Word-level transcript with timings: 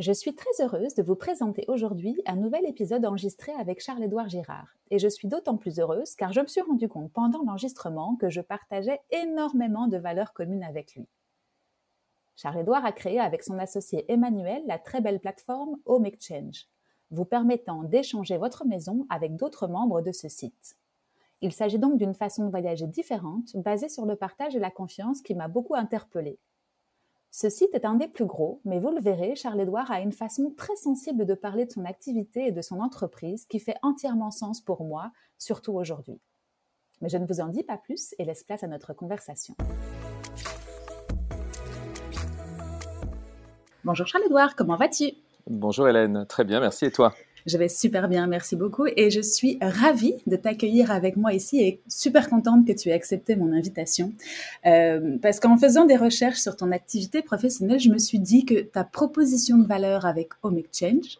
Je 0.00 0.10
suis 0.10 0.34
très 0.34 0.50
heureuse 0.60 0.96
de 0.96 1.04
vous 1.04 1.14
présenter 1.14 1.64
aujourd'hui 1.68 2.20
un 2.26 2.34
nouvel 2.34 2.66
épisode 2.66 3.06
enregistré 3.06 3.52
avec 3.52 3.80
Charles-Édouard 3.80 4.28
Girard. 4.28 4.74
Et 4.90 4.98
je 4.98 5.06
suis 5.06 5.28
d'autant 5.28 5.56
plus 5.56 5.78
heureuse 5.78 6.16
car 6.16 6.32
je 6.32 6.40
me 6.40 6.48
suis 6.48 6.62
rendu 6.62 6.88
compte 6.88 7.12
pendant 7.12 7.44
l'enregistrement 7.44 8.16
que 8.16 8.28
je 8.28 8.40
partageais 8.40 9.00
énormément 9.12 9.86
de 9.86 9.96
valeurs 9.96 10.32
communes 10.32 10.64
avec 10.64 10.96
lui. 10.96 11.06
Charles-Édouard 12.34 12.84
a 12.84 12.90
créé 12.90 13.20
avec 13.20 13.44
son 13.44 13.56
associé 13.60 14.04
Emmanuel 14.12 14.64
la 14.66 14.80
très 14.80 15.00
belle 15.00 15.20
plateforme 15.20 15.76
Home 15.84 16.06
Exchange, 16.06 16.66
vous 17.12 17.24
permettant 17.24 17.84
d'échanger 17.84 18.36
votre 18.36 18.66
maison 18.66 19.06
avec 19.10 19.36
d'autres 19.36 19.68
membres 19.68 20.02
de 20.02 20.10
ce 20.10 20.28
site. 20.28 20.74
Il 21.40 21.52
s'agit 21.52 21.78
donc 21.78 21.98
d'une 21.98 22.14
façon 22.14 22.46
de 22.46 22.50
voyager 22.50 22.88
différente, 22.88 23.56
basée 23.58 23.88
sur 23.88 24.06
le 24.06 24.16
partage 24.16 24.56
et 24.56 24.60
la 24.60 24.72
confiance 24.72 25.22
qui 25.22 25.36
m'a 25.36 25.46
beaucoup 25.46 25.76
interpellée. 25.76 26.40
Ce 27.36 27.48
site 27.48 27.74
est 27.74 27.84
un 27.84 27.96
des 27.96 28.06
plus 28.06 28.26
gros, 28.26 28.60
mais 28.64 28.78
vous 28.78 28.92
le 28.92 29.00
verrez, 29.00 29.34
Charles-Édouard 29.34 29.90
a 29.90 29.98
une 29.98 30.12
façon 30.12 30.54
très 30.56 30.76
sensible 30.76 31.26
de 31.26 31.34
parler 31.34 31.66
de 31.66 31.72
son 31.72 31.84
activité 31.84 32.46
et 32.46 32.52
de 32.52 32.62
son 32.62 32.78
entreprise 32.78 33.44
qui 33.46 33.58
fait 33.58 33.74
entièrement 33.82 34.30
sens 34.30 34.60
pour 34.60 34.84
moi, 34.84 35.10
surtout 35.36 35.72
aujourd'hui. 35.72 36.20
Mais 37.00 37.08
je 37.08 37.16
ne 37.16 37.26
vous 37.26 37.40
en 37.40 37.48
dis 37.48 37.64
pas 37.64 37.76
plus 37.76 38.14
et 38.20 38.24
laisse 38.24 38.44
place 38.44 38.62
à 38.62 38.68
notre 38.68 38.92
conversation. 38.92 39.56
Bonjour 43.82 44.06
Charles-Édouard, 44.06 44.54
comment 44.54 44.76
vas-tu? 44.76 45.14
Bonjour 45.48 45.88
Hélène, 45.88 46.26
très 46.28 46.44
bien, 46.44 46.60
merci 46.60 46.84
et 46.84 46.92
toi? 46.92 47.16
Je 47.46 47.58
vais 47.58 47.68
super 47.68 48.08
bien, 48.08 48.26
merci 48.26 48.56
beaucoup. 48.56 48.86
Et 48.96 49.10
je 49.10 49.20
suis 49.20 49.58
ravie 49.60 50.14
de 50.26 50.36
t'accueillir 50.36 50.90
avec 50.90 51.16
moi 51.16 51.32
ici 51.32 51.60
et 51.60 51.80
super 51.88 52.28
contente 52.28 52.66
que 52.66 52.72
tu 52.72 52.88
aies 52.88 52.94
accepté 52.94 53.36
mon 53.36 53.52
invitation. 53.52 54.12
Euh, 54.66 55.18
parce 55.20 55.40
qu'en 55.40 55.56
faisant 55.56 55.84
des 55.84 55.96
recherches 55.96 56.38
sur 56.38 56.56
ton 56.56 56.72
activité 56.72 57.22
professionnelle, 57.22 57.80
je 57.80 57.90
me 57.90 57.98
suis 57.98 58.18
dit 58.18 58.44
que 58.44 58.60
ta 58.60 58.84
proposition 58.84 59.58
de 59.58 59.66
valeur 59.66 60.06
avec 60.06 60.30
Home 60.42 60.58
Exchange, 60.58 61.18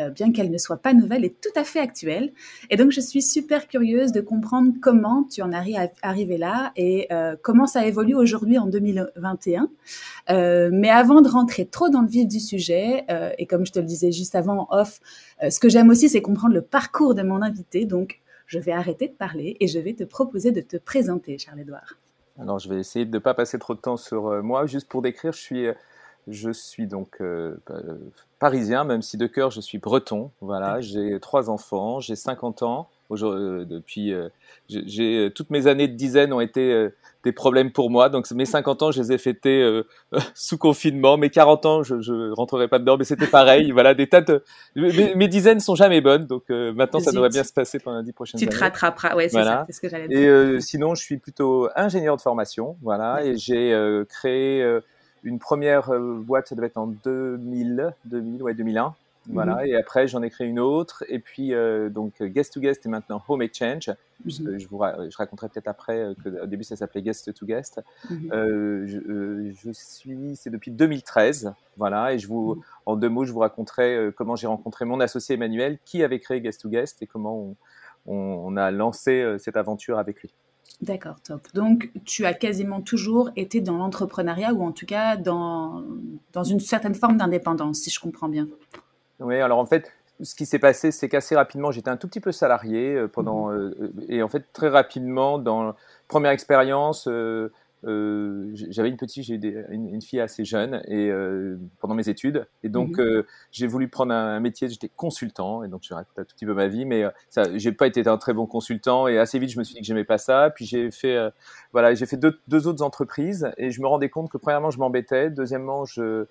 euh, 0.00 0.10
bien 0.10 0.32
qu'elle 0.32 0.50
ne 0.50 0.58
soit 0.58 0.78
pas 0.78 0.92
nouvelle, 0.92 1.24
est 1.24 1.40
tout 1.40 1.56
à 1.56 1.62
fait 1.62 1.78
actuelle. 1.78 2.32
Et 2.68 2.76
donc, 2.76 2.90
je 2.90 3.00
suis 3.00 3.22
super 3.22 3.68
curieuse 3.68 4.10
de 4.10 4.20
comprendre 4.20 4.72
comment 4.82 5.24
tu 5.24 5.40
en 5.40 5.52
es 5.52 5.90
arrivé 6.02 6.36
là 6.36 6.72
et 6.76 7.06
euh, 7.12 7.36
comment 7.40 7.66
ça 7.66 7.86
évolue 7.86 8.16
aujourd'hui 8.16 8.58
en 8.58 8.66
2021. 8.66 9.68
Euh, 10.30 10.70
mais 10.72 10.90
avant 10.90 11.20
de 11.20 11.28
rentrer 11.28 11.66
trop 11.66 11.90
dans 11.90 12.00
le 12.00 12.08
vif 12.08 12.26
du 12.26 12.40
sujet, 12.40 13.04
et 13.38 13.46
comme 13.46 13.64
je 13.64 13.72
te 13.72 13.78
le 13.78 13.84
disais 13.84 14.10
juste 14.10 14.34
avant 14.34 14.66
off, 14.70 15.00
ce 15.48 15.60
que 15.60 15.68
j'aime 15.68 15.90
aussi, 15.90 16.08
c'est 16.08 16.22
comprendre 16.22 16.54
le 16.54 16.62
parcours 16.62 17.14
de 17.14 17.22
mon 17.22 17.42
invité. 17.42 17.84
Donc, 17.84 18.20
je 18.46 18.58
vais 18.58 18.72
arrêter 18.72 19.08
de 19.08 19.14
parler 19.14 19.56
et 19.60 19.68
je 19.68 19.78
vais 19.78 19.94
te 19.94 20.04
proposer 20.04 20.50
de 20.50 20.60
te 20.60 20.76
présenter, 20.76 21.38
Charles-Édouard. 21.38 21.98
Alors, 22.38 22.58
je 22.58 22.68
vais 22.68 22.80
essayer 22.80 23.04
de 23.04 23.12
ne 23.12 23.18
pas 23.18 23.34
passer 23.34 23.58
trop 23.58 23.74
de 23.74 23.80
temps 23.80 23.96
sur 23.96 24.42
moi. 24.42 24.66
Juste 24.66 24.88
pour 24.88 25.02
décrire, 25.02 25.32
je 25.32 25.40
suis 25.40 25.66
je 26.28 26.50
suis 26.50 26.86
donc 26.86 27.16
euh, 27.20 27.54
parisien, 28.38 28.84
même 28.84 29.02
si 29.02 29.16
de 29.16 29.26
cœur 29.26 29.50
je 29.50 29.60
suis 29.60 29.78
breton. 29.78 30.30
Voilà, 30.40 30.80
j'ai 30.80 31.18
trois 31.20 31.50
enfants, 31.50 32.00
j'ai 32.00 32.16
50 32.16 32.62
ans. 32.62 32.88
Euh, 33.22 33.64
depuis, 33.64 34.12
euh, 34.12 34.28
j'ai 34.68 35.30
toutes 35.32 35.50
mes 35.50 35.68
années 35.68 35.86
de 35.86 35.94
dizaine 35.94 36.32
ont 36.32 36.40
été 36.40 36.88
des 37.22 37.32
problèmes 37.32 37.70
pour 37.70 37.90
moi. 37.90 38.08
Donc 38.08 38.28
mes 38.30 38.46
50 38.46 38.82
ans, 38.82 38.90
je 38.90 39.02
les 39.02 39.12
ai 39.12 39.18
fêtés 39.18 39.82
sous 40.34 40.56
confinement. 40.56 41.18
Mes 41.18 41.30
40 41.30 41.66
ans, 41.66 41.82
je, 41.82 42.00
je 42.00 42.32
rentrerai 42.32 42.66
pas 42.66 42.78
dedans, 42.78 42.96
mais 42.96 43.04
c'était 43.04 43.26
pareil. 43.26 43.70
voilà, 43.70 43.94
des 43.94 44.08
tas 44.08 44.22
de 44.22 44.42
mes, 44.74 45.14
mes, 45.14 45.28
dizaines 45.28 45.60
sont 45.60 45.74
jamais 45.74 46.00
bonnes. 46.00 46.26
Donc 46.26 46.48
maintenant, 46.48 47.00
ça 47.00 47.12
devrait 47.12 47.28
bien 47.28 47.44
se 47.44 47.52
passer 47.52 47.78
pendant 47.78 47.98
les 47.98 48.04
dix 48.04 48.12
prochaines 48.12 48.40
années. 48.40 48.50
Tu 48.50 48.56
te 48.56 48.64
rattraperas. 48.64 49.14
Ouais, 49.14 49.28
c'est 49.28 49.44
ça. 49.44 49.64
C'est 49.66 49.74
ce 49.74 49.80
que 49.80 49.88
j'allais 49.90 50.08
dire. 50.08 50.54
Et 50.54 50.60
sinon, 50.60 50.94
je 50.94 51.02
suis 51.02 51.18
plutôt 51.18 51.68
ingénieur 51.76 52.16
de 52.16 52.22
formation. 52.22 52.76
Voilà, 52.82 53.24
et 53.24 53.36
j'ai 53.36 53.78
créé 54.08 54.80
une 55.24 55.38
première 55.38 55.90
euh, 55.90 56.18
boîte, 56.18 56.48
ça 56.48 56.54
devait 56.54 56.68
être 56.68 56.76
en 56.76 56.86
2000, 56.86 57.94
2000 58.04 58.42
ouais, 58.42 58.54
2001. 58.54 58.94
Voilà, 59.28 59.54
mhm. 59.54 59.66
et 59.68 59.76
après 59.76 60.06
j'en 60.06 60.22
ai 60.22 60.28
créé 60.28 60.46
une 60.46 60.60
autre, 60.60 61.02
et 61.08 61.18
puis 61.18 61.54
euh, 61.54 61.88
donc 61.88 62.22
Guest 62.22 62.52
to 62.52 62.60
Guest 62.60 62.84
et 62.84 62.90
maintenant 62.90 63.22
Home 63.26 63.40
Exchange. 63.40 63.90
Mhm. 64.22 64.58
je, 64.58 64.68
vous 64.68 64.82
je 65.08 65.16
raconterai 65.16 65.48
peut-être 65.48 65.66
après 65.66 65.98
euh, 65.98 66.14
qu'au 66.22 66.44
début 66.44 66.62
ça 66.62 66.76
s'appelait 66.76 67.00
Guest 67.00 67.32
to 67.32 67.46
Guest. 67.46 67.80
Mhm. 68.10 68.28
je, 68.86 69.52
je, 69.56 69.70
suis, 69.72 70.36
c'est 70.36 70.50
depuis 70.50 70.70
2013, 70.72 71.54
voilà, 71.78 72.12
et 72.12 72.18
je 72.18 72.28
vous, 72.28 72.62
en 72.84 72.96
deux 72.96 73.08
mots, 73.08 73.24
je 73.24 73.32
vous 73.32 73.38
raconterai 73.38 74.10
comment 74.14 74.36
j'ai 74.36 74.46
rencontré 74.46 74.84
mon 74.84 75.00
associé 75.00 75.36
Emmanuel 75.36 75.78
qui 75.86 76.04
avait 76.04 76.20
créé 76.20 76.42
Guest 76.42 76.60
to 76.60 76.68
Guest 76.68 77.02
et 77.02 77.06
comment 77.06 77.56
on, 78.06 78.14
on 78.14 78.56
a 78.58 78.70
lancé 78.70 79.36
cette 79.38 79.56
aventure 79.56 79.98
avec 79.98 80.20
lui. 80.20 80.34
D'accord, 80.80 81.20
top. 81.20 81.48
Donc, 81.54 81.90
tu 82.04 82.26
as 82.26 82.34
quasiment 82.34 82.80
toujours 82.80 83.30
été 83.36 83.60
dans 83.60 83.76
l'entrepreneuriat 83.76 84.52
ou 84.52 84.64
en 84.64 84.72
tout 84.72 84.86
cas 84.86 85.16
dans, 85.16 85.82
dans 86.32 86.44
une 86.44 86.60
certaine 86.60 86.94
forme 86.94 87.16
d'indépendance, 87.16 87.78
si 87.78 87.90
je 87.90 88.00
comprends 88.00 88.28
bien. 88.28 88.48
Oui, 89.20 89.40
alors 89.40 89.58
en 89.58 89.66
fait, 89.66 89.90
ce 90.20 90.34
qui 90.34 90.46
s'est 90.46 90.58
passé, 90.58 90.90
c'est 90.90 91.08
qu'assez 91.08 91.36
rapidement, 91.36 91.70
j'étais 91.70 91.90
un 91.90 91.96
tout 91.96 92.08
petit 92.08 92.20
peu 92.20 92.32
salarié 92.32 92.94
euh, 92.94 93.08
pendant. 93.08 93.48
Mmh. 93.48 93.54
Euh, 93.54 93.92
et 94.08 94.22
en 94.22 94.28
fait, 94.28 94.44
très 94.52 94.68
rapidement, 94.68 95.38
dans 95.38 95.74
première 96.08 96.32
expérience, 96.32 97.08
euh, 97.08 97.52
euh, 97.86 98.50
j'avais 98.70 98.88
une 98.88 98.96
petite, 98.96 99.24
j'ai 99.24 99.34
une, 99.34 99.88
une, 99.94 100.02
fille 100.02 100.20
assez 100.20 100.44
jeune 100.44 100.82
et 100.86 101.10
euh, 101.10 101.58
pendant 101.80 101.94
mes 101.94 102.08
études, 102.08 102.46
et 102.62 102.68
donc 102.68 102.98
mhm. 102.98 103.04
euh, 103.04 103.26
j'ai 103.52 103.66
voulu 103.66 103.88
prendre 103.88 104.12
un, 104.12 104.40
métier. 104.40 104.68
J'étais 104.68 104.90
consultant, 104.94 105.62
et 105.62 105.68
donc 105.68 105.82
je 105.84 105.94
raconte 105.94 106.18
un 106.18 106.24
tout 106.24 106.34
petit 106.34 106.46
peu 106.46 106.54
ma 106.54 106.66
vie, 106.66 106.84
mais 106.84 107.04
ça, 107.28 107.44
j'ai 107.56 107.72
pas 107.72 107.86
été 107.86 108.06
un 108.06 108.16
très 108.16 108.32
bon 108.32 108.46
consultant, 108.46 109.08
et 109.08 109.18
assez 109.18 109.38
vite 109.38 109.50
je 109.50 109.58
me 109.58 109.64
suis 109.64 109.74
dit 109.74 109.80
que 109.80 109.86
j'aimais 109.86 110.04
pas 110.04 110.18
ça. 110.18 110.50
Puis 110.54 110.64
j'ai 110.64 110.90
fait, 110.90 111.18
voilà, 111.72 111.94
j'ai 111.94 112.06
fait 112.06 112.16
deux, 112.16 112.38
deux, 112.48 112.66
autres 112.66 112.82
entreprises, 112.82 113.50
et 113.58 113.70
je 113.70 113.80
me 113.80 113.86
rendais 113.86 114.08
compte 114.08 114.30
que 114.30 114.38
premièrement 114.38 114.70
je 114.70 114.78
m'embêtais, 114.78 115.30
deuxièmement 115.30 115.84
je 115.84 116.26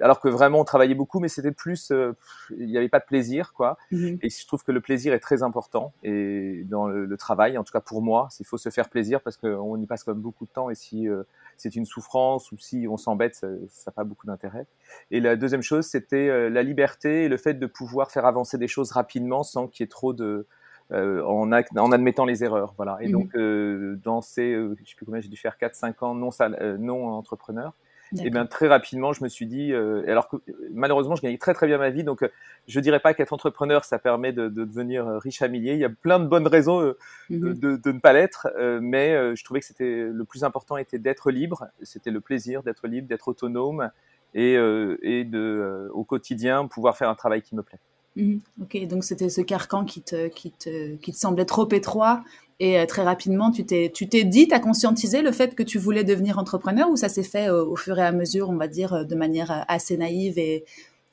alors 0.00 0.20
que 0.20 0.28
vraiment 0.28 0.60
on 0.60 0.64
travaillait 0.64 0.94
beaucoup, 0.94 1.20
mais 1.20 1.28
c'était 1.28 1.52
plus, 1.52 1.90
euh, 1.90 2.12
il 2.56 2.66
n'y 2.66 2.76
avait 2.76 2.88
pas 2.88 2.98
de 2.98 3.04
plaisir, 3.04 3.52
quoi. 3.52 3.78
Mhm. 3.92 4.18
Et 4.22 4.30
je 4.30 4.46
trouve 4.46 4.64
que 4.64 4.72
le 4.72 4.80
plaisir 4.80 5.14
est 5.14 5.20
très 5.20 5.42
important 5.42 5.92
et 6.02 6.64
dans 6.64 6.88
le, 6.88 7.16
travail, 7.16 7.58
en 7.58 7.64
tout 7.64 7.72
cas 7.72 7.80
pour 7.80 8.00
moi, 8.00 8.28
il 8.38 8.46
faut 8.46 8.58
se 8.58 8.70
faire 8.70 8.88
plaisir 8.88 9.20
parce 9.20 9.36
qu'on 9.36 9.76
y 9.80 9.86
passe 9.86 10.04
quand 10.04 10.12
même 10.12 10.22
beaucoup 10.22 10.46
de 10.46 10.50
temps 10.50 10.70
et 10.70 10.76
si 10.76 11.08
euh, 11.08 11.24
c'est 11.56 11.74
une 11.74 11.84
souffrance 11.84 12.52
ou 12.52 12.58
si 12.58 12.86
on 12.88 12.96
s'embête, 12.96 13.34
ça 13.34 13.48
n'a 13.48 13.92
pas 13.92 14.04
beaucoup 14.04 14.26
d'intérêt. 14.26 14.66
Et 15.10 15.20
la 15.20 15.34
deuxième 15.36 15.62
chose, 15.62 15.86
c'était 15.86 16.48
la 16.48 16.62
liberté 16.62 17.24
et 17.24 17.28
le 17.28 17.36
fait 17.36 17.54
de 17.54 17.66
pouvoir 17.66 18.12
faire 18.12 18.24
avancer 18.24 18.56
des 18.56 18.68
choses 18.68 18.92
rapidement 18.92 19.42
sans 19.42 19.66
qu'il 19.66 19.82
y 19.82 19.86
ait 19.86 19.88
trop 19.88 20.12
de 20.12 20.46
en, 20.92 21.50
en, 21.50 21.92
admettant 21.92 22.24
les 22.24 22.44
erreurs, 22.44 22.74
voilà. 22.76 22.98
Et 23.00 23.08
mhm. 23.08 23.12
donc 23.12 24.02
dans 24.04 24.20
ces, 24.22 24.54
je 24.54 24.88
sais 24.88 24.94
plus 24.96 25.06
combien 25.06 25.20
j'ai 25.20 25.28
dû 25.28 25.36
faire 25.36 25.56
4-5 25.60 26.04
ans 26.04 26.14
non, 26.14 26.30
non 26.78 27.08
entrepreneur, 27.08 27.74
et 28.16 28.30
bien 28.30 28.46
très 28.46 28.68
rapidement, 28.68 29.12
je 29.12 29.22
me 29.22 29.28
suis 29.28 29.46
dit, 29.46 29.72
euh, 29.72 30.02
alors 30.08 30.28
que 30.28 30.36
malheureusement, 30.72 31.16
je 31.16 31.22
gagnais 31.22 31.38
très 31.38 31.54
très 31.54 31.66
bien 31.66 31.78
ma 31.78 31.90
vie, 31.90 32.04
donc 32.04 32.22
euh, 32.22 32.28
je 32.66 32.80
dirais 32.80 33.00
pas 33.00 33.14
qu'être 33.14 33.32
entrepreneur, 33.32 33.84
ça 33.84 33.98
permet 33.98 34.32
de, 34.32 34.48
de, 34.48 34.64
devenir 34.64 35.06
euh, 35.06 35.18
riche 35.18 35.42
à 35.42 35.48
milliers. 35.48 35.74
Il 35.74 35.80
y 35.80 35.84
a 35.84 35.90
plein 35.90 36.18
de 36.18 36.26
bonnes 36.26 36.46
raisons 36.46 36.80
euh, 36.80 36.96
mhm. 37.30 37.54
de, 37.54 37.76
de, 37.76 37.92
ne 37.92 37.98
pas 37.98 38.12
l'être, 38.12 38.48
mais 38.80 39.36
je 39.36 39.44
trouvais 39.44 39.60
que 39.60 39.66
c'était 39.66 40.08
le 40.10 40.24
plus 40.24 40.44
important 40.44 40.76
était 40.76 40.98
d'être 40.98 41.30
libre. 41.30 41.66
C'était 41.82 42.10
le 42.10 42.20
plaisir 42.20 42.62
d'être 42.62 42.86
libre, 42.86 43.08
d'être 43.08 43.28
autonome 43.28 43.90
et, 44.34 44.54
et 44.54 45.24
de 45.24 45.90
au 45.92 46.04
quotidien 46.04 46.66
pouvoir 46.66 46.96
faire 46.96 47.08
un 47.08 47.14
travail 47.14 47.42
qui 47.42 47.54
me 47.54 47.62
plaît. 47.62 47.78
Mhm. 48.16 48.40
Ok, 48.62 48.86
donc 48.86 49.04
c'était 49.04 49.28
ce 49.28 49.40
carcan 49.40 49.84
qui 49.84 50.02
te, 50.02 50.28
qui, 50.28 50.50
te, 50.50 50.96
qui 50.96 51.12
te 51.12 51.16
semblait 51.16 51.44
trop 51.44 51.68
étroit 51.70 52.22
et 52.60 52.78
euh, 52.78 52.86
très 52.86 53.02
rapidement, 53.02 53.50
tu 53.50 53.64
t'es, 53.64 53.90
tu 53.94 54.08
t'es 54.08 54.24
dit, 54.24 54.48
tu 54.48 54.54
as 54.54 54.58
conscientisé 54.58 55.22
le 55.22 55.30
fait 55.30 55.54
que 55.54 55.62
tu 55.62 55.78
voulais 55.78 56.02
devenir 56.02 56.38
entrepreneur 56.38 56.90
ou 56.90 56.96
ça 56.96 57.08
s'est 57.08 57.22
fait 57.22 57.48
euh, 57.48 57.64
au 57.64 57.76
fur 57.76 57.98
et 57.98 58.02
à 58.04 58.10
mesure, 58.10 58.50
on 58.50 58.56
va 58.56 58.66
dire, 58.66 58.94
euh, 58.94 59.04
de 59.04 59.14
manière 59.14 59.64
assez 59.68 59.96
naïve 59.96 60.38
et, 60.38 60.64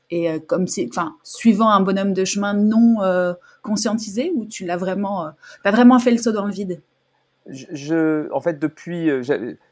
et 0.09 0.39
comme 0.41 0.67
si, 0.67 0.87
enfin, 0.89 1.15
suivant 1.23 1.69
un 1.69 1.81
bonhomme 1.81 2.13
de 2.13 2.25
chemin 2.25 2.53
non 2.53 2.97
conscientisé 3.63 4.31
ou 4.35 4.45
tu 4.45 4.63
l'as 4.63 4.77
vraiment, 4.77 5.31
pas 5.63 5.71
vraiment 5.71 5.97
fait 5.97 6.11
le 6.11 6.19
saut 6.19 6.31
dans 6.31 6.45
le 6.45 6.51
vide? 6.51 6.79
En 7.47 8.39
fait, 8.39 8.59
depuis, 8.59 9.09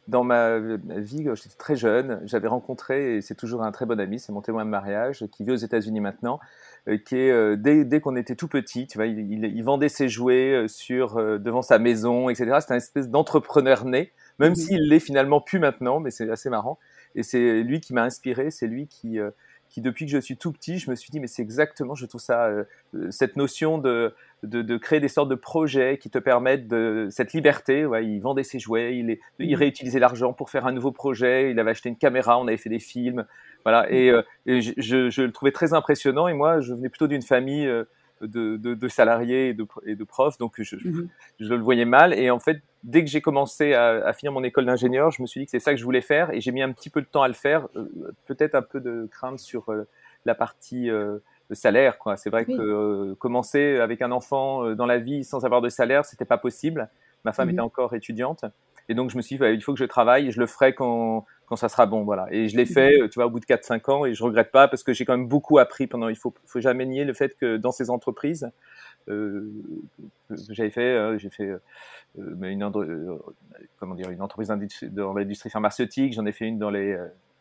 dans 0.08 0.24
ma, 0.24 0.58
vie, 0.58 1.28
j'étais 1.36 1.56
très 1.56 1.76
jeune, 1.76 2.20
j'avais 2.26 2.48
rencontré, 2.48 3.18
et 3.18 3.22
c'est 3.22 3.36
toujours 3.36 3.62
un 3.62 3.72
très 3.72 3.86
bon 3.86 4.00
ami, 4.00 4.20
c'est 4.20 4.32
mon 4.32 4.42
témoin 4.42 4.66
de 4.66 4.72
mariage, 4.72 5.28
qui 5.32 5.44
vit 5.44 5.52
aux 5.52 5.56
États-Unis 5.56 6.02
maintenant, 6.02 6.40
euh, 6.40 6.73
qui 7.06 7.16
est 7.16 7.32
euh, 7.32 7.56
dès, 7.56 7.86
dès 7.86 8.02
qu'on 8.02 8.16
était 8.16 8.36
tout 8.36 8.48
petit, 8.48 8.88
tu 8.88 8.98
vois, 8.98 9.08
il, 9.08 9.46
il, 9.46 9.64
vendait 9.64 9.90
ses 9.90 10.10
jouets 10.10 10.52
euh, 10.52 10.68
sur 10.68 11.16
devant 11.40 11.62
sa 11.62 11.80
maison, 11.80 12.30
etc. 12.30 12.58
C'est 12.60 12.74
un 12.74 12.78
espèce 12.78 13.10
d'entrepreneur 13.10 13.86
né, 13.86 14.12
même 14.40 14.56
s'il 14.56 14.90
l'est 14.90 15.00
finalement 15.00 15.42
plus 15.42 15.60
maintenant, 15.60 16.00
mais 16.00 16.12
c'est 16.12 16.30
assez 16.30 16.50
marrant. 16.50 16.80
Et 17.16 17.24
c'est 17.24 17.62
lui 17.62 17.80
qui 17.80 17.94
m'a 17.94 18.04
inspiré, 18.04 18.52
c'est 18.52 18.68
lui 18.68 18.88
qui 18.88 19.20
qui 19.74 19.82
depuis 19.82 20.06
que 20.06 20.12
je 20.12 20.20
suis 20.20 20.38
tout 20.38 20.52
petit, 20.52 20.78
je 20.78 20.92
me 20.92 20.96
suis 20.96 21.10
dit, 21.10 21.20
mais 21.20 21.26
c'est 21.26 21.42
exactement, 21.42 21.96
je 21.96 22.06
trouve 22.06 22.22
ça, 22.22 22.46
euh, 22.46 22.64
euh, 22.94 23.10
cette 23.10 23.36
notion 23.38 23.80
de, 23.80 24.14
de, 24.44 24.78
créer 24.78 25.00
des 25.00 25.08
sortes 25.08 25.30
de 25.30 25.36
projets 25.36 25.98
qui 25.98 26.12
te 26.12 26.20
permettent 26.20 26.68
de 26.68 27.08
cette 27.10 27.34
liberté. 27.34 27.84
Ouais, 27.84 28.06
il 28.06 28.20
vendait 28.20 28.44
ses 28.44 28.60
jouets, 28.60 28.96
il, 28.96 29.10
est, 29.10 29.20
il 29.40 29.56
réutilisait 29.56 29.98
l'argent 29.98 30.32
pour 30.32 30.52
faire 30.52 30.68
un 30.68 30.72
nouveau 30.72 30.92
projet, 30.92 31.50
il 31.50 31.60
avait 31.60 31.72
acheté 31.72 31.90
une 31.90 31.98
caméra, 31.98 32.40
on 32.40 32.48
avait 32.48 32.58
fait 32.58 32.70
des 32.70 32.80
films. 32.80 33.26
Voilà, 33.64 33.92
et, 33.92 34.12
mmh. 34.12 34.24
euh, 34.50 34.62
je, 34.78 35.10
je, 35.10 35.22
le 35.22 35.32
trouvais 35.32 35.52
très 35.52 35.74
impressionnant. 35.74 36.28
Et 36.28 36.34
moi, 36.34 36.60
je 36.62 36.74
venais 36.74 36.90
plutôt 36.90 37.08
d'une 37.08 37.22
famille 37.22 37.68
de, 38.28 38.58
de, 38.58 38.88
salariés 38.88 39.50
et 39.50 39.54
de, 39.54 39.66
et 39.86 39.96
de, 39.96 40.04
profs, 40.04 40.38
donc 40.38 40.54
je, 40.58 40.76
mmh 40.76 41.08
je, 41.40 41.54
le 41.54 41.62
voyais 41.62 41.86
mal. 41.86 42.14
Et 42.14 42.30
en 42.30 42.40
fait, 42.40 42.62
dès 42.84 43.04
que 43.04 43.10
j'ai 43.10 43.22
commencé 43.22 43.74
à, 43.74 44.06
à, 44.06 44.14
finir 44.14 44.32
mon 44.32 44.44
école 44.44 44.66
d'ingénieur, 44.66 45.12
je 45.12 45.22
me 45.22 45.28
suis 45.28 45.42
dit 45.42 45.46
que 45.46 45.52
c'est 45.52 45.60
ça 45.60 45.72
que 45.72 45.78
je 45.78 45.84
voulais 45.84 46.02
faire, 46.02 46.32
et 46.32 46.42
j'ai 46.42 46.52
mis 46.52 46.62
un 46.62 46.72
petit 46.72 46.90
peu 46.90 47.02
de 47.02 47.08
temps 47.08 47.24
à 47.24 47.28
le 47.28 47.34
faire, 47.34 47.68
euh, 47.76 47.86
peut-être 48.26 48.56
un 48.56 48.62
peu 48.62 48.80
de 48.80 49.08
crainte 49.12 49.40
sur 49.40 49.70
euh, 49.70 49.88
la 50.26 50.36
partie 50.36 50.90
euh, 50.90 51.20
salaire. 51.52 51.98
Quoi. 51.98 52.18
C'est 52.18 52.30
vrai 52.30 52.46
que 52.46 52.52
euh, 52.54 53.16
commencer 53.16 53.78
avec 53.78 54.02
un 54.02 54.12
enfant 54.12 54.74
dans 54.76 54.86
la 54.86 54.98
vie 54.98 55.24
sans 55.24 55.46
avoir 55.46 55.62
de 55.62 55.70
salaire, 55.70 56.06
c'était 56.06 56.26
pas 56.26 56.38
possible. 56.38 56.90
Ma 57.26 57.32
femme 57.32 57.48
mmh 57.48 57.52
était 57.52 57.62
encore 57.62 57.94
étudiante. 57.94 58.46
Et 58.90 58.96
donc, 58.96 59.10
je 59.10 59.18
me 59.18 59.22
suis 59.22 59.36
dit, 59.36 59.40
bah, 59.40 59.52
il 59.52 59.62
faut 59.62 59.74
que 59.74 59.80
je 59.80 59.86
travaille, 59.86 60.32
je 60.32 60.40
le 60.40 60.46
ferai 60.46 60.74
quand, 60.74 61.26
quand 61.46 61.56
ça 61.56 61.70
sera 61.70 61.86
bon. 61.86 62.04
Voilà. 62.04 62.28
Et 62.32 62.50
je 62.50 62.58
l'ai 62.58 62.66
fait, 62.66 62.98
tu 63.10 63.16
vois, 63.16 63.28
au 63.28 63.30
bout 63.30 63.40
de 63.40 63.46
4-5 63.46 63.92
ans, 63.92 64.06
et 64.06 64.14
je 64.14 64.24
regrette 64.24 64.52
pas 64.52 64.68
parce 64.68 64.84
que 64.84 64.94
j'ai 64.94 65.06
quand 65.06 65.18
même 65.18 65.28
beaucoup 65.28 65.58
appris 65.58 65.88
pendant. 65.88 66.10
Il 66.10 66.18
faut, 66.18 66.34
faut 66.46 66.62
jamais 66.62 66.86
nier 66.86 67.06
le 67.06 67.14
fait 67.14 67.38
que 67.38 67.58
dans 67.58 67.72
ces 67.72 67.90
entreprises, 67.90 68.52
euh, 69.10 69.52
j'avais 70.50 70.70
fait, 70.70 70.82
euh, 70.82 71.18
j'ai 71.18 71.30
fait 71.30 71.46
euh, 71.46 71.60
une, 72.18 72.64
euh, 72.64 73.18
comment 73.80 73.96
dire, 73.96 74.10
une 74.10 74.22
entreprise 74.22 74.52
dans 74.92 75.14
l'industrie 75.14 75.50
pharmaceutique, 75.50 76.14
j'en 76.14 76.26
ai 76.26 76.32
fait 76.32 76.46
une 76.46 76.60
dans 76.60 76.70
les 76.70 76.98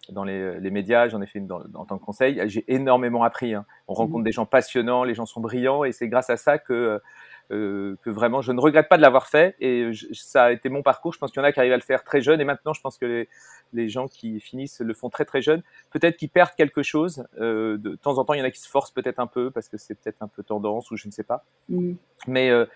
dans 0.09 0.25
les, 0.25 0.59
les, 0.59 0.71
médias, 0.71 1.09
j'en 1.09 1.23
ai 1.23 1.27
fait 1.27 1.39
une 1.39 1.47
dans, 1.47 1.62
en 1.75 1.85
tant 1.85 1.97
que 1.97 2.05
conseil. 2.05 2.43
J'ai 2.47 2.65
énormément 2.67 3.23
appris. 3.23 3.55
Hein. 3.55 3.65
On 3.87 3.94
rencontre 3.94 4.21
mmh. 4.21 4.25
des 4.25 4.33
gens 4.33 4.47
passionnants, 4.47 5.05
les 5.05 5.15
gens 5.15 5.27
sont 5.27 5.41
brillants, 5.41 5.85
et 5.85 5.93
c'est 5.93 6.09
grâce 6.09 6.29
à 6.29 6.37
ça 6.37 6.59
que 6.59 6.73
euh, 6.73 6.99
que 7.50 8.11
vraiment 8.11 8.41
je 8.41 8.53
ne 8.53 8.61
regrette 8.61 8.89
pas 8.89 8.97
de 8.97 9.03
l'avoir 9.03 9.27
fait 9.27 9.55
et 9.61 9.91
ça 10.12 10.44
a 10.44 10.53
été 10.53 10.69
mon 10.69 10.83
parcours. 10.83 11.12
Je 11.12 11.19
pense 11.19 11.31
qu'il 11.31 11.41
y 11.41 11.44
en 11.44 11.47
a 11.47 11.53
qui 11.53 11.61
arrivent 11.61 11.73
à 11.73 11.77
le 11.77 11.83
faire 11.83 12.03
très 12.05 12.21
jeune 12.21 12.41
et 12.41 12.44
maintenant 12.44 12.73
je 12.73 12.81
pense 12.81 12.97
que 12.97 13.05
les, 13.05 13.29
les 13.73 13.89
gens 13.89 14.09
qui 14.09 14.41
finissent 14.41 14.81
le 14.81 14.94
font 14.94 15.11
très 15.11 15.25
très 15.25 15.43
jeune. 15.43 15.62
Peut-être 15.91 16.17
qu'ils 16.17 16.29
perdent 16.31 16.55
quelque 16.56 16.83
chose. 16.83 17.25
Euh, 17.41 17.77
de 17.79 17.94
temps 17.94 18.19
en 18.19 18.25
temps, 18.25 18.35
il 18.35 18.39
y 18.39 18.43
en 18.43 18.44
a 18.44 18.50
qui 18.50 18.61
se 18.61 18.69
forcent 18.69 18.91
peut-être 18.91 19.19
un 19.19 19.27
peu 19.27 19.50
parce 19.50 19.69
que 19.69 19.77
c'est 19.77 19.94
peut-être 19.94 20.23
un 20.23 20.29
peu 20.29 20.43
tendance 20.43 20.91
ou 20.91 20.97
je 20.97 21.06
ne 21.06 21.12
sais 21.12 21.23
pas. 21.25 21.44
Mais 22.27 22.50
euh, 22.50 22.67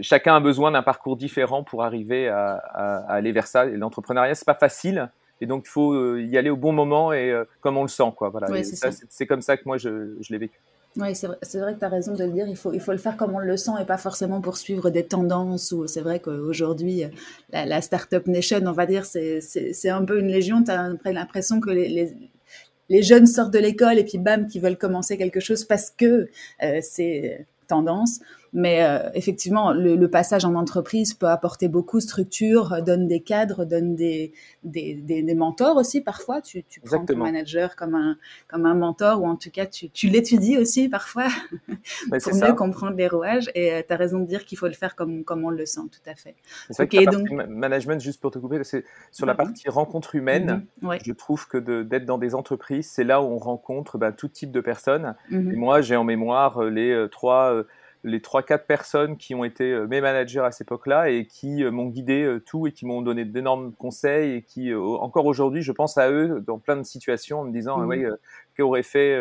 chacun 0.00 0.36
a 0.36 0.40
besoin 0.40 0.70
d'un 0.70 0.82
parcours 0.82 1.16
différent 1.16 1.62
pour 1.62 1.82
arriver 1.84 2.28
à, 2.28 2.54
à, 2.54 2.96
à 2.98 3.14
aller 3.14 3.32
vers 3.32 3.46
ça. 3.46 3.66
Et 3.66 3.76
l'entrepreneuriat, 3.76 4.34
c'est 4.34 4.46
pas 4.46 4.54
facile. 4.54 5.10
Et 5.40 5.46
donc, 5.46 5.64
il 5.66 5.70
faut 5.70 5.92
euh, 5.92 6.22
y 6.22 6.36
aller 6.36 6.50
au 6.50 6.56
bon 6.56 6.72
moment 6.72 7.12
et 7.12 7.30
euh, 7.30 7.44
comme 7.60 7.76
on 7.76 7.82
le 7.82 7.88
sent. 7.88 8.12
Quoi. 8.16 8.28
Voilà. 8.28 8.48
c'est 8.62 9.26
comme 9.26 9.42
ça 9.42 9.56
que 9.56 9.62
moi, 9.66 9.78
je, 9.78 10.16
je 10.20 10.32
l'ai 10.32 10.38
vécu. 10.38 10.58
Oui, 11.00 11.14
c'est 11.14 11.28
vrai, 11.28 11.74
que 11.74 11.78
tu 11.78 11.84
as 11.84 11.88
raison 11.88 12.14
de 12.14 12.24
le 12.24 12.32
dire. 12.32 12.48
Il 12.48 12.56
faut, 12.56 12.72
il 12.72 12.80
faut 12.80 12.90
le 12.90 12.98
faire 12.98 13.16
comme 13.16 13.34
on 13.34 13.38
le 13.38 13.56
sent 13.56 13.70
et 13.80 13.84
pas 13.84 13.98
forcément 13.98 14.40
pour 14.40 14.56
suivre 14.56 14.90
des 14.90 15.04
tendances. 15.04 15.72
C'est 15.86 16.00
vrai 16.00 16.18
qu'aujourd'hui, 16.18 17.04
la, 17.52 17.66
la, 17.66 17.80
Startup 17.80 18.26
Nation, 18.26 18.60
on 18.66 18.72
va 18.72 18.84
dire, 18.84 19.04
c'est 19.04 19.88
un 19.88 20.04
peu 20.04 20.18
une 20.18 20.26
légion. 20.26 20.64
Tu 20.64 20.72
as 20.72 21.12
l'impression 21.12 21.60
que 21.60 21.70
les, 21.70 23.02
jeunes 23.02 23.26
sortent 23.26 23.52
de 23.52 23.60
l'école 23.60 23.98
et 23.98 24.04
puis 24.04 24.18
bam, 24.18 24.48
qui 24.48 24.58
veulent 24.58 24.78
commencer 24.78 25.16
quelque 25.16 25.38
chose 25.38 25.64
parce 25.64 25.90
que 25.90 26.28
euh, 26.64 26.80
c'est 26.82 27.46
tendance. 27.68 28.18
Mais 28.52 28.82
euh, 28.82 29.10
effectivement, 29.14 29.72
le, 29.72 29.94
le, 29.96 30.10
passage 30.10 30.44
en 30.44 30.54
entreprise 30.54 31.12
peut 31.12 31.28
apporter 31.28 31.68
beaucoup 31.68 31.98
de 31.98 32.02
structure, 32.02 32.82
donne 32.82 33.06
des 33.06 33.20
cadres, 33.20 33.64
donne 33.64 33.94
des, 33.94 34.32
des, 34.64 34.94
des, 34.94 35.22
des 35.22 35.34
mentors 35.34 35.76
aussi 35.76 36.00
parfois. 36.00 36.40
Tu, 36.40 36.64
tu 36.64 36.80
prends 36.80 37.04
ton 37.04 37.16
manager 37.16 37.76
comme 37.76 37.94
un, 37.94 38.16
comme 38.48 38.64
un 38.64 38.74
mentor 38.74 39.22
ou 39.22 39.26
en 39.26 39.36
tout 39.36 39.50
cas 39.50 39.66
tu, 39.66 39.90
tu 39.90 40.08
l'étudies 40.08 40.56
aussi 40.56 40.88
parfois 40.88 41.28
pour 42.22 42.34
mieux 42.34 42.54
comprendre 42.54 42.96
les 42.96 43.08
rouages. 43.08 43.50
Et 43.54 43.72
euh, 43.72 43.82
tu 43.86 43.92
as 43.92 43.96
raison 43.96 44.20
de 44.20 44.26
dire 44.26 44.44
qu'il 44.44 44.56
faut 44.56 44.66
le 44.66 44.72
faire 44.72 44.96
comme, 44.96 45.24
comme 45.24 45.44
on 45.44 45.50
le 45.50 45.66
sent, 45.66 45.82
tout 45.92 46.10
à 46.10 46.14
fait. 46.14 46.34
C'est 46.70 46.82
okay, 46.82 47.04
donc... 47.04 47.30
management, 47.30 48.00
juste 48.00 48.20
pour 48.20 48.30
te 48.30 48.38
couper, 48.38 48.64
c'est 48.64 48.84
sur 49.10 49.26
la 49.26 49.34
partie 49.34 49.68
rencontre 49.68 50.14
humaine. 50.14 50.64
Mm-hmm. 50.82 51.04
Je 51.04 51.12
trouve 51.12 51.46
que 51.48 51.58
d'être 51.82 52.06
dans 52.06 52.18
des 52.18 52.34
entreprises, 52.34 52.90
c'est 52.90 53.04
là 53.04 53.20
où 53.20 53.26
on 53.26 53.38
rencontre 53.38 53.98
ben, 53.98 54.12
tout 54.12 54.28
type 54.28 54.52
de 54.52 54.60
personnes. 54.60 55.14
Mm-hmm. 55.30 55.52
Et 55.52 55.56
moi, 55.56 55.80
j'ai 55.82 55.96
en 55.96 56.04
mémoire 56.04 56.62
euh, 56.62 56.70
les 56.70 57.06
trois 57.10 57.64
les 58.08 58.20
trois 58.20 58.42
quatre 58.42 58.66
personnes 58.66 59.16
qui 59.16 59.34
ont 59.34 59.44
été 59.44 59.70
euh, 59.70 59.86
mes 59.86 60.00
managers 60.00 60.40
à 60.40 60.50
cette 60.50 60.66
époque-là 60.66 61.10
et 61.10 61.26
qui 61.26 61.62
euh, 61.62 61.70
m'ont 61.70 61.86
guidé 61.86 62.22
euh, 62.22 62.40
tout 62.40 62.66
et 62.66 62.72
qui 62.72 62.86
m'ont 62.86 63.02
donné 63.02 63.24
d'énormes 63.24 63.72
conseils 63.74 64.36
et 64.36 64.42
qui 64.42 64.74
encore 64.74 65.26
aujourd'hui 65.26 65.62
je 65.62 65.72
pense 65.72 65.98
à 65.98 66.10
eux 66.10 66.42
dans 66.46 66.58
plein 66.58 66.76
de 66.76 66.82
situations 66.82 67.40
en 67.40 67.44
me 67.44 67.52
disant 67.52 67.78
mmh. 67.78 67.88
oui 67.88 68.04
qu'aurait 68.56 68.82
fait 68.82 69.16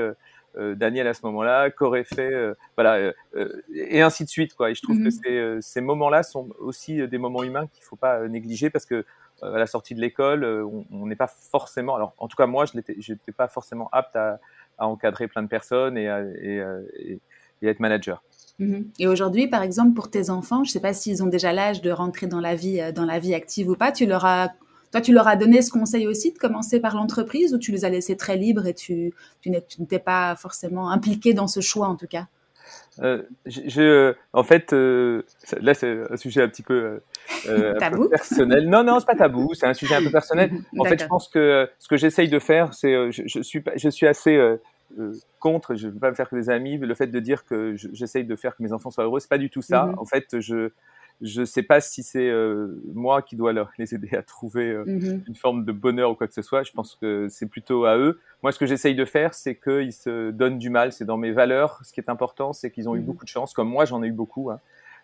Daniel 0.56 1.08
à 1.08 1.14
ce 1.14 1.26
moment-là, 1.26 1.70
qu'aurait 1.70 2.04
fait 2.04 2.32
voilà 2.76 3.14
et 3.74 4.02
ainsi 4.02 4.24
de 4.26 4.30
suite 4.30 4.56
quoi. 4.56 4.72
Et 4.72 4.76
je 4.76 4.82
trouve 4.82 4.98
que 4.98 5.08
mmh. 5.08 5.12
ces, 5.12 5.58
ces 5.62 5.82
moments-là 5.82 6.24
sont 6.24 6.50
aussi 6.60 7.08
des 7.08 7.18
moments 7.18 7.44
humains 7.44 7.68
qu'il 7.68 7.84
faut 7.84 7.96
pas 7.96 8.28
négliger 8.28 8.70
parce 8.70 8.86
que 8.86 9.06
à 9.42 9.58
la 9.58 9.68
sortie 9.68 9.94
de 9.96 10.02
l'école, 10.02 10.44
on 10.44 11.06
n'est 11.06 11.16
pas 11.16 11.28
forcément 11.28 11.96
alors 11.96 12.14
en 12.18 12.28
tout 12.28 12.38
cas 12.38 12.48
moi 12.48 12.66
je 12.66 12.78
n'étais 12.78 13.32
pas 13.32 13.48
forcément 13.48 13.90
apte 13.92 14.16
à, 14.16 14.40
à, 14.78 14.88
encadrer 14.88 15.28
plein 15.28 15.44
de 15.44 15.48
personnes 15.48 15.98
et, 15.98 16.10
à, 16.10 16.22
et, 16.22 16.64
et, 17.00 17.20
et 17.62 17.68
être 17.68 17.80
manager. 17.80 18.24
Mhm. 18.60 18.90
Et 19.00 19.08
aujourd'hui, 19.08 19.48
par 19.48 19.62
exemple, 19.62 19.94
pour 19.94 20.10
tes 20.10 20.30
enfants, 20.30 20.64
je 20.64 20.70
ne 20.70 20.74
sais 20.74 20.80
pas 20.80 20.94
s'ils 20.94 21.24
ont 21.24 21.28
déjà 21.28 21.54
l'âge 21.54 21.82
de 21.82 21.92
rentrer 21.92 22.28
dans 22.28 22.40
la 22.40 22.56
vie, 22.56 22.82
euh, 22.82 22.92
dans 22.92 23.06
la 23.06 23.20
vie 23.20 23.34
active 23.34 23.70
ou 23.70 23.76
pas. 23.76 23.92
Tu 23.92 24.06
leur 24.06 24.26
as, 24.26 24.54
toi, 24.92 25.02
tu 25.02 25.14
leur 25.14 25.28
as 25.28 25.36
donné 25.36 25.62
ce 25.62 25.72
conseil 25.72 26.08
aussi 26.08 26.32
de 26.32 26.38
commencer 26.38 26.80
par 26.80 26.96
l'entreprise 26.96 27.54
ou 27.54 27.60
tu 27.60 27.72
les 27.72 27.86
as 27.86 27.90
laissés 27.90 28.18
très 28.18 28.36
libres 28.36 28.66
et 28.66 28.74
tu, 28.74 29.14
tu 29.42 29.52
n'étais 29.52 30.00
pas 30.00 30.36
forcément 30.36 30.90
impliqué 30.90 31.34
dans 31.34 31.48
ce 31.48 31.60
choix 31.62 31.88
en 31.88 31.96
tout 31.96 32.08
cas? 32.08 32.28
Euh, 33.02 33.22
je, 33.46 34.16
en 34.34 34.44
fait, 34.44 34.74
euh, 34.74 35.22
là 35.62 35.74
c'est 35.74 36.00
un 36.10 36.18
sujet 36.18 36.42
un 36.42 36.50
petit 36.50 36.64
peu, 36.64 37.00
euh, 37.48 37.76
tabou. 37.76 38.10
personnel. 38.10 38.68
Non, 38.68 38.84
non, 38.84 39.00
c'est 39.00 39.06
pas 39.06 39.16
tabou. 39.16 39.54
C'est 39.54 39.68
un 39.68 39.74
sujet 39.74 39.96
un 39.96 40.04
peu 40.04 40.12
personnel. 40.12 40.52
En 40.80 40.84
fait, 40.86 41.02
je 41.02 41.08
pense 41.08 41.28
que 41.28 41.70
ce 41.80 41.88
que 41.88 41.98
j'essaye 41.98 42.30
de 42.30 42.40
faire, 42.40 42.74
c'est, 42.74 43.12
je, 43.12 43.24
je, 43.26 43.42
suis, 43.42 43.64
je 43.76 43.90
suis 43.90 44.08
assez 44.08 44.36
euh, 44.36 44.58
contre, 45.40 45.76
je 45.76 45.88
ne 45.88 45.94
veux 45.94 46.00
pas 46.00 46.10
me 46.10 46.16
faire 46.16 46.30
que 46.30 46.36
des 46.36 46.50
amis, 46.50 46.78
le 46.78 46.94
fait 46.96 47.08
de 47.08 47.20
dire 47.20 47.46
que 47.46 47.76
j'essaye 47.76 48.26
de 48.26 48.36
faire 48.36 48.56
que 48.56 48.64
mes 48.64 48.74
enfants 48.74 48.92
soient 48.92 49.04
heureux, 49.04 49.20
c'est 49.20 49.30
pas 49.30 49.38
du 49.38 49.50
tout 49.50 49.62
ça. 49.62 49.86
Mm-hmm. 49.86 50.00
En 50.00 50.06
fait, 50.06 50.40
je 50.40 50.72
je 51.22 51.44
sais 51.44 51.64
pas 51.64 51.82
si 51.82 52.04
c'est 52.04 52.30
euh, 52.30 52.80
moi 52.94 53.24
qui 53.24 53.36
dois 53.36 53.52
leur, 53.52 53.72
les 53.80 53.96
aider 53.96 54.16
à 54.16 54.22
trouver 54.22 54.70
euh, 54.70 54.84
mm-hmm. 54.86 55.24
une 55.28 55.36
forme 55.36 55.66
de 55.66 55.72
bonheur 55.72 56.12
ou 56.12 56.16
quoi 56.16 56.28
que 56.28 56.34
ce 56.34 56.44
soit. 56.44 56.64
Je 56.64 56.72
pense 56.72 56.96
que 56.96 57.28
c'est 57.30 57.48
plutôt 57.48 57.86
à 57.86 57.98
eux. 57.98 58.20
Moi, 58.44 58.52
ce 58.52 58.60
que 58.60 58.68
j'essaye 58.68 58.94
de 58.94 59.06
faire, 59.06 59.34
c'est 59.34 59.56
qu'ils 59.56 59.94
se 59.94 60.30
donnent 60.30 60.60
du 60.60 60.70
mal. 60.70 60.92
C'est 60.92 61.06
dans 61.06 61.18
mes 61.18 61.32
valeurs. 61.32 61.80
Ce 61.84 61.92
qui 61.92 62.00
est 62.00 62.10
important, 62.10 62.54
c'est 62.54 62.70
qu'ils 62.70 62.88
ont 62.88 62.96
eu 62.96 63.02
beaucoup 63.02 63.26
de 63.26 63.30
chance, 63.30 63.54
comme 63.54 63.70
moi, 63.70 63.86
j'en 63.86 64.04
ai 64.04 64.08
eu 64.08 64.12
beaucoup. 64.12 64.52
Hein. 64.52 64.60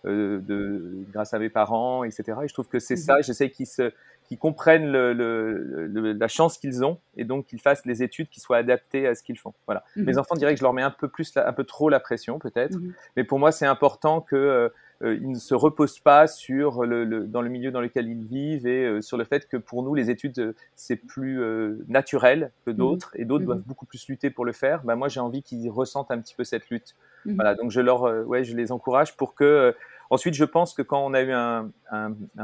Euh, 0.06 0.42
de, 0.42 1.06
grâce 1.14 1.34
à 1.34 1.40
mes 1.40 1.48
parents, 1.48 2.04
etc. 2.04 2.38
Et 2.44 2.50
je 2.50 2.54
trouve 2.54 2.68
que 2.68 2.80
c'est 2.80 2.98
ça. 2.98 3.22
J'essaie 3.22 3.50
qu'ils 3.50 3.68
se, 3.68 3.94
qu'ils 4.24 4.38
comprennent 4.38 4.92
le, 4.92 5.14
le, 5.14 6.14
la 6.14 6.28
chance 6.28 6.58
qu'ils 6.58 6.84
ont 6.84 7.00
et 7.18 7.24
donc 7.24 7.46
qu'ils 7.46 7.60
fassent 7.60 7.86
les 7.86 8.04
études 8.04 8.30
qui 8.30 8.40
soient 8.40 8.58
adaptées 8.58 9.08
à 9.08 9.16
ce 9.16 9.24
qu'ils 9.24 9.38
font. 9.38 9.54
Voilà. 9.66 9.84
Mhm. 9.96 10.06
Mes 10.06 10.18
enfants 10.18 10.36
diraient 10.36 10.54
que 10.54 10.60
je 10.60 10.64
leur 10.64 10.74
mets 10.74 10.82
un 10.82 10.92
peu 10.92 11.08
plus, 11.08 11.36
un 11.38 11.54
peu 11.54 11.64
trop 11.64 11.90
la 11.90 12.00
pression 12.00 12.40
peut-être, 12.40 12.76
mhm. 12.76 12.94
mais 13.16 13.24
pour 13.24 13.40
moi 13.40 13.52
c'est 13.52 13.66
important 13.66 14.22
que 14.22 14.36
euh, 14.36 14.70
euh, 15.04 15.16
ils 15.16 15.30
ne 15.30 15.38
se 15.38 15.54
reposent 15.54 16.00
pas 16.00 16.28
sur 16.28 16.86
le, 16.86 17.28
dans 17.28 17.42
le 17.42 17.50
milieu 17.50 17.72
dans 17.72 17.82
lequel 17.82 18.08
ils 18.08 18.26
vivent 18.26 18.68
et 18.68 19.02
sur 19.02 19.18
le 19.18 19.26
fait 19.26 19.48
que 19.48 19.58
pour 19.58 19.84
nous 19.84 19.96
les 19.96 20.10
études 20.10 20.56
c'est 20.76 20.96
plus 20.96 21.42
naturel 21.88 22.52
que 22.66 22.72
mhm. 22.72 22.78
d'autres 22.78 23.12
et 23.16 23.26
d'autres 23.26 23.46
doivent 23.46 23.64
beaucoup 23.66 23.86
plus 23.86 24.08
lutter 24.08 24.30
pour 24.30 24.46
le 24.46 24.54
faire. 24.54 24.84
Ben, 24.84 24.96
moi 24.96 25.10
j'ai 25.10 25.20
envie 25.20 25.44
qu'ils 25.44 25.70
ressentent 25.70 26.12
un 26.12 26.20
petit 26.20 26.36
peu 26.36 26.44
cette 26.44 26.70
lutte. 26.70 26.96
Voilà, 27.26 27.56
donc 27.56 27.72
je 27.72 27.80
leur, 27.80 28.02
ouais, 28.28 28.44
je 28.44 28.54
les 28.54 28.74
encourage 28.74 29.16
pour 29.16 29.34
que 29.34 29.74
Ensuite, 30.14 30.36
je 30.36 30.46
pense 30.46 30.76
que 30.76 30.84
quand 30.84 31.04
on 31.04 31.16
a 31.16 31.24
eu 31.24 31.32
un, 31.32 31.72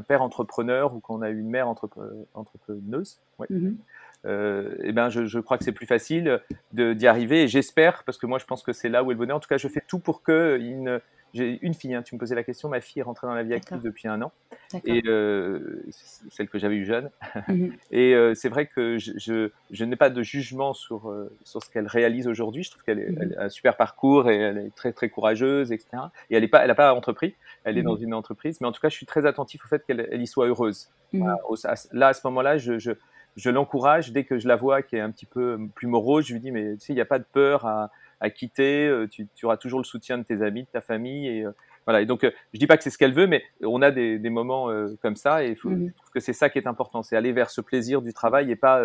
père 0.07 0.23
entrepreneur 0.23 0.95
ou 0.95 0.99
quand 1.01 1.13
on 1.13 1.21
a 1.21 1.29
eu 1.29 1.39
une 1.39 1.51
mère 1.51 1.67
entrepreneuse, 1.67 3.19
mhm. 3.47 3.77
euh, 4.25 4.75
eh 4.81 4.91
ben 4.91 5.09
je, 5.09 5.37
crois 5.37 5.59
que 5.59 5.63
c'est 5.63 5.71
plus 5.71 5.85
facile 5.85 6.41
d'y 6.73 7.05
arriver 7.05 7.43
et 7.43 7.47
j'espère, 7.47 8.03
parce 8.05 8.17
que 8.17 8.25
moi 8.25 8.39
je 8.39 8.45
pense 8.45 8.63
que 8.63 8.73
c'est 8.73 8.89
là 8.89 9.03
où 9.03 9.11
est 9.11 9.13
le 9.13 9.19
bonheur. 9.19 9.37
En 9.37 9.39
tout 9.39 9.47
cas, 9.47 9.57
je 9.57 9.67
fais 9.67 9.83
tout 9.87 9.99
pour 9.99 10.23
que 10.23 10.57
ne, 10.57 10.97
j'ai 11.33 11.59
une 11.61 11.73
fille, 11.73 11.93
hein, 11.93 12.01
tu 12.01 12.15
me 12.15 12.19
posais 12.19 12.35
la 12.35 12.43
question. 12.43 12.69
Ma 12.69 12.81
fille 12.81 12.99
est 13.01 13.03
rentrée 13.03 13.27
dans 13.27 13.33
la 13.33 13.43
vie 13.43 13.53
active 13.53 13.81
depuis 13.81 14.07
un 14.07 14.21
an, 14.21 14.31
et 14.83 15.01
euh, 15.05 15.83
celle 16.31 16.49
que 16.49 16.57
j'avais 16.57 16.75
eu 16.75 16.85
jeune. 16.85 17.09
Mhm. 17.47 17.73
et 17.91 18.15
euh, 18.15 18.33
c'est 18.33 18.49
vrai 18.49 18.65
que 18.65 18.97
je, 18.97 19.49
je, 19.69 19.83
n'ai 19.85 19.95
pas 19.95 20.09
de 20.09 20.23
jugement 20.23 20.73
sur, 20.73 21.09
euh, 21.09 21.31
sur 21.43 21.63
ce 21.63 21.69
qu'elle 21.69 21.87
réalise 21.87 22.27
aujourd'hui. 22.27 22.63
Je 22.63 22.71
trouve 22.71 22.83
qu'elle 22.83 23.11
mhm. 23.11 23.35
a 23.37 23.43
un 23.43 23.49
super 23.49 23.77
parcours 23.77 24.29
et 24.29 24.37
elle 24.37 24.57
est 24.57 24.75
très 24.75 24.91
très 24.91 25.09
courageuse, 25.09 25.71
etc. 25.71 25.89
Et 26.29 26.35
elle 26.35 26.43
n'a 26.43 26.49
pas, 26.49 26.65
elle 26.65 26.75
pas 26.75 26.93
entrepris. 26.93 27.35
Elle 27.63 27.77
est 27.77 27.81
mhm. 27.81 27.87
dans 27.87 27.97
une 27.97 28.13
entreprise, 28.13 28.59
mais 28.61 28.67
en 28.67 28.71
tout 28.71 28.81
cas, 28.81 28.89
je 28.89 28.95
suis 28.95 29.05
très 29.05 29.25
attentif 29.25 29.63
au 29.65 29.67
fait 29.67 29.85
qu'elle 29.85 30.21
y 30.21 30.27
soit 30.27 30.47
heureuse. 30.47 30.89
là, 31.13 32.07
à 32.07 32.13
ce 32.13 32.21
moment-là, 32.25 32.57
je, 32.57 32.79
je, 32.79 32.91
je 33.35 33.49
l'encourage 33.49 34.11
dès 34.11 34.23
que 34.23 34.39
je 34.39 34.47
la 34.47 34.55
vois 34.55 34.81
qui 34.81 34.95
est 34.95 35.01
un 35.01 35.11
petit 35.11 35.25
peu 35.25 35.59
plus 35.75 35.87
morose. 35.87 36.25
Je 36.25 36.33
lui 36.33 36.39
dis 36.39 36.51
mais 36.51 36.73
tu 36.73 36.79
sais, 36.79 36.93
il 36.93 36.95
n'y 36.95 37.01
a 37.01 37.05
pas 37.05 37.19
de 37.19 37.25
peur 37.31 37.65
à 37.65 37.91
à 38.19 38.29
quitter, 38.29 38.87
euh, 38.87 39.07
tu, 39.07 39.27
tu, 39.35 39.45
auras 39.45 39.57
toujours 39.57 39.79
le 39.79 39.85
soutien 39.85 40.17
de 40.17 40.23
tes 40.23 40.41
amis, 40.41 40.63
de 40.63 40.67
ta 40.67 40.81
famille. 40.81 41.27
Et, 41.27 41.45
euh, 41.45 41.51
voilà. 41.85 42.01
Et 42.01 42.05
donc, 42.05 42.23
euh, 42.23 42.31
je 42.53 42.59
dis 42.59 42.67
pas 42.67 42.77
que 42.77 42.83
c'est 42.83 42.89
ce 42.89 42.97
qu'elle 42.97 43.13
veut, 43.13 43.27
mais 43.27 43.43
on 43.61 43.81
a 43.81 43.91
des, 43.91 44.19
des 44.19 44.29
moments 44.29 44.69
comme 45.01 45.15
ça. 45.15 45.43
Et 45.43 45.55
faut, 45.55 45.69
mhm. 45.69 45.89
je 45.89 45.95
trouve 45.95 46.11
que 46.11 46.19
c'est 46.19 46.33
ça 46.33 46.49
qui 46.49 46.57
est 46.57 46.67
important, 46.67 47.03
c'est 47.03 47.15
aller 47.15 47.31
vers 47.31 47.49
ce 47.49 47.61
plaisir 47.61 48.01
du 48.01 48.13
travail 48.13 48.51
et 48.51 48.55
pas 48.55 48.83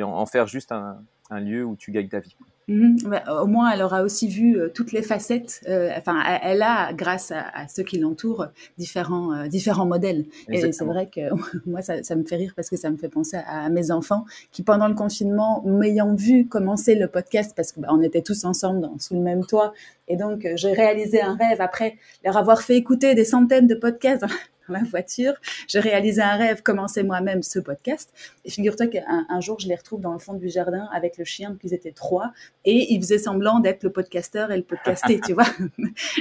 en 0.00 0.26
faire 0.26 0.46
juste 0.46 0.72
un, 0.72 0.98
un 1.30 1.40
lieu 1.40 1.64
où 1.64 1.76
tu 1.76 1.90
gagnes 1.90 2.08
ta 2.08 2.20
vie. 2.20 2.36
Mhm. 2.68 2.96
au 3.40 3.46
moins, 3.46 3.70
elle 3.70 3.82
aura 3.82 4.02
aussi 4.02 4.26
vu 4.26 4.58
euh, 4.58 4.68
toutes 4.68 4.90
les 4.90 5.02
facettes. 5.02 5.60
Euh, 5.68 5.90
enfin, 5.96 6.20
elle 6.42 6.62
a, 6.62 6.92
grâce 6.92 7.30
à, 7.30 7.68
ceux 7.68 7.84
qui 7.84 7.98
l'entourent, 7.98 8.48
différents, 8.76 9.32
euh, 9.32 9.46
différents 9.46 9.86
modèles. 9.86 10.24
Et 10.48 10.72
c'est 10.72 10.84
vrai 10.84 11.08
que 11.08 11.20
moi, 11.66 11.80
ça, 11.80 12.02
ça, 12.02 12.16
me 12.16 12.24
fait 12.24 12.34
rire 12.34 12.54
parce 12.56 12.68
que 12.68 12.76
ça 12.76 12.90
me 12.90 12.96
fait 12.96 13.08
penser 13.08 13.38
à, 13.46 13.68
mes 13.68 13.92
enfants 13.92 14.24
qui, 14.50 14.64
pendant 14.64 14.88
le 14.88 14.94
confinement, 14.94 15.62
m'ayant 15.64 16.16
vu 16.16 16.48
commencer 16.48 16.96
le 16.96 17.06
podcast, 17.06 17.52
parce 17.54 17.70
qu'on 17.70 17.82
bah, 17.82 17.96
était 18.02 18.22
tous 18.22 18.44
ensemble 18.44 18.80
dans, 18.80 18.98
sous 18.98 19.14
le 19.14 19.20
même 19.20 19.46
toit, 19.46 19.72
et 20.08 20.16
donc 20.16 20.46
j'ai 20.56 20.72
réalisé 20.72 21.20
un 21.20 21.36
rêve 21.36 21.60
après 21.60 21.96
leur 22.24 22.36
avoir 22.36 22.62
fait 22.62 22.76
écouter 22.76 23.14
des 23.14 23.24
centaines 23.24 23.68
de 23.68 23.74
podcasts 23.76 24.24
ma 24.68 24.82
voiture. 24.82 25.34
J'ai 25.68 25.80
réalisé 25.80 26.22
un 26.22 26.36
rêve, 26.36 26.62
commencer 26.62 27.02
moi-même 27.02 27.42
ce 27.42 27.58
podcast. 27.58 28.12
Et 28.44 28.50
figure-toi 28.50 28.86
qu'un 28.86 29.26
un 29.28 29.40
jour, 29.40 29.58
je 29.60 29.68
les 29.68 29.74
retrouve 29.74 30.00
dans 30.00 30.12
le 30.12 30.18
fond 30.18 30.34
du 30.34 30.48
jardin 30.48 30.88
avec 30.92 31.18
le 31.18 31.24
chien, 31.24 31.50
donc 31.50 31.60
ils 31.64 31.74
étaient 31.74 31.92
trois, 31.92 32.32
et 32.64 32.92
ils 32.92 33.00
faisaient 33.00 33.18
semblant 33.18 33.60
d'être 33.60 33.82
le 33.82 33.90
podcasteur 33.90 34.52
et 34.52 34.56
le 34.56 34.62
podcasté, 34.62 35.20
tu 35.26 35.32
vois. 35.32 35.46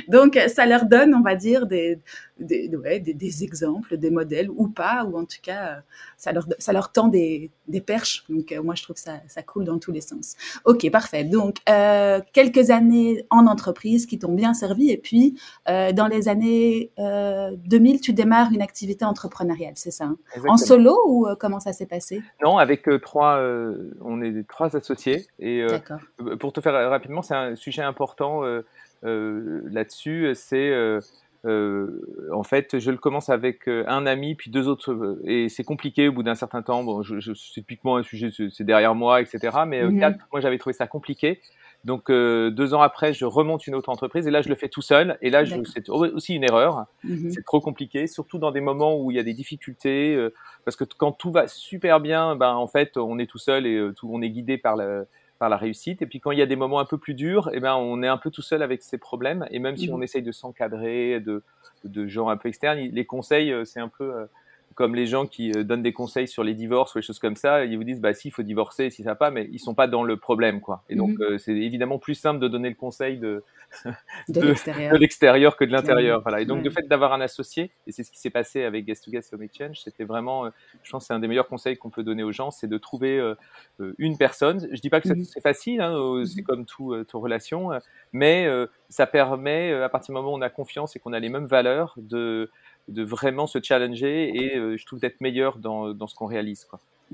Donc, 0.08 0.40
ça 0.48 0.66
leur 0.66 0.86
donne, 0.86 1.14
on 1.16 1.22
va 1.22 1.36
dire, 1.36 1.66
des, 1.68 2.00
des, 2.40 2.70
ouais, 2.76 3.00
des, 3.00 3.14
des, 3.14 3.44
exemples, 3.44 3.98
des 3.98 4.10
modèles 4.10 4.50
ou 4.50 4.68
pas, 4.68 5.06
ou 5.06 5.18
en 5.18 5.26
tout 5.26 5.38
cas, 5.42 5.82
ça 6.18 6.32
leur, 6.32 6.46
ça 6.60 6.74
leur 6.74 6.92
tend 6.92 7.08
des, 7.08 7.50
des 7.68 7.82
perches. 7.82 8.26
Donc, 8.30 8.52
euh, 8.52 8.62
moi, 8.62 8.76
je 8.76 8.84
trouve 8.84 8.96
que 8.96 9.02
ça, 9.02 9.20
ça 9.28 9.42
coule 9.42 9.64
dans 9.64 9.80
tous 9.80 9.92
les 9.92 10.02
sens. 10.02 10.36
Ok, 10.66 10.90
parfait. 10.92 11.24
Donc, 11.24 11.58
euh, 11.70 12.20
quelques 12.34 12.72
années 12.72 13.26
en 13.30 13.48
entreprise 13.48 14.06
qui 14.06 14.20
t'ont 14.20 14.34
bien 14.34 14.54
servi, 14.54 14.92
et 14.92 14.98
puis, 14.98 15.40
euh, 15.70 15.92
dans 15.94 16.08
les 16.08 16.28
années 16.28 16.92
2000, 16.98 18.02
tu 18.02 18.14
démarres 18.14 18.52
une 18.52 18.62
activité 18.62 19.06
entrepreneuriale, 19.06 19.74
c'est 19.76 19.92
ça 19.92 20.06
hein? 20.06 20.18
En 20.48 20.58
solo 20.58 20.98
ou 21.08 21.28
comment 21.40 21.60
ça 21.60 21.74
s'est 21.74 21.86
passé? 21.86 22.22
Non, 22.44 22.58
avec 22.58 22.88
trois, 23.02 23.40
on 24.02 24.22
est 24.22 24.48
trois 24.48 24.76
associés. 24.76 25.26
Et 25.40 25.66
pour 26.40 26.54
te 26.54 26.62
faire 26.62 26.90
rapidement, 26.90 27.22
c'est 27.22 27.36
un 27.36 27.56
sujet 27.56 27.82
important 27.82 28.42
là-dessus, 29.04 30.32
c'est 30.36 31.00
euh, 31.46 32.02
en 32.34 32.44
fait, 32.44 32.80
je 32.80 32.92
le 32.92 32.98
commence 32.98 33.30
avec 33.30 33.68
euh, 33.68 33.84
un 33.88 34.06
ami, 34.06 34.36
puis 34.36 34.50
deux 34.50 34.68
autres, 34.68 34.92
euh, 34.92 35.22
et 35.26 35.50
c'est 35.50 35.64
compliqué 35.64 36.08
au 36.08 36.12
bout 36.12 36.24
d'un 36.24 36.36
certain 36.36 36.62
temps. 36.62 36.84
Bon, 36.84 37.04
je, 37.04 37.20
je 37.20 37.34
typiquement 37.34 37.98
un 37.98 38.04
sujet, 38.04 38.30
c'est 38.52 38.64
derrière 38.64 38.96
moi, 38.96 39.22
etc. 39.22 39.58
Mais 39.68 39.82
quatre, 40.00 40.20
moi, 40.32 40.42
j'avais 40.42 40.58
trouvé 40.58 40.74
ça 40.74 40.88
compliqué. 40.88 41.42
Donc 41.84 42.10
deux 42.10 42.74
ans 42.74 42.82
après, 42.82 43.14
je 43.14 43.26
remonte 43.26 43.68
une 43.68 43.76
autre 43.76 43.90
entreprise 43.90 44.26
et 44.26 44.32
là, 44.32 44.42
je 44.42 44.50
le 44.50 44.56
fais 44.56 44.70
tout 44.70 44.82
seul. 44.82 45.20
Et 45.22 45.30
là, 45.30 45.44
c'est 45.46 45.88
aussi 45.90 46.34
une 46.34 46.44
erreur. 46.44 46.86
Mhm. 47.04 47.30
C'est 47.30 47.46
trop 47.46 47.62
compliqué, 47.62 48.08
surtout 48.08 48.40
dans 48.40 48.50
des 48.50 48.62
moments 48.62 49.00
où 49.00 49.12
il 49.12 49.18
y 49.18 49.20
a 49.20 49.24
des 49.24 49.36
difficultés, 49.36 50.18
parce 50.64 50.76
que 50.76 50.84
quand 50.84 51.12
tout 51.12 51.32
va 51.32 51.48
super 51.48 52.00
bien, 52.00 52.36
ben 52.36 52.56
en 52.56 52.68
fait, 52.68 52.98
on 52.98 53.20
est 53.20 53.28
tout 53.28 53.38
seul 53.38 53.68
et 53.68 53.90
tout, 53.96 54.10
on 54.12 54.24
est 54.24 54.32
guidé 54.32 54.58
par 54.58 54.78
le 54.78 55.06
par 55.46 55.50
la 55.52 55.58
réussite. 55.58 56.02
Et 56.02 56.08
puis 56.08 56.20
quand 56.20 56.32
il 56.32 56.40
y 56.40 56.42
a 56.42 56.48
des 56.48 56.56
moments 56.56 56.80
un 56.80 56.86
peu 56.86 56.98
plus 56.98 57.14
durs, 57.14 57.52
eh 57.54 57.60
ben, 57.60 57.76
on 57.76 58.02
est 58.02 58.08
un 58.08 58.18
peu 58.18 58.32
tout 58.32 58.42
seul 58.42 58.64
avec 58.64 58.82
ses 58.82 58.98
problèmes. 58.98 59.46
Et 59.52 59.60
même 59.60 59.78
si 59.78 59.92
on 59.92 59.98
mhm. 59.98 60.04
essaye 60.04 60.24
de 60.24 60.32
s'encadrer 60.32 61.20
de, 61.20 61.44
de 61.84 62.08
gens 62.08 62.30
un 62.30 62.38
peu 62.38 62.50
externes, 62.50 62.80
les 62.80 63.06
conseils, 63.06 63.52
euh, 63.52 63.64
c'est 63.64 63.80
un 63.80 63.88
peu 63.88 64.12
euh, 64.12 64.26
comme 64.76 64.94
les 64.94 65.08
gens 65.08 65.26
qui 65.26 65.52
euh, 65.54 65.64
donnent 65.64 65.82
des 65.82 65.94
conseils 65.94 66.28
sur 66.28 66.44
les 66.44 66.54
divorces 66.54 66.94
ou 66.94 66.98
les 67.00 67.02
choses 67.02 67.20
comme 67.20 67.38
ça, 67.38 67.64
ils 67.64 67.78
vous 67.78 67.86
disent 67.86 68.02
bah 68.02 68.14
si 68.14 68.28
il 68.28 68.32
faut 68.32 68.44
divorcer, 68.44 68.90
si 68.90 69.04
ça 69.04 69.12
va 69.12 69.16
pas, 69.16 69.32
mais 69.32 69.48
ils 69.52 69.60
sont 69.60 69.74
pas 69.74 69.88
dans 69.88 70.04
le 70.04 70.18
problème 70.18 70.60
quoi. 70.60 70.84
Et 70.90 70.96
donc 70.96 71.18
mhm. 71.18 71.40
c'est 71.40 71.54
évidemment 71.54 71.98
plus 71.98 72.16
simple 72.16 72.40
de 72.40 72.48
donner 72.48 72.70
le 72.70 72.76
conseil 72.76 73.18
de 73.18 73.44
de, 74.30 74.98
l'extérieur 74.98 75.58
que 75.58 75.66
de 75.66 75.72
l'intérieur. 75.72 76.22
Voilà. 76.22 76.42
Et 76.42 76.46
donc 76.46 76.64
le 76.64 76.70
fait 76.70 76.88
d'avoir 76.88 77.14
un 77.14 77.22
associé, 77.22 77.72
et 77.88 77.92
c'est 77.92 78.04
ce 78.04 78.12
qui 78.12 78.20
s'est 78.20 78.30
passé 78.30 78.64
avec 78.64 78.86
Guest 78.86 79.06
to 79.06 79.12
Guest 79.12 79.34
Home 79.34 79.44
Exchange, 79.44 79.80
c'était 79.84 80.04
vraiment, 80.04 80.50
je 80.84 80.92
pense, 80.92 81.08
c'est 81.08 81.14
un 81.14 81.20
des 81.20 81.28
meilleurs 81.28 81.48
conseils 81.48 81.76
qu'on 81.76 81.90
peut 81.90 82.04
donner 82.04 82.24
aux 82.24 82.32
gens, 82.32 82.52
c'est 82.52 82.68
de 82.68 82.78
trouver 82.78 83.34
une 83.98 84.18
personne. 84.18 84.68
Je 84.72 84.80
dis 84.80 84.90
pas 84.90 85.02
que 85.02 85.10
mhm. 85.10 85.24
c'est 85.24 85.42
facile, 85.42 85.82
hein, 85.82 85.94
c'est 86.26 86.42
mhm. 86.42 86.46
comme 86.46 86.66
tout, 86.66 86.96
toute 87.06 87.22
relation, 87.22 87.72
mais 88.14 88.48
ça 88.90 89.08
permet 89.08 89.74
à 89.74 89.90
partir 89.90 90.14
du 90.14 90.22
moment 90.22 90.34
où 90.34 90.38
on 90.38 90.42
a 90.42 90.50
confiance 90.50 90.96
et 90.96 91.00
qu'on 91.00 91.14
a 91.14 91.20
les 91.20 91.30
mêmes 91.30 91.48
valeurs 91.48 91.96
de 91.98 92.52
de 92.88 93.04
vraiment 93.04 93.48
se 93.48 93.60
challenger 93.62 94.32
et 94.36 94.58
euh, 94.58 94.78
je 94.78 94.86
trouve 94.86 95.00
d'être 95.00 95.22
meilleur 95.22 95.58
dans, 95.58 95.94
dans 95.94 96.08
ce 96.08 96.16
qu'on 96.16 96.28
réalise. 96.28 96.68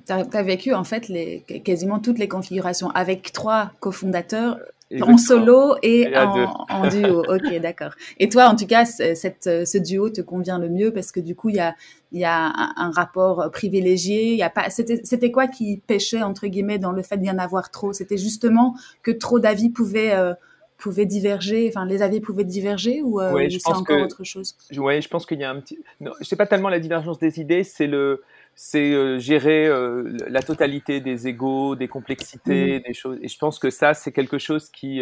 Tu 0.06 0.14
as, 0.14 0.44
vécu 0.44 0.74
en 0.74 0.84
fait 0.84 1.08
les, 1.08 1.42
quasiment 1.64 2.00
toutes 2.00 2.18
les 2.18 2.28
configurations 2.28 2.90
avec 2.92 3.32
trois 3.32 3.72
cofondateurs 3.80 4.58
en 5.02 5.18
solo 5.18 5.76
et, 5.84 6.14
en, 6.18 6.88
duo. 6.88 7.24
ok, 7.30 7.60
d'accord. 7.62 7.92
Et 8.20 8.30
toi, 8.30 8.48
en 8.48 8.56
tout 8.56 8.68
cas, 8.68 8.86
cette, 8.86 9.44
ce 9.44 9.78
duo 9.78 10.10
te 10.10 10.22
convient 10.22 10.60
le 10.60 10.70
mieux 10.70 10.92
parce 10.92 11.12
que 11.12 11.20
du 11.20 11.36
coup, 11.36 11.50
il 11.50 11.56
y 11.56 11.60
a, 11.60 11.76
y 12.12 12.26
a 12.26 12.52
un, 12.76 12.92
rapport 12.92 13.50
privilégié. 13.52 14.34
Il 14.34 14.44
a 14.44 14.50
pas. 14.50 14.70
C'était 14.70 15.32
quoi 15.32 15.48
qui 15.48 15.82
pêchait 15.88 16.24
entre 16.24 16.48
guillemets 16.48 16.80
dans 16.80 16.92
le 16.92 17.04
fait 17.04 17.18
d'y 17.18 17.30
en 17.30 17.38
avoir 17.38 17.72
trop? 17.72 17.94
C'était 17.94 18.18
justement 18.18 18.76
que 19.04 19.12
trop 19.12 19.40
d'avis 19.40 19.70
pouvaient 19.70 20.14
euh, 20.14 20.34
pouvaient 20.82 21.06
diverger, 21.06 21.70
enfin 21.70 21.86
les 21.86 22.02
avis 22.02 22.20
pouvaient 22.20 22.44
diverger 22.44 23.02
ou 23.02 23.22
euh, 23.22 23.48
c'est 23.50 23.70
encore 23.70 24.02
autre 24.02 24.24
chose? 24.24 24.58
Oui, 24.76 25.02
je 25.02 25.08
pense 25.08 25.26
qu'il 25.26 25.40
y 25.40 25.44
a 25.44 25.52
un 25.52 25.60
petit. 25.62 25.80
Non, 26.00 26.12
sais 26.22 26.36
pas 26.36 26.48
tellement 26.48 26.70
la 26.70 26.80
divergence 26.80 27.20
des 27.20 27.40
idées, 27.40 27.64
c'est 27.64 27.88
le, 27.88 28.24
c'est 28.56 28.92
euh, 28.92 29.20
gérer 29.20 29.68
euh, 29.68 30.18
la 30.28 30.42
totalité 30.42 31.00
des 31.00 31.28
égaux, 31.28 31.76
des 31.76 31.88
complexités, 31.88 32.80
mmh. 32.80 32.84
des 32.88 32.94
choses. 32.94 33.20
Et 33.22 33.28
je 33.28 33.38
pense 33.38 33.60
que 33.60 33.70
ça, 33.70 33.94
c'est 33.94 34.12
quelque 34.12 34.40
chose 34.40 34.70
qui, 34.70 35.02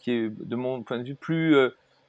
qui 0.00 0.12
est 0.12 0.30
de 0.30 0.56
mon 0.56 0.82
point 0.82 0.98
de 0.98 1.04
vue 1.04 1.16
plus 1.16 1.56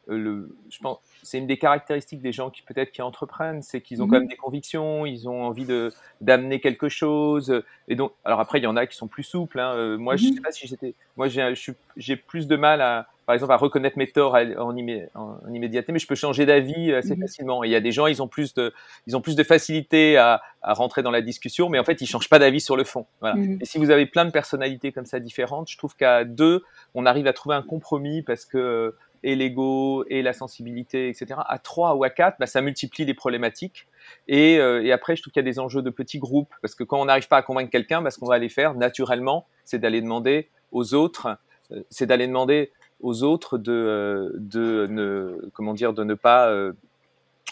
le, 0.08 0.56
je 0.70 0.80
pense, 0.80 1.00
c'est 1.24 1.38
une 1.38 1.48
des 1.48 1.58
caractéristiques 1.58 2.22
des 2.22 2.32
gens 2.32 2.50
qui 2.50 2.62
peut-être 2.62 2.92
qui 2.92 3.02
entreprennent, 3.02 3.62
c'est 3.62 3.82
qu'ils 3.82 4.02
ont 4.02 4.08
mmh 4.08 4.10
quand 4.10 4.20
même 4.20 4.28
des 4.28 4.36
convictions, 4.36 5.06
ils 5.06 5.28
ont 5.28 5.44
envie 5.44 5.66
de 5.66 5.92
d'amener 6.22 6.60
quelque 6.60 6.90
chose. 6.90 7.64
Et 7.88 7.96
donc, 7.96 8.14
alors 8.24 8.40
après, 8.40 8.60
il 8.60 8.64
y 8.64 8.68
en 8.68 8.78
a 8.78 8.86
qui 8.88 8.96
sont 8.96 9.08
plus 9.08 9.24
souples. 9.24 9.60
Hein. 9.60 9.98
Moi, 9.98 10.16
je 10.16 10.28
mmh 10.28 10.34
sais 10.34 10.42
pas 10.42 10.52
si 10.52 10.68
j'étais, 10.68 10.94
moi, 11.16 11.28
j'ai 11.28 12.16
plus 12.16 12.48
de 12.48 12.56
mal 12.56 12.82
à, 12.82 13.08
par 13.26 13.34
exemple, 13.34 13.52
à 13.52 13.58
reconnaître 13.58 13.98
mes 13.98 14.08
torts 14.08 14.38
en, 14.58 14.76
immédiateté, 14.76 15.92
mais 15.92 16.00
je 16.00 16.08
peux 16.08 16.16
changer 16.16 16.46
d'avis 16.46 16.94
assez 16.94 17.16
mmh 17.16 17.20
facilement. 17.20 17.64
Et 17.64 17.68
il 17.68 17.72
y 17.72 17.76
a 17.76 17.82
des 17.82 17.92
gens, 17.92 18.08
ils 18.08 18.22
ont 18.22 18.30
plus 18.30 18.54
de, 18.54 18.74
ils 19.06 19.18
ont 19.18 19.22
plus 19.22 19.36
de 19.36 19.44
facilité 19.44 20.16
à, 20.18 20.42
à 20.62 20.74
rentrer 20.74 21.04
dans 21.04 21.12
la 21.12 21.22
discussion, 21.22 21.70
mais 21.70 21.80
en 21.80 21.84
fait, 21.84 22.02
ils 22.02 22.08
changent 22.08 22.30
pas 22.30 22.40
d'avis 22.40 22.62
sur 22.62 22.78
le 22.78 22.84
fond. 22.84 23.06
Voilà. 23.20 23.38
Et 23.60 23.66
si 23.66 23.78
vous 23.78 23.90
avez 23.90 24.06
plein 24.06 24.26
de 24.26 24.32
personnalités 24.32 24.92
comme 24.92 25.06
ça 25.06 25.20
différentes, 25.20 25.70
je 25.70 25.78
trouve 25.78 25.96
qu'à 25.96 26.24
deux, 26.24 26.64
on 26.96 27.06
arrive 27.06 27.28
à 27.28 27.34
trouver 27.34 27.56
un 27.56 27.62
compromis 27.62 28.22
parce 28.22 28.46
que 28.46 28.96
et 29.24 29.36
l'ego 29.36 30.06
et 30.10 30.22
la 30.22 30.34
sensibilité, 30.34 31.10
etc. 31.10 31.40
À 31.48 31.60
trois 31.60 31.96
ou 31.96 32.04
à 32.04 32.10
quatre, 32.10 32.38
bah, 32.40 32.48
ça 32.48 32.62
multiplie 32.62 33.06
les 33.06 33.14
problématiques. 33.14 33.88
Et, 34.28 34.60
euh, 34.60 34.84
et 34.84 34.92
après, 34.92 35.16
je 35.16 35.22
trouve 35.22 35.34
qu'il 35.34 35.42
y 35.42 35.46
a 35.48 35.50
des 35.50 35.60
enjeux 35.60 35.82
de 35.82 35.90
petits 35.90 36.20
groupes, 36.20 36.54
parce 36.62 36.76
que 36.76 36.84
quand 36.84 37.00
on 37.00 37.06
n'arrive 37.06 37.28
pas 37.28 37.38
à 37.38 37.42
convaincre 37.42 37.70
quelqu'un, 37.70 38.02
bah, 38.02 38.12
ce 38.12 38.20
qu'on 38.20 38.28
va 38.28 38.36
aller 38.36 38.50
faire 38.50 38.74
naturellement, 38.74 39.46
c'est 39.64 39.80
d'aller 39.80 40.02
demander 40.02 40.50
aux 40.72 40.94
autres, 40.94 41.38
euh, 41.72 41.84
c'est 41.90 42.06
d'aller 42.06 42.28
demander 42.28 42.72
aux 43.02 43.24
autres 43.24 43.58
de, 43.58 43.72
euh, 43.72 44.32
de 44.36 44.88
ne, 44.90 45.50
comment 45.54 45.74
dire, 45.74 45.94
de 45.94 46.04
ne 46.04 46.14
pas 46.14 46.52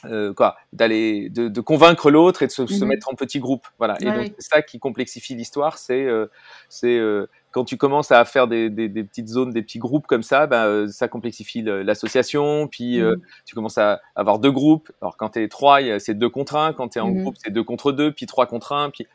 euh, 0.04 0.34
quoi, 0.34 0.58
d'aller, 0.74 1.30
de, 1.30 1.48
de, 1.48 1.62
convaincre 1.62 2.12
l'autre 2.12 2.44
et 2.44 2.48
de 2.48 2.52
se, 2.52 2.68
se, 2.68 2.84
mmh 2.84 2.88
mettre 2.88 3.10
en 3.10 3.16
petits 3.16 3.40
groupes. 3.40 3.66
Voilà. 3.78 3.96
Et 4.02 4.06
donc 4.06 4.34
c'est 4.38 4.56
ça 4.56 4.62
qui 4.62 4.78
complexifie 4.78 5.36
l'histoire, 5.36 5.78
c'est, 5.78 6.04
euh, 6.04 6.28
c'est 6.70 6.98
euh, 6.98 7.28
quand 7.52 7.64
tu 7.64 7.78
commences 7.78 8.12
à 8.12 8.24
faire 8.26 8.48
des, 8.48 8.70
des, 8.70 8.90
des, 8.90 9.04
petites 9.04 9.30
zones, 9.30 9.52
des 9.52 9.62
petits 9.62 9.80
groupes 9.80 10.06
comme 10.06 10.22
ça, 10.22 10.46
ben, 10.46 10.88
ça 10.90 11.08
complexifie 11.08 11.62
l'association. 11.62 12.68
Puis 12.68 13.02
mmh 13.02 13.16
tu 13.46 13.56
commences 13.56 13.78
à 13.78 14.02
avoir 14.16 14.40
deux 14.40 14.52
groupes. 14.52 14.92
Alors 15.02 15.16
quand 15.18 15.30
t'es 15.30 15.48
trois, 15.48 15.80
c'est 16.00 16.14
deux 16.14 16.30
contre 16.30 16.56
un. 16.56 16.74
Quand 16.74 16.90
t'es 16.90 17.00
en 17.00 17.10
mmh 17.10 17.22
groupe, 17.22 17.36
c'est 17.44 17.52
deux 17.52 17.64
contre 17.64 17.92
deux, 17.92 18.12
puis 18.12 18.26
trois 18.26 18.46
contre 18.46 18.74
un. 18.74 18.90
Puis 18.90 19.08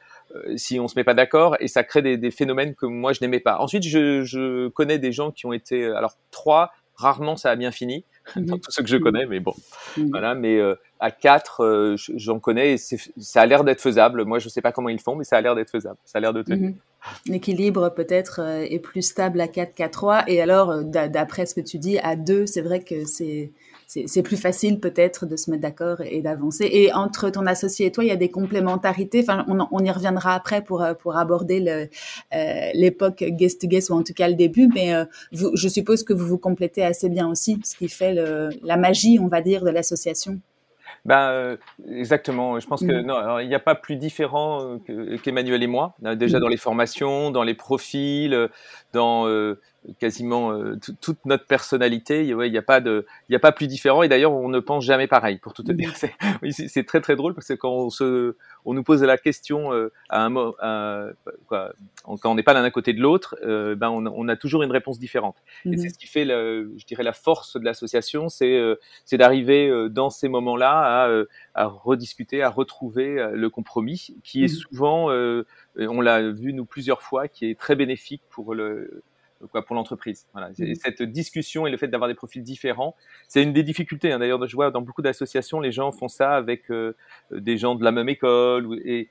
si 0.56 0.80
on 0.80 0.88
se 0.88 0.94
met 0.96 1.04
pas 1.04 1.14
d'accord 1.14 1.56
et 1.60 1.66
ça 1.68 1.82
crée 1.82 2.02
des, 2.02 2.16
des 2.16 2.30
phénomènes 2.30 2.74
que 2.74 2.86
moi 2.86 3.12
je 3.12 3.18
n'aimais 3.20 3.40
pas. 3.40 3.58
Ensuite, 3.58 3.82
je, 3.82 4.24
je 4.24 4.68
connais 4.68 4.98
des 4.98 5.12
gens 5.12 5.30
qui 5.30 5.46
ont 5.46 5.52
été 5.52 5.84
alors 5.84 6.16
trois 6.30 6.72
Rarement 7.00 7.36
ça 7.36 7.50
a 7.50 7.56
bien 7.56 7.70
fini 7.70 8.04
dans 8.36 8.54
mhm. 8.56 8.60
tous 8.60 8.70
ceux 8.70 8.82
que 8.82 8.88
je 8.88 8.96
connais, 8.96 9.26
mais 9.26 9.40
bon, 9.40 9.54
mhm. 9.96 10.10
voilà. 10.10 10.34
Mais 10.34 10.58
euh, 10.58 10.74
à 10.98 11.10
4, 11.10 11.64
euh, 11.64 11.96
j'en 12.16 12.38
connais 12.38 12.74
et 12.74 12.76
ça 12.78 13.42
a 13.42 13.46
l'air 13.46 13.64
d'être 13.64 13.80
faisable. 13.80 14.24
Moi, 14.24 14.38
je 14.38 14.48
sais 14.48 14.60
pas 14.60 14.72
comment 14.72 14.88
ils 14.88 15.00
font, 15.00 15.16
mais 15.16 15.24
ça 15.24 15.36
a 15.36 15.40
l'air 15.40 15.54
d'être 15.54 15.70
faisable. 15.70 15.98
Ça 16.04 16.18
a 16.18 16.20
l'air 16.20 16.32
de 16.32 16.42
tenir. 16.42 16.70
Mhm. 16.70 16.76
L'équilibre 17.26 17.88
peut-être 17.90 18.40
euh, 18.42 18.66
est 18.68 18.78
plus 18.78 19.02
stable 19.02 19.40
à 19.40 19.48
4 19.48 19.74
qu'à 19.74 19.88
3. 19.88 20.24
Et 20.28 20.40
alors, 20.40 20.84
d'après 20.84 21.46
ce 21.46 21.54
que 21.54 21.60
tu 21.60 21.78
dis, 21.78 21.98
à 21.98 22.16
2, 22.16 22.46
c'est 22.46 22.60
vrai 22.60 22.80
que 22.80 23.04
c'est 23.06 23.50
c'est 24.06 24.22
plus 24.22 24.36
facile 24.36 24.78
peut-être 24.78 25.26
de 25.26 25.34
se 25.34 25.50
mettre 25.50 25.62
d'accord 25.62 26.00
et 26.00 26.22
d'avancer. 26.22 26.68
Et 26.70 26.92
entre 26.92 27.28
ton 27.28 27.44
associé 27.46 27.86
et 27.86 27.92
toi, 27.92 28.04
il 28.04 28.06
y 28.06 28.12
a 28.12 28.16
des 28.16 28.30
complémentarités. 28.30 29.20
Enfin, 29.20 29.44
on, 29.48 29.66
on 29.72 29.84
y 29.84 29.90
reviendra 29.90 30.34
après 30.34 30.62
pour 30.62 30.82
euh, 30.82 30.94
pour 30.94 31.16
aborder 31.16 31.88
euh, 32.32 32.70
l'époque 32.74 33.24
guest 33.24 33.60
to 33.60 33.66
guest 33.66 33.90
ou 33.90 33.94
en 33.94 34.04
tout 34.04 34.14
cas 34.14 34.28
le 34.28 34.34
début. 34.34 34.68
Mais 34.72 34.94
euh, 34.94 35.06
vous, 35.32 35.50
je 35.56 35.68
suppose 35.68 36.04
que 36.04 36.12
vous 36.12 36.24
vous 36.24 36.38
complétez 36.38 36.84
assez 36.84 37.08
bien 37.08 37.28
aussi, 37.28 37.58
ce 37.64 37.76
qui 37.76 37.88
fait 37.88 38.14
le, 38.14 38.50
la 38.62 38.76
magie, 38.76 39.18
on 39.20 39.26
va 39.26 39.40
dire, 39.40 39.64
de 39.64 39.70
l'association. 39.70 40.40
Ben, 41.04 41.56
exactement. 41.88 42.60
Je 42.60 42.66
pense 42.68 42.82
que 42.82 43.02
mm. 43.02 43.06
non, 43.06 43.38
il 43.40 43.48
n'y 43.48 43.54
a 43.56 43.60
pas 43.60 43.74
plus 43.74 43.96
différent 43.96 44.78
qu'Emmanuel 45.24 45.64
et 45.64 45.66
moi. 45.66 45.96
Déjà 46.14 46.38
mm. 46.38 46.40
dans 46.40 46.48
les 46.48 46.58
formations, 46.58 47.32
dans 47.32 47.42
les 47.42 47.54
profils, 47.54 48.48
dans 48.92 49.26
quasiment 49.98 50.52
euh, 50.52 50.76
toute 51.00 51.24
notre 51.24 51.46
personnalité. 51.46 52.26
Il 52.26 52.36
n'y 52.36 52.58
a 52.58 52.62
pas 52.62 52.80
de, 52.80 53.06
il 53.28 53.36
a 53.36 53.38
pas 53.38 53.52
plus 53.52 53.66
différent. 53.66 54.02
Et 54.02 54.08
d'ailleurs, 54.08 54.32
on 54.32 54.48
ne 54.48 54.60
pense 54.60 54.84
jamais 54.84 55.06
pareil. 55.06 55.38
Pour 55.38 55.54
tout 55.54 55.62
te 55.62 55.72
dire, 55.72 55.94
c'est, 56.50 56.68
c'est 56.68 56.84
très 56.84 57.00
très 57.00 57.16
drôle 57.16 57.34
parce 57.34 57.48
que 57.48 57.54
quand 57.54 57.72
on 57.72 57.90
se, 57.90 58.36
on 58.64 58.74
nous 58.74 58.82
pose 58.82 59.02
la 59.02 59.16
question 59.16 59.72
euh, 59.72 59.90
à 60.08 60.26
un 60.26 61.12
quoi, 61.46 61.72
quand 62.04 62.30
on 62.30 62.34
n'est 62.34 62.42
pas 62.42 62.52
l'un 62.52 62.64
à 62.64 62.70
côté 62.70 62.92
de 62.92 63.00
l'autre, 63.00 63.36
euh, 63.42 63.74
ben 63.74 63.88
on, 63.88 64.06
on, 64.06 64.28
a 64.28 64.36
toujours 64.36 64.62
une 64.62 64.70
réponse 64.70 64.98
différente. 64.98 65.36
Et 65.64 65.76
c'est 65.76 65.84
mhm. 65.84 65.90
ce 65.90 65.98
qui 65.98 66.06
fait, 66.06 66.24
le, 66.24 66.72
je 66.76 66.84
dirais, 66.84 67.02
la 67.02 67.12
force 67.12 67.56
de 67.56 67.64
l'association, 67.64 68.28
c'est, 68.28 68.60
c'est 69.04 69.16
d'arriver 69.16 69.88
dans 69.90 70.10
ces 70.10 70.28
moments-là 70.28 71.04
à, 71.04 71.24
à 71.54 71.66
rediscuter, 71.66 72.42
à 72.42 72.50
retrouver 72.50 73.30
le 73.32 73.50
compromis, 73.50 74.14
qui 74.22 74.44
est 74.44 74.52
mhm. 74.52 74.60
souvent, 74.60 75.10
on 75.76 76.00
l'a 76.00 76.30
vu 76.30 76.52
nous 76.52 76.66
plusieurs 76.66 77.02
fois, 77.02 77.28
qui 77.28 77.50
est 77.50 77.58
très 77.58 77.76
bénéfique 77.76 78.22
pour 78.30 78.54
le 78.54 79.02
quoi, 79.48 79.64
pour 79.64 79.74
l'entreprise. 79.76 80.26
Voilà. 80.32 80.50
Mmh. 80.50 80.74
Cette 80.74 81.02
discussion 81.02 81.66
et 81.66 81.70
le 81.70 81.76
fait 81.76 81.88
d'avoir 81.88 82.08
des 82.08 82.14
profils 82.14 82.42
différents, 82.42 82.94
c'est 83.28 83.42
une 83.42 83.52
des 83.52 83.62
difficultés. 83.62 84.12
Hein. 84.12 84.18
D'ailleurs, 84.18 84.46
je 84.46 84.54
vois 84.54 84.70
dans 84.70 84.82
beaucoup 84.82 85.02
d'associations, 85.02 85.60
les 85.60 85.72
gens 85.72 85.92
font 85.92 86.08
ça 86.08 86.36
avec 86.36 86.70
euh, 86.70 86.96
des 87.30 87.56
gens 87.56 87.74
de 87.74 87.84
la 87.84 87.92
même 87.92 88.08
école. 88.08 88.80
Et, 88.84 89.08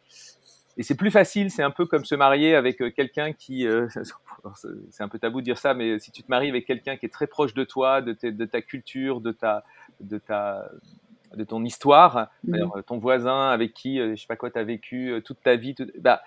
et 0.77 0.83
c'est 0.83 0.95
plus 0.95 1.12
facile, 1.12 1.51
c'est 1.51 1.63
un 1.63 1.71
peu 1.71 1.86
comme 1.86 2.05
se 2.05 2.15
marier 2.15 2.55
avec 2.55 2.81
euh, 2.81 2.91
quelqu'un 2.91 3.33
qui, 3.33 3.67
euh, 3.67 3.88
c'est 4.91 5.03
un 5.03 5.09
peu 5.09 5.19
tabou 5.19 5.41
de 5.41 5.45
dire 5.45 5.57
ça, 5.57 5.74
mais 5.74 6.00
si 6.00 6.12
tu 6.12 6.24
te 6.24 6.29
maries 6.29 6.50
avec 6.50 6.65
quelqu'un 6.65 6.98
qui 6.98 7.05
est 7.05 7.13
très 7.13 7.27
proche 7.27 7.53
de 7.53 7.63
toi, 7.63 8.01
de, 8.01 8.15
de 8.24 8.45
ta 8.45 8.62
culture, 8.62 9.21
de 9.21 9.31
ta, 9.31 9.63
de 10.00 10.17
ta, 10.17 10.69
de 11.36 11.43
ton 11.43 11.63
histoire, 11.63 12.29
mmh. 12.43 12.81
ton 12.88 12.98
voisin 12.98 13.50
avec 13.50 13.74
qui, 13.74 13.98
je 13.98 14.15
sais 14.15 14.27
pas 14.27 14.36
quoi, 14.36 14.50
tu 14.50 14.57
as 14.57 14.63
vécu 14.63 15.21
toute 15.25 15.41
ta 15.43 15.55
vie, 15.55 15.75
bah, 16.00 16.21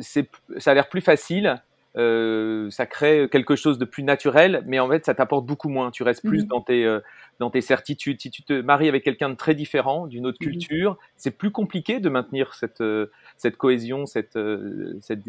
c'est, 0.00 0.28
ça 0.58 0.72
a 0.72 0.74
l'air 0.74 0.88
plus 0.88 1.00
facile 1.00 1.62
euh, 1.96 2.70
ça 2.70 2.86
crée 2.86 3.28
quelque 3.30 3.56
chose 3.56 3.78
de 3.78 3.84
plus 3.84 4.04
naturel, 4.04 4.62
mais 4.66 4.78
en 4.78 4.88
fait, 4.88 5.04
ça 5.04 5.14
t'apporte 5.14 5.44
beaucoup 5.44 5.68
moins. 5.68 5.90
Tu 5.90 6.02
restes 6.02 6.24
plus 6.24 6.44
mmh. 6.44 6.48
dans, 6.48 6.60
tes, 6.60 6.84
euh, 6.84 7.00
dans 7.40 7.50
tes 7.50 7.60
certitudes. 7.60 8.20
Si 8.20 8.30
tu 8.30 8.42
te 8.42 8.52
maries 8.60 8.88
avec 8.88 9.02
quelqu'un 9.02 9.28
de 9.28 9.34
très 9.34 9.54
différent, 9.54 10.06
d'une 10.06 10.26
autre 10.26 10.38
mmh 10.40 10.44
culture, 10.44 10.98
c'est 11.16 11.32
plus 11.32 11.50
compliqué 11.50 11.98
de 12.00 12.08
maintenir 12.08 12.54
cette, 12.54 12.80
euh, 12.80 13.10
cette 13.36 13.56
cohésion, 13.56 14.06
cette, 14.06 14.38
cette 15.00 15.20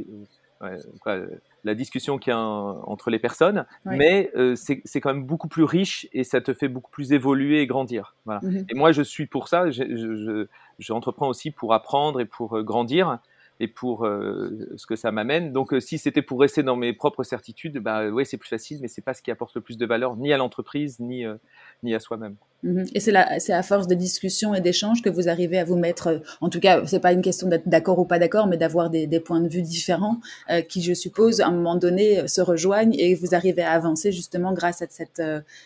la 1.63 1.73
discussion 1.73 2.19
qu'il 2.19 2.31
y 2.31 2.35
a 2.35 2.39
entre 2.39 3.09
les 3.09 3.17
personnes, 3.17 3.65
mais 3.83 4.31
c'est 4.55 5.01
quand 5.01 5.11
même 5.11 5.25
beaucoup 5.25 5.47
plus 5.47 5.63
riche 5.63 6.07
et 6.13 6.23
ça 6.23 6.39
te 6.39 6.53
fait 6.53 6.67
beaucoup 6.67 6.91
plus 6.91 7.13
évoluer 7.13 7.61
et 7.61 7.67
grandir. 7.67 8.15
Voilà. 8.25 8.41
Mmh 8.43 8.65
et 8.69 8.75
moi, 8.75 8.91
je 8.91 9.01
suis 9.01 9.25
pour 9.25 9.47
ça. 9.47 9.71
Je, 9.71 9.83
je, 9.83 10.45
je, 10.77 10.93
entreprends 10.93 11.27
aussi 11.27 11.49
pour 11.49 11.73
apprendre 11.73 12.21
et 12.21 12.25
pour 12.25 12.61
grandir 12.61 13.17
et 13.61 13.67
pour 13.67 14.05
euh, 14.05 14.49
ce 14.75 14.87
que 14.87 14.95
ça 14.95 15.11
m'amène. 15.11 15.53
Donc, 15.53 15.71
euh, 15.71 15.79
si 15.79 15.99
c'était 15.99 16.23
pour 16.23 16.41
rester 16.41 16.63
dans 16.63 16.75
mes 16.75 16.93
propres 16.93 17.23
certitudes, 17.23 17.77
bah 17.77 18.09
ouais, 18.09 18.25
c'est 18.25 18.37
plus 18.37 18.49
facile, 18.49 18.79
mais 18.81 18.87
c'est 18.87 19.03
pas 19.03 19.13
ce 19.13 19.21
qui 19.21 19.29
apporte 19.29 19.53
le 19.53 19.61
plus 19.61 19.77
de 19.77 19.85
valeur 19.85 20.17
ni 20.17 20.33
à 20.33 20.37
l'entreprise 20.37 20.99
ni 20.99 21.23
euh, 21.25 21.35
ni 21.83 21.93
à 21.93 21.99
soi-même. 21.99 22.35
Mhm. 22.63 22.85
Et 22.95 22.99
c'est 22.99 23.13
à 23.53 23.63
force 23.63 23.87
de 23.87 23.93
discussion 23.93 24.55
et 24.55 24.61
d'échanges 24.61 25.03
que 25.03 25.11
vous 25.11 25.29
arrivez 25.29 25.59
à 25.59 25.63
vous 25.63 25.77
mettre. 25.77 26.21
En 26.41 26.49
tout 26.49 26.59
cas, 26.59 26.83
c'est 26.87 26.99
pas 26.99 27.13
une 27.13 27.21
question 27.21 27.47
d'être 27.47 27.69
d'accord 27.69 27.99
ou 27.99 28.05
pas 28.05 28.17
d'accord, 28.17 28.47
mais 28.47 28.57
d'avoir 28.57 28.89
des, 28.89 29.07
points 29.19 29.41
de 29.41 29.47
vue 29.47 29.61
différents 29.61 30.19
qui, 30.67 30.81
je 30.81 30.93
suppose, 30.93 31.41
à 31.41 31.47
un 31.47 31.51
moment 31.51 31.75
donné, 31.75 32.27
se 32.27 32.41
rejoignent 32.41 32.95
et 32.97 33.13
vous 33.13 33.35
arrivez 33.35 33.61
à 33.61 33.71
avancer 33.71 34.11
justement 34.11 34.53
grâce 34.53 34.81
à 34.81 34.87
cette 34.89 35.21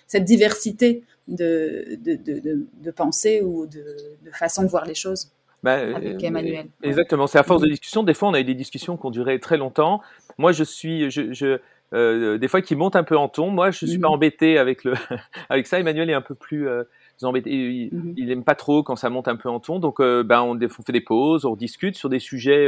cette 0.08 0.26
diversité 0.26 1.04
de 1.28 1.98
de, 2.02 2.16
de, 2.16 2.38
de 2.38 3.44
ou 3.44 3.66
de, 3.66 3.86
de 4.26 4.32
façon 4.32 4.64
de 4.64 4.68
voir 4.68 4.86
les 4.86 4.96
choses. 4.96 5.30
Bah, 5.66 5.74
avec 5.96 6.24
euh, 6.24 6.28
Emmanuel. 6.28 6.68
Exactement, 6.84 7.26
c'est 7.26 7.40
à 7.40 7.44
force 7.44 7.64
de 7.64 7.68
discussion. 7.68 8.04
Des 8.04 8.14
fois, 8.14 8.30
on 8.30 8.36
a 8.36 8.40
eu 8.40 8.44
des 8.44 8.54
discussions 8.54 8.98
qui 8.98 9.06
ont 9.08 9.10
duré 9.10 9.40
très 9.40 9.58
longtemps. 9.58 10.00
Moi, 10.38 10.52
je 10.52 10.64
suis, 10.64 11.10
je, 11.10 11.34
je 11.34 11.60
euh, 11.94 12.38
des 12.38 12.48
fois, 12.48 12.62
qui 12.62 12.76
montent 12.76 12.96
un 12.96 13.04
peu 13.04 13.18
en 13.18 13.30
ton. 13.30 13.50
Moi, 13.50 13.72
je 13.72 13.88
suis 13.88 13.98
pas 13.98 14.10
mhm. 14.10 14.14
embêté 14.14 14.60
avec 14.60 14.84
le, 14.84 14.94
avec 15.50 15.66
ça. 15.66 15.80
Emmanuel 15.80 16.12
est 16.12 16.14
un 16.14 16.22
peu 16.22 16.36
plus 16.36 16.68
euh, 16.68 16.84
embêté. 17.24 17.50
Il, 17.50 18.14
il, 18.16 18.32
aime 18.32 18.44
pas 18.44 18.54
trop 18.54 18.84
quand 18.84 18.96
ça 18.96 19.10
monte 19.10 19.28
un 19.28 19.38
peu 19.38 19.50
en 19.50 19.60
ton. 19.60 19.80
Donc, 19.80 20.00
euh, 20.00 20.22
ben, 20.22 20.42
on, 20.42 20.56
on, 20.56 20.84
fait 20.86 20.94
des 20.94 21.02
pauses, 21.02 21.46
on 21.46 21.56
discute 21.56 21.96
sur 21.96 22.10
des 22.10 22.20
sujets 22.20 22.68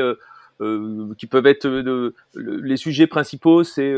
qui 1.19 1.27
peuvent 1.27 1.45
être 1.45 1.67
de, 1.67 2.15
les 2.33 2.77
sujets 2.77 3.05
principaux, 3.05 3.63
c'est 3.63 3.93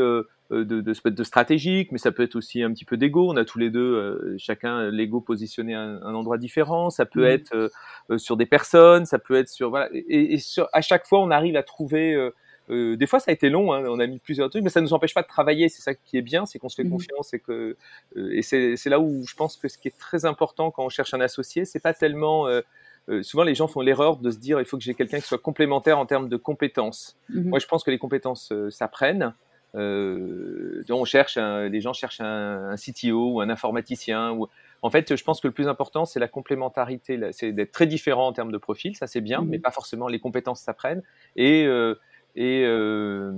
euh, 0.52 0.64
de, 0.64 0.80
de, 0.80 1.10
de, 1.10 1.24
stratégique, 1.24 1.92
mais 1.92 1.98
ça 1.98 2.10
peut 2.10 2.24
être 2.24 2.34
aussi 2.34 2.64
un 2.64 2.72
petit 2.72 2.84
peu 2.84 2.96
d'ego. 2.96 3.30
On 3.30 3.36
a 3.36 3.44
tous 3.44 3.60
les 3.60 3.70
deux, 3.70 3.80
euh, 3.80 4.34
chacun 4.36 4.90
l'ego 4.90 5.20
positionné 5.20 5.76
à 5.76 5.80
un, 5.80 6.14
endroit 6.14 6.38
différent. 6.38 6.90
Ça 6.90 7.06
peut 7.06 7.22
mmh. 7.22 7.30
être 7.30 7.70
euh, 8.10 8.18
sur 8.18 8.36
des 8.36 8.46
personnes, 8.46 9.06
ça 9.06 9.20
peut 9.20 9.36
être 9.36 9.48
sur 9.48 9.70
voilà. 9.70 9.88
Et, 9.92 10.34
et 10.34 10.38
sur, 10.38 10.68
à 10.72 10.80
chaque 10.80 11.06
fois, 11.06 11.20
on 11.20 11.30
arrive 11.30 11.54
à 11.54 11.62
trouver. 11.62 12.30
des 12.68 13.06
fois, 13.06 13.20
ça 13.20 13.30
a 13.30 13.32
été 13.32 13.48
long. 13.48 13.72
Hein, 13.72 13.84
on 13.86 14.00
a 14.00 14.06
mis 14.08 14.18
plusieurs 14.18 14.50
trucs, 14.50 14.64
mais 14.64 14.70
ça 14.70 14.80
ne 14.80 14.86
nous 14.86 14.92
empêche 14.92 15.14
pas 15.14 15.22
de 15.22 15.28
travailler. 15.28 15.68
C'est 15.68 15.82
ça 15.82 15.94
qui 15.94 16.18
est 16.18 16.22
bien, 16.22 16.46
c'est 16.46 16.58
qu'on 16.58 16.68
se 16.68 16.74
fait 16.74 16.84
mmh. 16.84 16.90
confiance 16.90 17.32
et 17.32 17.38
que 17.38 17.76
et 18.16 18.42
c'est 18.42 18.88
là 18.90 18.98
où 18.98 19.24
je 19.28 19.36
pense 19.36 19.56
que 19.56 19.68
ce 19.68 19.78
qui 19.78 19.86
est 19.86 19.96
très 19.96 20.24
important 20.24 20.72
quand 20.72 20.84
on 20.84 20.88
cherche 20.88 21.14
un 21.14 21.20
associé, 21.20 21.64
c'est 21.64 21.78
pas 21.78 21.94
tellement 21.94 22.48
souvent 23.22 23.44
les 23.44 23.54
gens 23.54 23.68
font 23.68 23.82
l'erreur 23.82 24.16
de 24.16 24.32
se 24.32 24.38
dire 24.38 24.58
il 24.58 24.66
faut 24.66 24.78
que 24.78 24.82
j'ai 24.82 24.94
quelqu'un 24.94 25.20
qui 25.20 25.28
soit 25.28 25.38
complémentaire 25.38 26.00
en 26.00 26.06
termes 26.06 26.28
de 26.28 26.36
compétences. 26.36 27.16
Mmh. 27.28 27.50
Moi, 27.50 27.60
je 27.60 27.66
pense 27.66 27.84
que 27.84 27.92
les 27.92 27.98
compétences 27.98 28.52
s'apprennent. 28.70 29.32
Euh, 29.74 30.82
on 30.90 31.04
cherche, 31.04 31.36
les 31.36 31.80
gens 31.80 31.92
cherchent 31.92 32.20
un, 32.20 32.70
un, 32.70 32.76
CTO 32.76 33.34
ou 33.34 33.40
un 33.40 33.50
informaticien. 33.50 34.32
Ou... 34.32 34.48
En 34.82 34.90
fait, 34.90 35.14
je 35.16 35.24
pense 35.24 35.40
que 35.40 35.48
le 35.48 35.54
plus 35.54 35.68
important, 35.68 36.04
c'est 36.04 36.20
la 36.20 36.28
complémentarité. 36.28 37.18
C'est 37.32 37.52
d'être 37.52 37.72
très 37.72 37.86
différent 37.86 38.26
en 38.26 38.32
termes 38.32 38.52
de 38.52 38.58
profil, 38.58 38.96
ça 38.96 39.06
c'est 39.06 39.20
bien, 39.20 39.42
mmh 39.42 39.48
mais 39.48 39.58
pas 39.58 39.70
forcément 39.70 40.08
les 40.08 40.18
compétences 40.18 40.60
s'apprennent. 40.60 41.02
Et, 41.36 41.64
euh, 41.66 41.94
et 42.36 42.64
euh, 42.64 43.32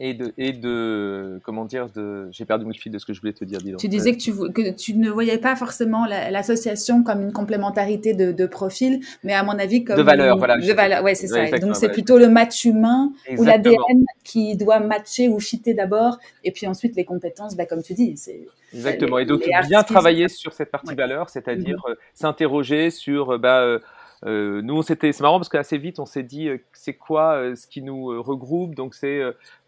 et 0.00 0.14
de, 0.14 0.32
et 0.38 0.52
de 0.52 1.40
comment 1.44 1.64
dire 1.64 1.88
de 1.90 2.28
j'ai 2.30 2.44
perdu 2.44 2.64
mon 2.64 2.72
fil 2.72 2.92
de 2.92 2.98
ce 2.98 3.06
que 3.06 3.12
je 3.12 3.20
voulais 3.20 3.32
te 3.32 3.44
dire 3.44 3.58
dis 3.58 3.74
tu 3.76 3.88
disais 3.88 4.12
que 4.12 4.18
tu 4.18 4.32
que 4.52 4.70
tu 4.70 4.94
ne 4.94 5.10
voyais 5.10 5.38
pas 5.38 5.56
forcément 5.56 6.06
l'association 6.06 7.02
comme 7.02 7.22
une 7.22 7.32
complémentarité 7.32 8.14
de, 8.14 8.32
de, 8.32 8.46
profil 8.46 9.00
mais 9.24 9.34
à 9.34 9.42
mon 9.42 9.58
avis 9.58 9.84
comme 9.84 9.96
de 9.96 10.02
valeur 10.02 10.38
voilà 10.38 10.56
de 10.58 10.72
valeur 10.72 11.02
ouais 11.02 11.14
c'est 11.14 11.26
ça. 11.26 11.58
Donc 11.58 11.76
c'est 11.76 11.90
plutôt 11.90 12.18
le 12.18 12.28
match 12.28 12.64
humain 12.64 13.12
ou 13.36 13.44
l'ADN 13.44 14.04
qui 14.24 14.56
doit 14.56 14.80
matcher 14.80 15.28
ou 15.28 15.40
fitter 15.40 15.74
d'abord 15.74 16.18
et 16.44 16.52
puis 16.52 16.66
ensuite 16.66 16.96
les 16.96 17.04
compétences 17.04 17.56
bah, 17.56 17.66
comme 17.66 17.82
tu 17.82 17.94
dis 17.94 18.16
c'est 18.16 18.46
exactement. 18.72 19.18
et 19.18 19.24
donc 19.24 19.42
bien 19.68 19.82
travailler 19.82 20.28
sur 20.28 20.52
cette 20.52 20.70
partie 20.70 20.94
valeur 20.94 21.30
c'est-à-dire 21.30 21.76
mm-hmm. 21.76 21.92
euh, 21.92 21.96
s'interroger 22.14 22.90
sur 22.90 23.34
euh, 23.34 23.38
bah, 23.38 23.62
euh, 23.62 23.78
euh, 24.26 24.62
nous, 24.62 24.82
c'était, 24.82 25.12
c'est 25.12 25.22
marrant 25.22 25.38
parce 25.38 25.48
qu'assez 25.48 25.78
vite, 25.78 25.98
on 25.98 26.06
s'est 26.06 26.22
dit, 26.22 26.48
euh, 26.48 26.58
c'est 26.72 26.94
quoi 26.94 27.34
euh, 27.34 27.54
ce 27.54 27.66
qui 27.66 27.82
nous 27.82 28.22
regroupe? 28.22 28.74
Donc, 28.74 28.94
c'est 28.94 29.22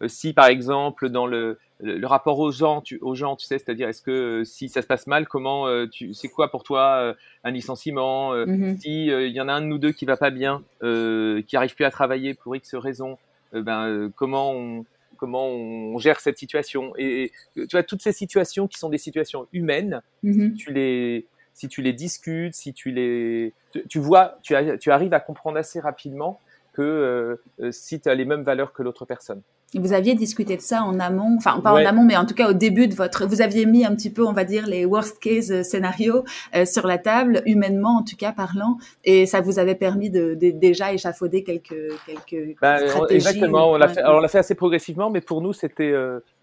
si, 0.07 0.33
par 0.33 0.47
exemple, 0.47 1.09
dans 1.09 1.25
le, 1.25 1.57
le, 1.79 2.05
rapport 2.05 2.39
aux 2.39 2.51
gens, 2.51 2.81
tu, 2.81 2.99
aux 3.01 3.15
gens, 3.15 3.35
tu 3.35 3.45
sais, 3.45 3.57
c'est-à-dire, 3.57 3.87
est-ce 3.87 4.01
que 4.01 4.43
si 4.43 4.69
ça 4.69 4.81
se 4.81 4.87
passe 4.87 5.07
mal, 5.07 5.27
comment, 5.27 5.67
tu, 5.87 6.13
c'est 6.13 6.29
quoi 6.29 6.49
pour 6.51 6.63
toi 6.63 7.15
un 7.43 7.51
licenciement 7.51 8.33
mm-hmm. 8.35 8.79
Si 8.81 9.05
il 9.07 9.31
y 9.31 9.41
en 9.41 9.47
a 9.47 9.53
un 9.53 9.61
de 9.61 9.67
nous 9.67 9.77
deux 9.77 9.91
qui 9.91 10.05
va 10.05 10.17
pas 10.17 10.31
bien, 10.31 10.63
qui 10.81 11.57
arrive 11.57 11.75
plus 11.75 11.85
à 11.85 11.91
travailler 11.91 12.33
pour 12.33 12.55
X 12.55 12.75
raisons, 12.75 13.17
ben, 13.53 14.11
comment 14.15 14.51
on 14.51 14.85
comment 15.17 15.47
on 15.47 15.99
gère 15.99 16.19
cette 16.19 16.39
situation? 16.39 16.93
Et, 16.97 17.31
tu 17.53 17.67
vois 17.71 17.83
toutes 17.83 18.01
ces 18.01 18.11
situations 18.11 18.67
qui 18.67 18.79
sont 18.79 18.89
des 18.89 18.97
situations 18.97 19.47
humaines, 19.53 20.01
mm-hmm. 20.23 20.55
tu 20.55 20.73
les 20.73 21.27
si 21.53 21.67
tu 21.67 21.81
les 21.81 21.93
discutes, 21.93 22.55
si 22.55 22.73
tu 22.73 22.91
les, 22.91 23.53
tu, 23.89 23.99
vois, 23.99 24.37
tu, 24.41 24.55
tu, 24.79 24.91
arrives 24.91 25.13
à 25.13 25.19
comprendre 25.19 25.57
assez 25.57 25.79
rapidement 25.79 26.39
que 26.73 26.81
euh, 26.81 27.35
euh, 27.59 27.71
si 27.71 27.99
tu 27.99 28.09
as 28.09 28.15
les 28.15 28.25
mêmes 28.25 28.43
valeurs 28.43 28.73
que 28.73 28.83
l'autre 28.83 29.05
personne. 29.05 29.41
Vous 29.73 29.93
aviez 29.93 30.15
discuté 30.15 30.57
de 30.57 30.61
ça 30.61 30.83
en 30.83 30.99
amont, 30.99 31.37
enfin 31.37 31.61
pas 31.61 31.71
en 31.71 31.77
amont, 31.77 32.03
mais 32.03 32.17
en 32.17 32.25
tout 32.25 32.33
cas 32.33 32.49
au 32.49 32.53
début 32.53 32.89
de 32.89 32.93
votre, 32.93 33.25
vous 33.25 33.41
aviez 33.41 33.65
mis 33.65 33.85
un 33.85 33.95
petit 33.95 34.09
peu, 34.09 34.25
on 34.25 34.33
va 34.33 34.43
dire, 34.43 34.67
les 34.67 34.83
worst 34.83 35.17
case 35.19 35.49
euh, 35.49 35.63
scénarios 35.63 36.25
sur 36.65 36.85
la 36.87 36.97
table, 36.97 37.41
humainement 37.45 37.99
en 37.99 38.03
tout 38.03 38.17
cas 38.17 38.33
parlant, 38.33 38.77
et 39.05 39.25
ça 39.25 39.39
vous 39.39 39.59
avait 39.59 39.75
permis 39.75 40.09
de, 40.09 40.33
déjà 40.33 40.91
échafauder 40.91 41.45
quelques 41.45 41.93
quelques 42.05 42.59
ben, 42.61 42.85
stratégies. 42.85 43.27
Exactement, 43.27 43.71
on 43.71 43.77
l'a 43.77 43.87
fait, 43.87 44.03
on 44.05 44.19
l'a 44.19 44.27
fait 44.27 44.39
assez 44.39 44.55
progressivement, 44.55 45.09
mais 45.09 45.21
pour 45.21 45.41
nous 45.41 45.53
c'était 45.53 45.93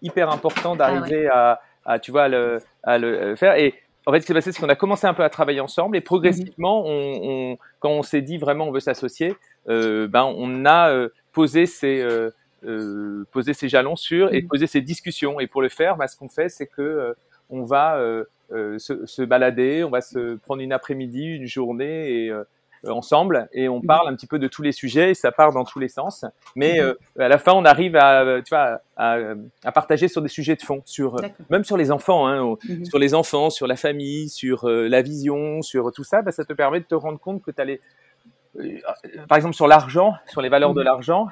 hyper 0.01 0.31
important 0.31 0.75
d'arriver 0.75 1.27
ah 1.31 1.59
à, 1.85 1.93
à, 1.93 1.99
tu 1.99 2.09
vois, 2.09 2.29
le, 2.29 2.57
à 2.81 2.97
le 2.97 3.35
faire. 3.35 3.55
Et 3.59 3.75
en 4.05 4.11
fait, 4.11 4.21
ce 4.21 4.25
qui 4.25 4.27
s'est 4.27 4.33
passé, 4.33 4.51
c'est 4.51 4.61
qu'on 4.61 4.69
a 4.69 4.75
commencé 4.75 5.07
un 5.07 5.13
peu 5.13 5.23
à 5.23 5.29
travailler 5.29 5.59
ensemble 5.59 5.97
et 5.97 6.01
progressivement, 6.01 6.83
on, 6.85 7.57
quand 7.79 7.89
on 7.89 8.03
s'est 8.03 8.21
dit 8.21 8.37
vraiment 8.37 8.67
on 8.67 8.71
veut 8.71 8.79
s'associer, 8.79 9.35
euh, 9.67 10.07
ben 10.07 10.23
on 10.23 10.65
a 10.65 10.89
euh, 10.91 11.09
posé 11.31 11.65
ces 11.65 12.01
euh, 12.01 12.31
euh, 12.65 13.25
posé 13.31 13.53
jalons 13.67 13.95
sur 13.95 14.33
et 14.33 14.41
mhm. 14.41 14.47
posé 14.47 14.67
ces 14.67 14.81
discussions. 14.81 15.39
Et 15.39 15.47
pour 15.47 15.61
le 15.61 15.69
faire, 15.69 15.97
ben, 15.97 16.07
ce 16.07 16.17
qu'on 16.17 16.29
fait, 16.29 16.49
c'est 16.49 16.67
que 16.67 17.13
on 17.49 17.63
va 17.63 17.99
se, 18.51 19.05
se, 19.05 19.21
balader, 19.21 19.83
on 19.83 19.89
va 19.89 20.01
se 20.01 20.35
prendre 20.37 20.61
une 20.61 20.73
après-midi, 20.73 21.23
une 21.23 21.47
journée 21.47 22.25
et 22.25 22.29
euh, 22.29 22.43
ensemble 22.87 23.49
et 23.53 23.67
on 23.69 23.79
mhm. 23.79 23.85
parle 23.85 24.07
un 24.07 24.15
petit 24.15 24.27
peu 24.27 24.39
de 24.39 24.47
tous 24.47 24.61
les 24.61 24.71
sujets 24.71 25.11
et 25.11 25.13
ça 25.13 25.31
part 25.31 25.51
dans 25.51 25.63
tous 25.63 25.79
les 25.79 25.89
sens. 25.89 26.25
Mais 26.55 26.79
mhm. 26.79 26.85
euh, 26.85 26.95
à 27.19 27.27
la 27.27 27.37
fin, 27.37 27.53
on 27.53 27.65
arrive 27.65 27.95
à, 27.95 28.21
euh, 28.23 28.41
tu 28.41 28.49
vois, 28.49 28.81
à, 28.95 29.17
à, 29.63 29.71
partager 29.71 30.07
sur 30.07 30.21
des 30.21 30.27
sujets 30.27 30.55
de 30.55 30.61
fond, 30.61 30.81
sur 30.85 31.17
même 31.49 31.63
sur 31.63 31.77
les 31.77 31.91
enfants, 31.91 32.27
hein, 32.27 32.55
mhm. 32.67 32.85
sur 32.85 32.99
les 32.99 33.13
enfants, 33.13 33.49
sur 33.49 33.67
la 33.67 33.75
famille, 33.75 34.29
sur 34.29 34.67
la 34.67 35.01
vision, 35.01 35.61
sur 35.61 35.91
tout 35.91 36.03
ça. 36.03 36.21
Bah, 36.21 36.31
ça 36.31 36.45
te 36.45 36.53
permet 36.53 36.79
de 36.79 36.85
te 36.85 36.95
rendre 36.95 37.19
compte 37.19 37.41
que 37.41 37.51
tu 37.51 37.61
as 37.61 37.65
les, 37.65 37.81
par 39.27 39.37
exemple, 39.37 39.55
sur 39.55 39.67
l'argent, 39.67 40.15
sur 40.27 40.41
les 40.41 40.49
valeurs 40.49 40.73
de 40.73 40.81
l'argent. 40.81 41.27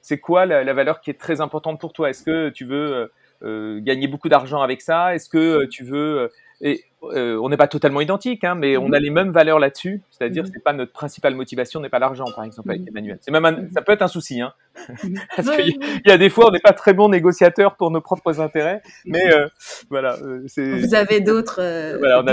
c'est 0.00 0.18
quoi 0.18 0.46
la, 0.46 0.64
la, 0.64 0.72
valeur 0.74 1.00
qui 1.00 1.10
est 1.10 1.18
très 1.18 1.40
importante 1.40 1.80
pour 1.80 1.92
toi? 1.92 2.10
Est-ce 2.10 2.22
que 2.22 2.50
tu 2.50 2.64
veux 2.64 3.10
gagner 3.42 4.08
beaucoup 4.08 4.28
d'argent 4.28 4.60
avec 4.60 4.82
ça? 4.82 5.14
Est-ce 5.14 5.28
que 5.28 5.64
tu 5.66 5.84
veux 5.84 6.30
et 6.60 6.84
euh, 7.14 7.38
on 7.42 7.48
n'est 7.48 7.56
pas 7.56 7.68
totalement 7.68 8.00
identiques, 8.00 8.44
hein, 8.44 8.54
mais 8.54 8.76
on 8.76 8.92
a 8.92 8.98
mhm. 8.98 9.04
les 9.04 9.10
mêmes 9.10 9.30
valeurs 9.30 9.58
là-dessus. 9.58 10.02
C'est-à-dire, 10.10 10.44
mhm. 10.44 10.50
c'est 10.52 10.62
pas 10.62 10.72
notre 10.72 10.92
principale 10.92 11.34
motivation, 11.34 11.80
n'est 11.80 11.88
pas 11.88 11.98
l'argent, 11.98 12.24
par 12.34 12.44
exemple, 12.44 12.70
avec 12.70 12.82
mhm. 12.82 12.88
Emmanuel. 12.88 13.18
C'est 13.20 13.30
même 13.30 13.68
ça 13.74 13.82
peut 13.82 13.92
être 13.92 14.02
un 14.02 14.08
souci, 14.08 14.40
hein, 14.40 14.52
parce 15.36 15.50
qu'il 15.50 15.78
y, 16.06 16.10
a 16.10 16.18
des 16.18 16.28
fois, 16.28 16.48
on 16.48 16.50
n'est 16.50 16.60
pas 16.60 16.72
très 16.72 16.92
bon 16.92 17.08
négociateur 17.08 17.76
pour 17.76 17.90
nos 17.90 18.00
propres 18.00 18.40
intérêts, 18.40 18.82
mais 19.04 19.32
euh, 19.32 19.46
voilà. 19.90 20.16
Euh, 20.22 20.46
Vous 20.56 20.94
avez 20.94 21.20
d'autres, 21.20 21.60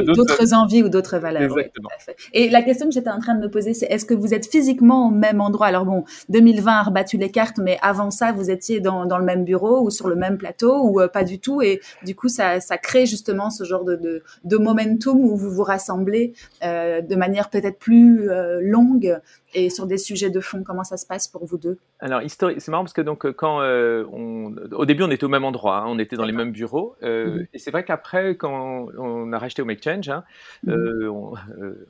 d'autres 0.02 0.54
envies 0.54 0.84
ou 0.84 0.90
d'autres 0.90 1.18
valeurs. 1.18 1.44
Exactement. 1.44 1.90
Et 2.34 2.50
la 2.50 2.62
question 2.62 2.88
que 2.88 2.94
j'étais 2.94 3.10
en 3.10 3.20
train 3.20 3.36
de 3.36 3.42
me 3.42 3.50
poser, 3.50 3.74
c'est 3.74 3.86
est-ce 3.88 4.06
que 4.06 4.14
vous 4.14 4.34
êtes 4.34 4.50
physiquement 4.50 5.08
au 5.08 5.12
même 5.12 5.42
endroit? 5.42 5.68
Alors 5.68 5.86
bon, 5.86 6.04
2020 6.30 6.72
a 6.72 6.84
rebattu 6.84 7.18
les 7.18 7.32
cartes, 7.32 7.58
mais 7.58 7.78
avant 7.82 8.12
ça, 8.12 8.32
vous 8.32 8.50
étiez 8.50 8.80
dans, 8.80 9.06
dans 9.06 9.18
le 9.18 9.26
même 9.26 9.46
bureau 9.46 9.82
ou 9.82 9.90
sur 9.90 10.08
le 10.08 10.16
même 10.16 10.38
plateau 10.38 10.82
ou 10.84 11.02
pas 11.12 11.24
du 11.24 11.40
tout, 11.40 11.62
et 11.62 11.82
du 12.04 12.16
coup, 12.16 12.28
ça, 12.28 12.60
ça 12.60 12.78
crée 12.78 13.06
justement 13.06 13.50
ce 13.50 13.64
genre 13.64 13.84
de, 13.84 13.96
de, 13.96 14.24
de 14.44 14.58
momentum 14.64 15.20
où 15.20 15.36
vous 15.36 15.52
vous 15.52 15.64
rassemblez 15.64 16.34
euh, 16.64 17.02
de 17.02 17.16
manière 17.16 17.50
peut-être 17.50 17.80
plus 17.80 18.30
euh, 18.30 18.60
longue 18.62 19.20
et 19.56 19.70
sur 19.70 19.86
des 19.86 19.98
sujets 19.98 20.30
de 20.30 20.40
fond. 20.40 20.64
Comment 20.64 20.84
ça 20.84 20.98
se 20.98 21.06
passe 21.06 21.28
pour 21.28 21.46
vous 21.46 21.58
deux? 21.58 21.78
Alors, 22.00 22.22
c'est 22.28 22.68
marrant 22.70 22.84
parce 22.84 22.94
que 22.94 23.02
donc 23.02 23.32
quand 23.34 23.62
euh, 23.62 24.04
on, 24.12 24.56
au 24.72 24.86
début 24.86 25.04
on 25.04 25.12
était 25.12 25.24
au 25.24 25.30
même 25.30 25.46
endroit, 25.46 25.78
hein, 25.78 25.86
on 25.88 26.00
était 26.00 26.16
dans 26.16 26.26
les 26.26 26.34
mêmes 26.34 26.52
bureaux, 26.52 26.96
et 27.02 27.60
c'est 27.60 27.72
vrai 27.72 27.84
qu'après 27.84 28.36
quand 28.36 28.88
on 28.98 29.32
a 29.32 29.38
racheté 29.38 29.64
Exchange, 29.70 30.10
hein, 30.10 30.24
mhm. 30.64 31.36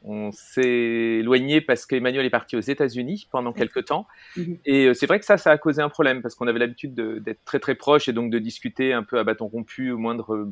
on, 0.03 0.31
s'est 0.31 1.19
éloigné 1.19 1.61
parce 1.61 1.85
qu'Emmanuel 1.85 2.25
est 2.25 2.29
parti 2.29 2.55
aux 2.55 2.61
États-Unis 2.61 3.27
pendant 3.31 3.53
quelques 3.53 3.85
temps, 3.85 4.07
mhm. 4.37 4.57
et 4.65 4.93
c'est 4.93 5.07
vrai 5.07 5.19
que 5.19 5.25
ça, 5.25 5.37
ça 5.37 5.51
a 5.51 5.57
causé 5.57 5.81
un 5.81 5.89
problème 5.89 6.21
parce 6.21 6.35
qu'on 6.35 6.47
avait 6.47 6.59
l'habitude 6.59 6.93
d'être 6.93 7.43
très 7.45 7.59
très 7.59 7.75
proches 7.75 8.07
et 8.07 8.13
donc 8.13 8.31
de 8.31 8.39
discuter 8.39 8.93
un 8.93 9.03
peu 9.03 9.17
à 9.17 9.23
bâton 9.23 9.47
rompu 9.47 9.91
au 9.91 9.97
moindre, 9.97 10.47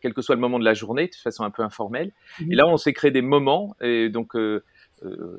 quel 0.00 0.14
que 0.14 0.22
soit 0.22 0.34
le 0.34 0.40
moment 0.40 0.58
de 0.58 0.64
la 0.64 0.74
journée, 0.74 1.06
de 1.08 1.14
façon 1.14 1.44
un 1.44 1.50
peu 1.50 1.62
informelle. 1.66 2.12
Et 2.40 2.54
là, 2.54 2.66
on 2.66 2.76
s'est 2.78 2.92
créé 2.92 3.10
des 3.10 3.22
moments 3.22 3.76
et 3.80 4.08
donc 4.08 4.34
euh, 5.04 5.36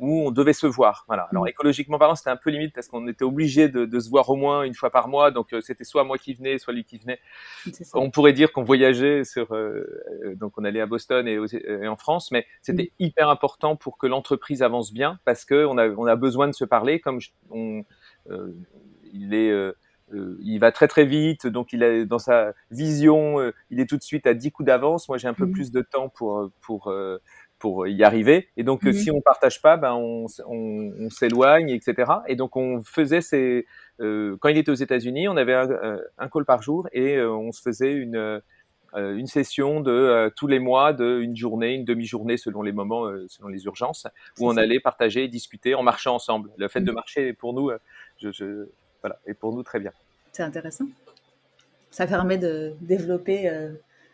où 0.00 0.26
on 0.26 0.32
devait 0.32 0.52
se 0.52 0.66
voir. 0.66 1.04
Voilà. 1.06 1.28
Alors 1.30 1.44
mm. 1.44 1.48
écologiquement 1.48 1.98
parlant, 1.98 2.16
c'était 2.16 2.30
un 2.30 2.36
peu 2.36 2.50
limite 2.50 2.74
parce 2.74 2.88
qu'on 2.88 3.06
était 3.06 3.24
obligé 3.24 3.68
de, 3.68 3.84
de, 3.84 4.00
se 4.00 4.10
voir 4.10 4.28
au 4.28 4.34
moins 4.34 4.64
une 4.64 4.74
fois 4.74 4.90
par 4.90 5.06
mois. 5.06 5.30
Donc 5.30 5.52
euh, 5.52 5.60
c'était 5.60 5.84
soit 5.84 6.02
moi 6.02 6.18
qui 6.18 6.34
venais, 6.34 6.58
soit 6.58 6.72
lui 6.72 6.84
qui 6.84 6.98
venait. 6.98 7.20
On 7.94 8.10
pourrait 8.10 8.32
dire 8.32 8.52
qu'on 8.52 8.64
voyageait 8.64 9.22
sur. 9.22 9.54
Euh, 9.54 10.34
donc 10.34 10.58
on 10.58 10.64
allait 10.64 10.80
à 10.80 10.86
Boston 10.86 11.28
et, 11.28 11.38
et 11.68 11.86
en 11.86 11.96
France, 11.96 12.32
mais 12.32 12.44
c'était 12.60 12.90
mm. 12.98 13.04
hyper 13.04 13.28
important 13.30 13.76
pour 13.76 13.98
que 13.98 14.08
l'entreprise 14.08 14.62
avance 14.62 14.92
bien 14.92 15.20
parce 15.24 15.44
que 15.44 15.64
on 15.66 15.78
a, 15.78 15.88
on 15.88 16.06
a 16.06 16.16
besoin 16.16 16.48
de 16.48 16.54
se 16.54 16.64
parler. 16.64 16.98
Comme 16.98 17.20
on, 17.50 17.84
il 19.12 19.32
est 19.32 19.52
il 20.12 20.58
va 20.58 20.72
très 20.72 20.88
très 20.88 21.04
vite, 21.04 21.46
donc 21.46 21.72
il 21.72 21.82
a 21.82 22.04
dans 22.04 22.18
sa 22.18 22.52
vision, 22.70 23.52
il 23.70 23.80
est 23.80 23.86
tout 23.88 23.96
de 23.96 24.02
suite 24.02 24.26
à 24.26 24.34
10 24.34 24.52
coups 24.52 24.66
d'avance. 24.66 25.08
Moi, 25.08 25.18
j'ai 25.18 25.28
un 25.28 25.34
peu 25.34 25.46
mm. 25.46 25.52
plus 25.52 25.70
de 25.72 25.82
temps 25.82 26.08
pour 26.08 26.50
pour 26.60 26.92
pour 27.58 27.86
y 27.86 28.04
arriver. 28.04 28.48
Et 28.56 28.64
donc, 28.64 28.82
mhm. 28.82 28.92
si 28.92 29.10
on 29.10 29.20
partage 29.20 29.62
pas, 29.62 29.76
ben 29.76 29.94
on, 29.94 30.26
on, 30.46 30.92
on 31.00 31.10
s'éloigne, 31.10 31.70
etc. 31.70 32.12
Et 32.26 32.36
donc, 32.36 32.56
on 32.56 32.82
faisait 32.82 33.20
ces 33.20 33.66
euh, 34.00 34.36
quand 34.40 34.48
il 34.48 34.58
était 34.58 34.70
aux 34.70 34.74
États-Unis, 34.74 35.28
on 35.28 35.36
avait 35.36 35.54
un, 35.54 35.70
euh, 35.70 35.98
un, 36.18 36.28
call 36.28 36.44
par 36.44 36.62
jour 36.62 36.86
et 36.92 37.16
euh, 37.16 37.32
on 37.32 37.52
se 37.52 37.62
faisait 37.62 37.92
une 37.92 38.16
euh, 38.16 38.40
une 38.94 39.26
session 39.26 39.80
de 39.80 40.32
tous 40.36 40.46
les 40.46 40.58
mois, 40.58 40.94
de 40.94 41.18
une 41.20 41.36
journée, 41.36 41.74
une 41.74 41.84
demi-journée 41.84 42.38
selon 42.38 42.62
les 42.62 42.72
moments, 42.72 43.10
selon 43.28 43.48
les 43.48 43.66
urgences, 43.66 44.06
où 44.38 44.48
on 44.48 44.56
allait 44.56 44.80
partager 44.80 45.24
et 45.24 45.28
discuter 45.28 45.74
en 45.74 45.82
marchant 45.82 46.14
ensemble. 46.14 46.50
Le 46.56 46.66
fait 46.68 46.80
de 46.80 46.90
mhm. 46.90 46.94
marcher, 46.94 47.32
pour 47.34 47.52
nous, 47.52 47.70
je, 48.16 48.30
je, 48.32 48.68
voilà, 49.06 49.20
est 49.26 49.34
pour 49.34 49.52
nous 49.52 49.62
très 49.62 49.78
bien. 49.78 49.92
C'est 50.32 50.42
intéressant. 50.42 50.86
Ça 51.90 52.06
permet 52.06 52.38
de 52.38 52.74
développer 52.80 53.48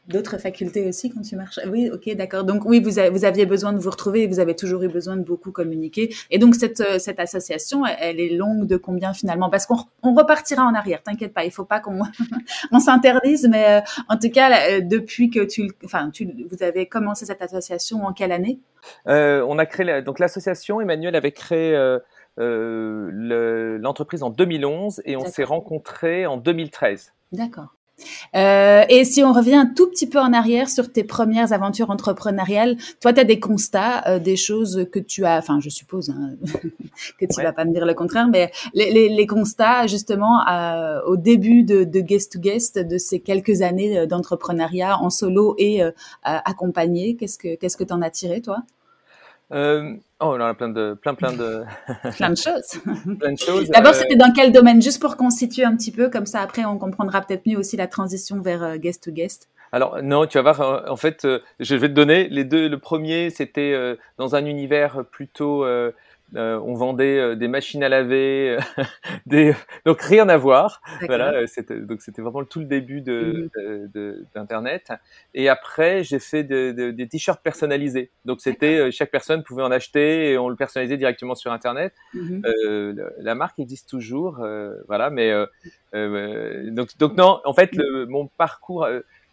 d'autres 0.09 0.39
facultés 0.39 0.89
aussi 0.89 1.11
quand 1.11 1.23
tu 1.23 1.37
marches. 1.37 1.61
Oui, 1.67 1.91
ok, 1.93 2.15
d'accord. 2.17 2.45
Donc 2.45 2.65
oui, 2.65 2.81
vous, 2.81 2.91
vous 3.13 3.25
aviez 3.25 3.47
besoin 3.47 3.73
de 3.73 3.79
vous 3.79 3.91
retrouver, 3.91 4.27
vous 4.27 4.41
avez 4.41 4.57
toujours 4.57 4.83
eu 4.83 4.89
besoin 4.89 5.17
de 5.17 5.23
beaucoup 5.23 5.53
communiquer. 5.53 6.13
Et 6.31 6.39
donc 6.39 6.55
cette, 6.55 6.81
euh, 6.81 6.99
cette 6.99 7.21
association, 7.21 7.87
elle, 7.87 8.19
est 8.19 8.31
longue 8.31 8.67
de 8.67 8.77
combien 8.77 9.13
finalement? 9.13 9.49
Parce 9.49 9.67
qu'on 9.67 9.79
on 10.03 10.15
repartira 10.15 10.65
en 10.65 10.75
arrière, 10.75 11.03
t'inquiète 11.03 11.33
pas, 11.33 11.45
il 11.45 11.53
faut 11.53 11.65
pas 11.65 11.81
qu'on 11.81 12.01
on 12.73 12.81
s'interdise, 12.81 13.49
mais 13.49 13.79
euh, 13.79 13.81
en 14.09 14.17
tout 14.17 14.31
cas, 14.31 14.71
euh, 14.71 14.81
depuis 14.81 15.31
que 15.31 15.45
tu, 15.45 15.71
enfin, 15.85 16.11
tu, 16.11 16.29
vous 16.51 16.63
avez 16.63 16.87
commencé 16.87 17.25
cette 17.25 17.43
association 17.43 18.05
en 18.05 18.13
quelle 18.13 18.33
année? 18.33 18.59
On 19.07 19.59
a 19.59 19.67
créé, 19.67 20.03
donc 20.03 20.19
l'association, 20.19 20.81
Emmanuel 20.81 21.15
avait 21.15 21.33
créé... 21.33 21.99
l'entreprise 22.39 24.23
en 24.23 24.31
2011 24.31 25.03
et 25.05 25.17
on 25.17 25.25
s'est 25.25 25.45
rencontrés 25.45 26.27
en 26.27 26.37
2013. 26.37 27.13
D'accord. 27.33 27.75
Euh, 28.35 28.85
et 28.89 29.05
si 29.05 29.23
on 29.23 29.33
revient 29.33 29.55
un 29.55 29.67
tout 29.67 29.89
petit 29.89 30.09
peu 30.09 30.19
en 30.19 30.33
arrière 30.33 30.69
sur 30.69 30.91
tes 30.91 31.05
premières 31.05 31.53
aventures 31.53 31.91
entrepreneuriales, 31.91 32.77
toi, 33.01 33.13
tu 33.13 33.21
as 33.21 33.25
des 33.25 33.41
constats, 33.41 34.07
euh, 34.09 34.19
des 34.19 34.37
choses 34.37 34.87
que 34.91 34.99
tu 34.99 35.25
as, 35.25 35.39
enfin, 35.39 35.61
je 35.61 35.69
suppose 35.69 36.11
hein, 36.11 36.35
que 37.19 37.27
tu 37.27 37.43
vas 37.43 37.53
pas 37.53 37.65
me 37.65 37.73
dire 37.73 37.87
le 37.87 37.95
contraire, 37.95 38.29
mais 38.29 38.51
les, 38.75 38.91
les, 38.91 39.09
les 39.09 39.27
constats 39.27 39.87
justement 39.87 40.47
euh, 40.49 41.01
au 41.07 41.17
début 41.17 41.63
de, 41.63 41.85
de, 41.85 42.01
Guest 42.01 42.33
to 42.33 42.41
Guest 42.41 42.79
de 42.79 42.99
ces 42.99 43.21
quelques 43.21 43.63
années 43.63 44.07
d'entrepreneuriat 44.07 44.99
en 44.99 45.11
solo 45.11 45.55
et 45.59 45.83
accompagné, 46.23 47.17
qu'est-ce 47.17 47.39
que 47.39 47.55
qu'est-ce 47.55 47.77
que 47.77 47.85
t'en 47.85 48.03
as 48.03 48.11
tiré, 48.11 48.41
toi? 48.41 48.63
Euh, 49.53 49.95
oh, 50.21 50.35
on 50.37 50.41
a 50.41 50.55
plein 50.55 50.69
de, 50.69 50.95
plein, 50.95 51.15
plein 51.15 51.33
de, 51.33 51.65
plein 52.17 52.31
de 52.31 52.37
choses. 52.37 52.81
plein 53.19 53.33
de 53.33 53.39
choses. 53.39 53.69
D'abord, 53.69 53.93
euh, 53.93 53.99
c'était 53.99 54.17
dans 54.17 54.33
quel 54.33 54.53
domaine, 54.53 54.81
juste 54.81 55.01
pour 55.01 55.17
qu'on 55.17 55.31
situe 55.31 55.65
un 55.65 55.77
petit 55.77 55.93
peu, 55.93 56.09
comme 56.09 56.27
ça 56.27 56.41
après 56.41 56.65
on 56.65 56.79
comprendra 56.79 57.21
peut-être 57.21 57.47
mieux 57.47 57.59
aussi 57.59 57.77
la 57.77 57.87
transition 57.87 58.41
vers 58.41 58.63
euh, 58.63 58.77
guest 58.77 59.05
to 59.05 59.11
guest. 59.11 59.49
Alors 59.73 60.03
non, 60.03 60.27
tu 60.27 60.39
vas 60.39 60.53
voir. 60.53 60.91
En 60.91 60.97
fait, 60.97 61.27
je 61.59 61.75
vais 61.75 61.89
te 61.89 61.95
donner 61.95 62.29
les 62.29 62.45
deux. 62.45 62.69
Le 62.69 62.79
premier, 62.79 63.31
c'était 63.31 63.75
dans 64.19 64.35
un 64.35 64.45
univers 64.45 65.03
plutôt 65.11 65.65
euh, 66.35 66.59
on 66.65 66.75
vendait 66.75 67.19
euh, 67.19 67.37
des 67.37 67.49
machines 67.49 67.83
à 67.83 67.89
laver, 67.89 68.57
euh, 68.57 68.83
des... 69.27 69.55
donc 69.85 70.01
rien 70.01 70.29
à 70.29 70.37
voir. 70.37 70.81
Voilà, 71.07 71.47
c'était 71.47 71.79
donc 71.81 72.01
c'était 72.01 72.23
vraiment 72.23 72.45
tout 72.45 72.61
le 72.61 72.67
début 72.67 73.03
de 73.03 73.51
mhm. 73.95 74.25
d'internet. 74.35 74.93
Et 75.35 75.49
après, 75.49 76.05
j'ai 76.05 76.19
fait 76.19 76.45
des 76.45 77.09
t-shirts 77.09 77.43
personnalisés. 77.43 78.11
Donc 78.25 78.41
c'était 78.41 78.91
chaque 78.91 79.11
personne 79.11 79.43
pouvait 79.43 79.63
en 79.63 79.71
acheter 79.71 80.31
et 80.31 80.39
on 80.39 80.49
le 80.49 80.57
personnalisait 80.57 80.97
directement 80.97 81.35
sur 81.35 81.53
internet. 81.53 81.95
Mhm. 82.15 82.43
la 83.19 83.35
marque 83.35 83.59
existe 83.59 83.89
toujours, 83.89 84.45
voilà. 84.89 85.11
Mais 85.11 85.33
donc 85.93 86.97
donc 86.99 87.17
non, 87.17 87.41
en 87.45 87.53
fait, 87.53 87.75
le, 87.75 88.07
mon 88.07 88.27
parcours 88.27 88.87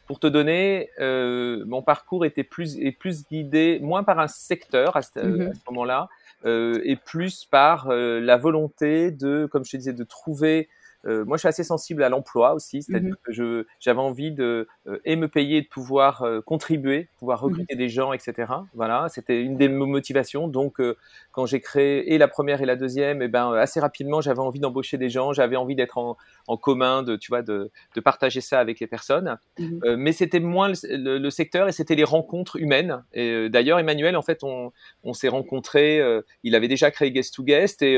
pour 0.10 0.20
te 0.20 0.26
donner, 0.26 0.90
mon 0.98 1.84
parcours 1.84 2.26
était 2.26 2.44
plus 2.44 2.80
est 2.80 2.92
plus 2.92 3.28
guidé 3.28 3.80
moins 3.80 4.04
par 4.04 4.18
un 4.18 4.28
secteur 4.28 4.98
à 4.98 5.04
ce, 5.04 5.20
mhm. 5.20 5.54
ce 5.54 5.60
moment-là, 5.70 6.10
euh, 6.46 6.80
et 6.84 6.96
plus 6.96 7.44
par 7.44 7.90
euh, 7.90 8.22
la 8.22 8.38
volonté 8.38 9.12
de, 9.12 9.48
comme 9.52 9.66
je 9.66 9.72
te 9.72 9.78
disais, 9.78 9.94
de 9.94 10.04
trouver 10.06 10.70
euh, 11.06 11.24
moi, 11.26 11.38
je 11.38 11.42
suis 11.42 11.48
assez 11.48 11.64
sensible 11.64 12.04
à 12.04 12.10
l'emploi 12.10 12.54
aussi, 12.54 12.84
c'est-à-dire 12.84 13.14
mmh 13.14 13.16
que 13.24 13.66
j'avais 13.80 14.00
envie 14.00 14.32
de 14.32 14.68
euh, 14.88 15.00
et 15.06 15.16
me 15.16 15.28
payer, 15.28 15.62
de 15.62 15.68
pouvoir 15.68 16.24
euh, 16.24 16.42
contribuer, 16.42 17.10
pouvoir 17.18 17.42
mmh 17.42 17.46
recruter 17.46 17.76
des 17.76 17.90
gens, 17.90 18.12
etc. 18.12 18.52
Voilà, 18.74 19.08
c'était 19.10 19.42
une 19.42 19.58
des 19.58 19.70
motivations. 19.70 20.48
Donc, 20.48 20.80
euh, 20.82 20.98
quand 21.32 21.46
j'ai 21.46 21.62
créé 21.62 22.14
et 22.14 22.18
la 22.18 22.28
première 22.28 22.62
et 22.62 22.66
la 22.66 22.76
deuxième, 22.76 23.22
et 23.22 23.26
eh 23.26 23.28
ben 23.28 23.54
assez 23.54 23.80
rapidement, 23.80 24.20
j'avais 24.20 24.40
envie 24.40 24.60
d'embaucher 24.60 24.98
des 24.98 25.10
gens, 25.10 25.32
j'avais 25.32 25.56
envie 25.56 25.76
d'être 25.76 25.98
en, 25.98 26.18
en, 26.48 26.58
commun, 26.58 27.04
de 27.04 27.16
tu 27.16 27.30
vois, 27.30 27.42
de, 27.42 27.72
de 27.96 28.02
partager 28.02 28.42
ça 28.42 28.60
avec 28.60 28.80
les 28.80 28.88
personnes. 28.88 29.38
Mmh 29.58 29.80
mais 29.98 30.12
c'était 30.12 30.40
moins 30.40 30.70
le, 30.70 31.18
le, 31.18 31.30
secteur 31.30 31.68
et 31.68 31.72
c'était 31.72 31.96
les 31.96 32.04
rencontres 32.04 32.58
humaines. 32.58 33.04
Et 33.14 33.50
d'ailleurs, 33.50 33.80
Emmanuel, 33.80 34.16
en 34.18 34.22
fait, 34.22 34.44
on, 34.44 34.72
on 35.04 35.14
s'est 35.14 35.28
rencontrés. 35.30 36.02
il 36.44 36.56
avait 36.56 36.68
déjà 36.68 36.92
créé 36.92 37.12
Guest 37.12 37.34
to 37.36 37.44
Guest 37.44 37.82
et 37.82 37.98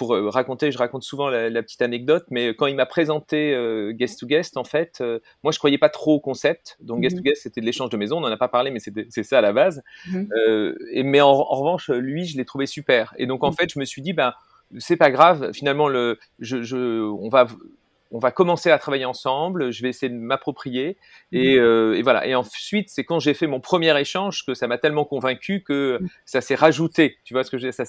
pour 0.00 0.14
euh, 0.14 0.30
raconter, 0.30 0.72
je 0.72 0.78
raconte 0.78 1.02
souvent 1.02 1.28
la, 1.28 1.62
petite 1.62 1.82
anecdote, 1.82 2.24
mais 2.30 2.54
quand 2.54 2.64
il 2.64 2.74
m'a 2.74 2.86
présenté 2.86 3.52
euh, 3.52 3.92
Guest 3.92 4.20
to 4.20 4.26
Guest, 4.26 4.56
en 4.56 4.64
fait, 4.64 5.02
euh, 5.02 5.18
moi 5.42 5.52
je 5.52 5.58
croyais 5.58 5.76
pas 5.76 5.90
trop 5.90 6.14
au 6.14 6.20
concept. 6.20 6.78
Donc 6.80 7.02
Guest 7.02 7.16
to 7.16 7.20
mhm. 7.20 7.24
Guest, 7.24 7.42
c'était 7.42 7.60
de 7.60 7.66
l'échange 7.66 7.90
de 7.90 7.98
maison, 7.98 8.16
on 8.16 8.22
n'en 8.22 8.28
a 8.28 8.38
pas 8.38 8.48
parlé, 8.48 8.70
mais 8.70 8.78
c'est 8.80 9.22
ça 9.22 9.36
à 9.36 9.40
la 9.42 9.52
base. 9.52 9.82
Mhm. 10.10 10.28
et, 10.92 11.02
mais 11.02 11.20
en, 11.20 11.34
revanche, 11.34 11.90
lui, 11.90 12.24
je 12.24 12.38
l'ai 12.38 12.46
trouvé 12.46 12.64
super. 12.64 13.12
Et 13.18 13.26
donc 13.26 13.44
en 13.44 13.48
mhm. 13.48 13.56
fait, 13.56 13.70
je 13.70 13.78
me 13.78 13.84
suis 13.84 14.00
dit, 14.00 14.14
ben 14.14 14.32
c'est 14.78 14.96
pas 14.96 15.10
grave. 15.10 15.52
Finalement, 15.52 15.86
le, 15.86 16.18
je, 16.38 16.62
je, 16.62 17.02
on 17.02 17.28
va 17.28 17.46
on 18.12 18.18
va 18.18 18.32
commencer 18.32 18.70
à 18.70 18.78
travailler 18.78 19.04
ensemble, 19.04 19.70
je 19.70 19.82
vais 19.82 19.88
essayer 19.88 20.10
de 20.10 20.18
m'approprier 20.18 20.96
et, 21.30 21.56
euh, 21.58 21.96
et, 21.96 22.02
voilà. 22.02 22.26
Et 22.26 22.34
ensuite, 22.34 22.88
c'est 22.88 23.04
quand 23.04 23.20
j'ai 23.20 23.34
fait 23.34 23.46
mon 23.46 23.60
premier 23.60 23.98
échange 24.00 24.44
que 24.44 24.54
ça 24.54 24.66
m'a 24.66 24.78
tellement 24.78 25.04
convaincu 25.04 25.62
que 25.62 26.00
ça 26.24 26.40
s'est 26.40 26.56
rajouté. 26.56 27.18
Tu 27.24 27.34
vois 27.34 27.44
ce 27.44 27.50
que 27.50 27.58
je 27.58 27.62
veux 27.62 27.70
dire? 27.70 27.74
Ça 27.74 27.84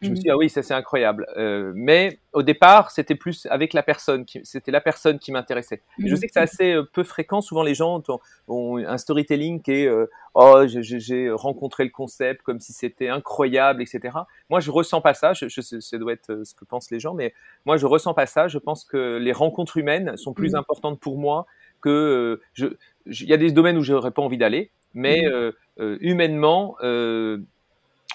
je 0.00 0.10
me 0.10 0.14
suis 0.14 0.24
dit 0.24 0.30
ah 0.30 0.36
oui, 0.36 0.48
ça 0.48 0.62
c'est 0.62 0.74
incroyable. 0.74 1.26
Euh, 1.36 1.72
mais 1.74 2.20
au 2.32 2.42
départ, 2.42 2.90
c'était 2.90 3.16
plus 3.16 3.46
avec 3.50 3.72
la 3.72 3.82
personne, 3.82 4.24
c'était 4.44 4.70
la 4.70 4.80
personne 4.80 5.18
qui 5.18 5.32
m'intéressait. 5.32 5.82
Je 5.98 6.14
sais 6.14 6.26
que 6.26 6.32
c'est 6.32 6.40
assez 6.40 6.76
peu 6.92 7.02
fréquent. 7.02 7.40
Souvent, 7.40 7.62
les 7.62 7.74
gens 7.74 8.02
ont, 8.46 8.76
un 8.76 8.98
storytelling 8.98 9.60
qui 9.60 9.72
est 9.72 9.90
oh, 10.34 10.62
j'ai 10.66 11.30
rencontré 11.30 11.84
le 11.84 11.90
concept 11.90 12.42
comme 12.42 12.60
si 12.60 12.72
c'était 12.72 13.08
incroyable, 13.08 13.82
etc. 13.82 14.18
Moi, 14.50 14.60
je 14.60 14.70
ressens 14.70 15.00
pas 15.00 15.14
ça. 15.14 15.32
Je, 15.32 15.48
je, 15.48 15.60
ça 15.60 15.98
doit 15.98 16.12
être 16.12 16.44
ce 16.44 16.54
que 16.54 16.64
pensent 16.64 16.90
les 16.90 17.00
gens, 17.00 17.14
mais 17.14 17.34
moi, 17.66 17.76
je 17.76 17.86
ressens 17.86 18.14
pas 18.14 18.26
ça. 18.26 18.46
Je 18.46 18.58
pense 18.58 18.84
que 18.84 19.18
les 19.18 19.32
rencontres 19.32 19.78
humaines 19.78 20.16
sont 20.16 20.32
plus 20.32 20.54
importantes 20.54 21.00
pour 21.00 21.18
moi 21.18 21.46
que 21.80 22.40
je. 22.52 22.66
Il 23.06 23.28
y 23.28 23.32
a 23.32 23.38
des 23.38 23.50
domaines 23.50 23.78
où 23.78 23.82
j'aurais 23.82 24.10
pas 24.12 24.22
envie 24.22 24.38
d'aller, 24.38 24.70
mais 24.94 25.24
humainement 25.78 26.76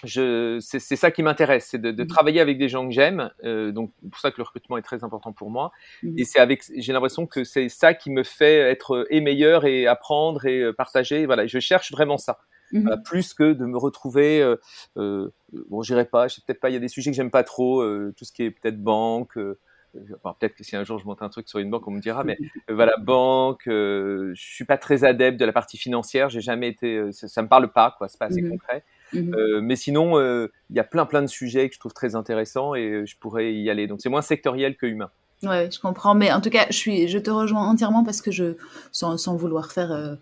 c'est 0.05 0.79
ça 0.79 1.11
qui 1.11 1.23
m'intéresse, 1.23 1.67
c'est 1.71 1.81
de, 1.81 1.91
de, 1.91 2.03
mmh. 2.03 2.07
travailler 2.07 2.41
avec 2.41 2.57
des 2.57 2.69
gens 2.69 2.87
que 2.87 2.93
j'aime. 2.93 3.31
Euh, 3.43 3.71
donc, 3.71 3.91
pour 4.09 4.19
ça 4.19 4.31
que 4.31 4.37
le 4.37 4.43
recrutement 4.43 4.77
est 4.77 4.81
très 4.81 5.03
important 5.03 5.33
pour 5.33 5.49
moi. 5.49 5.71
Mmh. 6.01 6.19
Et 6.19 6.25
c'est 6.25 6.39
avec, 6.39 6.63
j'ai 6.75 6.93
l'impression 6.93 7.27
que 7.27 7.43
c'est 7.43 7.69
ça 7.69 7.93
qui 7.93 8.11
me 8.11 8.23
fait 8.23 8.57
être 8.57 9.05
et 9.09 9.21
meilleur 9.21 9.65
et 9.65 9.87
apprendre 9.87 10.45
et 10.45 10.61
euh, 10.61 10.73
partager. 10.73 11.25
Voilà, 11.25 11.47
je 11.47 11.59
cherche 11.59 11.91
vraiment 11.91 12.17
ça. 12.17 12.39
Mmh. 12.73 12.87
Euh, 12.87 12.97
plus 12.97 13.33
que 13.33 13.53
de 13.53 13.65
me 13.65 13.77
retrouver, 13.77 14.41
euh, 14.41 14.55
euh 14.97 15.29
bon, 15.69 15.83
j'irai 15.83 16.05
pas, 16.05 16.27
je 16.27 16.35
sais 16.35 16.41
peut-être 16.45 16.59
pas, 16.59 16.71
il 16.71 16.73
y 16.73 16.75
a 16.75 16.79
des 16.79 16.87
sujets 16.87 17.11
que 17.11 17.15
j'aime 17.15 17.29
pas 17.29 17.43
trop, 17.43 17.81
euh, 17.81 18.13
tout 18.17 18.25
ce 18.25 18.31
qui 18.31 18.43
est 18.43 18.51
peut-être 18.51 18.81
banque. 18.81 19.35
peut-être 19.35 20.55
que 20.55 20.63
si 20.63 20.75
un 20.75 20.83
jour 20.83 20.97
je 20.97 21.05
monte 21.05 21.21
un 21.21 21.29
truc 21.29 21.47
sur 21.47 21.59
une 21.59 21.69
banque, 21.69 21.87
on 21.87 21.91
me 21.91 22.01
dira, 22.01 22.23
mais 22.23 22.37
voilà, 22.69 22.97
banque, 22.97 23.63
je 23.67 24.33
suis 24.35 24.65
pas 24.65 24.79
très 24.79 25.03
adepte 25.03 25.39
de 25.39 25.45
la 25.45 25.53
partie 25.53 25.77
financière, 25.77 26.29
j'ai 26.29 26.41
jamais 26.41 26.69
été, 26.69 27.11
ça, 27.11 27.27
ça, 27.27 27.43
me 27.43 27.47
parle 27.47 27.71
pas, 27.71 27.93
quoi, 27.95 28.07
c'est 28.07 28.17
pas 28.17 28.25
assez 28.25 28.41
concret. 28.41 28.83
Mmh 29.13 29.33
euh, 29.35 29.61
mais 29.61 29.75
sinon, 29.75 30.17
euh, 30.17 30.51
il 30.69 30.75
y 30.75 30.79
a 30.79 30.83
plein 30.83 31.05
plein 31.05 31.21
de 31.21 31.27
sujets 31.27 31.69
que 31.69 31.75
je 31.75 31.79
trouve 31.79 31.93
très 31.93 32.15
intéressants 32.15 32.75
et 32.75 32.89
euh, 32.89 33.05
je 33.05 33.15
pourrais 33.17 33.53
y 33.53 33.69
aller. 33.69 33.87
Donc 33.87 34.01
c'est 34.01 34.09
moins 34.09 34.21
sectoriel 34.21 34.75
que 34.75 34.85
humain. 34.85 35.09
Ouais, 35.43 35.69
je 35.71 35.79
comprends. 35.79 36.15
Mais 36.15 36.31
en 36.31 36.41
tout 36.41 36.49
cas, 36.49 36.65
je, 36.69 36.77
suis, 36.77 37.07
je 37.07 37.17
te 37.17 37.29
rejoins 37.29 37.67
entièrement 37.67 38.03
parce 38.03 38.21
que 38.21 38.31
je, 38.31 38.55
sans, 38.91 39.17
sans 39.17 39.35
vouloir 39.35 39.71
faire 39.71 40.17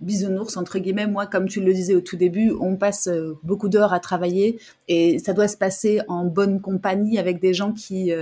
bisounours, 0.00 0.56
entre 0.56 0.78
guillemets, 0.78 1.08
moi, 1.08 1.26
comme 1.26 1.48
tu 1.48 1.60
le 1.60 1.72
disais 1.72 1.96
au 1.96 2.00
tout 2.00 2.16
début, 2.16 2.52
on 2.60 2.76
passe 2.76 3.08
beaucoup 3.42 3.68
d'heures 3.68 3.92
à 3.92 3.98
travailler 3.98 4.60
et 4.86 5.18
ça 5.18 5.32
doit 5.32 5.48
se 5.48 5.56
passer 5.56 6.00
en 6.06 6.26
bonne 6.26 6.60
compagnie 6.60 7.18
avec 7.18 7.40
des 7.40 7.54
gens 7.54 7.72
qui 7.72 8.12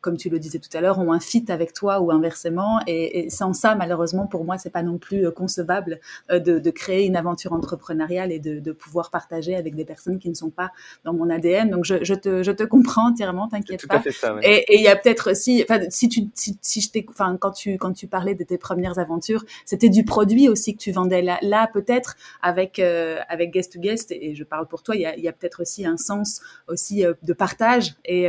comme 0.00 0.16
tu 0.16 0.30
le 0.30 0.38
disais 0.38 0.58
tout 0.58 0.74
à 0.76 0.80
l'heure, 0.80 0.98
ont 0.98 1.12
un 1.12 1.20
fit 1.20 1.44
avec 1.48 1.72
toi 1.72 2.00
ou 2.00 2.10
inversement. 2.10 2.80
Et, 2.86 3.28
sans 3.30 3.52
ça, 3.52 3.74
malheureusement, 3.74 4.26
pour 4.26 4.44
moi, 4.44 4.58
c'est 4.58 4.70
pas 4.70 4.82
non 4.82 4.98
plus 4.98 5.26
euh, 5.26 5.30
concevable 5.30 6.00
euh, 6.30 6.38
de, 6.38 6.58
de, 6.58 6.70
créer 6.70 7.06
une 7.06 7.16
aventure 7.16 7.52
entrepreneuriale 7.52 8.32
et 8.32 8.38
de, 8.38 8.60
de, 8.60 8.72
pouvoir 8.72 9.10
partager 9.10 9.54
avec 9.54 9.74
des 9.74 9.84
personnes 9.84 10.18
qui 10.18 10.28
ne 10.28 10.34
sont 10.34 10.50
pas 10.50 10.72
dans 11.04 11.12
mon 11.12 11.28
ADN. 11.28 11.70
Donc, 11.70 11.84
je, 11.84 12.02
je, 12.02 12.14
te, 12.14 12.42
je 12.42 12.52
te 12.52 12.62
comprends 12.62 13.10
entièrement, 13.10 13.48
t'inquiète 13.48 13.86
pas. 13.86 14.02
Ça, 14.10 14.36
Et 14.42 14.76
il 14.76 14.82
y 14.82 14.88
a 14.88 14.96
peut-être 14.96 15.32
aussi, 15.32 15.62
enfin, 15.62 15.80
si 15.90 16.08
tu, 16.08 16.22
si, 16.34 16.58
si 16.62 16.80
je 16.80 16.90
enfin, 17.08 17.36
quand 17.38 17.52
tu, 17.52 17.76
quand 17.76 17.92
tu 17.92 18.06
parlais 18.06 18.34
de 18.34 18.44
tes 18.44 18.58
premières 18.58 18.98
aventures, 18.98 19.44
c'était 19.64 19.88
du 19.88 20.04
produit 20.04 20.48
aussi 20.48 20.74
que 20.74 20.80
tu 20.80 20.92
vendais. 20.92 21.22
Là, 21.22 21.38
là 21.42 21.68
peut-être 21.72 22.16
avec, 22.42 22.78
euh, 22.78 23.18
avec 23.28 23.52
guest 23.52 23.74
to 23.74 23.80
guest, 23.80 24.12
et 24.12 24.34
je 24.34 24.44
parle 24.44 24.66
pour 24.66 24.82
toi, 24.82 24.96
il 24.96 25.02
y 25.02 25.06
a, 25.06 25.16
il 25.16 25.22
y 25.22 25.28
a 25.28 25.32
peut-être 25.32 25.60
aussi 25.60 25.84
un 25.84 25.96
sens 25.96 26.40
aussi 26.68 27.04
de 27.22 27.32
partage. 27.32 27.94
Et 28.04 28.28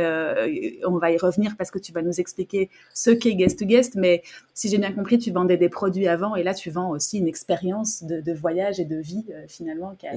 on 0.84 0.98
va 0.98 1.10
y 1.10 1.16
revenir 1.16 1.56
parce 1.62 1.70
que 1.70 1.78
tu 1.78 1.92
vas 1.92 2.02
nous 2.02 2.18
expliquer 2.20 2.70
ce 2.92 3.10
qu'est 3.10 3.36
Guest 3.36 3.60
to 3.60 3.66
Guest, 3.66 3.94
mais 3.94 4.22
si 4.52 4.68
j'ai 4.68 4.78
bien 4.78 4.90
compris, 4.90 5.18
tu 5.18 5.30
vendais 5.30 5.56
des 5.56 5.68
produits 5.68 6.08
avant 6.08 6.34
et 6.34 6.42
là, 6.42 6.54
tu 6.54 6.70
vends 6.70 6.90
aussi 6.90 7.18
une 7.18 7.28
expérience 7.28 8.02
de, 8.02 8.32
voyage 8.32 8.80
et 8.80 8.84
de 8.84 8.96
vie 8.96 9.24
euh, 9.30 9.44
finalement 9.46 9.94
qui 9.94 10.06
est, 10.06 10.10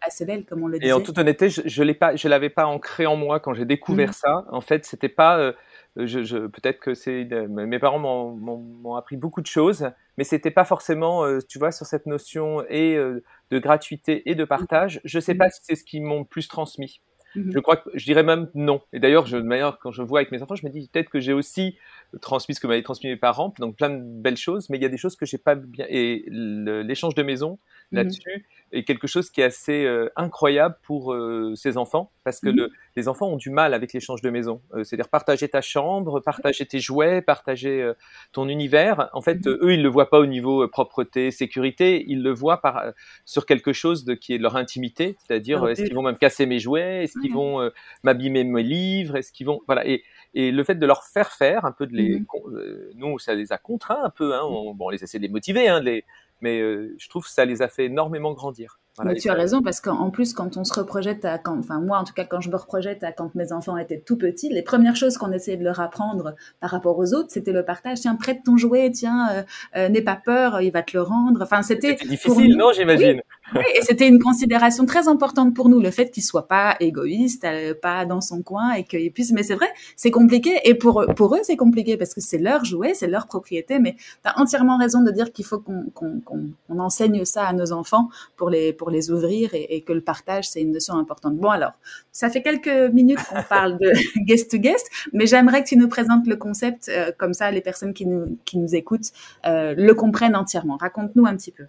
assez, 0.00 0.24
belle, 0.24 0.44
comme 0.44 0.64
on 0.64 0.66
le 0.66 0.80
disait. 0.80 0.90
Et 0.90 0.92
en 0.92 1.00
toute 1.00 1.18
honnêteté, 1.18 1.50
je 1.50 1.82
ne 1.82 2.28
l'avais 2.28 2.50
pas 2.50 2.66
ancré 2.66 3.06
en 3.06 3.14
moi 3.14 3.38
quand 3.38 3.54
j'ai 3.54 3.64
découvert 3.64 4.10
mmh. 4.10 4.14
ça. 4.14 4.44
En 4.50 4.60
fait, 4.60 4.84
c'était 4.84 5.08
pas. 5.08 5.38
Euh, 5.38 5.52
je, 5.94 6.46
peut-être 6.48 6.80
que 6.80 6.94
c'est 6.94 7.28
mes 7.48 7.78
parents 7.78 8.00
m'ont 8.00 8.96
appris 8.96 9.16
beaucoup 9.16 9.40
de 9.40 9.46
choses, 9.46 9.88
mais 10.18 10.24
c'était 10.24 10.50
pas 10.50 10.64
forcément, 10.64 11.24
euh, 11.24 11.38
tu 11.46 11.60
vois, 11.60 11.70
sur 11.70 11.86
cette 11.86 12.06
notion 12.06 12.64
et 12.68 12.96
de 12.96 13.58
gratuité 13.60 14.28
et 14.28 14.34
de 14.34 14.44
partage. 14.44 15.00
Je 15.04 15.20
sais 15.20 15.34
mmh. 15.34 15.38
pas 15.38 15.50
si 15.50 15.60
c'est 15.62 15.76
ce 15.76 15.84
qu'ils 15.84 16.02
m'ont 16.02 16.24
plus 16.24 16.48
transmis. 16.48 17.00
Je 17.34 17.58
crois 17.58 17.76
que 17.76 17.90
je 17.94 18.04
dirais 18.04 18.22
même 18.22 18.48
non. 18.54 18.82
Et 18.92 19.00
d'ailleurs, 19.00 19.26
quand 19.80 19.90
je 19.90 20.02
vois 20.02 20.20
avec 20.20 20.32
mes 20.32 20.42
enfants, 20.42 20.54
je 20.54 20.66
me 20.66 20.70
dis 20.70 20.88
peut-être 20.92 21.10
que 21.10 21.20
j'ai 21.20 21.32
aussi 21.32 21.76
transmis 22.20 22.54
ce 22.54 22.60
que 22.60 22.66
m'avaient 22.66 22.82
transmis 22.82 23.10
mes 23.10 23.16
parents, 23.16 23.54
donc 23.58 23.76
plein 23.76 23.90
de 23.90 24.02
belles 24.02 24.36
choses, 24.36 24.68
mais 24.68 24.76
il 24.76 24.82
y 24.82 24.86
a 24.86 24.90
des 24.90 24.98
choses 24.98 25.16
que 25.16 25.26
j'ai 25.26 25.38
pas 25.38 25.54
bien. 25.54 25.86
Et 25.88 26.24
l'échange 26.28 27.14
de 27.14 27.22
maison 27.22 27.58
mmh. 27.92 27.96
là-dessus. 27.96 28.46
Est 28.72 28.84
quelque 28.84 29.06
chose 29.06 29.28
qui 29.28 29.42
est 29.42 29.44
assez 29.44 29.84
euh, 29.84 30.10
incroyable 30.16 30.76
pour 30.82 31.12
euh, 31.12 31.52
ces 31.56 31.76
enfants, 31.76 32.10
parce 32.24 32.40
que 32.40 32.48
mmh. 32.48 32.56
le, 32.56 32.70
les 32.96 33.06
enfants 33.06 33.28
ont 33.28 33.36
du 33.36 33.50
mal 33.50 33.74
avec 33.74 33.92
l'échange 33.92 34.22
de 34.22 34.30
maison. 34.30 34.62
Euh, 34.72 34.82
c'est-à-dire 34.82 35.10
partager 35.10 35.46
ta 35.46 35.60
chambre, 35.60 36.20
partager 36.20 36.64
tes 36.64 36.78
jouets, 36.78 37.20
partager 37.20 37.92
ton 38.32 38.48
univers. 38.48 39.10
En 39.12 39.20
fait, 39.20 39.44
mmh. 39.44 39.58
eux, 39.60 39.74
ils 39.74 39.82
le 39.82 39.88
voient 39.90 40.08
pas 40.08 40.18
au 40.18 40.26
niveau 40.26 40.66
propreté, 40.68 41.30
sécurité, 41.30 42.02
ils 42.08 42.22
le 42.22 42.32
voient 42.32 42.62
par, 42.62 42.82
sur 43.26 43.44
quelque 43.44 43.74
chose 43.74 44.06
de, 44.06 44.14
qui 44.14 44.34
est 44.34 44.38
leur 44.38 44.56
intimité, 44.56 45.16
c'est-à-dire 45.18 45.68
est-ce 45.68 45.82
qu'ils 45.82 45.94
vont 45.94 46.02
même 46.02 46.16
casser 46.16 46.46
mes 46.46 46.58
jouets, 46.58 47.04
est-ce 47.04 47.18
qu'ils 47.20 47.34
vont 47.34 47.70
m'abîmer 48.04 48.44
mes 48.44 48.62
livres, 48.62 49.16
est-ce 49.16 49.32
qu'ils 49.32 49.46
vont 49.46 49.60
voilà. 49.66 49.86
Et 49.86 50.02
et 50.34 50.50
le 50.50 50.64
fait 50.64 50.76
de 50.76 50.86
leur 50.86 51.04
faire 51.04 51.32
faire 51.32 51.64
un 51.64 51.72
peu 51.72 51.86
de 51.86 51.94
les, 51.94 52.20
mmh. 52.20 52.26
euh, 52.54 52.90
nous 52.94 53.18
ça 53.18 53.34
les 53.34 53.52
a 53.52 53.58
contraints 53.58 54.02
un 54.02 54.10
peu, 54.10 54.34
hein, 54.34 54.42
on, 54.44 54.74
bon, 54.74 54.86
on 54.86 54.90
les 54.90 55.04
essaie 55.04 55.18
de 55.18 55.22
les 55.22 55.28
motiver, 55.28 55.68
hein, 55.68 55.80
les, 55.80 56.04
mais 56.42 56.60
euh, 56.60 56.94
je 56.98 57.08
trouve 57.08 57.24
que 57.24 57.30
ça 57.30 57.44
les 57.44 57.62
a 57.62 57.68
fait 57.68 57.86
énormément 57.86 58.32
grandir. 58.34 58.80
Mais 59.04 59.14
tu 59.14 59.30
as 59.30 59.34
raison 59.34 59.62
parce 59.62 59.80
qu'en 59.80 60.10
plus 60.10 60.34
quand 60.34 60.56
on 60.56 60.64
se 60.64 60.74
reprojette 60.74 61.24
à 61.24 61.38
quand, 61.38 61.58
enfin 61.58 61.80
moi 61.80 61.98
en 61.98 62.04
tout 62.04 62.12
cas 62.12 62.24
quand 62.24 62.40
je 62.40 62.50
me 62.50 62.56
reprojette 62.56 63.02
à 63.04 63.12
quand 63.12 63.34
mes 63.34 63.52
enfants 63.52 63.76
étaient 63.76 64.00
tout 64.00 64.16
petits, 64.16 64.48
les 64.50 64.62
premières 64.62 64.96
choses 64.96 65.16
qu'on 65.16 65.32
essayait 65.32 65.56
de 65.56 65.64
leur 65.64 65.80
apprendre 65.80 66.34
par 66.60 66.70
rapport 66.70 66.98
aux 66.98 67.14
autres, 67.14 67.30
c'était 67.30 67.52
le 67.52 67.64
partage. 67.64 68.00
Tiens, 68.00 68.16
prête 68.16 68.40
ton 68.44 68.56
jouet, 68.56 68.90
tiens, 68.90 69.44
euh, 69.76 69.88
n'aie 69.88 70.02
pas 70.02 70.16
peur, 70.16 70.60
il 70.60 70.72
va 70.72 70.82
te 70.82 70.96
le 70.96 71.02
rendre. 71.02 71.42
Enfin, 71.42 71.62
c'était 71.62 71.94
difficile, 71.94 72.56
non 72.56 72.72
J'imagine. 72.72 73.22
Oui, 73.54 73.64
et 73.76 73.82
c'était 73.82 74.08
une 74.08 74.18
considération 74.18 74.86
très 74.86 75.08
importante 75.08 75.54
pour 75.54 75.68
nous, 75.68 75.78
le 75.80 75.90
fait 75.90 76.10
qu'il 76.10 76.22
soit 76.22 76.48
pas 76.48 76.76
égoïste, 76.80 77.44
euh, 77.44 77.74
pas 77.74 78.06
dans 78.06 78.20
son 78.20 78.42
coin 78.42 78.72
et 78.72 78.84
qu'il 78.84 79.12
puisse. 79.12 79.32
Mais 79.32 79.42
c'est 79.42 79.54
vrai, 79.54 79.68
c'est 79.96 80.10
compliqué. 80.10 80.58
Et 80.64 80.74
pour 80.74 81.04
pour 81.16 81.34
eux, 81.34 81.40
c'est 81.42 81.56
compliqué 81.56 81.96
parce 81.96 82.14
que 82.14 82.20
c'est 82.20 82.38
leur 82.38 82.64
jouet, 82.64 82.94
c'est 82.94 83.08
leur 83.08 83.26
propriété. 83.26 83.78
Mais 83.78 83.94
tu 83.94 84.06
as 84.24 84.38
entièrement 84.40 84.78
raison 84.78 85.02
de 85.02 85.10
dire 85.10 85.32
qu'il 85.32 85.44
faut 85.44 85.58
qu'on 85.58 85.90
qu'on 85.94 86.20
qu'on 86.20 86.78
enseigne 86.78 87.24
ça 87.24 87.44
à 87.46 87.52
nos 87.52 87.72
enfants 87.72 88.08
pour 88.36 88.48
les 88.48 88.72
pour 88.72 88.81
les 88.90 89.10
ouvrir 89.10 89.54
et, 89.54 89.76
et 89.76 89.80
que 89.82 89.92
le 89.92 90.00
partage 90.00 90.48
c'est 90.48 90.60
une 90.60 90.72
notion 90.72 90.94
importante. 90.94 91.36
Bon 91.36 91.50
alors, 91.50 91.72
ça 92.12 92.30
fait 92.30 92.42
quelques 92.42 92.92
minutes 92.92 93.20
qu'on 93.28 93.42
parle 93.42 93.78
de 93.78 93.92
guest 94.24 94.50
to 94.50 94.58
guest, 94.58 94.88
mais 95.12 95.26
j'aimerais 95.26 95.62
que 95.62 95.68
tu 95.68 95.76
nous 95.76 95.88
présentes 95.88 96.26
le 96.26 96.36
concept 96.36 96.88
euh, 96.88 97.12
comme 97.18 97.34
ça, 97.34 97.50
les 97.50 97.60
personnes 97.60 97.94
qui 97.94 98.06
nous 98.06 98.38
qui 98.44 98.58
nous 98.58 98.74
écoutent 98.74 99.12
euh, 99.46 99.74
le 99.76 99.94
comprennent 99.94 100.36
entièrement. 100.36 100.76
Raconte-nous 100.76 101.26
un 101.26 101.36
petit 101.36 101.52
peu. 101.52 101.64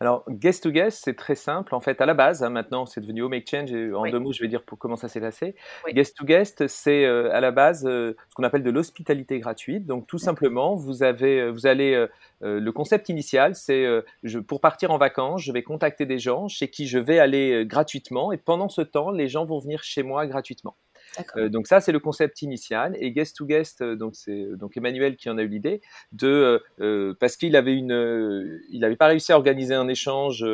Alors, 0.00 0.24
guest 0.28 0.62
to 0.62 0.70
guest, 0.70 1.00
c'est 1.04 1.14
très 1.14 1.34
simple. 1.34 1.74
En 1.74 1.80
fait, 1.80 2.00
à 2.00 2.06
la 2.06 2.14
base, 2.14 2.44
hein, 2.44 2.50
maintenant, 2.50 2.86
c'est 2.86 3.00
devenu 3.00 3.22
Home 3.22 3.34
Exchange. 3.34 3.72
Et 3.72 3.92
en 3.92 4.08
deux 4.08 4.20
mots, 4.20 4.32
je 4.32 4.40
vais 4.40 4.48
dire 4.48 4.62
pour 4.62 4.78
comment 4.78 4.94
ça 4.94 5.08
s'est 5.08 5.20
passé. 5.20 5.56
Guest 5.88 6.16
to 6.16 6.24
guest, 6.24 6.68
c'est 6.68 7.04
euh, 7.04 7.34
à 7.34 7.40
la 7.40 7.50
base 7.50 7.84
euh, 7.84 8.16
ce 8.28 8.34
qu'on 8.36 8.44
appelle 8.44 8.62
de 8.62 8.70
l'hospitalité 8.70 9.40
gratuite. 9.40 9.86
Donc, 9.86 10.06
tout 10.06 10.18
simplement, 10.18 10.76
vous 10.76 11.02
avez, 11.02 11.40
euh, 11.40 11.50
vous 11.50 11.66
allez, 11.66 12.06
le 12.40 12.70
concept 12.70 13.08
initial, 13.08 13.56
c'est 13.56 13.86
pour 14.46 14.60
partir 14.60 14.92
en 14.92 14.98
vacances, 14.98 15.42
je 15.42 15.50
vais 15.50 15.64
contacter 15.64 16.06
des 16.06 16.18
gens 16.18 16.46
chez 16.46 16.68
qui 16.68 16.86
je 16.86 16.98
vais 16.98 17.18
aller 17.18 17.64
gratuitement. 17.66 18.30
Et 18.30 18.36
pendant 18.36 18.68
ce 18.68 18.82
temps, 18.82 19.10
les 19.10 19.28
gens 19.28 19.44
vont 19.44 19.58
venir 19.58 19.82
chez 19.82 20.04
moi 20.04 20.26
gratuitement. 20.28 20.76
Euh, 21.36 21.48
donc 21.48 21.66
ça, 21.66 21.80
c'est 21.80 21.92
le 21.92 21.98
concept 21.98 22.42
initial. 22.42 22.96
Et 23.00 23.12
guest 23.12 23.36
to 23.36 23.46
guest, 23.46 23.80
euh, 23.80 23.96
donc 23.96 24.14
c'est 24.14 24.44
euh, 24.44 24.56
donc 24.56 24.76
Emmanuel 24.76 25.16
qui 25.16 25.30
en 25.30 25.38
a 25.38 25.42
eu 25.42 25.48
l'idée 25.48 25.80
de 26.12 26.62
parce 27.20 27.36
qu'il 27.36 27.56
avait 27.56 27.74
une, 27.74 28.60
il 28.70 28.80
n'avait 28.80 28.96
pas 28.96 29.06
réussi 29.06 29.32
à 29.32 29.36
organiser 29.36 29.74
un 29.74 29.88
échange 29.88 30.44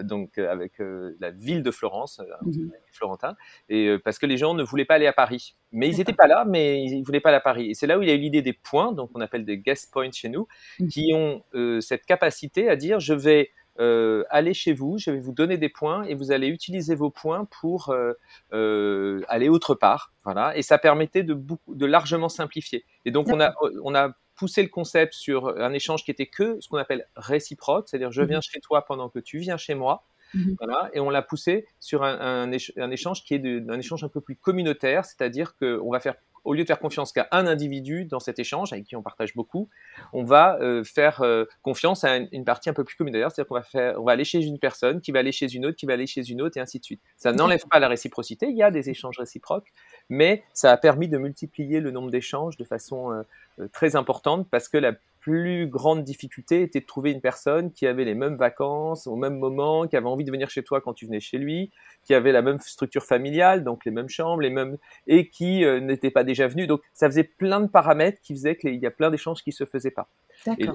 donc 0.00 0.38
avec 0.38 0.72
la 1.20 1.30
ville 1.30 1.62
de 1.62 1.70
Florence, 1.70 2.20
mmh 2.42 2.68
Florentin, 2.92 3.34
et 3.68 3.96
parce 4.04 4.18
que 4.18 4.26
les 4.26 4.36
gens 4.36 4.54
ne 4.54 4.62
voulaient 4.62 4.84
pas 4.84 4.94
aller 4.94 5.06
à 5.06 5.12
Paris. 5.12 5.56
Mais 5.72 5.88
ils 5.88 5.98
n'étaient 5.98 6.12
pas 6.12 6.26
là, 6.26 6.44
mais 6.46 6.84
ils 6.84 7.02
voulaient 7.02 7.20
pas 7.20 7.30
aller 7.30 7.38
à 7.38 7.40
Paris. 7.40 7.70
Et 7.70 7.74
c'est 7.74 7.86
là 7.86 7.98
où 7.98 8.02
il 8.02 8.10
a 8.10 8.14
eu 8.14 8.18
l'idée 8.18 8.42
des 8.42 8.52
points, 8.52 8.92
donc 8.92 9.10
on 9.14 9.20
appelle 9.20 9.44
des 9.44 9.58
guest 9.58 9.92
points 9.92 10.10
chez 10.12 10.28
nous, 10.28 10.46
mmh. 10.78 10.88
qui 10.88 11.12
ont 11.14 11.42
cette 11.80 12.06
capacité 12.06 12.68
à 12.68 12.76
dire 12.76 13.00
je 13.00 13.14
vais 13.14 13.50
euh, 13.80 14.24
allez 14.30 14.54
chez 14.54 14.72
vous, 14.72 14.98
je 14.98 15.10
vais 15.10 15.18
vous 15.18 15.32
donner 15.32 15.58
des 15.58 15.68
points 15.68 16.04
et 16.04 16.14
vous 16.14 16.30
allez 16.30 16.48
utiliser 16.48 16.94
vos 16.94 17.10
points 17.10 17.46
pour 17.60 17.90
euh, 17.90 18.12
euh, 18.52 19.22
aller 19.28 19.48
autre 19.48 19.74
part. 19.74 20.12
Voilà, 20.24 20.56
et 20.56 20.62
ça 20.62 20.78
permettait 20.78 21.22
de, 21.22 21.34
beaucoup, 21.34 21.74
de 21.74 21.86
largement 21.86 22.28
simplifier. 22.28 22.84
Et 23.04 23.10
donc 23.10 23.28
on 23.28 23.40
a, 23.40 23.54
on 23.82 23.94
a 23.94 24.12
poussé 24.36 24.62
le 24.62 24.68
concept 24.68 25.14
sur 25.14 25.48
un 25.48 25.72
échange 25.72 26.04
qui 26.04 26.10
était 26.10 26.26
que 26.26 26.58
ce 26.60 26.68
qu'on 26.68 26.78
appelle 26.78 27.06
réciproque, 27.16 27.88
c'est-à-dire 27.88 28.12
je 28.12 28.22
viens 28.22 28.38
mmh 28.38 28.42
chez 28.42 28.60
toi 28.60 28.84
pendant 28.84 29.08
que 29.08 29.18
tu 29.18 29.38
viens 29.38 29.56
chez 29.56 29.74
moi. 29.74 30.04
mhm. 30.34 30.56
voilà, 30.58 30.90
et 30.92 31.00
on 31.00 31.10
l'a 31.10 31.22
poussé 31.22 31.66
sur 31.78 32.02
un, 32.04 32.50
un, 32.78 32.90
échange 32.90 33.24
qui 33.24 33.34
est 33.34 33.38
de, 33.38 33.64
un 33.68 33.78
échange 33.78 34.02
un 34.02 34.08
peu 34.08 34.20
plus 34.20 34.36
communautaire, 34.36 35.04
c'est-à-dire 35.04 35.56
qu'on 35.56 35.90
va 35.90 36.00
faire 36.00 36.14
au 36.44 36.52
lieu 36.54 36.62
de 36.62 36.66
faire 36.66 36.78
confiance 36.78 37.12
qu'à 37.12 37.26
un 37.32 37.46
individu 37.46 38.04
dans 38.04 38.20
cet 38.20 38.38
échange, 38.38 38.72
avec 38.72 38.84
qui 38.84 38.96
on 38.96 39.02
partage 39.02 39.34
beaucoup, 39.34 39.68
on 40.12 40.24
va 40.24 40.58
euh, 40.60 40.84
faire 40.84 41.22
euh, 41.22 41.44
confiance 41.62 42.04
à 42.04 42.16
une, 42.16 42.44
partie 42.44 42.68
un 42.68 42.74
peu 42.74 42.84
plus 42.84 42.96
communautaire, 42.96 43.30
c'est-à-dire 43.30 43.48
qu'on 43.48 43.54
va 43.54 43.62
faire, 43.62 44.00
on 44.00 44.04
va 44.04 44.12
aller 44.12 44.24
chez 44.24 44.42
une 44.42 44.58
personne, 44.58 45.00
qui 45.00 45.12
va 45.12 45.20
aller 45.20 45.32
chez 45.32 45.52
une 45.52 45.66
autre, 45.66 45.76
qui 45.76 45.86
va 45.86 45.94
aller 45.94 46.06
chez 46.06 46.28
une 46.30 46.42
autre, 46.42 46.56
et 46.56 46.60
ainsi 46.60 46.78
de 46.78 46.84
suite. 46.84 47.00
Ça 47.16 47.32
n'enlève 47.32 47.64
pas 47.70 47.78
la 47.78 47.88
réciprocité, 47.88 48.46
il 48.46 48.56
y 48.56 48.62
a 48.62 48.70
des 48.70 48.90
échanges 48.90 49.18
réciproques, 49.18 49.72
mais 50.08 50.44
ça 50.52 50.70
a 50.70 50.76
permis 50.76 51.08
de 51.08 51.18
multiplier 51.18 51.80
le 51.80 51.90
nombre 51.90 52.10
d'échanges 52.10 52.56
de 52.56 52.64
façon 52.64 53.12
euh, 53.12 53.68
très 53.72 53.96
importante, 53.96 54.48
parce 54.50 54.68
que 54.68 54.78
la 54.78 54.92
plus 55.24 55.66
grande 55.68 56.04
difficulté 56.04 56.60
était 56.60 56.80
de 56.80 56.84
trouver 56.84 57.10
une 57.10 57.22
personne 57.22 57.72
qui 57.72 57.86
avait 57.86 58.04
les 58.04 58.14
mêmes 58.14 58.36
vacances 58.36 59.06
au 59.06 59.16
même 59.16 59.38
moment, 59.38 59.86
qui 59.86 59.96
avait 59.96 60.06
envie 60.06 60.24
de 60.24 60.30
venir 60.30 60.50
chez 60.50 60.62
toi 60.62 60.82
quand 60.82 60.92
tu 60.92 61.06
venais 61.06 61.18
chez 61.18 61.38
lui, 61.38 61.70
qui 62.02 62.12
avait 62.12 62.30
la 62.30 62.42
même 62.42 62.58
structure 62.58 63.04
familiale, 63.04 63.64
donc 63.64 63.86
les 63.86 63.90
mêmes 63.90 64.10
chambres, 64.10 64.42
les 64.42 64.50
mêmes 64.50 64.76
et 65.06 65.30
qui 65.30 65.64
euh, 65.64 65.80
n'était 65.80 66.10
pas 66.10 66.24
déjà 66.24 66.46
venu. 66.46 66.66
Donc 66.66 66.82
ça 66.92 67.06
faisait 67.06 67.24
plein 67.24 67.60
de 67.60 67.68
paramètres 67.68 68.20
qui 68.20 68.34
faisaient 68.34 68.54
qu'il 68.54 68.74
y 68.74 68.84
a 68.84 68.90
plein 68.90 69.10
d'échanges 69.10 69.42
qui 69.42 69.52
se 69.52 69.64
faisaient 69.64 69.90
pas. 69.90 70.08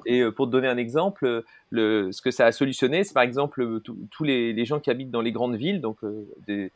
Et, 0.07 0.21
euh, 0.21 0.31
pour 0.31 0.47
te 0.47 0.51
donner 0.51 0.67
un 0.67 0.77
exemple, 0.77 1.43
le, 1.69 2.11
ce 2.11 2.23
que 2.23 2.31
ça 2.31 2.47
a 2.47 2.51
solutionné, 2.51 3.03
c'est 3.03 3.13
par 3.13 3.21
exemple 3.21 3.81
tous 3.83 4.23
les, 4.23 4.51
les, 4.51 4.65
gens 4.65 4.79
qui 4.79 4.89
habitent 4.89 5.11
dans 5.11 5.21
les 5.21 5.31
grandes 5.31 5.57
villes, 5.57 5.79
donc 5.79 6.03
euh, 6.03 6.27
des, 6.47 6.71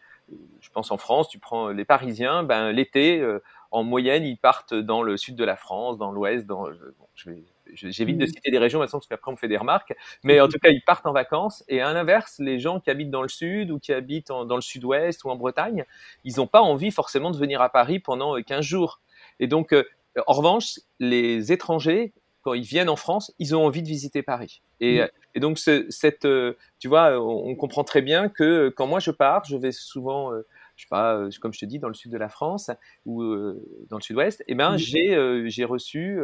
je 0.61 0.69
pense 0.69 0.91
en 0.91 0.97
France, 0.97 1.27
tu 1.27 1.39
prends 1.39 1.69
les 1.69 1.85
Parisiens, 1.85 2.43
ben 2.43 2.71
l'été, 2.71 3.25
en 3.71 3.83
moyenne, 3.83 4.25
ils 4.25 4.37
partent 4.37 4.75
dans 4.75 5.01
le 5.01 5.17
sud 5.17 5.35
de 5.35 5.43
la 5.43 5.55
France, 5.55 5.97
dans 5.97 6.11
l'ouest, 6.11 6.45
dans, 6.45 6.65
bon, 6.65 7.07
je 7.15 7.31
vais 7.31 7.43
J'évite 7.73 8.17
de 8.17 8.25
mmh. 8.25 8.27
citer 8.27 8.51
des 8.51 8.57
régions 8.57 8.79
maintenant 8.79 8.99
parce 8.99 9.07
qu'après 9.07 9.29
on 9.29 9.33
me 9.33 9.37
fait 9.37 9.47
des 9.47 9.57
remarques, 9.57 9.93
mais 10.23 10.39
en 10.41 10.47
tout 10.47 10.59
cas 10.59 10.69
ils 10.69 10.83
partent 10.83 11.05
en 11.05 11.13
vacances. 11.13 11.63
Et 11.67 11.81
à 11.81 11.91
l'inverse, 11.93 12.35
les 12.39 12.59
gens 12.59 12.79
qui 12.79 12.89
habitent 12.89 13.11
dans 13.11 13.21
le 13.21 13.29
sud 13.29 13.71
ou 13.71 13.79
qui 13.79 13.93
habitent 13.93 14.29
dans 14.29 14.55
le 14.55 14.61
sud-ouest 14.61 15.23
ou 15.23 15.29
en 15.29 15.35
Bretagne, 15.35 15.85
ils 16.23 16.37
n'ont 16.37 16.47
pas 16.47 16.61
envie 16.61 16.91
forcément 16.91 17.31
de 17.31 17.37
venir 17.37 17.61
à 17.61 17.69
Paris 17.69 17.99
pendant 17.99 18.41
15 18.41 18.59
euh, 18.59 18.61
jours. 18.61 18.99
Et 19.39 19.47
donc, 19.47 19.73
euh, 19.73 19.83
en 20.27 20.33
revanche, 20.33 20.79
les 20.99 21.51
étrangers, 21.51 22.13
quand 22.41 22.53
ils 22.53 22.63
viennent 22.63 22.89
en 22.89 22.95
France, 22.95 23.33
ils 23.39 23.55
ont 23.55 23.65
envie 23.65 23.81
de 23.81 23.87
visiter 23.87 24.21
Paris. 24.21 24.61
Et, 24.79 25.01
mmh. 25.01 25.07
et 25.35 25.39
donc, 25.39 25.57
cette, 25.57 26.25
euh, 26.25 26.57
tu 26.79 26.87
vois, 26.87 27.19
on, 27.19 27.55
comprend 27.55 27.83
très 27.83 28.01
bien 28.01 28.29
que 28.29 28.69
quand 28.75 28.87
moi 28.87 28.99
je 28.99 29.11
pars, 29.11 29.45
je 29.45 29.55
vais 29.57 29.71
souvent 29.71 30.31
je 30.75 30.83
sais 30.83 30.89
pas, 30.89 31.15
euh, 31.15 31.29
comme 31.41 31.53
je 31.53 31.59
te 31.59 31.65
dis, 31.65 31.79
dans 31.79 31.87
le 31.87 31.93
sud 31.93 32.11
de 32.11 32.17
la 32.17 32.29
France 32.29 32.71
ou 33.05 33.21
euh, 33.21 33.63
dans 33.89 33.97
le 33.97 34.01
sud-ouest, 34.01 34.43
eh 34.47 34.55
ben, 34.55 34.77
j'ai 34.77 35.15
euh, 35.15 35.47
j'ai 35.47 35.65
reçu 35.65 36.19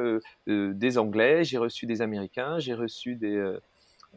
des 0.48 0.98
Anglais, 0.98 1.44
j'ai 1.44 1.58
reçu 1.58 1.86
des 1.86 2.02
Américains, 2.02 2.60
j'ai 2.60 2.74
reçu 2.74 3.16
des 3.16 3.58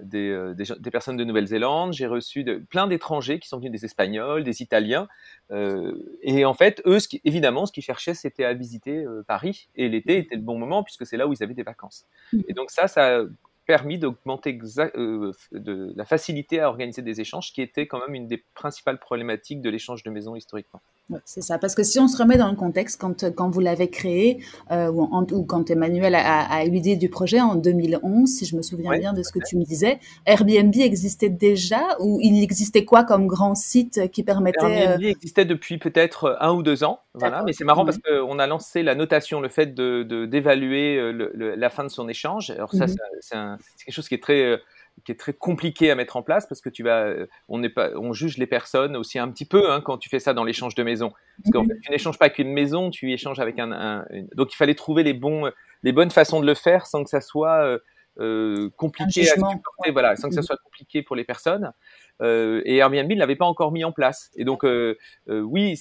des, 0.01 0.55
des, 0.57 0.90
personnes 0.90 1.18
de 1.18 1.25
Nouvelle-Zélande, 1.25 1.92
j'ai 1.92 2.07
reçu 2.07 2.45
de, 2.45 2.55
plein 2.55 2.87
d'étrangers 2.87 3.38
qui 3.38 3.47
sont 3.47 3.59
venus, 3.59 3.71
des 3.73 3.85
Espagnols, 3.85 4.42
des 4.42 4.62
Italiens. 4.62 5.07
et 5.51 6.47
en 6.47 6.55
fait, 6.55 6.81
eux, 6.87 6.99
ce 6.99 7.09
qui, 7.09 7.21
évidemment, 7.25 7.66
ce 7.66 7.73
qu'ils 7.73 7.83
cherchaient, 7.83 8.14
c'était 8.14 8.45
à 8.45 8.55
visiter 8.55 9.05
Paris. 9.29 9.68
Et 9.75 9.90
l'été 9.90 10.16
était 10.16 10.37
le 10.37 10.40
bon 10.40 10.59
moment 10.59 10.83
puisque 10.83 11.05
c'est 11.05 11.18
là 11.18 11.27
où 11.27 11.35
ils 11.35 11.42
avaient 11.42 11.53
des 11.53 11.62
vacances. 11.62 12.07
Mmh. 12.33 12.40
Et 12.49 12.55
donc 12.55 12.71
ça, 12.71 12.88
ça 12.88 13.23
permis 13.66 13.98
d'augmenter 13.98 14.59
euh, 14.79 15.33
de 15.53 15.92
la 15.96 16.05
facilité 16.05 16.61
à 16.61 16.68
organiser 16.68 17.03
des 17.03 17.20
échanges, 17.20 17.53
qui 17.53 17.62
était 17.62 17.87
quand 17.87 18.01
même 18.01 18.14
une 18.14 18.27
des 18.27 18.44
principales 18.55 18.98
problématiques 18.98 19.61
de 19.61 19.70
l'échange 19.70 20.03
de 20.03 20.11
maisons 20.11 20.37
historiquement 20.37 20.81
c'est 21.24 21.42
ça. 21.42 21.58
Parce 21.58 21.74
que 21.74 21.82
si 21.82 21.98
on 21.98 22.08
se 22.08 22.16
remet 22.16 22.36
dans 22.36 22.48
le 22.48 22.56
contexte, 22.56 23.00
quand, 23.00 23.30
quand 23.34 23.50
vous 23.50 23.60
l'avez 23.60 23.88
créé, 23.88 24.42
euh, 24.70 24.90
ou, 24.90 25.08
ou, 25.32 25.44
quand 25.44 25.70
Emmanuel 25.70 26.14
a, 26.14 26.42
a, 26.42 26.64
eu 26.64 26.70
l'idée 26.70 26.96
du 26.96 27.08
projet 27.08 27.40
en 27.40 27.54
2011, 27.54 28.28
si 28.28 28.46
je 28.46 28.56
me 28.56 28.62
souviens 28.62 28.98
bien 28.98 29.12
de 29.12 29.22
ce 29.22 29.32
que 29.32 29.38
tu 29.46 29.56
me 29.56 29.64
disais, 29.64 29.98
Airbnb 30.26 30.74
existait 30.76 31.28
déjà 31.28 31.82
ou 32.00 32.18
il 32.22 32.42
existait 32.42 32.84
quoi 32.84 33.04
comme 33.04 33.26
grand 33.26 33.54
site 33.54 34.10
qui 34.10 34.22
permettait... 34.22 34.58
Airbnb 34.64 35.04
euh, 35.04 35.08
existait 35.08 35.44
depuis 35.44 35.78
peut-être 35.78 36.36
un 36.40 36.52
ou 36.52 36.62
deux 36.62 36.84
ans, 36.84 37.00
voilà. 37.14 37.42
Mais 37.44 37.52
c'est 37.52 37.64
marrant 37.64 37.84
parce 37.84 37.98
mhm. 37.98 38.26
qu'on 38.26 38.38
a 38.38 38.46
lancé 38.46 38.82
la 38.82 38.94
notation, 38.94 39.40
le 39.40 39.48
fait 39.48 39.74
de 39.74 40.02
d'évaluer 40.26 40.96
euh, 40.96 41.54
la 41.56 41.70
fin 41.70 41.84
de 41.84 41.88
son 41.88 42.08
échange. 42.08 42.50
Alors 42.50 42.72
ça, 42.72 42.86
mhm. 42.86 43.58
c'est 43.76 43.84
quelque 43.84 43.94
chose 43.94 44.08
qui 44.08 44.14
est 44.14 44.22
très 44.22 44.60
qui 45.05 45.12
est 45.12 45.16
très 45.16 45.33
compliqué 45.33 45.90
à 45.90 45.94
mettre 45.94 46.16
en 46.16 46.22
place 46.22 46.46
parce 46.46 46.61
que 46.61 46.68
tu 46.68 46.83
vas, 46.83 47.05
euh, 47.05 47.26
on 47.48 47.59
n'est 47.59 47.68
pas, 47.68 47.90
on 47.96 48.12
juge 48.12 48.38
les 48.38 48.46
personnes 48.46 48.96
aussi 48.96 49.18
un 49.18 49.28
petit 49.28 49.44
peu 49.44 49.70
hein, 49.70 49.81
quand 49.81 49.98
tu 49.98 50.09
fais 50.09 50.20
ça 50.20 50.35
dans 50.35 50.44
l'échange 50.44 50.74
de 50.74 50.83
maison. 50.83 51.12
Parce 51.42 51.52
qu'en 51.52 51.62
mhm. 51.62 51.68
fait, 51.68 51.81
tu 51.83 51.90
n'échanges 51.90 52.18
pas 52.18 52.31
qu'une 52.31 52.52
maison, 52.52 52.90
tu 52.90 53.12
échanges 53.12 53.40
avec 53.40 53.59
un, 53.59 54.05
donc 54.35 54.52
il 54.52 54.57
fallait 54.57 54.74
trouver 54.74 55.02
les 55.02 55.14
bons, 55.14 55.50
les 55.83 55.92
bonnes 55.92 56.11
façons 56.11 56.40
de 56.40 56.46
le 56.46 56.55
faire 56.55 56.87
sans 56.87 57.05
que 57.05 57.11
ça 57.11 57.20
soit 57.20 57.64
euh, 57.64 57.78
euh 58.20 58.70
compliqué 58.76 59.22
à 59.22 59.35
supporter, 59.35 59.90
voilà, 59.90 60.16
sans 60.16 60.28
que 60.28 60.35
ça 60.35 60.40
mhm. 60.40 60.46
soit 60.46 60.59
compliqué 60.64 61.02
pour 61.02 61.16
les 61.16 61.24
personnes. 61.24 61.72
Euh, 62.20 62.62
et 62.64 62.76
Airbnb 62.76 63.11
ne 63.11 63.18
l'avait 63.18 63.37
pas 63.37 63.46
encore 63.46 63.72
mis 63.72 63.85
en 63.85 63.92
place. 63.92 64.31
Et 64.37 64.44
donc, 64.44 64.64
euh, 64.64 64.96
euh 65.28 65.40
oui, 65.40 65.81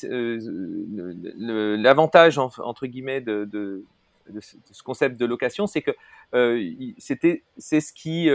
l'avantage 1.77 2.37
entre 2.37 2.87
guillemets 2.87 3.21
de, 3.21 3.45
de, 3.45 3.83
de, 4.31 4.39
ce 4.41 4.83
concept 4.83 5.19
de 5.19 5.25
location, 5.25 5.67
c'est 5.67 5.81
que 5.81 5.91
c'était, 6.97 7.43
c'est 7.57 7.81
ce 7.81 7.93
qui 7.93 8.29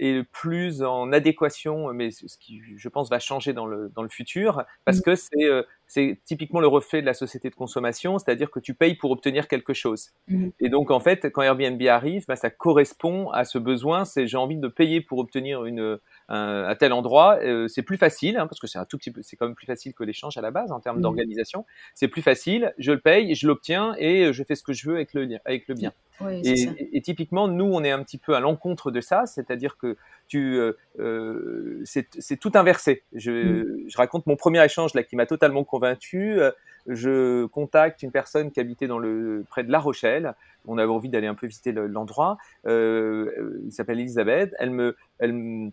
est 0.00 0.12
le 0.12 0.24
plus 0.24 0.82
en 0.82 1.12
adéquation, 1.12 1.92
mais 1.92 2.10
ce 2.10 2.36
qui, 2.38 2.60
je 2.76 2.88
pense, 2.88 3.10
va 3.10 3.18
changer 3.18 3.52
dans 3.52 3.66
le, 3.66 3.90
dans 3.94 4.02
le 4.02 4.08
futur, 4.08 4.64
parce 4.84 4.98
mmh. 4.98 5.02
que 5.02 5.14
c'est 5.14 5.44
euh, 5.44 5.62
c'est 5.86 6.20
typiquement 6.24 6.60
le 6.60 6.68
reflet 6.68 7.00
de 7.00 7.06
la 7.06 7.14
société 7.14 7.50
de 7.50 7.54
consommation, 7.56 8.18
c'est-à-dire 8.18 8.50
que 8.52 8.60
tu 8.60 8.74
payes 8.74 8.94
pour 8.94 9.10
obtenir 9.10 9.48
quelque 9.48 9.74
chose. 9.74 10.10
Mmh. 10.28 10.50
Et 10.60 10.68
donc, 10.68 10.92
en 10.92 11.00
fait, 11.00 11.30
quand 11.32 11.42
Airbnb 11.42 11.82
arrive, 11.82 12.24
bah, 12.28 12.36
ça 12.36 12.48
correspond 12.48 13.30
à 13.30 13.44
ce 13.44 13.58
besoin, 13.58 14.04
c'est 14.04 14.28
j'ai 14.28 14.36
envie 14.36 14.56
de 14.56 14.68
payer 14.68 15.00
pour 15.00 15.18
obtenir 15.18 15.64
une, 15.64 15.98
à 16.30 16.76
tel 16.76 16.92
endroit, 16.92 17.38
euh, 17.42 17.66
c'est 17.66 17.82
plus 17.82 17.96
facile, 17.96 18.36
hein, 18.36 18.46
parce 18.46 18.60
que 18.60 18.66
c'est 18.66 18.78
un 18.78 18.84
tout 18.84 18.98
petit 18.98 19.10
peu, 19.10 19.20
c'est 19.22 19.36
quand 19.36 19.46
même 19.46 19.56
plus 19.56 19.66
facile 19.66 19.94
que 19.94 20.04
l'échange 20.04 20.36
à 20.36 20.40
la 20.40 20.50
base 20.50 20.70
en 20.70 20.78
termes 20.78 20.98
mmh. 20.98 21.02
d'organisation. 21.02 21.66
C'est 21.94 22.08
plus 22.08 22.22
facile, 22.22 22.72
je 22.78 22.92
le 22.92 23.00
paye, 23.00 23.34
je 23.34 23.46
l'obtiens 23.46 23.94
et 23.98 24.32
je 24.32 24.44
fais 24.44 24.54
ce 24.54 24.62
que 24.62 24.72
je 24.72 24.88
veux 24.88 24.94
avec 24.94 25.12
le, 25.12 25.28
avec 25.44 25.66
le 25.66 25.74
bien. 25.74 25.92
et, 26.30 26.68
et, 26.92 27.00
typiquement, 27.00 27.48
nous, 27.48 27.64
on 27.64 27.82
est 27.82 27.90
un 27.90 28.02
petit 28.04 28.18
peu 28.18 28.34
à 28.34 28.40
l'encontre 28.40 28.90
de 28.90 29.00
ça, 29.00 29.26
c'est-à-dire 29.26 29.76
que 29.76 29.96
tu, 30.28 30.58
euh, 30.58 30.72
euh 31.00 31.82
c'est 31.84 32.38
tout 32.38 32.52
inversé. 32.54 33.02
Je, 33.12 33.30
mmh. 33.32 33.88
je, 33.88 33.96
raconte 33.96 34.26
mon 34.26 34.36
premier 34.36 34.64
échange 34.64 34.94
là 34.94 35.02
qui 35.02 35.16
m'a 35.16 35.26
totalement 35.26 35.64
convaincu. 35.64 36.40
Je 36.86 37.46
contacte 37.46 38.02
une 38.02 38.10
personne 38.10 38.50
qui 38.50 38.60
habitait 38.60 38.86
dans 38.86 38.98
le 38.98 39.44
près 39.48 39.64
de 39.64 39.70
La 39.70 39.78
Rochelle. 39.78 40.34
On 40.66 40.78
avait 40.78 40.90
envie 40.90 41.08
d'aller 41.08 41.26
un 41.26 41.34
peu 41.34 41.46
visiter 41.46 41.72
l'endroit. 41.72 42.38
euh, 42.66 43.60
il 43.64 43.72
s'appelle 43.72 44.00
Elisabeth. 44.00 44.54
Elle 44.58 44.70
me, 44.70 44.96
elle, 45.18 45.72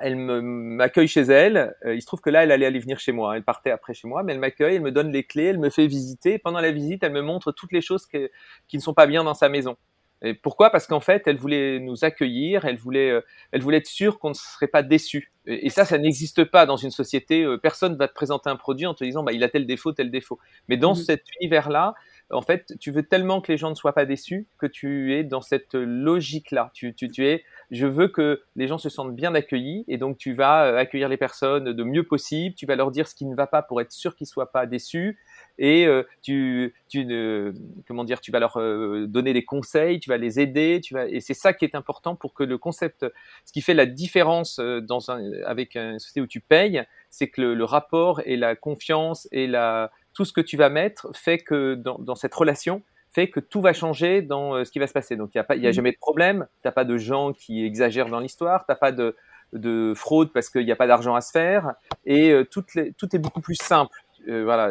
elle 0.00 0.16
m'accueille 0.16 1.08
chez 1.08 1.22
elle. 1.22 1.74
Euh, 1.84 1.94
il 1.94 2.00
se 2.00 2.06
trouve 2.06 2.20
que 2.20 2.30
là, 2.30 2.44
elle 2.44 2.52
allait 2.52 2.66
aller 2.66 2.78
venir 2.78 3.00
chez 3.00 3.12
moi. 3.12 3.36
Elle 3.36 3.44
partait 3.44 3.70
après 3.70 3.94
chez 3.94 4.08
moi, 4.08 4.22
mais 4.22 4.32
elle 4.32 4.38
m'accueille, 4.38 4.76
elle 4.76 4.82
me 4.82 4.92
donne 4.92 5.10
les 5.12 5.24
clés, 5.24 5.46
elle 5.46 5.58
me 5.58 5.70
fait 5.70 5.86
visiter. 5.86 6.38
Pendant 6.38 6.60
la 6.60 6.70
visite, 6.70 7.02
elle 7.02 7.12
me 7.12 7.22
montre 7.22 7.52
toutes 7.52 7.72
les 7.72 7.80
choses 7.80 8.06
que, 8.06 8.30
qui 8.68 8.76
ne 8.76 8.82
sont 8.82 8.94
pas 8.94 9.06
bien 9.06 9.24
dans 9.24 9.34
sa 9.34 9.48
maison. 9.48 9.76
Et 10.22 10.34
pourquoi? 10.34 10.70
Parce 10.70 10.86
qu'en 10.86 11.00
fait, 11.00 11.22
elle 11.26 11.36
voulait 11.36 11.78
nous 11.78 12.04
accueillir, 12.04 12.64
elle 12.64 12.76
voulait, 12.76 13.10
euh, 13.10 13.20
elle 13.52 13.62
voulait 13.62 13.76
être 13.78 13.86
sûre 13.86 14.18
qu'on 14.18 14.30
ne 14.30 14.34
serait 14.34 14.66
pas 14.66 14.82
déçu. 14.82 15.32
Et, 15.46 15.70
ça, 15.70 15.84
ça 15.84 15.96
n'existe 15.96 16.44
pas 16.44 16.66
dans 16.66 16.76
une 16.76 16.90
société. 16.90 17.44
Euh, 17.44 17.56
personne 17.56 17.96
va 17.96 18.08
te 18.08 18.14
présenter 18.14 18.50
un 18.50 18.56
produit 18.56 18.86
en 18.86 18.94
te 18.94 19.04
disant, 19.04 19.22
bah, 19.22 19.32
il 19.32 19.44
a 19.44 19.48
tel 19.48 19.66
défaut, 19.66 19.92
tel 19.92 20.10
défaut. 20.10 20.38
Mais 20.68 20.76
dans 20.76 20.92
mmh 20.92 20.96
cet 20.96 21.24
univers-là, 21.40 21.94
en 22.30 22.42
fait, 22.42 22.74
tu 22.80 22.90
veux 22.90 23.04
tellement 23.04 23.40
que 23.40 23.50
les 23.52 23.56
gens 23.56 23.70
ne 23.70 23.74
soient 23.74 23.94
pas 23.94 24.04
déçus 24.04 24.46
que 24.58 24.66
tu 24.66 25.14
es 25.14 25.24
dans 25.24 25.40
cette 25.40 25.74
logique-là. 25.74 26.70
Tu, 26.74 26.94
tu, 26.94 27.08
tu 27.08 27.26
es, 27.26 27.44
je 27.70 27.86
veux 27.86 28.08
que 28.08 28.42
les 28.56 28.66
gens 28.66 28.78
se 28.78 28.88
sentent 28.88 29.14
bien 29.14 29.34
accueillis 29.34 29.84
et 29.88 29.98
donc 29.98 30.16
tu 30.16 30.32
vas 30.32 30.64
euh, 30.64 30.76
accueillir 30.78 31.08
les 31.08 31.16
personnes 31.16 31.72
de 31.72 31.84
mieux 31.84 32.02
possible. 32.02 32.54
Tu 32.54 32.66
vas 32.66 32.76
leur 32.76 32.90
dire 32.90 33.06
ce 33.06 33.14
qui 33.14 33.26
ne 33.26 33.34
va 33.34 33.46
pas 33.46 33.62
pour 33.62 33.80
être 33.80 33.92
sûr 33.92 34.16
qu'ils 34.16 34.26
soient 34.26 34.52
pas 34.52 34.66
déçus 34.66 35.18
et 35.58 35.86
euh, 35.86 36.02
tu, 36.22 36.74
tu 36.88 37.04
ne, 37.04 37.52
comment 37.86 38.04
dire, 38.04 38.20
tu 38.20 38.30
vas 38.30 38.40
leur 38.40 38.58
euh, 38.58 39.06
donner 39.06 39.32
des 39.32 39.44
conseils, 39.44 40.00
tu 40.00 40.08
vas 40.08 40.16
les 40.16 40.40
aider, 40.40 40.80
tu 40.82 40.94
vas, 40.94 41.06
et 41.08 41.20
c'est 41.20 41.34
ça 41.34 41.52
qui 41.52 41.64
est 41.64 41.74
important 41.74 42.16
pour 42.16 42.32
que 42.32 42.44
le 42.44 42.58
concept, 42.58 43.06
ce 43.44 43.52
qui 43.52 43.60
fait 43.60 43.74
la 43.74 43.86
différence 43.86 44.60
dans 44.60 45.10
un, 45.10 45.32
avec 45.44 45.76
une 45.76 45.98
société 45.98 46.20
où 46.20 46.26
tu 46.26 46.40
payes, 46.40 46.82
c'est 47.10 47.28
que 47.28 47.40
le, 47.40 47.54
le 47.54 47.64
rapport 47.64 48.20
et 48.24 48.36
la 48.36 48.56
confiance 48.56 49.28
et 49.32 49.46
la 49.46 49.90
tout 50.18 50.24
ce 50.24 50.32
que 50.32 50.40
tu 50.40 50.56
vas 50.56 50.68
mettre 50.68 51.06
fait 51.14 51.38
que 51.38 51.76
dans, 51.76 52.16
cette 52.16 52.34
relation, 52.34 52.82
fait 53.10 53.28
que 53.28 53.40
tout 53.40 53.60
va 53.60 53.72
changer 53.72 54.22
dans 54.22 54.54
euh, 54.54 54.64
ce 54.64 54.70
qui 54.70 54.78
va 54.78 54.86
se 54.86 54.92
passer. 54.92 55.16
Donc, 55.16 55.30
il 55.34 55.38
n'y 55.38 55.40
a, 55.40 55.44
pas, 55.44 55.54
a 55.54 55.56
mm. 55.56 55.72
jamais 55.72 55.92
de 55.92 55.98
problème, 55.98 56.46
tu 56.62 56.68
n'as 56.68 56.72
pas 56.72 56.84
de 56.84 56.96
gens 56.96 57.32
qui 57.32 57.64
exagèrent 57.64 58.08
dans 58.08 58.20
l'histoire, 58.20 58.66
tu 58.66 58.72
n'as 58.72 58.76
pas 58.76 58.92
de, 58.92 59.16
de, 59.52 59.92
fraude 59.94 60.32
parce 60.32 60.50
qu'il 60.50 60.64
n'y 60.64 60.72
a 60.72 60.76
pas 60.76 60.86
d'argent 60.86 61.14
à 61.14 61.20
se 61.20 61.30
faire, 61.30 61.74
et 62.06 62.30
euh, 62.30 62.44
tout, 62.44 62.64
tout 62.96 63.16
est 63.16 63.18
beaucoup 63.18 63.40
plus 63.40 63.56
simple. 63.56 63.96
Euh, 64.28 64.44
voilà. 64.44 64.64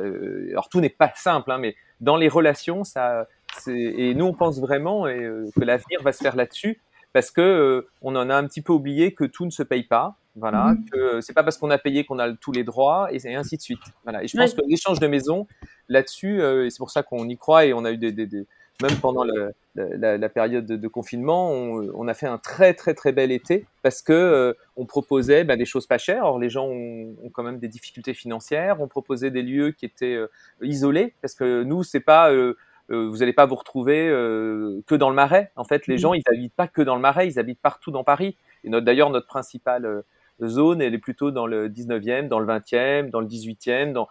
Alors, 0.52 0.70
tout 0.70 0.82
n'est 0.82 0.90
pas 0.90 1.12
simple, 1.16 1.52
hein, 1.52 1.58
mais 1.58 1.76
dans 2.00 2.16
les 2.16 2.28
relations, 2.28 2.84
ça, 2.84 3.28
et 3.68 4.14
nous, 4.14 4.26
on 4.26 4.34
pense 4.34 4.60
vraiment 4.60 5.06
que 5.06 5.64
l'avenir 5.64 6.04
va 6.04 6.12
se 6.12 6.22
faire 6.22 6.36
là-dessus, 6.36 6.80
parce 7.14 7.32
que 7.32 7.88
on 8.02 8.16
en 8.16 8.30
a 8.30 8.36
un 8.36 8.46
petit 8.46 8.62
peu 8.62 8.74
oublié 8.74 9.14
que 9.14 9.24
tout 9.24 9.46
ne 9.46 9.50
se 9.50 9.64
paye 9.64 9.84
pas. 9.84 10.18
Voilà, 10.38 10.74
mhm. 10.74 10.86
que 10.92 11.22
c'est 11.22 11.34
pas 11.34 11.44
parce 11.44 11.58
qu'on 11.58 11.72
a 11.72 11.80
payé 11.80 12.06
qu'on 12.06 12.20
a 12.20 12.32
tous 12.34 12.52
les 12.52 12.64
droits 12.64 13.10
et, 13.12 13.36
ainsi 13.36 13.58
de 13.58 13.62
suite. 13.62 13.82
Voilà. 14.04 14.24
Et 14.24 14.28
je 14.28 14.38
pense 14.38 14.54
que 14.54 14.62
l'échange 14.68 15.00
de 15.00 15.08
maison 15.08 15.48
là-dessus, 15.90 16.42
euh, 16.42 16.66
et 16.66 16.70
c'est 16.70 16.78
pour 16.78 16.92
ça 16.92 17.04
qu'on 17.04 17.28
y 17.28 17.38
croit 17.38 17.66
et 17.66 17.74
on 17.74 17.86
a 17.86 17.92
eu 17.92 17.98
des, 17.98 18.12
des, 18.12 18.26
des 18.26 18.46
même 18.82 18.96
pendant 19.02 19.24
la, 19.76 20.30
période 20.30 20.68
de, 20.68 20.88
confinement, 20.88 21.52
on, 21.52 22.08
a 22.08 22.14
fait 22.14 22.28
un 22.28 22.38
très 22.38 22.76
très 22.76 22.94
très 22.94 23.12
bel 23.12 23.32
été 23.32 23.66
parce 23.82 24.04
que 24.04 24.56
on 24.76 24.86
proposait 24.86 25.44
ben, 25.44 25.58
des 25.58 25.66
choses 25.66 25.88
pas 25.88 25.98
chères. 25.98 26.26
Or 26.26 26.38
les 26.38 26.52
gens 26.52 26.68
ont, 26.68 27.16
quand 27.34 27.42
même 27.42 27.58
des 27.58 27.70
difficultés 27.70 28.14
financières. 28.14 28.80
On 28.80 28.88
proposait 28.88 29.32
des 29.32 29.42
lieux 29.42 29.72
qui 29.72 29.86
étaient 29.86 30.20
isolés 30.62 31.16
parce 31.22 31.34
que 31.34 31.64
nous 31.64 31.82
c'est 31.84 32.00
pas 32.00 32.32
vous 32.90 33.18
n'allez 33.18 33.34
pas 33.34 33.48
vous 33.48 33.56
retrouver 33.56 34.10
que 34.86 34.94
dans 34.94 35.10
le 35.10 35.16
Marais. 35.16 35.52
En 35.56 35.64
fait, 35.64 35.88
les 35.88 35.96
mmh. 35.96 35.98
gens, 35.98 36.14
ils 36.14 36.24
habitent 36.28 36.54
pas 36.54 36.68
que 36.68 36.84
dans 36.84 36.96
le 36.96 37.02
Marais, 37.02 37.28
ils 37.28 37.40
habitent 37.40 37.62
partout 37.62 37.90
dans 37.90 38.04
Paris. 38.04 38.38
Et 38.64 38.70
d'ailleurs, 38.70 39.10
notre 39.10 39.26
principale 39.26 40.04
zone, 40.44 40.82
elle 40.82 40.94
est 40.94 41.00
plutôt 41.00 41.32
dans 41.32 41.48
le 41.48 41.70
19e, 41.70 42.28
dans 42.28 42.40
le 42.40 42.46
20e, 42.46 43.10
dans 43.10 43.22
le 43.22 43.28
18e, 43.28 43.92
dans 43.92 44.08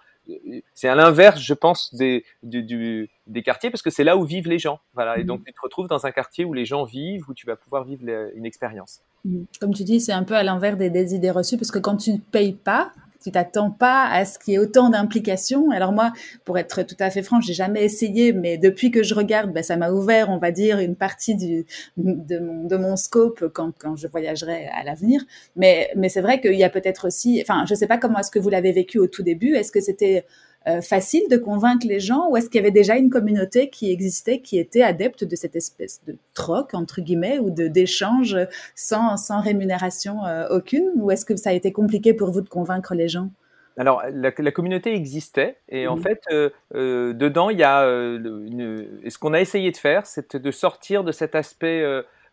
c'est 0.74 0.88
à 0.88 0.94
l'inverse, 0.94 1.40
je 1.40 1.54
pense, 1.54 1.94
des, 1.94 2.24
du, 2.42 3.10
des 3.26 3.42
quartiers, 3.42 3.70
parce 3.70 3.82
que 3.82 3.90
c'est 3.90 4.04
là 4.04 4.16
où 4.16 4.24
vivent 4.24 4.48
les 4.48 4.58
gens. 4.58 4.80
Voilà. 4.94 5.18
Et 5.18 5.24
donc, 5.24 5.40
mmh. 5.40 5.44
tu 5.46 5.52
te 5.52 5.60
retrouves 5.62 5.88
dans 5.88 6.06
un 6.06 6.10
quartier 6.10 6.44
où 6.44 6.52
les 6.52 6.64
gens 6.64 6.84
vivent, 6.84 7.24
où 7.28 7.34
tu 7.34 7.46
vas 7.46 7.56
pouvoir 7.56 7.84
vivre 7.84 8.02
une 8.34 8.46
expérience. 8.46 9.00
Mmh. 9.24 9.44
Comme 9.60 9.74
tu 9.74 9.84
dis, 9.84 10.00
c'est 10.00 10.12
un 10.12 10.24
peu 10.24 10.34
à 10.34 10.42
l'inverse 10.42 10.76
des, 10.76 10.90
des, 10.90 11.14
idées 11.14 11.30
reçues, 11.30 11.56
parce 11.56 11.70
que 11.70 11.78
quand 11.78 11.96
tu 11.96 12.12
ne 12.12 12.18
payes 12.18 12.54
pas, 12.54 12.92
tu 13.22 13.30
t'attends 13.30 13.70
pas 13.70 14.08
à 14.08 14.24
ce 14.24 14.38
qu'il 14.38 14.52
y 14.52 14.56
ait 14.56 14.58
autant 14.58 14.90
d'implications. 14.90 15.70
Alors 15.70 15.92
moi, 15.92 16.12
pour 16.44 16.58
être 16.58 16.82
tout 16.82 16.96
à 17.00 17.10
fait 17.10 17.22
franche, 17.22 17.46
j'ai 17.46 17.54
jamais 17.54 17.84
essayé, 17.84 18.32
mais 18.32 18.58
depuis 18.58 18.90
que 18.90 19.02
je 19.02 19.14
regarde, 19.14 19.52
ben, 19.52 19.62
ça 19.62 19.76
m'a 19.76 19.90
ouvert, 19.90 20.30
on 20.30 20.38
va 20.38 20.50
dire, 20.50 20.78
une 20.78 20.96
partie 20.96 21.34
du, 21.34 21.66
de, 21.96 22.38
mon, 22.38 22.64
de 22.64 22.76
mon 22.76 22.96
scope 22.96 23.48
quand, 23.52 23.72
quand 23.78 23.96
je 23.96 24.06
voyagerai 24.08 24.66
à 24.68 24.84
l'avenir. 24.84 25.22
Mais, 25.56 25.90
mais 25.96 26.08
c'est 26.08 26.20
vrai 26.20 26.40
qu'il 26.40 26.54
y 26.54 26.64
a 26.64 26.70
peut-être 26.70 27.06
aussi, 27.06 27.40
enfin, 27.42 27.64
je 27.68 27.74
sais 27.74 27.86
pas 27.86 27.98
comment 27.98 28.18
est-ce 28.18 28.30
que 28.30 28.38
vous 28.38 28.50
l'avez 28.50 28.72
vécu 28.72 28.98
au 28.98 29.06
tout 29.06 29.22
début. 29.22 29.54
Est-ce 29.54 29.72
que 29.72 29.80
c'était 29.80 30.24
euh, 30.68 30.80
facile 30.80 31.22
de 31.30 31.36
convaincre 31.36 31.86
les 31.86 32.00
gens 32.00 32.28
ou 32.28 32.36
est-ce 32.36 32.50
qu'il 32.50 32.60
y 32.60 32.64
avait 32.64 32.72
déjà 32.72 32.96
une 32.96 33.08
communauté 33.08 33.70
qui 33.70 33.92
existait, 33.92 34.40
qui 34.40 34.58
était 34.58 34.82
adepte 34.82 35.22
de 35.22 35.36
cette 35.36 35.54
espèce 35.54 36.00
de 36.08 36.16
troc, 36.34 36.74
entre 36.74 37.00
guillemets, 37.00 37.38
ou 37.38 37.50
de 37.50 37.68
d'échange 37.68 38.36
sans, 38.74 39.16
sans 39.16 39.40
rémunération 39.40 40.24
euh, 40.24 40.48
aucune 40.50 40.90
Ou 40.96 41.12
est-ce 41.12 41.24
que 41.24 41.36
ça 41.36 41.50
a 41.50 41.52
été 41.52 41.70
compliqué 41.70 42.14
pour 42.14 42.32
vous 42.32 42.40
de 42.40 42.48
convaincre 42.48 42.96
les 42.96 43.08
gens? 43.08 43.30
Alors, 43.76 44.02
la, 44.10 44.32
communauté 44.32 44.92
existait 44.92 45.58
et 45.68 45.86
en 45.86 45.96
mmh. 45.96 46.02
fait, 46.02 46.20
euh, 46.32 47.12
dedans, 47.12 47.50
il 47.50 47.58
y 47.58 47.64
a 47.64 47.84
une, 47.84 48.88
ce 49.06 49.18
qu'on 49.18 49.34
a 49.34 49.40
essayé 49.40 49.70
de 49.70 49.76
faire, 49.76 50.06
c'est 50.06 50.34
de 50.34 50.50
sortir 50.50 51.04
de 51.04 51.12
cet 51.12 51.34
aspect 51.34 51.84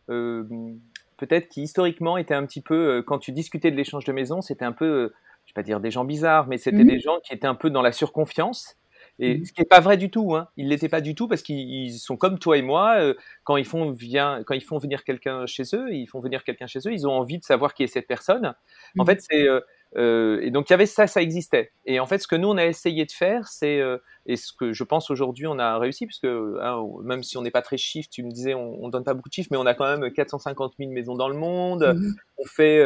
peut-être 0.07 1.49
qui 1.49 1.61
historiquement 1.61 2.17
était 2.17 2.33
un 2.33 2.45
petit 2.45 2.61
peu, 2.61 3.03
quand 3.05 3.19
tu 3.19 3.31
discutais 3.31 3.71
de 3.71 3.75
l'échange 3.75 4.05
de 4.05 4.11
maison, 4.11 4.41
c'était 4.41 4.65
un 4.65 4.71
peu 4.71 5.11
je 5.45 5.51
vais 5.51 5.55
pas 5.55 5.63
dire 5.63 5.79
des 5.79 5.91
gens 5.91 6.05
bizarres, 6.05 6.47
mais 6.47 6.57
c'était 6.57 6.83
mmh 6.83 6.87
des 6.87 6.99
gens 6.99 7.19
qui 7.23 7.33
étaient 7.33 7.47
un 7.47 7.55
peu 7.55 7.69
dans 7.69 7.81
la 7.81 7.91
surconfiance. 7.91 8.75
Et 9.19 9.37
mmh 9.37 9.45
ce 9.45 9.53
qui 9.53 9.61
n'est 9.61 9.67
pas 9.67 9.79
vrai 9.79 9.97
du 9.97 10.09
tout, 10.09 10.35
hein. 10.35 10.47
ils 10.57 10.69
l'étaient 10.69 10.89
pas 10.89 11.01
du 11.01 11.13
tout 11.13 11.27
parce 11.27 11.43
qu'ils 11.43 11.93
sont 11.99 12.17
comme 12.17 12.39
toi 12.39 12.57
et 12.57 12.61
moi. 12.61 12.95
Euh, 12.99 13.13
quand 13.43 13.57
ils 13.57 13.65
font 13.65 13.95
quand 13.95 14.53
ils 14.53 14.63
font 14.63 14.77
venir 14.77 15.03
quelqu'un 15.03 15.45
chez 15.45 15.63
eux, 15.73 15.93
ils 15.93 16.07
font 16.07 16.19
venir 16.19 16.43
quelqu'un 16.43 16.67
chez 16.67 16.79
eux, 16.79 16.93
ils 16.93 17.07
ont 17.07 17.11
envie 17.11 17.37
de 17.37 17.43
savoir 17.43 17.73
qui 17.73 17.83
est 17.83 17.87
cette 17.87 18.07
personne. 18.07 18.55
En 18.97 19.03
mmh 19.03 19.05
fait, 19.05 19.21
c'est 19.29 19.47
euh, 19.47 19.59
euh, 19.95 20.39
et 20.41 20.51
donc 20.51 20.69
il 20.69 20.73
y 20.73 20.75
avait 20.75 20.85
ça, 20.85 21.07
ça 21.07 21.21
existait. 21.21 21.71
Et 21.85 21.99
en 21.99 22.05
fait, 22.05 22.19
ce 22.19 22.27
que 22.27 22.35
nous 22.35 22.49
on 22.49 22.57
a 22.57 22.65
essayé 22.65 23.05
de 23.05 23.11
faire, 23.11 23.47
c'est 23.47 23.81
et 24.25 24.35
ce 24.35 24.53
que 24.53 24.73
je 24.73 24.83
pense 24.83 25.11
aujourd'hui 25.11 25.47
on 25.47 25.59
a 25.59 25.77
réussi, 25.77 26.05
puisque 26.05 26.25
hein, 26.25 26.83
même 27.03 27.23
si 27.23 27.37
on 27.37 27.41
n'est 27.41 27.51
pas 27.51 27.61
très 27.61 27.77
chiffre, 27.77 28.09
tu 28.11 28.23
me 28.23 28.31
disais 28.31 28.53
on, 28.53 28.83
on 28.83 28.89
donne 28.89 29.03
pas 29.03 29.13
beaucoup 29.13 29.29
de 29.29 29.33
chiffres, 29.33 29.49
mais 29.51 29.57
on 29.57 29.65
a 29.65 29.73
quand 29.73 29.97
même 29.97 30.11
450 30.11 30.73
000 30.79 30.91
maisons 30.91 31.15
dans 31.15 31.29
le 31.29 31.35
monde. 31.35 31.97
On 32.37 32.45
fait 32.45 32.83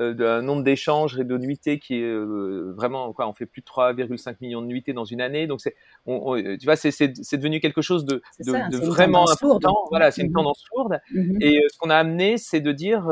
euh, 0.00 0.14
d'un 0.14 0.42
nombre 0.42 0.62
d'échanges 0.62 1.18
et 1.18 1.24
de 1.24 1.36
nuitées 1.36 1.80
qui 1.80 1.96
est 1.96 2.04
euh, 2.04 2.72
vraiment 2.76 3.12
quoi 3.12 3.26
on 3.26 3.32
fait 3.32 3.46
plus 3.46 3.62
de 3.62 3.66
3,5 3.66 4.36
millions 4.40 4.62
de 4.62 4.68
nuitées 4.68 4.92
dans 4.92 5.04
une 5.04 5.20
année. 5.20 5.48
Donc 5.48 5.60
c'est 5.60 5.74
tu 6.06 6.64
vois 6.64 6.76
c'est 6.76 6.92
c'est 6.92 7.36
devenu 7.36 7.58
quelque 7.58 7.82
chose 7.82 8.04
de, 8.04 8.22
de, 8.38 8.76
vraiment 8.86 9.28
important. 9.28 9.86
voilà 9.90 10.12
c'est 10.12 10.22
une 10.22 10.30
mmh 10.30 10.34
tendance 10.34 10.62
lourde 10.72 11.00
mmh 11.12 11.38
et 11.40 11.58
euh, 11.58 11.66
ce 11.72 11.78
qu'on 11.78 11.90
a 11.90 11.96
amené 11.96 12.38
c'est 12.38 12.60
de 12.60 12.70
dire 12.70 13.08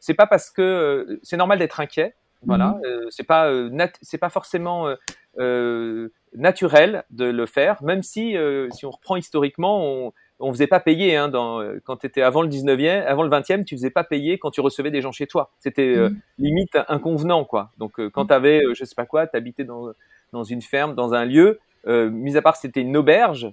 c'est 0.00 0.12
pas 0.12 0.26
parce 0.26 0.50
que 0.50 1.18
c'est 1.22 1.38
normal 1.38 1.60
d'être 1.60 1.80
inquiet 1.80 2.14
voilà 2.44 2.78
mmh 2.82 3.10
c'est 3.10 3.24
pas 3.24 3.50
c'est 4.02 4.18
pas 4.18 4.30
forcément 4.30 4.94
naturel 6.34 7.04
de 7.10 7.24
le 7.24 7.46
faire 7.46 7.82
même 7.82 8.02
si 8.02 8.36
si 8.70 8.86
on 8.86 8.90
reprend 8.90 9.16
historiquement 9.16 9.84
on 9.84 10.12
on 10.40 10.52
faisait 10.52 10.66
pas 10.66 10.80
payer 10.80 11.16
hein, 11.16 11.28
dans, 11.28 11.60
euh, 11.60 11.80
quand 11.84 11.98
tu 11.98 12.06
étais 12.06 12.22
avant 12.22 12.42
le 12.42 12.48
19e, 12.48 13.04
avant 13.04 13.22
le 13.22 13.30
20e, 13.30 13.64
tu 13.64 13.76
faisais 13.76 13.90
pas 13.90 14.04
payer 14.04 14.38
quand 14.38 14.50
tu 14.50 14.60
recevais 14.60 14.90
des 14.90 15.00
gens 15.00 15.12
chez 15.12 15.26
toi. 15.26 15.50
C'était 15.58 15.96
euh, 15.96 16.10
mmh. 16.10 16.20
limite 16.38 16.78
inconvenant 16.88 17.44
quoi. 17.44 17.72
Donc 17.78 17.98
euh, 17.98 18.08
quand 18.10 18.24
mmh. 18.24 18.28
tu 18.28 18.34
avais 18.34 18.62
je 18.74 18.84
sais 18.84 18.94
pas 18.94 19.06
quoi, 19.06 19.26
tu 19.26 19.36
habitais 19.36 19.64
dans 19.64 19.92
dans 20.32 20.44
une 20.44 20.62
ferme, 20.62 20.94
dans 20.94 21.14
un 21.14 21.24
lieu, 21.24 21.58
euh, 21.86 22.10
mis 22.10 22.36
à 22.36 22.42
part 22.42 22.56
c'était 22.56 22.80
une 22.80 22.96
auberge, 22.96 23.52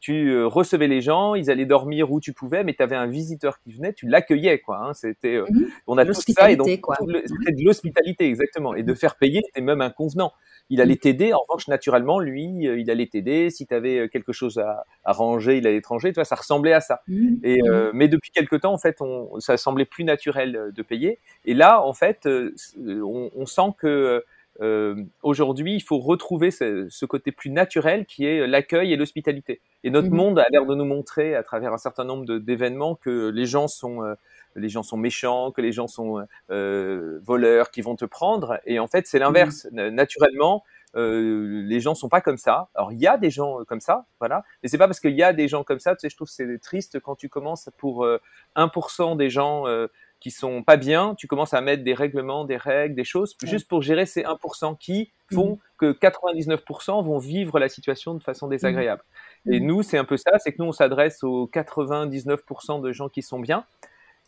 tu 0.00 0.44
recevais 0.44 0.86
les 0.86 1.00
gens, 1.00 1.34
ils 1.34 1.50
allaient 1.50 1.66
dormir 1.66 2.12
où 2.12 2.20
tu 2.20 2.32
pouvais, 2.32 2.64
mais 2.64 2.74
tu 2.74 2.82
avais 2.82 2.96
un 2.96 3.06
visiteur 3.06 3.60
qui 3.60 3.72
venait, 3.72 3.92
tu 3.92 4.06
l'accueillais 4.06 4.58
quoi. 4.58 4.78
Hein, 4.78 4.94
c'était, 4.94 5.40
mmh. 5.40 5.66
on 5.86 5.98
a 5.98 6.04
tout 6.04 6.14
ça 6.14 6.50
et 6.50 6.56
donc 6.56 6.68
c'était 6.68 7.52
de 7.52 7.64
l'hospitalité 7.64 8.26
exactement. 8.26 8.74
Et 8.74 8.82
de 8.82 8.94
faire 8.94 9.16
payer, 9.16 9.40
c'était 9.46 9.60
même 9.60 9.80
inconvenant 9.80 10.32
il 10.70 10.80
allait 10.80 10.96
t'aider. 10.96 11.32
En 11.32 11.40
revanche, 11.46 11.68
naturellement, 11.68 12.18
lui, 12.18 12.66
euh, 12.66 12.78
il 12.78 12.90
allait 12.90 13.06
t'aider. 13.06 13.50
Si 13.50 13.66
tu 13.66 13.74
avais 13.74 13.98
euh, 13.98 14.08
quelque 14.08 14.32
chose 14.32 14.58
à, 14.58 14.84
à, 15.04 15.12
ranger, 15.12 15.58
il 15.58 15.66
allait 15.66 15.80
te 15.80 15.88
ranger. 15.88 16.10
Tu 16.10 16.14
vois, 16.14 16.24
ça 16.24 16.36
ressemblait 16.36 16.72
à 16.72 16.80
ça. 16.80 17.02
Mmh. 17.08 17.34
Et, 17.42 17.62
euh, 17.62 17.88
mmh. 17.88 17.96
mais 17.96 18.08
depuis 18.08 18.30
quelque 18.30 18.56
temps, 18.56 18.72
en 18.72 18.78
fait, 18.78 19.00
on, 19.00 19.40
ça 19.40 19.56
semblait 19.56 19.84
plus 19.84 20.04
naturel 20.04 20.72
de 20.74 20.82
payer. 20.82 21.18
Et 21.44 21.54
là, 21.54 21.82
en 21.82 21.92
fait, 21.92 22.26
on, 22.26 23.30
on 23.34 23.46
sent 23.46 23.74
que 23.78 24.24
euh, 24.60 25.02
aujourd'hui, 25.22 25.74
il 25.74 25.82
faut 25.82 25.98
retrouver 25.98 26.50
ce, 26.50 26.86
ce, 26.88 27.06
côté 27.06 27.32
plus 27.32 27.50
naturel 27.50 28.06
qui 28.06 28.24
est 28.24 28.46
l'accueil 28.46 28.92
et 28.92 28.96
l'hospitalité. 28.96 29.60
Et 29.82 29.90
notre 29.90 30.10
mmh. 30.10 30.16
monde 30.16 30.38
a 30.38 30.46
l'air 30.50 30.64
de 30.66 30.74
nous 30.74 30.84
montrer, 30.84 31.34
à 31.34 31.42
travers 31.42 31.72
un 31.72 31.78
certain 31.78 32.04
nombre 32.04 32.38
d'événements, 32.38 32.94
que 32.94 33.28
les 33.28 33.46
gens 33.46 33.68
sont 33.68 34.02
les 34.56 34.68
gens 34.68 34.84
sont 34.84 34.96
méchants, 34.96 35.50
que 35.50 35.60
les 35.60 35.72
gens 35.72 35.88
sont 35.88 36.24
euh, 36.50 37.18
voleurs, 37.24 37.70
qui 37.70 37.80
vont 37.80 37.96
te 37.96 38.04
prendre. 38.04 38.60
Et 38.66 38.78
en 38.78 38.86
fait, 38.86 39.06
c'est 39.06 39.18
l'inverse. 39.18 39.66
Mmh. 39.72 39.88
Naturellement, 39.88 40.62
euh, 40.96 41.62
les 41.64 41.80
gens 41.80 41.94
sont 41.94 42.08
pas 42.08 42.20
comme 42.20 42.36
ça. 42.36 42.68
Alors 42.74 42.92
il 42.92 43.00
y 43.00 43.06
a 43.06 43.16
des 43.16 43.30
gens 43.30 43.60
euh, 43.60 43.64
comme 43.64 43.80
ça, 43.80 44.06
voilà. 44.20 44.44
Mais 44.62 44.68
c'est 44.68 44.78
pas 44.78 44.86
parce 44.86 45.00
qu'il 45.00 45.14
y 45.14 45.22
a 45.22 45.32
des 45.32 45.48
gens 45.48 45.64
comme 45.64 45.80
ça, 45.80 45.94
tu 45.94 46.00
sais, 46.00 46.10
je 46.10 46.16
trouve 46.16 46.28
c'est 46.28 46.58
triste 46.60 47.00
quand 47.00 47.16
tu 47.16 47.28
commences 47.28 47.68
pour 47.78 48.06
1% 48.56 49.12
euh, 49.12 49.14
des 49.16 49.30
gens 49.30 49.66
euh, 49.66 49.88
qui 50.24 50.30
sont 50.30 50.62
pas 50.62 50.78
bien, 50.78 51.14
tu 51.18 51.26
commences 51.26 51.52
à 51.52 51.60
mettre 51.60 51.84
des 51.84 51.92
règlements, 51.92 52.46
des 52.46 52.56
règles, 52.56 52.94
des 52.94 53.04
choses, 53.04 53.36
juste 53.42 53.68
pour 53.68 53.82
gérer 53.82 54.06
ces 54.06 54.22
1% 54.22 54.78
qui 54.78 55.12
font 55.30 55.56
mmh. 55.56 55.58
que 55.76 55.92
99% 55.92 57.04
vont 57.04 57.18
vivre 57.18 57.58
la 57.58 57.68
situation 57.68 58.14
de 58.14 58.22
façon 58.22 58.48
désagréable. 58.48 59.02
Mmh. 59.44 59.52
Et 59.52 59.60
nous, 59.60 59.82
c'est 59.82 59.98
un 59.98 60.06
peu 60.06 60.16
ça, 60.16 60.38
c'est 60.38 60.52
que 60.52 60.62
nous, 60.62 60.68
on 60.68 60.72
s'adresse 60.72 61.22
aux 61.22 61.46
99% 61.52 62.80
de 62.80 62.90
gens 62.90 63.10
qui 63.10 63.20
sont 63.20 63.38
bien. 63.38 63.66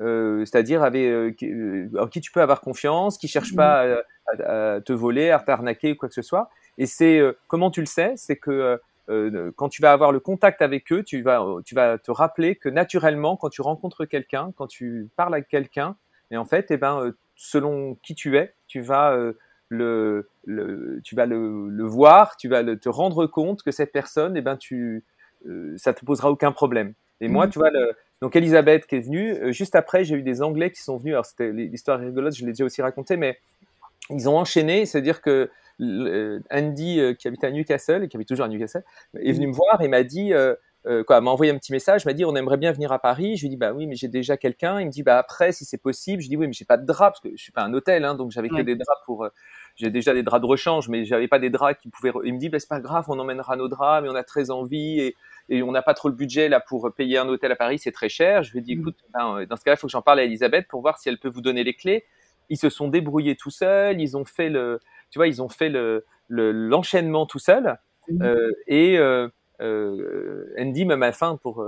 Euh, 0.02 0.44
c'est-à-dire 0.44 0.82
avec 0.82 1.02
euh, 1.06 1.32
euh, 1.44 1.88
en 1.98 2.08
qui 2.08 2.20
tu 2.20 2.30
peux 2.30 2.42
avoir 2.42 2.60
confiance, 2.60 3.16
qui 3.16 3.26
cherche 3.26 3.56
pas 3.56 4.02
à, 4.26 4.82
te 4.82 4.92
voler, 4.92 5.30
à 5.30 5.38
t'arnaquer 5.38 5.92
ou 5.92 5.96
quoi 5.96 6.10
que 6.10 6.14
ce 6.14 6.20
soit. 6.20 6.50
Et 6.76 6.84
c'est 6.84 7.22
comment 7.48 7.70
tu 7.70 7.80
le 7.80 7.86
sais, 7.86 8.12
c'est 8.16 8.36
que 8.36 8.78
quand 9.08 9.68
tu 9.68 9.82
vas 9.82 9.92
avoir 9.92 10.12
le 10.12 10.20
contact 10.20 10.62
avec 10.62 10.92
eux, 10.92 11.02
tu 11.02 11.22
vas 11.22 11.44
tu 11.64 11.74
vas 11.74 11.98
te 11.98 12.10
rappeler 12.10 12.56
que 12.56 12.68
naturellement, 12.68 13.36
quand 13.36 13.48
tu 13.48 13.62
rencontres 13.62 14.04
quelqu'un, 14.04 14.52
quand 14.56 14.66
tu 14.66 15.08
parles 15.16 15.34
avec 15.34 15.48
quelqu'un, 15.48 15.96
et 16.30 16.36
en 16.36 16.44
fait, 16.44 16.70
eh 16.70 16.76
ben 16.76 17.12
selon 17.36 17.96
qui 18.02 18.14
tu 18.14 18.36
es, 18.36 18.54
tu 18.66 18.80
vas 18.80 19.16
le, 19.68 20.28
le, 20.44 21.00
tu 21.04 21.14
vas 21.14 21.26
le, 21.26 21.68
le, 21.68 21.84
voir, 21.84 22.36
tu 22.36 22.48
vas 22.48 22.62
le, 22.62 22.78
te 22.78 22.88
rendre 22.88 23.26
compte 23.26 23.62
que 23.62 23.70
cette 23.70 23.92
personne, 23.92 24.36
eh 24.36 24.40
ben 24.40 24.56
tu, 24.56 25.04
ça 25.76 25.94
te 25.94 26.04
posera 26.04 26.30
aucun 26.30 26.52
problème. 26.52 26.94
Et 27.20 27.28
moi, 27.28 27.46
mmh. 27.46 27.50
tu 27.50 27.58
vois, 27.58 27.70
le, 27.70 27.94
donc 28.20 28.34
Elisabeth 28.36 28.86
qui 28.86 28.96
est 28.96 29.00
venue. 29.00 29.32
Euh, 29.32 29.52
juste 29.52 29.74
après, 29.74 30.04
j'ai 30.04 30.16
eu 30.16 30.22
des 30.22 30.42
Anglais 30.42 30.70
qui 30.70 30.82
sont 30.82 30.96
venus. 30.96 31.14
Alors 31.14 31.26
c'était 31.26 31.52
l'histoire 31.52 31.98
rigolote, 31.98 32.34
je 32.34 32.44
l'ai 32.44 32.52
déjà 32.52 32.64
aussi 32.64 32.82
raconté, 32.82 33.16
mais 33.16 33.38
ils 34.10 34.28
ont 34.28 34.36
enchaîné. 34.36 34.86
C'est-à-dire 34.86 35.20
que 35.20 35.30
euh, 35.30 35.50
Andy, 35.78 37.00
euh, 37.00 37.14
qui 37.14 37.28
habite 37.28 37.44
à 37.44 37.50
Newcastle 37.50 38.04
et 38.04 38.08
qui 38.08 38.16
habite 38.16 38.28
toujours 38.28 38.46
à 38.46 38.48
Newcastle, 38.48 38.84
est 39.18 39.32
venu 39.32 39.48
me 39.48 39.52
voir 39.52 39.80
et 39.80 39.88
m'a 39.88 40.02
dit, 40.02 40.32
quoi, 41.06 41.20
m'a 41.20 41.30
envoyé 41.30 41.52
un 41.52 41.58
petit 41.58 41.72
message, 41.72 42.04
m'a 42.06 42.12
dit, 42.12 42.24
on 42.24 42.36
aimerait 42.36 42.56
bien 42.56 42.72
venir 42.72 42.92
à 42.92 42.98
Paris. 42.98 43.36
Je 43.36 43.42
lui 43.42 43.46
ai 43.48 43.50
dit, 43.50 43.56
bah 43.56 43.72
oui, 43.72 43.86
mais 43.86 43.96
j'ai 43.96 44.08
déjà 44.08 44.36
quelqu'un. 44.36 44.80
Il 44.80 44.86
me 44.86 44.90
dit, 44.90 45.02
bah 45.02 45.18
après, 45.18 45.52
si 45.52 45.64
c'est 45.64 45.78
possible. 45.78 46.22
Je 46.22 46.28
dis, 46.28 46.36
oui, 46.36 46.46
mais 46.46 46.52
j'ai 46.52 46.64
pas 46.64 46.76
de 46.76 46.86
draps 46.86 47.20
parce 47.20 47.20
que 47.20 47.36
je 47.36 47.42
suis 47.42 47.52
pas 47.52 47.62
un 47.62 47.74
hôtel, 47.74 48.04
hein, 48.04 48.14
donc 48.14 48.30
j'avais 48.30 48.48
que 48.48 48.62
des 48.62 48.76
draps 48.76 49.02
pour. 49.04 49.28
j'ai 49.74 49.90
déjà 49.90 50.14
des 50.14 50.22
draps 50.22 50.42
de 50.42 50.46
rechange, 50.46 50.88
mais 50.88 51.04
j'avais 51.04 51.28
pas 51.28 51.38
des 51.38 51.50
draps 51.50 51.80
qui 51.80 51.88
pouvaient. 51.88 52.12
Il 52.24 52.34
me 52.34 52.38
dit, 52.38 52.48
bah 52.48 52.58
c'est 52.58 52.68
pas 52.68 52.80
grave, 52.80 53.04
on 53.08 53.18
emmènera 53.18 53.56
nos 53.56 53.68
draps, 53.68 54.02
mais 54.02 54.08
on 54.08 54.14
a 54.16 54.24
très 54.24 54.50
envie 54.50 55.00
et 55.00 55.16
et 55.48 55.62
on 55.62 55.72
n'a 55.72 55.82
pas 55.82 55.94
trop 55.94 56.08
le 56.08 56.14
budget 56.14 56.48
là 56.48 56.60
pour 56.60 56.92
payer 56.94 57.18
un 57.18 57.28
hôtel 57.28 57.52
à 57.52 57.56
Paris, 57.56 57.78
c'est 57.78 57.92
très 57.92 58.08
cher. 58.08 58.42
Je 58.42 58.52
lui 58.52 58.58
ai 58.58 58.62
dit, 58.62 58.76
mm. 58.76 58.80
écoute, 58.80 58.96
ben, 59.12 59.38
euh, 59.38 59.46
dans 59.46 59.56
ce 59.56 59.64
cas-là, 59.64 59.76
il 59.76 59.80
faut 59.80 59.86
que 59.86 59.92
j'en 59.92 60.02
parle 60.02 60.20
à 60.20 60.24
Elisabeth 60.24 60.66
pour 60.68 60.80
voir 60.80 60.98
si 60.98 61.08
elle 61.08 61.18
peut 61.18 61.28
vous 61.28 61.40
donner 61.40 61.64
les 61.64 61.74
clés. 61.74 62.04
Ils 62.48 62.56
se 62.56 62.68
sont 62.68 62.88
débrouillés 62.88 63.36
tout 63.36 63.50
seuls, 63.50 64.00
ils 64.00 64.16
ont 64.16 64.24
fait 64.24 64.48
le, 64.48 64.80
tu 65.16 65.18
vois, 65.18 65.28
ils 65.28 65.40
ont 65.40 65.48
fait 65.48 65.70
le 65.70 66.04
l'enchaînement 66.28 67.24
tout 67.24 67.38
seuls. 67.38 67.78
Mm. 68.10 68.22
Euh, 68.22 68.52
et 68.66 68.98
euh, 68.98 69.28
euh, 69.62 70.54
Andy 70.58 70.84
même 70.84 71.02
à 71.02 71.12
fin 71.12 71.38
pour 71.38 71.64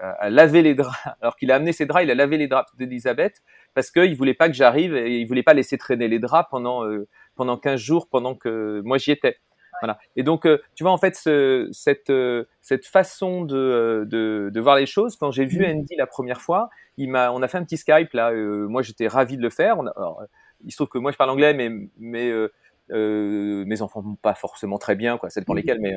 à 0.00 0.30
laver 0.30 0.62
les 0.62 0.74
draps. 0.74 0.96
Alors 1.20 1.36
qu'il 1.36 1.52
a 1.52 1.56
amené 1.56 1.72
ses 1.72 1.84
draps, 1.84 2.04
il 2.04 2.10
a 2.10 2.14
lavé 2.14 2.38
les 2.38 2.48
draps 2.48 2.74
d'Elisabeth 2.76 3.42
parce 3.74 3.90
qu'il 3.90 4.16
voulait 4.16 4.32
pas 4.32 4.48
que 4.48 4.54
j'arrive 4.54 4.96
et 4.96 5.18
il 5.18 5.26
voulait 5.26 5.42
pas 5.42 5.52
laisser 5.52 5.76
traîner 5.76 6.08
les 6.08 6.18
draps 6.18 6.48
pendant 6.50 6.86
pendant 7.34 7.58
15 7.58 7.78
jours 7.78 8.08
pendant 8.08 8.34
que 8.34 8.80
moi 8.82 8.96
j'y 8.96 9.10
étais. 9.10 9.36
Voilà. 9.80 9.98
Et 10.16 10.22
donc, 10.22 10.46
euh, 10.46 10.60
tu 10.74 10.82
vois, 10.84 10.92
en 10.92 10.98
fait, 10.98 11.14
ce, 11.14 11.68
cette, 11.72 12.10
euh, 12.10 12.44
cette 12.62 12.86
façon 12.86 13.42
de, 13.42 14.04
de, 14.08 14.50
de, 14.52 14.60
voir 14.60 14.76
les 14.76 14.86
choses, 14.86 15.16
quand 15.16 15.30
j'ai 15.30 15.44
vu 15.44 15.60
mm. 15.60 15.70
Andy 15.70 15.96
la 15.96 16.06
première 16.06 16.40
fois, 16.40 16.68
il 16.96 17.10
m'a, 17.10 17.30
on 17.30 17.42
a 17.42 17.48
fait 17.48 17.58
un 17.58 17.64
petit 17.64 17.76
Skype 17.76 18.12
là. 18.12 18.32
moi, 18.32 18.82
j'étais 18.82 19.06
ravi 19.06 19.36
de 19.36 19.42
le 19.42 19.50
faire. 19.50 19.78
On 19.78 19.86
alors, 19.86 20.22
il 20.64 20.70
se 20.70 20.76
trouve 20.76 20.88
que 20.88 20.98
moi, 20.98 21.12
je 21.12 21.16
parle 21.16 21.30
anglais, 21.30 21.54
mais, 21.54 21.70
mais 21.98 22.30
euh, 22.30 23.64
mes 23.64 23.82
enfants 23.82 24.00
vont 24.00 24.16
pas 24.16 24.34
forcément 24.34 24.78
très 24.78 24.96
bien, 24.96 25.18
quoi, 25.18 25.30
c'est 25.30 25.44
pour 25.44 25.54
mm. 25.54 25.58
lesquels, 25.58 25.80
mais 25.80 25.94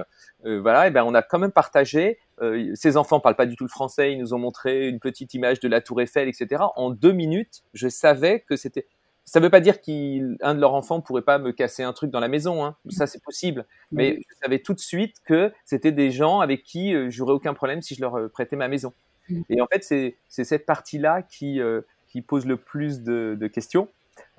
voilà, 0.59 0.87
et 0.87 0.91
ben 0.91 1.03
on 1.03 1.13
a 1.13 1.21
quand 1.21 1.39
même 1.39 1.51
partagé. 1.51 2.19
Euh, 2.41 2.71
ces 2.75 2.97
enfants 2.97 3.19
parlent 3.19 3.35
pas 3.35 3.45
du 3.45 3.55
tout 3.55 3.63
le 3.63 3.69
français, 3.69 4.13
ils 4.13 4.19
nous 4.19 4.33
ont 4.33 4.39
montré 4.39 4.87
une 4.87 4.99
petite 4.99 5.33
image 5.33 5.59
de 5.59 5.67
la 5.67 5.81
Tour 5.81 6.01
Eiffel, 6.01 6.27
etc. 6.27 6.63
En 6.75 6.89
deux 6.89 7.11
minutes, 7.11 7.63
je 7.73 7.87
savais 7.87 8.41
que 8.41 8.55
c'était 8.55 8.87
ça 9.23 9.39
ne 9.39 9.45
veut 9.45 9.49
pas 9.49 9.59
dire 9.59 9.81
qu'un 9.81 10.55
de 10.55 10.59
leurs 10.59 10.73
enfants 10.73 10.99
pourrait 10.99 11.21
pas 11.21 11.37
me 11.37 11.51
casser 11.51 11.83
un 11.83 11.93
truc 11.93 12.11
dans 12.11 12.19
la 12.19 12.27
maison, 12.27 12.65
hein. 12.65 12.75
ça 12.89 13.07
c'est 13.07 13.23
possible. 13.23 13.65
Mais 13.91 14.19
je 14.29 14.35
savais 14.41 14.59
tout 14.59 14.73
de 14.73 14.79
suite 14.79 15.17
que 15.23 15.53
c'était 15.63 15.91
des 15.91 16.11
gens 16.11 16.39
avec 16.39 16.63
qui 16.63 16.93
euh, 16.93 17.09
j'aurais 17.09 17.33
aucun 17.33 17.53
problème 17.53 17.81
si 17.81 17.95
je 17.95 18.01
leur 18.01 18.15
euh, 18.15 18.27
prêtais 18.27 18.55
ma 18.55 18.67
maison. 18.67 18.93
Et 19.49 19.61
en 19.61 19.67
fait, 19.67 19.83
c'est 19.83 20.43
cette 20.43 20.65
partie-là 20.65 21.21
qui, 21.21 21.61
euh, 21.61 21.81
qui 22.09 22.21
pose 22.21 22.45
le 22.45 22.57
plus 22.57 23.03
de, 23.03 23.37
de 23.39 23.47
questions, 23.47 23.87
euh, 23.87 23.87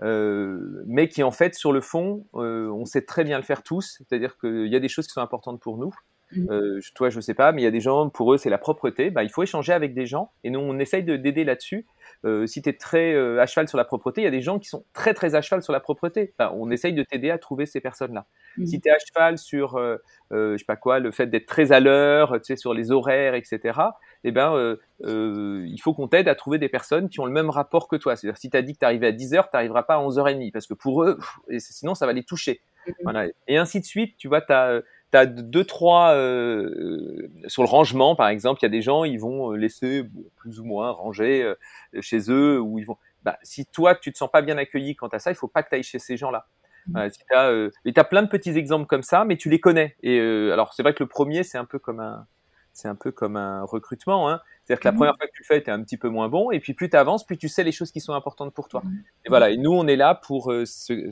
mais 0.01 1.09
qui 1.09 1.22
en 1.22 1.30
fait, 1.30 1.55
sur 1.55 1.72
le 1.72 1.80
fond, 1.80 2.26
euh, 2.34 2.68
on 2.70 2.84
sait 2.84 3.03
très 3.03 3.24
bien 3.24 3.36
le 3.38 3.45
faire 3.45 3.62
tous. 3.62 3.99
C'est-à-dire 3.99 4.38
qu'il 4.38 4.68
y 4.68 4.76
a 4.76 4.80
des 4.80 4.88
choses 4.88 5.07
qui 5.07 5.12
sont 5.12 5.20
importantes 5.20 5.61
pour 5.61 5.78
nous. 5.78 5.93
Mm. 6.34 6.51
Euh, 6.51 6.80
toi, 6.95 7.11
je 7.11 7.20
sais 7.20 7.34
pas, 7.34 7.53
mais 7.53 7.62
il 7.62 7.64
y 7.64 7.68
a 7.68 7.70
des 7.70 7.80
gens, 7.80 8.09
pour 8.09 8.32
eux, 8.32 8.38
c'est 8.38 8.51
la 8.51 8.59
propreté. 8.59 9.11
Bah, 9.11 9.22
il 9.22 9.30
faut 9.30 9.43
échanger 9.43 9.72
avec 9.72 9.95
des 9.95 10.07
gens, 10.07 10.32
et 10.45 10.51
nous, 10.51 10.61
on 10.61 10.78
essaye 10.78 11.03
d'aider 11.03 11.45
là-dessus. 11.45 11.86
Euh, 12.24 12.47
si 12.47 12.62
tu 12.62 12.68
es 12.68 12.72
très 12.72 13.14
euh, 13.14 13.40
à 13.40 13.47
cheval 13.47 13.68
sur 13.68 13.78
la 13.78 13.84
propreté, 13.84 14.20
il 14.20 14.24
y 14.24 14.28
a 14.28 14.30
des 14.30 14.43
gens 14.43 14.59
qui 14.59 14.68
sont 14.68 14.84
très 14.93 15.12
très 15.12 15.34
à 15.34 15.43
cheval 15.43 15.62
sur 15.62 15.72
la 15.72 15.80
propreté. 15.80 16.34
on 16.38 16.70
essaye 16.70 16.93
de 16.93 17.03
t'aider 17.03 17.30
à 17.30 17.38
trouver 17.38 17.66
ces 17.66 17.80
personnes-là. 17.80 18.26
Mmh. 18.59 18.66
Si 18.66 18.80
tu 18.80 18.88
es 18.88 18.93
à 18.93 18.99
cheval 18.99 19.38
sur, 19.38 19.76
euh, 19.76 19.99
je 20.30 20.57
sais 20.57 20.64
pas 20.64 20.76
quoi, 20.76 21.01
le 21.01 21.11
fait 21.11 21.26
d'être 21.26 21.47
très 21.47 21.72
à 21.72 21.80
l'heure, 21.80 22.34
tu 22.34 22.45
sais, 22.45 22.57
sur 22.57 22.74
les 22.74 22.93
horaires, 22.93 23.34
etc. 23.34 23.78
Eh 24.25 24.31
ben, 24.31 24.77
il 25.05 25.79
faut 25.83 25.95
qu'on 25.95 26.09
t'aide 26.09 26.29
à 26.29 26.35
trouver 26.35 26.59
des 26.59 26.68
personnes 26.68 27.09
qui 27.09 27.20
ont 27.20 27.27
le 27.27 27.33
même 27.33 27.51
rapport 27.51 27.89
que 27.89 27.97
toi. 27.97 28.16
C'est-à-dire, 28.16 28.39
si 28.39 28.51
tu 28.51 28.57
as 28.57 28.62
dit 28.62 28.75
que 28.75 28.79
tu 28.79 28.85
arrivais 28.85 29.09
à 29.09 29.12
10h, 29.12 29.43
tu 29.43 29.49
n'arriveras 29.55 29.83
pas 29.83 29.95
à 29.95 30.03
11h30, 30.03 30.53
parce 30.53 30.66
que 30.66 30.75
pour 30.75 31.03
eux, 31.03 31.18
sinon 31.59 31.95
ça 31.95 32.07
va 32.07 32.12
les 32.12 32.25
toucher. 32.25 32.61
Mmh. 32.87 32.93
Voilà. 33.03 33.27
Et 33.49 33.57
ainsi 33.57 33.81
de 33.81 33.85
suite, 33.85 34.16
tu 34.16 34.29
vois, 34.29 34.41
tu 34.41 34.53
as 34.53 35.27
deux 35.27 35.64
trois 35.64 36.14
euh, 36.14 37.29
sur 37.47 37.62
le 37.62 37.68
rangement 37.68 38.16
par 38.16 38.29
exemple 38.29 38.61
il 38.62 38.64
y 38.64 38.66
a 38.66 38.70
des 38.70 38.81
gens 38.81 39.05
ils 39.05 39.20
vont 39.20 39.53
euh, 39.53 39.57
laisser 39.57 40.05
plus 40.37 40.59
ou 40.59 40.64
moins 40.64 40.91
ranger 40.91 41.43
euh, 41.43 41.55
chez 42.01 42.31
eux 42.31 42.59
ou 42.59 42.79
ils 42.79 42.87
vont 42.87 42.97
bah, 43.23 43.39
si 43.43 43.66
toi 43.66 43.95
tu 43.95 44.11
te 44.11 44.16
sens 44.16 44.31
pas 44.31 44.41
bien 44.41 44.57
accueilli 44.57 44.97
quant 44.97 45.09
à 45.09 45.18
ça 45.18 45.31
il 45.31 45.35
faut 45.35 45.49
pas 45.49 45.62
que 45.62 45.68
tu 45.68 45.75
ailles 45.75 45.83
chez 45.83 45.99
ces 45.99 46.16
gens 46.16 46.31
là 46.31 46.47
mmh. 46.87 47.11
si 47.11 47.20
as, 47.35 47.51
euh, 47.51 47.70
et 47.85 47.93
tu 47.93 48.01
as 48.01 48.05
plein 48.05 48.23
de 48.23 48.29
petits 48.29 48.57
exemples 48.57 48.87
comme 48.87 49.03
ça 49.03 49.27
mais 49.27 49.37
tu 49.37 49.51
les 49.51 49.61
connais 49.61 49.97
et 50.03 50.18
alors 50.51 50.73
c'est 50.73 50.83
vrai 50.83 50.95
que 50.95 51.03
le 51.03 51.09
premier 51.09 51.43
c'est 51.43 51.59
un 51.59 51.66
peu 51.66 51.79
comme 51.79 52.01
un 52.01 52.27
c'est 52.73 52.89
un 52.89 52.95
peu 52.95 53.12
comme 53.12 53.37
un 53.37 53.64
recrutement 53.64 54.31
hein. 54.31 54.41
C'est-à-dire 54.64 54.81
que 54.81 54.89
la 54.89 54.93
mmh. 54.93 54.97
première 54.97 55.16
fois 55.16 55.27
que 55.27 55.33
tu 55.33 55.43
le 55.43 55.47
fais, 55.47 55.62
tu 55.62 55.70
es 55.70 55.73
un 55.73 55.83
petit 55.83 55.97
peu 55.97 56.09
moins 56.09 56.29
bon, 56.29 56.53
et 56.53 56.61
puis 56.61 56.73
plus 56.73 56.89
tu 56.89 56.97
avances, 56.97 57.27
plus 57.27 57.37
tu 57.37 57.49
sais 57.49 57.64
les 57.64 57.73
choses 57.73 57.91
qui 57.91 58.01
sont 58.01 58.14
importantes 58.14 58.55
pour 58.55 58.68
toi. 58.68 58.83
Mmh. 58.85 59.03
Et 59.25 59.29
voilà, 59.29 59.51
et 59.51 59.57
nous, 59.57 59.73
on 59.73 59.89
est 59.89 59.97
là 59.97 60.14
pour 60.14 60.53
euh, 60.53 60.64
se, 60.64 61.11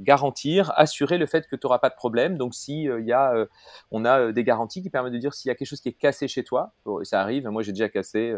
garantir, 0.00 0.72
assurer 0.76 1.16
le 1.16 1.24
fait 1.24 1.46
que 1.48 1.56
tu 1.56 1.66
n'auras 1.66 1.78
pas 1.78 1.88
de 1.88 1.94
problème. 1.94 2.36
Donc, 2.36 2.54
si 2.54 2.88
euh, 2.88 3.00
y 3.00 3.12
a, 3.12 3.34
euh, 3.34 3.46
on 3.90 4.04
a 4.04 4.32
des 4.32 4.44
garanties 4.44 4.82
qui 4.82 4.90
permettent 4.90 5.14
de 5.14 5.18
dire 5.18 5.32
s'il 5.32 5.48
y 5.48 5.52
a 5.52 5.54
quelque 5.54 5.68
chose 5.68 5.80
qui 5.80 5.88
est 5.88 5.94
cassé 5.94 6.28
chez 6.28 6.44
toi, 6.44 6.74
ça 7.02 7.22
arrive, 7.22 7.48
moi 7.48 7.62
j'ai 7.62 7.72
déjà 7.72 7.88
cassé. 7.88 8.36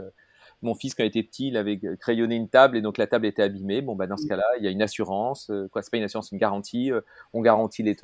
mon 0.63 0.75
fils, 0.75 0.95
quand 0.95 1.03
il 1.03 1.09
était 1.09 1.25
petit, 1.25 1.49
il 1.49 1.57
avait 1.57 1.81
crayonné 1.99 2.37
une 2.37 2.49
table 2.49 2.77
et 2.77 2.83
donc 2.83 2.99
la 2.99 3.09
table 3.09 3.27
était 3.27 3.43
abîmée. 3.43 3.83
Bon, 3.83 3.97
bah, 3.97 4.07
dans 4.07 4.17
ce 4.17 4.29
cas-là, 4.29 4.45
il 4.59 4.65
y 4.65 4.69
a 4.69 4.71
une 4.71 4.83
assurance. 4.83 5.51
quoi, 5.73 5.83
c'est 5.83 5.91
pas 5.91 5.97
une 5.97 6.05
assurance, 6.05 6.29
c'est 6.31 6.37
une 6.37 6.41
garantie. 6.41 6.93
on 7.33 7.41
garantit 7.41 7.83
les 7.83 7.97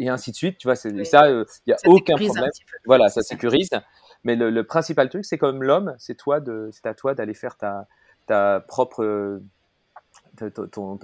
et 0.00 0.08
ainsi 0.08 0.30
de 0.30 0.36
suite. 0.36 0.58
Tu 0.58 0.66
vois, 0.66 0.74
c'est 0.74 1.04
ça, 1.04 1.30
il 1.30 1.44
n'y 1.66 1.72
a 1.72 1.76
aucun 1.86 2.14
problème. 2.16 2.50
Voilà, 2.86 3.08
ça 3.08 3.22
sécurise. 3.22 3.70
Mais 4.24 4.34
le, 4.36 4.50
le 4.50 4.64
principal 4.64 5.08
truc, 5.08 5.24
c'est 5.24 5.38
comme 5.38 5.62
l'homme, 5.62 5.94
c'est 5.98 6.14
toi 6.16 6.40
de, 6.40 6.68
c'est 6.72 6.86
à 6.86 6.94
toi 6.94 7.14
d'aller 7.14 7.34
faire 7.34 7.56
ta, 7.56 7.86
ta 8.26 8.60
propre, 8.60 9.40
ton, 10.72 10.98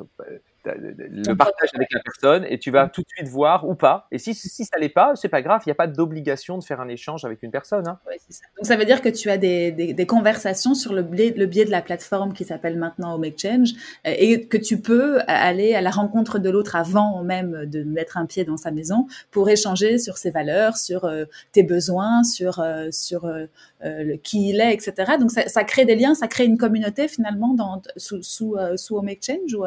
le 0.75 1.35
partage 1.35 1.71
avec 1.75 1.89
la 1.93 2.01
personne 2.01 2.45
et 2.49 2.59
tu 2.59 2.71
vas 2.71 2.89
tout 2.89 3.03
de 3.03 3.09
suite 3.09 3.29
voir 3.29 3.69
ou 3.69 3.75
pas. 3.75 4.07
Et 4.11 4.19
si, 4.19 4.35
si 4.35 4.65
ça 4.65 4.79
l'est 4.79 4.89
pas, 4.89 5.15
c'est 5.17 5.29
pas 5.29 5.43
grave, 5.43 5.63
il 5.67 5.69
n'y 5.69 5.73
a 5.73 5.77
pas 5.77 5.87
d'obligation 5.87 6.59
de 6.59 6.65
faire 6.65 6.81
un 6.81 6.89
échange 6.89 7.25
avec 7.25 7.43
une 7.43 7.51
personne. 7.51 7.87
Hein. 7.89 7.99
ça. 8.29 8.45
Donc 8.57 8.67
ça 8.67 8.77
veut 8.77 8.85
dire 8.85 9.03
que 9.03 9.09
tu 9.09 9.31
as 9.31 9.39
des, 9.39 9.73
des, 9.73 9.93
des 9.93 10.07
conversations 10.07 10.75
sur 10.75 10.93
le 10.93 11.03
biais, 11.03 11.35
le 11.37 11.47
biais 11.47 11.65
de 11.65 11.71
la 11.71 11.83
plateforme 11.83 12.33
qui 12.33 12.45
s'appelle 12.45 12.79
maintenant 12.79 13.15
Home 13.15 13.25
Exchange 13.25 13.73
euh, 14.07 14.15
et 14.17 14.47
que 14.47 14.57
tu 14.57 14.81
peux 14.81 15.21
aller 15.27 15.75
à 15.75 15.81
la 15.81 15.91
rencontre 15.91 16.39
de 16.39 16.51
l'autre 16.51 16.77
avant 16.77 17.23
même 17.23 17.67
de 17.67 17.83
mettre 17.85 18.17
un 18.17 18.27
pied 18.27 18.45
dans 18.45 18.57
sa 18.57 18.71
maison 18.71 19.07
pour 19.31 19.49
échanger 19.49 19.99
sur 19.99 20.19
ses 20.19 20.31
valeurs, 20.31 20.77
sur 20.77 21.05
euh, 21.05 21.25
tes 21.53 21.63
besoins, 21.63 22.23
sur, 22.25 22.61
euh, 22.61 22.89
sur 22.91 23.27
le, 23.27 24.17
qui 24.17 24.51
il 24.51 24.61
est, 24.61 24.73
etc. 24.73 25.13
Donc 25.19 25.31
ça, 25.31 25.49
ça, 25.49 25.65
crée 25.65 25.85
des 25.85 25.95
liens, 25.95 26.15
ça 26.15 26.29
crée 26.29 26.45
une 26.45 26.59
communauté 26.59 27.09
finalement 27.09 27.55
dans, 27.55 27.83
sous, 27.97 28.23
sous, 28.23 28.57
sous 28.77 28.97
Home 28.97 29.09
Exchange 29.09 29.55
ou, 29.55 29.65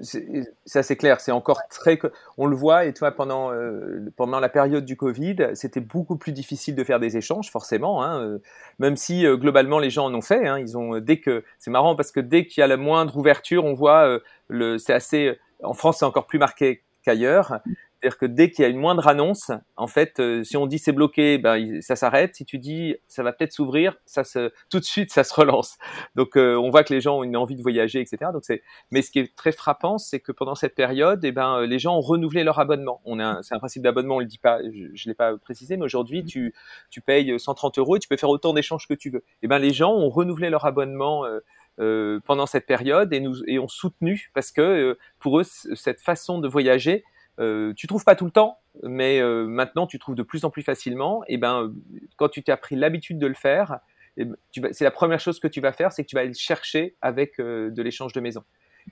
c'est 0.00 0.78
assez 0.78 0.96
clair, 0.96 1.20
c'est 1.20 1.32
encore 1.32 1.60
très. 1.68 1.98
On 2.38 2.46
le 2.46 2.56
voit, 2.56 2.84
et 2.84 2.92
toi, 2.92 3.12
pendant, 3.12 3.52
euh, 3.52 4.10
pendant 4.16 4.40
la 4.40 4.48
période 4.48 4.84
du 4.84 4.96
Covid, 4.96 5.50
c'était 5.54 5.80
beaucoup 5.80 6.16
plus 6.16 6.32
difficile 6.32 6.74
de 6.74 6.84
faire 6.84 7.00
des 7.00 7.16
échanges, 7.16 7.50
forcément, 7.50 8.02
hein, 8.02 8.22
euh, 8.22 8.38
même 8.78 8.96
si 8.96 9.26
euh, 9.26 9.36
globalement 9.36 9.78
les 9.78 9.90
gens 9.90 10.06
en 10.06 10.14
ont 10.14 10.22
fait. 10.22 10.46
Hein, 10.46 10.58
ils 10.58 10.76
ont, 10.76 10.98
dès 10.98 11.18
que, 11.18 11.44
c'est 11.58 11.70
marrant 11.70 11.96
parce 11.96 12.12
que 12.12 12.20
dès 12.20 12.46
qu'il 12.46 12.60
y 12.60 12.64
a 12.64 12.66
la 12.66 12.76
moindre 12.76 13.16
ouverture, 13.16 13.64
on 13.64 13.74
voit, 13.74 14.20
le, 14.48 14.78
c'est 14.78 14.92
assez. 14.92 15.38
En 15.62 15.74
France, 15.74 15.98
c'est 15.98 16.04
encore 16.04 16.26
plus 16.26 16.38
marqué 16.38 16.82
qu'ailleurs. 17.02 17.60
C'est-à-dire 18.00 18.18
que 18.18 18.26
dès 18.26 18.50
qu'il 18.50 18.62
y 18.62 18.66
a 18.66 18.70
une 18.70 18.78
moindre 18.78 19.06
annonce, 19.08 19.50
en 19.76 19.86
fait, 19.86 20.20
euh, 20.20 20.42
si 20.42 20.56
on 20.56 20.66
dit 20.66 20.78
c'est 20.78 20.92
bloqué, 20.92 21.36
ben 21.36 21.82
ça 21.82 21.96
s'arrête. 21.96 22.34
Si 22.34 22.46
tu 22.46 22.58
dis 22.58 22.96
ça 23.08 23.22
va 23.22 23.32
peut-être 23.32 23.52
s'ouvrir, 23.52 23.96
ça 24.06 24.24
se 24.24 24.50
tout 24.70 24.80
de 24.80 24.84
suite 24.84 25.12
ça 25.12 25.22
se 25.22 25.34
relance. 25.34 25.76
Donc 26.14 26.36
euh, 26.36 26.56
on 26.56 26.70
voit 26.70 26.82
que 26.82 26.94
les 26.94 27.02
gens 27.02 27.18
ont 27.18 27.24
une 27.24 27.36
envie 27.36 27.56
de 27.56 27.62
voyager, 27.62 28.00
etc. 28.00 28.30
Donc 28.32 28.44
c'est. 28.44 28.62
Mais 28.90 29.02
ce 29.02 29.10
qui 29.10 29.18
est 29.18 29.36
très 29.36 29.52
frappant, 29.52 29.98
c'est 29.98 30.18
que 30.18 30.32
pendant 30.32 30.54
cette 30.54 30.74
période, 30.74 31.22
eh 31.24 31.32
ben 31.32 31.60
les 31.66 31.78
gens 31.78 31.94
ont 31.94 32.00
renouvelé 32.00 32.42
leur 32.42 32.58
abonnement. 32.58 33.02
On 33.04 33.20
a 33.20 33.42
c'est 33.42 33.54
un 33.54 33.58
principe 33.58 33.82
d'abonnement, 33.82 34.16
on 34.16 34.20
le 34.20 34.24
dit 34.24 34.38
pas, 34.38 34.60
je, 34.62 34.86
je 34.94 35.08
l'ai 35.08 35.14
pas 35.14 35.36
précisé, 35.36 35.76
mais 35.76 35.84
aujourd'hui 35.84 36.24
tu 36.24 36.54
tu 36.90 37.02
payes 37.02 37.38
130 37.38 37.78
euros 37.78 37.96
et 37.96 37.98
tu 37.98 38.08
peux 38.08 38.16
faire 38.16 38.30
autant 38.30 38.54
d'échanges 38.54 38.88
que 38.88 38.94
tu 38.94 39.10
veux. 39.10 39.24
Eh 39.42 39.48
ben 39.48 39.58
les 39.58 39.74
gens 39.74 39.92
ont 39.92 40.08
renouvelé 40.08 40.48
leur 40.48 40.64
abonnement. 40.64 41.26
Euh, 41.26 41.40
euh, 41.78 42.20
pendant 42.26 42.44
cette 42.44 42.66
période 42.66 43.10
et 43.14 43.20
nous 43.20 43.42
et 43.46 43.58
ont 43.58 43.68
soutenu 43.68 44.30
parce 44.34 44.52
que 44.52 44.98
pour 45.18 45.40
eux 45.40 45.44
cette 45.44 46.00
façon 46.00 46.38
de 46.38 46.46
voyager 46.46 47.04
euh, 47.40 47.72
tu 47.74 47.86
trouves 47.86 48.04
pas 48.04 48.14
tout 48.14 48.26
le 48.26 48.30
temps, 48.30 48.58
mais 48.82 49.20
euh, 49.20 49.46
maintenant 49.46 49.86
tu 49.86 49.98
trouves 49.98 50.14
de 50.14 50.22
plus 50.22 50.44
en 50.44 50.50
plus 50.50 50.62
facilement. 50.62 51.22
Et 51.26 51.38
ben, 51.38 51.72
quand 52.16 52.28
tu 52.28 52.42
t'es 52.42 52.54
pris 52.56 52.76
l'habitude 52.76 53.18
de 53.18 53.26
le 53.26 53.34
faire, 53.34 53.78
ben, 54.16 54.36
c'est 54.72 54.84
la 54.84 54.90
première 54.90 55.20
chose 55.20 55.40
que 55.40 55.48
tu 55.48 55.60
vas 55.60 55.72
faire, 55.72 55.92
c'est 55.92 56.02
que 56.04 56.08
tu 56.08 56.16
vas 56.16 56.22
aller 56.22 56.34
chercher 56.34 56.96
avec 57.00 57.40
euh, 57.40 57.70
de 57.70 57.82
l'échange 57.82 58.12
de 58.12 58.20
maison. 58.20 58.44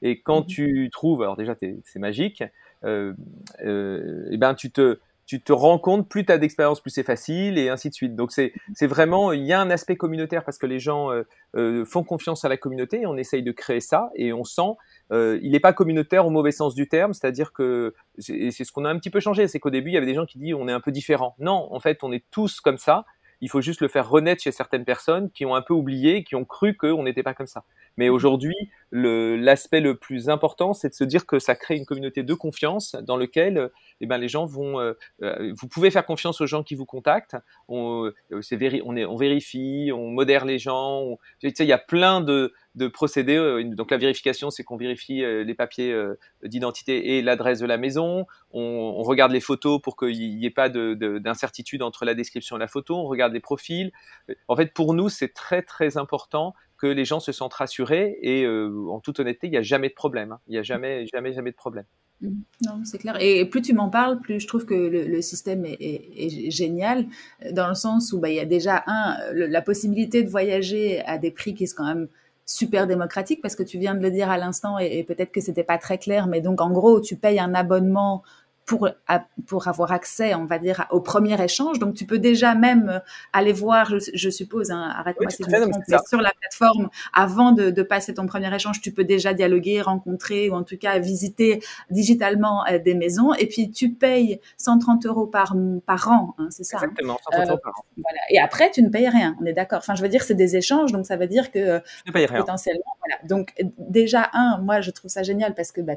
Et 0.02 0.20
quand 0.20 0.42
mmh 0.42 0.46
tu 0.46 0.90
trouves, 0.92 1.22
alors 1.22 1.36
déjà 1.36 1.56
c'est 1.84 1.98
magique, 1.98 2.42
et 2.84 4.36
ben 4.36 4.54
tu 4.54 4.70
te 4.70 4.98
tu 5.26 5.42
te 5.42 5.52
rends 5.52 5.78
compte, 5.78 6.08
plus 6.08 6.24
tu 6.24 6.32
as 6.32 6.38
d'expérience, 6.38 6.80
plus 6.80 6.90
c'est 6.90 7.02
facile, 7.02 7.58
et 7.58 7.68
ainsi 7.68 7.90
de 7.90 7.94
suite. 7.94 8.14
Donc 8.14 8.32
c'est 8.32 8.52
vraiment, 8.86 9.32
il 9.32 9.44
y 9.44 9.52
a 9.52 9.60
un 9.60 9.70
aspect 9.70 9.96
communautaire 9.96 10.42
parce 10.44 10.56
que 10.56 10.66
les 10.66 10.78
gens 10.78 11.10
font 11.84 12.04
confiance 12.04 12.44
à 12.44 12.48
la 12.48 12.56
communauté, 12.56 13.02
et 13.02 13.06
on 13.06 13.16
essaye 13.16 13.42
de 13.42 13.52
créer 13.52 13.80
ça, 13.80 14.10
et 14.14 14.32
on 14.32 14.44
sent 14.44 14.76
euh, 15.12 15.38
il 15.42 15.52
n'est 15.52 15.60
pas 15.60 15.72
communautaire 15.72 16.26
au 16.26 16.30
mauvais 16.30 16.52
sens 16.52 16.74
du 16.74 16.88
terme, 16.88 17.14
c'est-à-dire 17.14 17.52
que 17.52 17.94
c'est 18.18 18.50
ce 18.50 18.72
qu'on 18.72 18.84
a 18.84 18.90
un 18.90 18.98
petit 18.98 19.10
peu 19.10 19.20
changé, 19.20 19.48
c'est 19.48 19.58
qu'au 19.58 19.70
début 19.70 19.90
il 19.90 19.94
y 19.94 19.96
avait 19.96 20.06
des 20.06 20.14
gens 20.14 20.26
qui 20.26 20.38
disent 20.38 20.54
on 20.54 20.68
est 20.68 20.72
un 20.72 20.80
peu 20.80 20.92
différent. 20.92 21.34
Non, 21.38 21.68
en 21.72 21.80
fait 21.80 21.98
on 22.02 22.12
est 22.12 22.24
tous 22.30 22.60
comme 22.60 22.78
ça. 22.78 23.04
Il 23.40 23.48
faut 23.48 23.60
juste 23.60 23.80
le 23.80 23.88
faire 23.88 24.08
renaître 24.08 24.42
chez 24.42 24.50
certaines 24.50 24.84
personnes 24.84 25.30
qui 25.30 25.46
ont 25.46 25.54
un 25.54 25.62
peu 25.62 25.72
oublié, 25.72 26.24
qui 26.24 26.34
ont 26.34 26.44
cru 26.44 26.76
qu'on 26.76 27.04
n'était 27.04 27.22
pas 27.22 27.34
comme 27.34 27.46
ça. 27.46 27.62
Mais 27.96 28.08
aujourd'hui, 28.08 28.54
l'aspect 28.90 29.80
le, 29.80 29.96
plus 29.96 30.28
important, 30.28 30.72
c'est 30.72 30.88
de 30.88 30.94
se 30.94 31.04
dire 31.04 31.26
que 31.26 31.38
ça 31.38 31.54
crée 31.54 31.76
une 31.76 31.84
communauté 31.84 32.22
de 32.22 32.34
confiance 32.34 32.96
dans 33.02 33.16
lequel 33.16 33.70
eh 34.00 34.06
ben, 34.06 34.18
les 34.18 34.28
gens 34.28 34.46
vont. 34.46 34.80
Euh, 34.80 34.94
euh, 35.22 35.52
vous 35.56 35.68
pouvez 35.68 35.90
faire 35.90 36.06
confiance 36.06 36.40
aux 36.40 36.46
gens 36.46 36.62
qui 36.62 36.74
vous 36.74 36.84
contactent. 36.86 37.36
On, 37.68 38.10
on, 38.32 38.96
est, 38.96 39.04
on 39.04 39.16
vérifie, 39.16 39.90
on 39.94 40.10
modère 40.10 40.44
les 40.44 40.58
gens. 40.58 41.18
tu 41.40 41.50
sais, 41.50 41.64
il 41.64 41.68
y 41.68 41.72
a 41.72 41.78
plein 41.78 42.20
de, 42.20 42.52
de 42.78 42.88
procédés. 42.88 43.64
Donc 43.64 43.90
la 43.90 43.98
vérification, 43.98 44.50
c'est 44.50 44.64
qu'on 44.64 44.76
vérifie 44.76 45.20
les 45.20 45.54
papiers 45.54 45.94
d'identité 46.42 47.16
et 47.16 47.22
l'adresse 47.22 47.58
de 47.58 47.66
la 47.66 47.76
maison. 47.76 48.26
On, 48.52 49.02
regarde 49.02 49.32
les 49.32 49.40
photos 49.40 49.80
pour 49.82 49.96
qu'il 49.96 50.36
n'y 50.36 50.46
ait 50.46 50.50
pas 50.50 50.68
d'incertitude 50.68 51.82
entre 51.82 52.04
la 52.04 52.14
description 52.14 52.56
et 52.56 52.60
la 52.60 52.68
photo. 52.68 52.96
On 52.96 53.06
regarde 53.06 53.32
les 53.32 53.40
profils. 53.40 53.92
En 54.48 54.56
fait, 54.56 54.72
pour 54.72 54.94
nous, 54.94 55.08
c'est 55.08 55.34
très 55.34 55.62
très 55.62 55.96
important 55.96 56.54
que 56.78 56.86
les 56.86 57.04
gens 57.04 57.20
se 57.20 57.32
sentent 57.32 57.54
rassurés 57.54 58.18
et 58.22 58.44
euh, 58.44 58.86
en 58.88 59.00
toute 59.00 59.18
honnêteté, 59.18 59.48
il 59.48 59.50
n'y 59.50 59.56
a 59.56 59.62
jamais 59.62 59.88
de 59.88 59.94
problème. 59.94 60.32
Hein. 60.32 60.40
Il 60.46 60.52
n'y 60.52 60.58
a 60.58 60.62
jamais, 60.62 61.06
jamais, 61.06 61.32
jamais 61.32 61.50
de 61.50 61.56
problème. 61.56 61.84
Mmh. 62.20 62.28
Non, 62.66 62.84
c'est 62.84 62.98
clair. 62.98 63.16
Et 63.20 63.44
plus 63.46 63.62
tu 63.62 63.74
m'en 63.74 63.90
parles, 63.90 64.20
plus 64.20 64.40
je 64.40 64.46
trouve 64.46 64.64
que 64.64 64.74
le, 64.74 65.20
système 65.20 65.64
est, 65.66 66.50
génial, 66.50 67.06
dans 67.52 67.68
le 67.68 67.74
sens 67.74 68.12
où 68.12 68.20
bah, 68.20 68.30
il 68.30 68.36
y 68.36 68.40
a 68.40 68.44
déjà, 68.44 68.84
un, 68.86 69.16
la 69.32 69.62
possibilité 69.62 70.22
de 70.22 70.30
voyager 70.30 71.00
à 71.04 71.18
des 71.18 71.32
prix 71.32 71.54
qui 71.54 71.66
sont 71.66 71.76
quand 71.78 71.86
même 71.86 72.08
super 72.48 72.86
démocratiques, 72.86 73.42
parce 73.42 73.54
que 73.54 73.62
tu 73.62 73.78
viens 73.78 73.94
de 73.94 74.00
le 74.00 74.10
dire 74.10 74.30
à 74.30 74.38
l'instant, 74.38 74.78
et, 74.80 74.98
et 74.98 75.04
peut-être 75.04 75.30
que 75.30 75.40
c'était 75.40 75.62
pas 75.62 75.78
très 75.78 75.98
clair, 75.98 76.26
mais 76.26 76.40
donc 76.40 76.60
en 76.60 76.70
gros, 76.70 77.00
tu 77.00 77.14
payes 77.14 77.38
un 77.38 77.54
abonnement 77.54 78.24
pour, 78.68 78.86
pour 79.46 79.66
avoir 79.66 79.92
accès, 79.92 80.34
on 80.34 80.44
va 80.44 80.58
dire, 80.58 80.86
au 80.90 81.00
premier 81.00 81.42
échange. 81.42 81.78
Donc, 81.78 81.94
tu 81.94 82.04
peux 82.04 82.18
déjà 82.18 82.54
même 82.54 82.90
euh, 82.90 82.98
aller 83.32 83.54
voir, 83.54 83.94
je, 83.98 84.28
suppose, 84.28 84.70
hein, 84.70 84.92
arrête-moi 84.94 85.30
si 85.30 85.42
je 85.42 85.48
me 85.48 85.70
trompe, 85.70 85.82
mais 85.88 85.96
sur 86.06 86.20
la 86.20 86.32
plateforme, 86.38 86.90
avant 87.14 87.52
de, 87.52 87.70
de, 87.70 87.82
passer 87.82 88.12
ton 88.12 88.26
premier 88.26 88.54
échange, 88.54 88.82
tu 88.82 88.92
peux 88.92 89.04
déjà 89.04 89.32
dialoguer, 89.32 89.80
rencontrer 89.80 90.50
ou 90.50 90.54
en 90.54 90.64
tout 90.64 90.76
cas 90.76 90.98
visiter 90.98 91.62
digitalement 91.90 92.66
euh, 92.66 92.78
des 92.78 92.94
maisons. 92.94 93.32
Et 93.32 93.46
puis, 93.46 93.70
tu 93.70 93.90
payes 93.94 94.38
130 94.58 95.06
euros 95.06 95.26
par, 95.26 95.56
par 95.86 96.08
an, 96.08 96.34
hein, 96.36 96.48
c'est 96.50 96.64
ça 96.64 96.76
hein. 96.76 96.82
Exactement, 96.82 97.18
130 97.32 97.48
euros 97.48 97.60
par 97.64 97.72
an. 97.72 97.84
Voilà. 97.96 98.20
Et 98.28 98.38
après, 98.38 98.70
tu 98.70 98.82
ne 98.82 98.90
payes 98.90 99.08
rien, 99.08 99.34
on 99.40 99.46
est 99.46 99.54
d'accord. 99.54 99.78
Enfin, 99.78 99.94
je 99.94 100.02
veux 100.02 100.10
dire, 100.10 100.22
c'est 100.22 100.34
des 100.34 100.56
échanges, 100.56 100.92
donc 100.92 101.06
ça 101.06 101.16
veut 101.16 101.26
dire 101.26 101.50
que 101.50 101.78
tu 101.78 102.08
ne 102.08 102.12
payes 102.12 102.26
rien. 102.26 102.40
potentiellement, 102.40 102.96
voilà. 103.00 103.18
Donc, 103.26 103.54
déjà, 103.78 104.28
un, 104.34 104.58
moi, 104.58 104.82
je 104.82 104.90
trouve 104.90 105.10
ça 105.10 105.22
génial 105.22 105.54
parce 105.54 105.72
que 105.72 105.80
bah, 105.80 105.94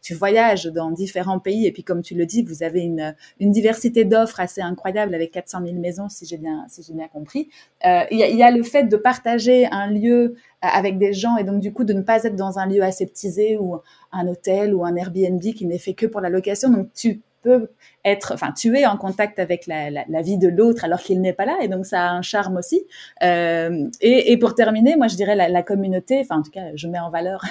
tu 0.00 0.14
voyages 0.14 0.64
dans 0.64 0.90
différents 0.90 1.38
pays 1.38 1.66
et 1.66 1.72
puis, 1.72 1.84
comme 1.84 2.00
tu 2.00 2.13
le 2.14 2.26
dis, 2.26 2.42
vous 2.42 2.62
avez 2.62 2.80
une, 2.80 3.14
diversité 3.40 4.04
d'offres 4.04 4.40
assez 4.40 4.60
incroyable 4.60 5.14
avec 5.14 5.32
400 5.32 5.60
000 5.64 5.78
maisons, 5.78 6.08
si 6.08 6.26
j'ai 6.26 6.38
bien, 6.38 6.66
compris. 7.12 7.48
Euh, 7.84 8.04
il 8.10 8.18
y, 8.18 8.42
a 8.42 8.50
le 8.50 8.62
fait 8.62 8.84
de 8.84 8.96
partager 8.96 9.66
un 9.66 9.90
lieu 9.90 10.10
euh, 10.14 10.30
avec 10.60 10.98
des 10.98 11.12
gens 11.12 11.36
et 11.36 11.44
donc 11.44 11.60
du 11.60 11.72
coup 11.72 11.84
de 11.84 11.92
ne 11.92 12.02
pas 12.02 12.24
être 12.24 12.36
dans 12.36 12.58
un 12.58 12.66
lieu 12.66 12.82
aseptisé 12.82 13.56
ou 13.58 13.80
un 14.12 14.26
hôtel 14.26 14.74
ou 14.74 14.84
un 14.84 14.96
Airbnb 14.96 15.40
qui 15.40 15.66
n'est 15.66 15.78
fait 15.78 15.94
que 15.94 16.06
pour 16.06 16.20
la 16.20 16.30
location. 16.30 16.70
Donc 16.70 16.88
tu 16.94 17.20
peux 17.44 17.68
être, 18.04 18.32
enfin, 18.32 18.52
tu 18.52 18.76
es 18.76 18.86
en 18.86 18.96
contact 18.96 19.38
avec 19.38 19.66
la, 19.66 20.22
vie 20.22 20.38
de 20.38 20.48
l'autre 20.48 20.84
alors 20.84 20.98
qu'il 20.98 21.20
n'est 21.20 21.32
pas 21.32 21.44
là, 21.44 21.58
et 21.62 21.68
donc 21.68 21.86
ça 21.86 22.08
a 22.08 22.10
un 22.10 22.22
charme 22.22 22.56
aussi. 22.56 22.84
Euh, 23.22 23.88
et, 24.00 24.36
pour 24.38 24.54
terminer, 24.54 24.96
moi 24.96 25.08
je 25.08 25.16
dirais 25.16 25.36
la, 25.36 25.62
communauté, 25.62 26.20
enfin 26.20 26.38
en 26.38 26.42
tout 26.42 26.50
cas, 26.50 26.74
je 26.74 26.88
mets 26.88 26.98
en 26.98 27.10
valeur 27.10 27.44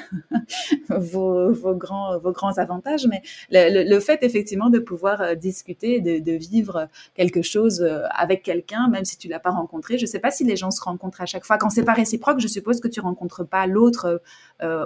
vos, 0.89 1.53
grands, 1.75 2.17
vos 2.19 2.31
grands 2.31 2.57
avantages, 2.57 3.07
mais 3.07 3.21
le, 3.51 3.99
fait 3.99 4.23
effectivement 4.23 4.69
de 4.69 4.79
pouvoir 4.79 5.21
euh, 5.21 5.35
discuter, 5.35 6.01
de, 6.01 6.33
vivre 6.33 6.87
quelque 7.13 7.43
chose 7.43 7.81
euh, 7.81 8.01
avec 8.09 8.41
quelqu'un, 8.43 8.87
même 8.89 9.05
si 9.05 9.17
tu 9.17 9.27
l'as 9.27 9.39
pas 9.39 9.51
rencontré. 9.51 9.97
Je 9.97 10.05
sais 10.07 10.19
pas 10.19 10.31
si 10.31 10.43
les 10.43 10.55
gens 10.55 10.71
se 10.71 10.81
rencontrent 10.81 11.21
à 11.21 11.27
chaque 11.27 11.45
fois. 11.45 11.57
Quand 11.57 11.69
c'est 11.69 11.83
pas 11.83 11.93
réciproque, 11.93 12.39
je 12.39 12.47
suppose 12.47 12.81
que 12.81 12.87
tu 12.87 12.99
rencontres 12.99 13.45
pas 13.45 13.67
l'autre 13.67 14.21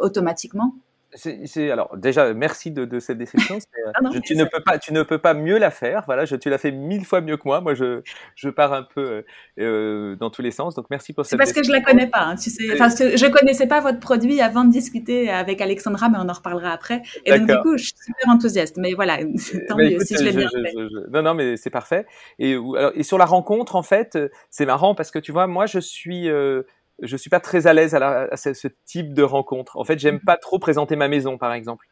automatiquement 0.01 0.73
c'est 1.17 1.71
alors 1.71 1.97
déjà 1.97 2.33
merci 2.33 2.71
de, 2.71 2.85
de 2.85 2.99
cette 2.99 3.17
description. 3.17 3.57
Euh, 3.87 3.91
ah 3.95 4.19
tu 4.23 4.35
ne 4.35 4.43
peux 4.43 4.61
pas 4.61 4.77
tu 4.79 4.91
ne 4.91 5.03
peux 5.03 5.17
pas 5.17 5.33
mieux 5.33 5.57
la 5.57 5.71
faire. 5.71 6.03
Voilà, 6.05 6.25
je, 6.25 6.35
tu 6.35 6.49
l'as 6.49 6.57
fait 6.57 6.71
mille 6.71 7.05
fois 7.05 7.21
mieux 7.21 7.37
que 7.37 7.43
moi. 7.45 7.61
Moi 7.61 7.73
je 7.73 8.01
je 8.35 8.49
pars 8.49 8.73
un 8.73 8.83
peu 8.83 9.01
euh, 9.01 9.21
euh 9.59 10.15
dans 10.15 10.29
tous 10.29 10.41
les 10.41 10.51
sens. 10.51 10.75
Donc 10.75 10.87
merci 10.89 11.13
pour 11.13 11.25
cette. 11.25 11.31
C'est 11.31 11.37
parce 11.37 11.53
que 11.53 11.63
je 11.63 11.71
la 11.71 11.81
connais 11.81 12.07
pas. 12.07 12.21
Hein, 12.21 12.35
tu 12.35 12.49
sais, 12.49 12.63
enfin 12.73 12.89
je 12.89 13.27
connaissais 13.27 13.67
pas 13.67 13.79
votre 13.79 13.99
produit 13.99 14.41
avant 14.41 14.65
de 14.65 14.71
discuter 14.71 15.29
avec 15.29 15.61
Alexandra, 15.61 16.09
mais 16.09 16.17
on 16.19 16.27
en 16.27 16.33
reparlera 16.33 16.71
après. 16.71 17.01
Et 17.25 17.37
donc 17.37 17.47
du 17.47 17.57
coup 17.59 17.77
je 17.77 17.83
suis 17.83 17.93
super 17.97 18.29
enthousiaste. 18.29 18.77
Mais 18.77 18.93
voilà, 18.93 19.17
tant 19.67 19.77
mieux 19.77 19.99
si 19.99 20.17
je 20.17 20.23
l'ai 20.23 20.33
bien 20.33 20.49
fait. 20.49 20.73
non 21.11 21.21
non 21.21 21.33
mais 21.33 21.55
c'est 21.55 21.69
parfait. 21.69 22.05
Et 22.39 22.53
alors, 22.53 22.91
et 22.95 23.03
sur 23.03 23.17
la 23.17 23.25
rencontre 23.25 23.75
en 23.75 23.83
fait 23.83 24.17
c'est 24.49 24.65
marrant 24.65 24.95
parce 24.95 25.11
que 25.11 25.19
tu 25.19 25.31
vois 25.31 25.47
moi 25.47 25.65
je 25.65 25.79
suis 25.79 26.29
euh, 26.29 26.63
je 27.01 27.17
suis 27.17 27.29
pas 27.29 27.39
très 27.39 27.67
à 27.67 27.73
l'aise 27.73 27.95
à, 27.95 28.35
ce, 28.37 28.67
type 28.85 29.13
de 29.13 29.23
rencontre. 29.23 29.77
En 29.77 29.83
fait, 29.83 29.99
j'aime 29.99 30.15
mhm. 30.15 30.21
pas 30.21 30.37
trop 30.37 30.59
présenter 30.59 30.95
ma 30.95 31.07
maison, 31.07 31.37
par 31.37 31.53
exemple, 31.53 31.87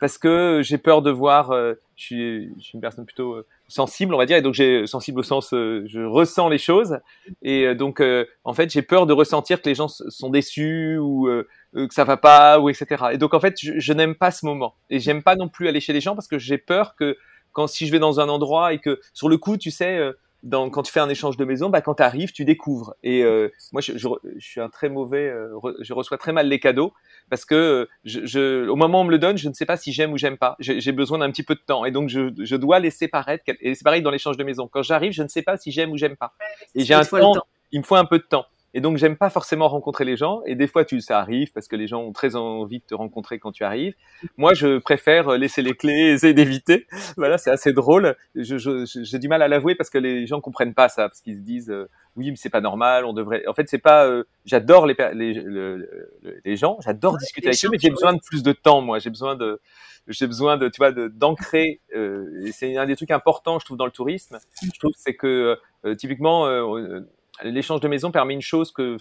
parce 0.00 0.18
que 0.18 0.60
j'ai 0.62 0.78
peur 0.78 1.02
de 1.02 1.10
voir. 1.10 1.50
Euh, 1.50 1.74
je, 1.96 2.04
suis, 2.04 2.54
je, 2.56 2.62
suis, 2.62 2.74
une 2.74 2.80
personne 2.80 3.06
plutôt 3.06 3.34
euh, 3.34 3.46
sensible, 3.68 4.14
on 4.14 4.18
va 4.18 4.26
dire, 4.26 4.36
et 4.36 4.42
donc 4.42 4.54
j'ai 4.54 4.86
sensible 4.86 5.20
au 5.20 5.22
sens, 5.22 5.54
euh, 5.54 5.84
je 5.86 6.00
ressens 6.00 6.48
les 6.48 6.58
choses, 6.58 6.98
et 7.42 7.74
donc 7.74 8.02
en 8.44 8.52
fait, 8.52 8.70
j'ai 8.70 8.82
peur 8.82 9.06
de 9.06 9.12
ressentir 9.12 9.62
que 9.62 9.68
les 9.68 9.74
gens 9.74 9.88
sont 9.88 10.30
déçus 10.30 10.98
ou 10.98 11.28
que 11.74 11.94
ça 11.94 12.04
va 12.04 12.16
pas 12.16 12.60
ou 12.60 12.68
etc. 12.68 13.06
Et 13.12 13.18
donc 13.18 13.32
en 13.34 13.40
fait, 13.40 13.58
je, 13.58 13.78
je 13.78 13.92
n'aime 13.92 14.14
pas 14.14 14.30
ce 14.30 14.44
moment, 14.44 14.74
et 14.90 15.00
j'aime 15.00 15.22
pas 15.22 15.36
non 15.36 15.48
plus 15.48 15.68
aller 15.68 15.80
chez 15.80 15.92
les 15.92 16.00
gens 16.00 16.14
parce 16.14 16.28
que 16.28 16.38
j'ai 16.38 16.58
peur 16.58 16.94
que 16.96 17.16
quand 17.52 17.66
si 17.66 17.86
je 17.86 17.92
vais 17.92 17.98
dans 17.98 18.20
un 18.20 18.28
endroit 18.28 18.74
et 18.74 18.78
que 18.78 19.00
sur 19.14 19.30
le 19.30 19.38
coup, 19.38 19.56
tu 19.56 19.70
sais 19.70 20.12
quand 20.50 20.82
tu 20.82 20.92
fais 20.92 21.00
un 21.00 21.08
échange 21.08 21.36
de 21.36 21.44
maison, 21.44 21.70
bah, 21.70 21.80
quand 21.80 21.94
tu 21.94 22.02
arrives, 22.02 22.32
tu 22.32 22.44
découvres. 22.44 22.94
Et 23.02 23.22
euh, 23.22 23.48
moi, 23.72 23.80
je, 23.80 23.96
je, 23.96 24.08
je, 24.36 24.46
suis 24.46 24.60
un 24.60 24.68
très 24.68 24.88
mauvais, 24.88 25.28
euh, 25.28 25.58
je 25.80 25.92
reçois 25.92 26.18
très 26.18 26.32
mal 26.32 26.48
les 26.48 26.60
cadeaux 26.60 26.92
parce 27.30 27.44
que 27.44 27.54
euh, 27.54 27.88
je, 28.04 28.24
je, 28.24 28.68
au 28.68 28.76
moment 28.76 28.98
où 28.98 29.02
on 29.02 29.04
me 29.04 29.10
le 29.10 29.18
donne, 29.18 29.36
je 29.36 29.48
ne 29.48 29.54
sais 29.54 29.66
pas 29.66 29.76
si 29.76 29.92
j'aime 29.92 30.12
ou 30.12 30.18
j'aime 30.18 30.36
pas. 30.36 30.56
J'ai 30.60 30.92
besoin 30.92 31.18
d'un 31.18 31.30
petit 31.30 31.42
peu 31.42 31.54
de 31.54 31.62
temps 31.66 31.84
et 31.84 31.90
donc 31.90 32.08
je, 32.08 32.32
je 32.38 32.56
dois 32.56 32.78
laisser 32.78 33.08
paraître. 33.08 33.44
Et 33.60 33.74
c'est 33.74 33.84
pareil 33.84 34.02
dans 34.02 34.10
l'échange 34.10 34.36
de 34.36 34.44
maison. 34.44 34.68
Quand 34.68 34.82
j'arrive, 34.82 35.12
je 35.12 35.22
ne 35.22 35.28
sais 35.28 35.42
pas 35.42 35.56
si 35.56 35.72
j'aime 35.72 35.90
ou 35.90 35.96
j'aime 35.96 36.16
pas. 36.16 36.34
Et 36.74 36.84
j'ai 36.84 36.94
un 36.94 37.04
temps, 37.04 37.34
il 37.72 37.80
me 37.80 37.84
faut 37.84 37.96
un 37.96 38.04
peu 38.04 38.18
de 38.18 38.24
temps. 38.24 38.46
Et 38.76 38.82
donc, 38.82 38.98
j'aime 38.98 39.16
pas 39.16 39.30
forcément 39.30 39.68
rencontrer 39.68 40.04
les 40.04 40.18
gens. 40.18 40.42
Et 40.44 40.54
des 40.54 40.66
fois, 40.66 40.84
tu, 40.84 41.00
ça 41.00 41.18
arrive 41.18 41.50
parce 41.54 41.66
que 41.66 41.76
les 41.76 41.86
gens 41.86 42.02
ont 42.02 42.12
très 42.12 42.36
envie 42.36 42.80
de 42.80 42.84
te 42.84 42.94
rencontrer 42.94 43.38
quand 43.38 43.50
tu 43.50 43.64
arrives. 43.64 43.94
Moi, 44.36 44.52
je 44.52 44.76
préfère 44.76 45.30
laisser 45.38 45.62
les 45.62 45.72
clés, 45.72 46.12
essayer 46.12 46.34
d'éviter. 46.34 46.86
Voilà, 47.16 47.38
c'est 47.38 47.50
assez 47.50 47.72
drôle. 47.72 48.14
J'ai 48.34 48.58
je, 48.58 49.16
du 49.16 49.28
mal 49.28 49.40
à 49.40 49.48
l'avouer 49.48 49.74
parce 49.76 49.88
que 49.88 49.96
les 49.96 50.26
gens 50.26 50.42
comprennent 50.42 50.74
pas 50.74 50.90
ça, 50.90 51.08
parce 51.08 51.22
qu'ils 51.22 51.36
se 51.38 51.42
disent, 51.42 51.70
euh, 51.70 51.88
oui, 52.16 52.30
mais 52.30 52.36
c'est 52.36 52.50
pas 52.50 52.60
normal. 52.60 53.06
On 53.06 53.14
devrait. 53.14 53.46
En 53.46 53.54
fait, 53.54 53.66
c'est 53.70 53.78
pas. 53.78 54.04
Euh, 54.04 54.24
j'adore 54.44 54.86
les, 54.86 54.94
les, 55.14 55.42
les, 56.44 56.56
gens. 56.56 56.76
J'adore 56.84 57.16
discuter 57.16 57.48
avec 57.48 57.64
eux, 57.64 57.68
mais 57.72 57.78
j'ai 57.78 57.88
besoin 57.88 58.12
de 58.12 58.20
plus 58.20 58.42
de 58.42 58.52
temps. 58.52 58.82
Moi, 58.82 58.98
j'ai 58.98 59.08
besoin 59.08 59.36
de 59.36 59.58
j'ai 60.08 60.26
besoin 60.26 60.56
de 60.56 60.68
tu 60.68 60.78
vois 60.78 60.92
d'ancrer 60.92 61.80
euh, 61.94 62.44
et 62.44 62.52
c'est 62.52 62.76
un 62.76 62.86
des 62.86 62.96
trucs 62.96 63.10
importants 63.10 63.58
je 63.58 63.64
trouve 63.64 63.76
dans 63.76 63.86
le 63.86 63.90
tourisme 63.90 64.38
je 64.62 64.78
trouve 64.78 64.92
c'est 64.96 65.14
que 65.14 65.58
euh, 65.84 65.94
typiquement 65.94 66.46
euh, 66.46 67.00
l'échange 67.42 67.80
de 67.80 67.88
maison 67.88 68.10
permet 68.10 68.34
une 68.34 68.42
chose 68.42 68.72
que, 68.72 68.96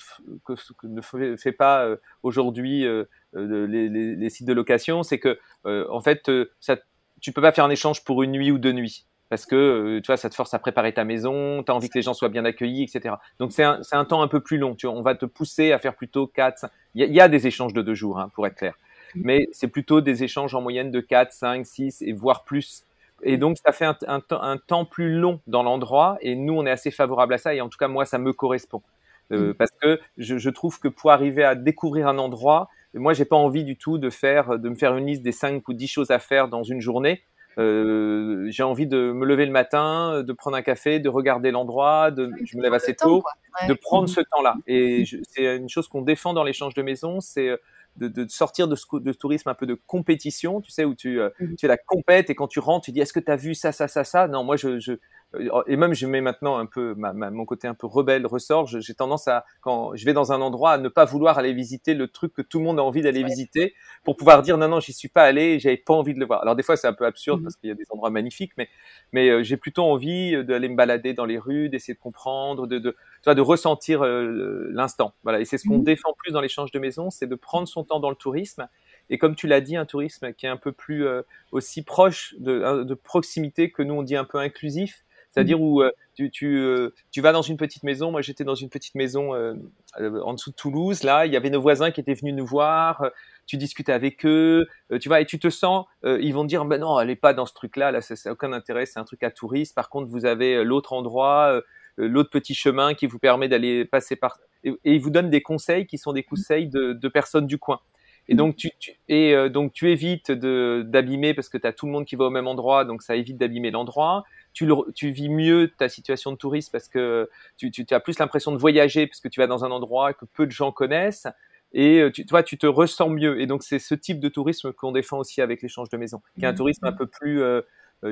que, 0.46 0.54
que 0.54 0.88
ne 0.88 1.02
fait, 1.38 1.52
pas 1.52 1.86
euh, 1.86 1.98
aujourd'hui 2.24 2.86
euh, 2.86 3.06
euh, 3.36 3.68
les, 3.68 3.90
les, 3.90 4.16
les, 4.16 4.30
sites 4.30 4.48
de 4.48 4.54
location, 4.54 5.04
c'est 5.04 5.20
que 5.20 5.40
en 5.66 6.02
fait, 6.02 6.30
ça, 6.60 6.78
tu 7.22 7.32
peux 7.32 7.42
pas 7.42 7.52
faire 7.52 7.66
un 7.66 7.70
échange 7.70 8.04
pour 8.04 8.24
une 8.24 8.32
nuit 8.32 8.52
ou 8.52 8.58
deux 8.58 8.72
nuits 8.72 9.06
parce 9.30 9.48
que 9.48 10.00
tu 10.04 10.08
vois, 10.08 10.18
ça 10.18 10.30
te 10.30 10.36
force 10.36 10.54
à 10.54 10.60
préparer 10.60 10.94
ta 10.94 11.04
maison, 11.04 11.64
tu 11.64 11.72
as 11.72 11.76
envie 11.76 11.90
que 11.90 11.98
les 11.98 12.04
gens 12.04 12.14
soient 12.14 12.30
bien 12.30 12.46
accueillis, 12.46 12.84
etc. 12.84 13.16
Donc 13.40 13.52
c'est 13.52 13.64
un, 13.64 13.82
un, 13.92 14.06
temps 14.06 14.22
un 14.22 14.28
peu 14.28 14.40
plus 14.40 14.60
long. 14.60 14.76
Tu 14.76 14.86
vois, 14.86 14.96
on 14.96 15.02
va 15.02 15.16
te 15.16 15.26
pousser 15.26 15.72
à 15.72 15.80
faire 15.80 15.96
plutôt 15.96 16.28
quatre. 16.28 16.68
Il 16.94 17.04
y, 17.04 17.12
y, 17.12 17.20
a 17.20 17.28
des 17.28 17.48
échanges 17.48 17.74
de 17.74 17.82
deux 17.82 17.96
jours, 17.96 18.20
hein, 18.20 18.30
pour 18.36 18.46
être 18.46 18.56
clair, 18.56 18.76
mais 19.16 19.48
c'est 19.52 19.68
plutôt 19.68 20.00
des 20.00 20.24
échanges 20.24 20.54
en 20.54 20.62
moyenne 20.62 20.92
de 20.92 21.00
4, 21.00 21.34
5, 21.34 21.66
6 21.66 22.04
et 22.04 22.14
voire 22.14 22.44
plus 22.44 22.86
et 23.26 23.38
donc, 23.38 23.58
ça 23.58 23.72
fait 23.72 23.86
un, 23.86 23.98
un, 24.08 24.22
un 24.30 24.58
temps 24.58 24.86
plus 24.86 25.12
long 25.12 25.42
dans 25.48 25.64
l'endroit. 25.64 26.18
Et 26.22 26.36
nous, 26.36 26.54
on 26.54 26.66
est 26.66 26.72
assez 26.72 26.92
favorable 26.92 27.34
à 27.34 27.38
ça. 27.38 27.54
Et 27.56 27.60
en 27.60 27.70
tout 27.70 27.78
cas, 27.78 27.88
moi, 27.88 28.06
ça 28.06 28.20
me 28.20 28.32
correspond. 28.32 28.84
Euh, 29.32 29.50
mm. 29.50 29.54
Parce 29.56 29.72
que 29.82 30.00
je, 30.18 30.38
je, 30.38 30.50
trouve 30.52 30.80
que 30.80 30.88
pour 30.88 31.12
arriver 31.12 31.44
à 31.44 31.56
découvrir 31.56 32.08
un 32.08 32.20
endroit, 32.20 32.70
moi, 32.94 33.14
j'ai 33.14 33.26
pas 33.26 33.36
envie 33.36 33.64
du 33.64 33.78
tout 33.78 33.98
de 33.98 34.12
faire, 34.12 34.60
de 34.60 34.70
me 34.70 34.76
faire 34.76 34.96
une 34.96 35.08
liste 35.08 35.24
des 35.24 35.32
5 35.32 35.68
ou 35.68 35.74
10 35.74 35.88
choses 35.88 36.12
à 36.12 36.20
faire 36.20 36.48
dans 36.48 36.64
une 36.64 36.82
journée. 36.82 37.24
Euh, 37.58 38.46
j'ai 38.50 38.64
envie 38.64 38.86
de 38.86 39.12
me 39.12 39.26
lever 39.26 39.46
le 39.46 39.52
matin, 39.52 40.22
de 40.22 40.34
prendre 40.34 40.58
un 40.58 40.62
café, 40.62 41.00
de 41.00 41.10
regarder 41.10 41.52
l'endroit, 41.52 42.12
de, 42.12 42.30
je 42.44 42.58
me 42.58 42.62
lève 42.62 42.74
assez 42.74 42.94
tôt, 42.94 43.24
de 43.68 43.74
prendre 43.74 44.04
mm. 44.04 44.08
ce 44.08 44.22
temps-là. 44.22 44.56
Et 44.68 45.06
c'est 45.30 45.56
une 45.56 45.70
chose 45.70 45.88
qu'on 45.88 46.02
défend 46.02 46.34
dans 46.34 46.44
l'échange 46.44 46.76
de 46.76 46.84
maison, 46.84 47.22
c'est 47.22 47.50
de, 47.98 48.08
de, 48.08 48.30
sortir 48.30 48.68
de 48.68 48.76
ce 48.76 48.86
de 48.94 49.14
tourisme 49.14 49.50
un 49.50 49.54
peu 49.54 49.66
de 49.66 49.80
compétition, 49.88 50.62
tu 50.62 50.72
sais, 50.72 50.86
où 50.86 50.96
tu, 50.96 51.20
euh, 51.20 51.30
mmh. 51.40 51.56
tu 51.56 51.66
es 51.66 51.70
la 51.70 51.78
compète 51.78 52.30
et 52.30 52.36
quand 52.36 52.48
tu 52.48 52.60
rentres, 52.60 52.86
tu 52.86 52.92
dis 52.92 53.00
est-ce 53.00 53.14
que 53.14 53.20
tu 53.20 53.32
as 53.32 53.36
vu 53.36 53.56
ça, 53.56 53.72
ça, 53.72 53.88
ça, 53.88 54.04
ça? 54.04 54.28
Non, 54.28 54.44
moi, 54.44 54.58
je, 54.58 54.80
je, 54.80 54.94
euh, 55.36 55.64
et 55.68 55.76
même 55.76 55.94
je 55.94 56.08
mets 56.08 56.22
maintenant 56.22 56.58
un 56.58 56.66
peu 56.66 56.94
ma, 56.96 57.14
mon 57.14 57.46
côté 57.46 57.68
un 57.68 57.74
peu 57.74 57.88
rebelle 57.88 58.26
ressort. 58.26 58.68
J'ai 58.68 58.94
tendance 58.94 59.28
à 59.28 59.46
quand 59.62 59.96
je 59.96 60.06
vais 60.06 60.14
dans 60.14 60.32
un 60.32 60.42
endroit 60.42 60.74
à 60.74 60.78
ne 60.78 60.90
pas 60.90 61.06
vouloir 61.06 61.38
aller 61.38 61.54
visiter 61.54 61.94
le 61.94 62.08
truc 62.08 62.34
que 62.34 62.42
tout 62.42 62.60
le 62.60 62.66
monde 62.66 62.80
a 62.80 62.84
envie 62.84 63.02
d'aller 63.02 63.24
visiter 63.24 63.74
pour 64.04 64.16
pouvoir 64.18 64.42
dire 64.42 64.58
non 64.58 64.68
non 64.68 64.80
j'y 64.80 64.94
suis 64.94 65.10
pas 65.10 65.24
allé, 65.24 65.60
j'avais 65.60 65.78
pas 65.78 65.94
envie 65.94 66.14
de 66.14 66.20
le 66.20 66.26
voir. 66.26 66.42
Alors 66.42 66.56
des 66.56 66.64
fois 66.64 66.78
c'est 66.78 66.88
un 66.88 66.94
peu 66.94 67.06
absurde 67.06 67.42
mmh. 67.42 67.44
parce 67.44 67.56
qu'il 67.56 67.70
y 67.70 67.72
a 67.72 67.76
des 67.76 67.86
endroits 67.90 68.10
magnifiques, 68.10 68.54
mais 68.58 68.70
mais 69.12 69.30
euh, 69.30 69.44
j'ai 69.44 69.58
plutôt 69.58 69.84
envie 69.84 70.44
d'aller 70.44 70.70
me 70.70 70.76
balader 70.76 71.14
dans 71.14 71.26
les 71.26 71.38
rues, 71.38 71.70
d'essayer 71.70 71.94
de 71.94 72.00
comprendre, 72.00 72.68
de 72.68 72.80
de 72.80 72.96
de 73.34 73.42
ressentir 73.42 74.04
euh, 74.04 74.70
l'instant. 74.72 75.14
Voilà 75.24 75.40
et 75.40 75.46
c'est 75.46 75.58
ce 75.58 75.68
qu'on 75.68 75.80
mmh. 75.80 75.84
défend 75.84 76.14
plus 76.18 76.32
dans 76.32 76.42
l'échange 76.42 76.72
de 76.72 76.80
maisons, 76.80 77.10
c'est 77.10 77.28
de 77.28 77.36
prendre 77.36 77.68
son 77.68 77.84
temps 77.84 78.00
dans 78.00 78.10
le 78.10 78.16
tourisme 78.16 78.68
et 79.10 79.18
comme 79.18 79.36
tu 79.36 79.48
l'as 79.48 79.62
dit, 79.62 79.76
un 79.76 79.86
tourisme 79.86 80.34
qui 80.34 80.46
est 80.46 80.50
un 80.50 80.58
peu 80.58 80.72
plus 80.72 81.06
aussi 81.52 81.84
proche 81.84 82.34
de, 82.40 82.84
de, 82.84 82.94
proximité 82.96 83.72
que 83.72 83.84
nous 83.84 83.94
on 83.94 84.02
dit 84.02 84.16
un 84.16 84.24
peu 84.24 84.40
inclusif, 84.40 85.06
c'est-à-dire 85.36 85.62
où 85.62 85.82
euh, 85.82 85.92
tu, 86.14 86.32
tu, 86.32 86.58
euh, 86.60 86.94
tu, 87.12 87.20
vas 87.20 87.34
dans 87.34 87.42
une 87.42 87.58
petite 87.58 87.84
maison. 87.84 88.10
Moi, 88.10 88.22
j'étais 88.22 88.46
dans 88.46 88.56
une 88.56 88.70
petite 88.70 88.96
maison 88.96 89.36
euh, 89.36 89.54
en 90.00 90.34
dessous 90.34 90.52
de 90.52 90.56
Toulouse. 90.56 91.04
Là, 91.04 91.26
il 91.26 91.34
y 91.34 91.36
avait 91.36 91.50
nos 91.50 91.60
voisins 91.60 91.92
qui 91.92 92.00
étaient 92.00 92.14
venus 92.14 92.34
nous 92.34 92.46
voir. 92.46 93.12
Tu 93.46 93.58
discutes 93.58 93.90
avec 93.90 94.26
eux, 94.26 94.66
tu 95.02 95.10
vois, 95.10 95.20
et 95.20 95.26
tu 95.26 95.38
te 95.38 95.50
sens. 95.50 95.86
ils 96.04 96.34
vont 96.34 96.44
te 96.44 96.48
dire, 96.48 96.64
ben 96.64 96.80
non, 96.80 96.98
elle 97.02 97.10
est 97.10 97.18
pas 97.18 97.34
dans 97.34 97.46
ce 97.46 97.54
truc-là. 97.54 97.92
Là, 97.92 98.00
ça 98.00 98.16
n'a 98.24 98.32
aucun 98.32 98.54
intérêt. 98.54 98.86
C'est 98.86 98.98
un 98.98 99.04
truc 99.04 99.24
à 99.24 99.30
touristes. 99.30 99.76
Par 99.76 99.90
contre, 99.90 100.10
vous 100.10 100.26
avez 100.26 100.64
l'autre 100.64 100.94
endroit, 100.94 101.62
l'autre 101.98 102.30
petit 102.30 102.56
chemin 102.56 102.94
qui 102.94 103.08
vous 103.08 103.20
permet 103.20 103.48
d'aller 103.48 103.86
passer 103.86 104.16
par. 104.16 104.40
Et, 104.64 104.74
ils 104.84 105.00
vous 105.00 105.10
donnent 105.10 105.30
des 105.30 105.42
conseils 105.42 105.86
qui 105.88 105.98
sont 105.98 106.14
des 106.14 106.24
conseils 106.24 106.68
de, 106.68 106.94
de 106.94 107.08
personnes 107.08 107.48
du 107.48 107.58
coin. 107.58 107.80
Et 108.28 108.34
donc 108.34 108.56
tu, 108.56 108.72
tu 108.80 108.94
et 109.08 109.36
donc 109.50 109.72
tu 109.72 109.92
évites 109.92 110.32
de 110.32 110.84
d'abîmer 110.88 111.36
parce 111.36 111.48
que 111.48 111.60
tu 111.60 111.68
as 111.68 111.74
tout 111.74 111.86
le 111.86 111.92
monde 111.92 112.06
qui 112.06 112.16
va 112.16 112.26
au 112.26 112.32
même 112.32 112.48
endroit, 112.48 112.84
donc 112.84 113.04
ça 113.04 113.16
évite 113.16 113.38
d'abîmer 113.38 113.70
l'endroit 113.70 114.24
tu, 114.56 114.68
tu 114.96 115.12
vis 115.12 115.30
mieux 115.30 115.72
ta 115.78 115.90
situation 115.90 116.32
de 116.32 116.38
touriste 116.38 116.72
parce 116.72 116.88
que 116.88 117.30
tu, 117.58 117.70
tu, 117.70 117.86
as 117.92 118.00
plus 118.00 118.18
l'impression 118.18 118.52
de 118.54 118.58
voyager 118.58 119.06
parce 119.06 119.20
que 119.20 119.28
tu 119.28 119.42
vas 119.42 119.48
dans 119.48 119.66
un 119.66 119.70
endroit 119.70 120.14
que 120.14 120.26
peu 120.26 120.48
de 120.48 120.52
gens 120.52 120.72
connaissent 120.72 121.28
et 121.74 122.00
euh, 122.00 122.10
tu, 122.10 122.26
toi, 122.26 122.42
tu 122.42 122.58
te 122.58 122.66
ressens 122.66 123.10
mieux. 123.10 123.42
Et 123.42 123.48
donc, 123.48 123.64
c'est 123.64 123.80
ce 123.80 123.94
type 123.94 124.22
de 124.22 124.30
tourisme 124.30 124.72
qu'on 124.72 124.94
défend 124.94 125.18
aussi 125.20 125.42
avec 125.42 125.62
l'échange 125.62 125.90
de 125.90 125.98
maisons, 125.98 126.22
qui 126.40 126.46
est 126.46 126.48
un 126.48 126.54
mmh. 126.54 126.56
tourisme 126.56 126.86
un 126.86 126.94
peu 126.94 127.06
plus, 127.06 127.42
euh, 127.42 127.62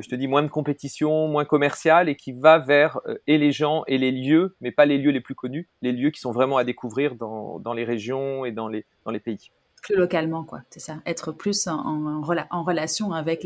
je 0.02 0.10
te 0.10 0.16
dis, 0.16 0.28
moins 0.28 0.44
de 0.44 0.48
compétition, 0.48 1.28
moins 1.28 1.46
commercial 1.46 2.10
et 2.10 2.16
qui 2.16 2.32
va 2.32 2.60
vers 2.60 3.00
et 3.28 3.38
les 3.38 3.52
gens 3.52 3.84
et 3.88 3.98
les 3.98 4.12
lieux, 4.12 4.56
mais 4.62 4.72
pas 4.72 4.86
les 4.86 4.98
lieux 4.98 5.12
les 5.12 5.22
plus 5.22 5.36
connus, 5.36 5.70
les 5.82 5.92
lieux 5.92 6.10
qui 6.10 6.20
sont 6.20 6.32
vraiment 6.32 6.58
à 6.58 6.64
découvrir 6.64 7.16
dans, 7.16 7.60
dans 7.60 7.74
les 7.74 7.84
régions 7.84 8.46
et 8.46 8.52
dans 8.52 8.68
les, 8.68 8.86
dans 9.06 9.12
les 9.12 9.20
pays 9.20 9.52
plus 9.84 9.96
localement, 9.96 10.44
quoi. 10.44 10.62
C'est 10.70 10.80
ça. 10.80 10.96
Être 11.06 11.32
plus 11.34 11.68
en, 11.68 12.24
en, 12.24 12.64
relation 12.64 13.12
avec 13.12 13.46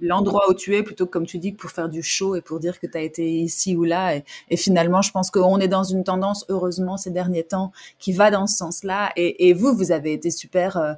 l'endroit 0.00 0.50
où 0.50 0.54
tu 0.54 0.74
es, 0.74 0.82
plutôt 0.82 1.06
que, 1.06 1.10
comme 1.10 1.26
tu 1.26 1.38
dis, 1.38 1.52
pour 1.52 1.70
faire 1.70 1.88
du 1.88 2.02
show 2.02 2.34
et 2.34 2.40
pour 2.40 2.58
dire 2.58 2.80
que 2.80 2.86
tu 2.86 2.96
as 2.96 3.02
été 3.02 3.30
ici 3.30 3.76
ou 3.76 3.84
là. 3.84 4.16
Et, 4.48 4.56
finalement, 4.56 5.02
je 5.02 5.12
pense 5.12 5.30
qu'on 5.30 5.60
est 5.60 5.68
dans 5.68 5.84
une 5.84 6.02
tendance, 6.02 6.46
heureusement, 6.48 6.96
ces 6.96 7.10
derniers 7.10 7.44
temps, 7.44 7.70
qui 7.98 8.12
va 8.12 8.30
dans 8.30 8.46
ce 8.46 8.56
sens-là. 8.56 9.12
Et, 9.16 9.52
vous, 9.52 9.74
vous 9.74 9.92
avez 9.92 10.14
été 10.14 10.30
super 10.30 10.78
euh, 10.78 10.94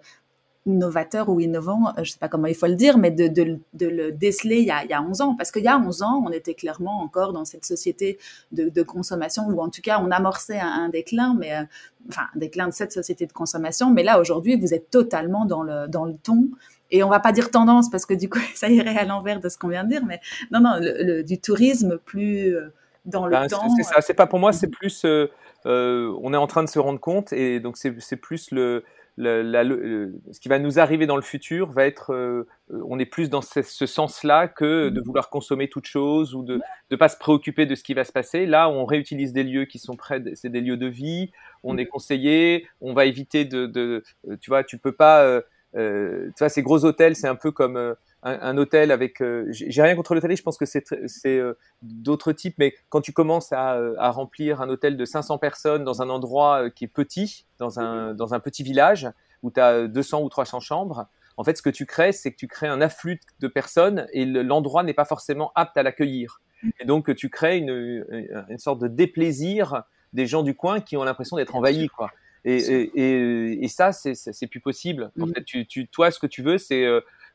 novateur 0.67 1.29
ou 1.29 1.41
innovant, 1.41 1.89
euh, 1.97 2.05
je 2.05 2.13
sais 2.13 2.19
pas 2.19 2.29
comment 2.29 2.47
il 2.47 2.55
faut 2.55 2.67
le 2.67 2.75
dire, 2.75 2.99
mais 2.99 3.11
de, 3.11 3.29
de, 3.29 3.59
de 3.75 3.87
le 3.87 4.13
déceler 4.13 4.59
il 4.59 4.67
y, 4.67 4.71
a, 4.71 4.85
il 4.85 4.91
y, 4.91 4.93
a, 4.93 5.01
11 5.01 5.21
ans. 5.21 5.35
Parce 5.37 5.51
qu'il 5.51 5.63
y 5.63 5.69
a 5.69 5.79
11 5.79 6.03
ans, 6.03 6.23
on 6.27 6.31
était 6.31 6.55
clairement 6.55 7.01
encore 7.01 7.33
dans 7.33 7.45
cette 7.45 7.65
société 7.65 8.19
de, 8.53 8.69
de 8.69 8.83
consommation, 8.83 9.45
ou 9.47 9.61
en 9.61 9.71
tout 9.71 9.81
cas, 9.81 10.01
on 10.03 10.11
amorçait 10.11 10.59
un, 10.59 10.67
un 10.67 10.89
déclin, 10.89 11.37
mais 11.39 11.55
euh, 11.55 11.63
enfin, 12.09 12.23
un 12.35 12.39
déclin 12.39 12.69
de 12.69 12.73
cette 12.73 12.93
société 12.93 13.27
de 13.27 13.33
consommation. 13.33 13.91
Mais 13.91 14.03
là, 14.03 14.21
aujourd'hui, 14.21 14.57
vous 14.57 14.75
êtes 14.75 14.91
totalement 14.91 15.45
dans 15.45 15.63
le, 15.63 15.87
dans 15.89 16.05
le 16.05 16.15
ton. 16.15 16.49
Et 16.91 17.03
on 17.03 17.09
va 17.09 17.21
pas 17.21 17.33
dire 17.33 17.51
tendance 17.51 17.91
parce 17.91 18.07
que 18.07 18.15
du 18.15 18.29
coup, 18.29 18.39
ça 18.55 18.69
irait 18.69 18.97
à 18.97 19.05
l'envers 19.05 19.41
de 19.41 19.49
ce 19.49 19.59
qu'on 19.59 19.69
vient 19.69 19.85
de 19.85 19.91
dire, 19.91 20.05
mais 20.05 20.21
non, 20.51 20.61
non, 20.61 20.79
le, 20.81 21.23
du 21.23 21.41
tourisme 21.41 21.99
plus 22.05 22.55
euh, 22.55 22.73
dans 23.05 23.27
le 23.27 23.33
ben, 23.33 23.47
temps. 23.47 23.69
C'est 23.77 23.85
ça. 23.85 24.01
C'est 24.01 24.15
pas 24.15 24.27
pour 24.27 24.39
moi, 24.39 24.53
c'est 24.53 24.69
plus. 24.69 25.05
Euh, 25.05 26.15
on 26.23 26.33
est 26.33 26.37
en 26.37 26.47
train 26.47 26.63
de 26.63 26.69
se 26.69 26.79
rendre 26.79 27.01
compte 27.01 27.33
et 27.33 27.59
donc 27.59 27.77
c'est 27.77 28.17
plus 28.17 28.51
le 28.53 28.85
ce 29.19 30.41
qui 30.41 30.49
va 30.49 30.59
nous 30.59 30.79
arriver 30.79 31.07
dans 31.07 31.17
le 31.17 31.23
futur 31.23 31.71
va 31.71 31.87
être, 31.87 32.13
euh, 32.13 32.47
on 32.71 32.99
est 32.99 33.07
plus 33.07 33.31
dans 33.31 33.41
ce, 33.41 33.63
sens-là 33.63 34.49
que 34.49 34.91
de 34.91 35.01
vouloir 35.01 35.31
consommer 35.31 35.69
toute 35.69 35.87
chose 35.87 36.35
ou 36.35 36.43
de 36.43 36.61
ne 36.91 36.97
pas 36.97 37.09
se 37.09 37.17
préoccuper 37.17 37.65
de 37.67 37.75
ce 37.75 37.83
qui 37.83 37.95
va 37.95 38.05
se 38.05 38.13
passer. 38.13 38.47
Là, 38.47 38.69
on 38.69 38.85
réutilise 38.85 39.33
des 39.33 39.45
lieux 39.45 39.65
qui 39.65 39.79
sont 39.79 39.97
près, 39.97 40.23
c'est 40.35 40.51
des 40.51 40.61
lieux 40.61 40.77
de 40.77 40.87
vie, 40.87 41.31
on 41.63 41.79
est 41.79 41.87
conseillé, 41.87 42.67
on 42.81 42.93
va 42.93 43.07
éviter 43.07 43.45
de, 43.45 43.67
de 43.67 44.03
tu 44.41 44.51
vois, 44.51 44.65
tu 44.65 44.79
peux 44.79 44.93
pas, 44.93 45.23
euh, 45.25 45.37
euh, 45.37 45.43
tu 45.77 46.39
vois, 46.39 46.49
ces 46.49 46.63
gros 46.63 46.85
hôtels, 46.85 47.17
c'est 47.17 47.29
un 47.29 47.35
peu 47.35 47.53
comme 47.53 47.97
un, 48.27 48.57
hôtel 48.59 48.91
avec. 48.91 49.21
Euh, 49.23 49.47
j'ai 49.51 49.83
rien 49.83 49.95
contre 49.95 50.15
l'hôtel, 50.15 50.37
je 50.37 50.43
pense 50.43 50.59
que 50.59 50.67
c'est 50.67 50.85
euh, 51.27 51.59
d'autres 51.83 52.33
types, 52.33 52.57
mais 52.59 52.75
quand 52.89 53.01
tu 53.01 53.13
commences 53.13 53.53
à, 53.53 53.75
euh, 53.75 53.95
à, 53.99 54.11
remplir 54.11 54.61
un 54.61 54.69
hôtel 54.69 54.97
de 54.97 55.05
500 55.05 55.39
personnes 55.39 55.85
dans 55.85 56.03
un 56.03 56.09
endroit 56.09 56.71
qui 56.71 56.85
est 56.85 56.89
petit, 56.89 57.47
dans 57.59 57.79
un, 57.79 58.15
dans 58.15 58.35
un 58.35 58.41
petit 58.41 58.63
village 58.63 59.09
où 59.43 59.51
tu 59.51 59.61
as 59.61 59.87
200 59.87 60.23
ou 60.23 60.29
300 60.29 60.61
chambres, 60.61 61.07
en 61.37 61.45
fait, 61.45 61.57
ce 61.57 61.63
que 61.63 61.71
tu 61.71 61.87
crées, 61.87 62.13
c'est 62.13 62.33
que 62.33 62.37
tu 62.37 62.49
crées 62.49 62.69
un 62.69 62.81
afflux 62.81 63.21
de 63.41 63.49
personnes 63.49 64.07
et 64.13 64.25
l'endroit 64.25 64.83
n'est 64.83 64.95
pas 64.95 65.05
forcément 65.05 65.53
apte 65.55 65.77
à 65.77 65.83
l'accueillir. 65.83 66.41
Et 66.81 66.87
donc, 66.87 67.15
tu 67.15 67.29
crées 67.29 67.59
une, 67.59 68.05
une, 68.49 68.59
sorte 68.59 68.81
de 68.81 68.89
déplaisir 68.89 69.83
des 70.15 70.27
gens 70.27 70.43
du 70.43 70.55
coin 70.55 70.81
qui 70.81 70.97
ont 70.97 71.05
l'impression 71.05 71.37
d'être 71.37 71.55
envahis, 71.55 71.89
quoi. 71.89 72.11
Et, 72.47 72.57
et, 72.57 73.65
et, 73.65 73.69
ça, 73.69 73.93
c'est 73.93 74.47
plus 74.47 74.61
possible. 74.61 75.11
En 75.21 75.27
mmh. 75.27 75.35
fait, 75.35 75.45
tu, 75.45 75.67
tu, 75.67 75.89
toi, 75.89 76.11
ce 76.11 76.21
que 76.21 76.29
tu 76.29 76.43
veux, 76.43 76.59
c'est 76.59 76.87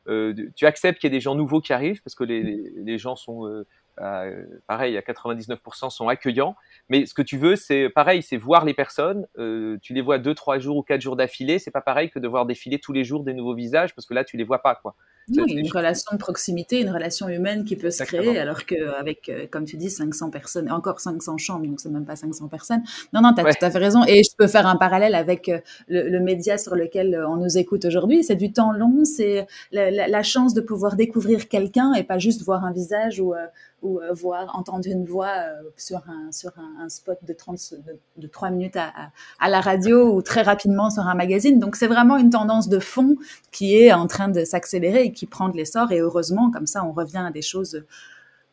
euh, 0.08 0.34
tu 0.56 0.66
acceptes 0.66 0.98
qu'il 0.98 1.12
y 1.12 1.12
ait 1.12 1.16
des 1.16 1.20
gens 1.20 1.34
nouveaux 1.34 1.60
qui 1.60 1.72
arrivent 1.72 2.02
parce 2.02 2.14
que 2.14 2.24
les, 2.24 2.42
les, 2.42 2.98
gens 2.98 3.14
sont 3.14 3.46
euh, 3.46 3.66
euh, 4.00 4.44
pareil, 4.66 4.96
à 4.96 5.00
99% 5.00 5.90
sont 5.90 6.08
accueillants. 6.08 6.56
Mais 6.88 7.06
ce 7.06 7.14
que 7.14 7.22
tu 7.22 7.36
veux, 7.36 7.56
c'est 7.56 7.88
pareil, 7.88 8.22
c'est 8.22 8.36
voir 8.36 8.64
les 8.64 8.74
personnes. 8.74 9.26
Euh, 9.38 9.78
tu 9.82 9.94
les 9.94 10.00
vois 10.00 10.18
deux, 10.18 10.34
trois 10.34 10.58
jours 10.58 10.76
ou 10.76 10.82
quatre 10.82 11.00
jours 11.00 11.16
d'affilée. 11.16 11.58
C'est 11.58 11.70
pas 11.70 11.80
pareil 11.80 12.10
que 12.10 12.18
de 12.18 12.28
voir 12.28 12.46
défiler 12.46 12.78
tous 12.78 12.92
les 12.92 13.04
jours 13.04 13.22
des 13.22 13.34
nouveaux 13.34 13.54
visages 13.54 13.94
parce 13.94 14.06
que 14.06 14.14
là, 14.14 14.24
tu 14.24 14.36
les 14.36 14.44
vois 14.44 14.62
pas, 14.62 14.74
quoi. 14.74 14.94
Non, 15.28 15.44
une 15.46 15.70
relation 15.70 16.10
de 16.12 16.18
proximité, 16.18 16.80
une 16.80 16.90
relation 16.90 17.28
humaine 17.28 17.64
qui 17.64 17.76
peut 17.76 17.90
se 17.90 18.02
créer, 18.02 18.38
alors 18.38 18.66
qu'avec, 18.66 19.28
euh, 19.28 19.46
comme 19.50 19.64
tu 19.64 19.76
dis, 19.76 19.88
500 19.88 20.30
personnes, 20.30 20.70
encore 20.70 21.00
500 21.00 21.38
chambres, 21.38 21.66
donc 21.66 21.80
c'est 21.80 21.90
même 21.90 22.04
pas 22.04 22.16
500 22.16 22.48
personnes. 22.48 22.82
Non, 23.12 23.20
non, 23.20 23.32
tu 23.32 23.40
as 23.40 23.54
tout 23.54 23.64
à 23.64 23.70
fait 23.70 23.78
raison. 23.78 24.04
Et 24.06 24.22
je 24.24 24.34
peux 24.36 24.48
faire 24.48 24.66
un 24.66 24.76
parallèle 24.76 25.14
avec 25.14 25.48
euh, 25.48 25.60
le, 25.88 26.08
le 26.08 26.20
média 26.20 26.58
sur 26.58 26.74
lequel 26.74 27.14
euh, 27.14 27.28
on 27.28 27.36
nous 27.36 27.56
écoute 27.56 27.84
aujourd'hui. 27.84 28.24
C'est 28.24 28.36
du 28.36 28.52
temps 28.52 28.72
long, 28.72 29.04
c'est 29.04 29.46
la, 29.70 29.90
la, 29.90 30.08
la, 30.08 30.22
chance 30.22 30.54
de 30.54 30.60
pouvoir 30.60 30.96
découvrir 30.96 31.48
quelqu'un 31.48 31.94
et 31.94 32.02
pas 32.02 32.18
juste 32.18 32.42
voir 32.42 32.64
un 32.64 32.72
visage 32.72 33.20
ou 33.20 33.34
ou 33.82 34.00
euh, 34.00 34.12
voir, 34.12 34.56
entendre 34.56 34.86
une 34.86 35.04
voix 35.04 35.32
euh, 35.36 35.62
sur 35.76 35.98
un, 36.08 36.30
sur 36.32 36.52
un, 36.56 36.88
spot 36.88 37.18
de, 37.22 37.32
30, 37.32 37.74
de, 38.16 38.26
3 38.26 38.50
minutes 38.50 38.76
à, 38.76 38.92
à, 39.40 39.48
la 39.48 39.60
radio 39.60 40.14
ou 40.14 40.22
très 40.22 40.42
rapidement 40.42 40.90
sur 40.90 41.02
un 41.02 41.14
magazine. 41.14 41.58
Donc 41.58 41.76
c'est 41.76 41.88
vraiment 41.88 42.16
une 42.16 42.30
tendance 42.30 42.68
de 42.68 42.78
fond 42.78 43.16
qui 43.50 43.76
est 43.76 43.92
en 43.92 44.06
train 44.06 44.28
de 44.28 44.44
s'accélérer 44.44 45.04
et 45.04 45.12
qui 45.12 45.26
prend 45.26 45.48
de 45.48 45.56
l'essor. 45.56 45.92
Et 45.92 46.00
heureusement, 46.00 46.50
comme 46.50 46.66
ça, 46.66 46.84
on 46.84 46.92
revient 46.92 47.24
à 47.26 47.30
des 47.30 47.42
choses 47.42 47.84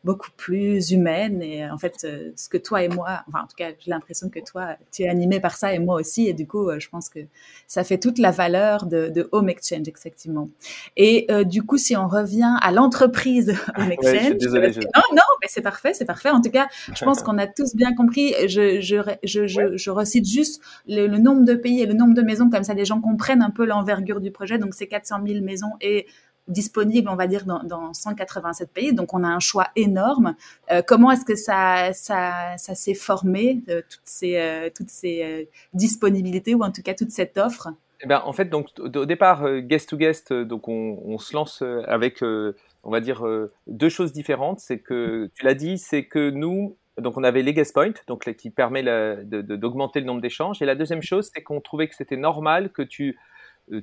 beaucoup 0.02 0.30
plus 0.36 0.92
humaine 0.92 1.42
et 1.42 1.68
en 1.70 1.76
fait 1.76 2.04
euh, 2.04 2.30
ce 2.34 2.48
que 2.48 2.56
toi 2.56 2.82
et 2.82 2.88
moi 2.88 3.22
enfin 3.28 3.44
en 3.44 3.46
tout 3.46 3.56
cas 3.56 3.68
j'ai 3.78 3.90
l'impression 3.90 4.30
que 4.30 4.40
toi 4.40 4.76
tu 4.90 5.02
es 5.02 5.08
animé 5.08 5.40
par 5.40 5.56
ça 5.56 5.74
et 5.74 5.78
moi 5.78 5.96
aussi. 5.96 6.26
Et 6.26 6.32
du 6.32 6.46
coup 6.46 6.70
euh, 6.70 6.80
je 6.80 6.88
pense 6.88 7.10
que 7.10 7.20
ça 7.66 7.84
fait 7.84 7.98
toute 7.98 8.18
la 8.18 8.30
valeur 8.30 8.86
de, 8.86 9.08
de 9.08 9.28
Home 9.32 9.50
Exchange 9.50 9.88
effectivement. 9.88 10.48
Et 10.96 11.26
euh, 11.30 11.44
du 11.44 11.62
coup 11.62 11.76
si 11.76 11.96
on 11.96 12.08
revient 12.08 12.56
à 12.62 12.72
l'entreprise 12.72 13.54
Home 13.76 13.92
Exchange 13.92 14.42
non 14.42 15.02
non 15.12 15.22
mais 15.42 15.48
c'est 15.48 15.60
parfait 15.62 15.92
c'est 15.92 16.06
parfait. 16.06 16.30
En 16.30 16.40
tout 16.40 16.50
cas 16.50 16.68
je 16.94 17.04
pense 17.04 17.22
qu'on 17.22 17.36
a 17.36 17.46
tous 17.46 17.74
bien 17.76 17.94
compris. 17.94 18.34
Je 18.48 18.80
je 18.80 18.96
je, 19.22 19.46
je, 19.46 19.76
je 19.76 19.90
recite 19.90 20.26
juste 20.26 20.62
le, 20.88 21.06
le, 21.06 21.18
nombre 21.18 21.44
de 21.44 21.54
pays 21.54 21.82
et 21.82 21.86
le 21.86 21.94
nombre 21.94 22.14
de 22.14 22.22
maisons 22.22 22.48
comme 22.48 22.64
ça 22.64 22.72
les 22.72 22.86
gens 22.86 23.02
comprennent 23.02 23.42
un 23.42 23.50
peu 23.50 23.66
l'envergure 23.66 24.20
du 24.20 24.30
projet. 24.30 24.56
Donc 24.56 24.74
c'est 24.74 24.86
400 24.86 25.20
000 25.26 25.44
maisons 25.44 25.72
et 25.82 26.06
disponible, 26.50 27.08
on 27.08 27.16
va 27.16 27.26
dire, 27.26 27.44
dans, 27.44 27.62
dans 27.62 27.92
187 27.94 28.72
pays. 28.72 28.92
Donc, 28.92 29.14
on 29.14 29.24
a 29.24 29.28
un 29.28 29.40
choix 29.40 29.68
énorme. 29.76 30.34
Euh, 30.70 30.82
comment 30.86 31.10
est-ce 31.10 31.24
que 31.24 31.36
ça, 31.36 31.92
ça, 31.92 32.56
ça 32.58 32.74
s'est 32.74 32.94
formé, 32.94 33.62
euh, 33.68 33.82
toutes 33.88 34.00
ces, 34.04 34.36
euh, 34.36 34.70
toutes 34.74 34.90
ces 34.90 35.48
disponibilités 35.72 36.54
ou 36.54 36.62
en 36.62 36.70
tout 36.70 36.82
cas 36.82 36.94
toute 36.94 37.10
cette 37.10 37.38
offre? 37.38 37.68
Eh 38.02 38.06
ben, 38.06 38.22
en 38.24 38.32
fait, 38.32 38.46
donc 38.46 38.68
au 38.78 39.04
départ, 39.04 39.60
guest 39.60 39.90
to 39.90 39.96
guest, 39.96 40.32
donc 40.32 40.68
on, 40.68 41.18
se 41.18 41.34
lance 41.34 41.62
avec, 41.86 42.22
on 42.22 42.90
va 42.90 43.00
dire, 43.00 43.22
deux 43.66 43.90
choses 43.90 44.12
différentes. 44.12 44.60
C'est 44.60 44.78
que 44.78 45.30
tu 45.34 45.44
l'as 45.44 45.54
dit, 45.54 45.76
c'est 45.76 46.06
que 46.06 46.30
nous, 46.30 46.78
donc 46.96 47.18
on 47.18 47.24
avait 47.24 47.42
les 47.42 47.52
guest 47.52 47.74
points, 47.74 47.92
donc 48.06 48.24
qui 48.36 48.48
permet 48.48 48.82
d'augmenter 49.22 50.00
le 50.00 50.06
nombre 50.06 50.22
d'échanges. 50.22 50.62
Et 50.62 50.64
la 50.64 50.76
deuxième 50.76 51.02
chose, 51.02 51.30
c'est 51.34 51.42
qu'on 51.42 51.60
trouvait 51.60 51.88
que 51.88 51.94
c'était 51.94 52.16
normal 52.16 52.70
que 52.72 52.80
tu 52.80 53.18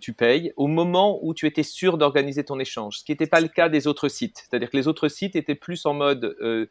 tu 0.02 0.14
payes 0.14 0.52
au 0.58 0.68
moment 0.68 1.20
où 1.22 1.34
tu 1.34 1.46
étais 1.48 1.64
sûr 1.64 1.98
d'organiser 1.98 2.44
ton 2.44 2.60
échange, 2.60 3.00
ce 3.00 3.04
qui 3.04 3.12
n'était 3.12 3.28
pas 3.28 3.40
le 3.40 3.48
cas 3.48 3.70
des 3.70 3.88
autres 3.88 4.10
sites. 4.10 4.46
C'est-à-dire 4.50 4.70
que 4.70 4.78
les 4.78 4.88
autres 4.88 5.08
sites 5.08 5.36
étaient 5.36 5.56
plus 5.56 5.86
en 5.86 5.94
mode 5.94 6.36
euh, 6.42 6.68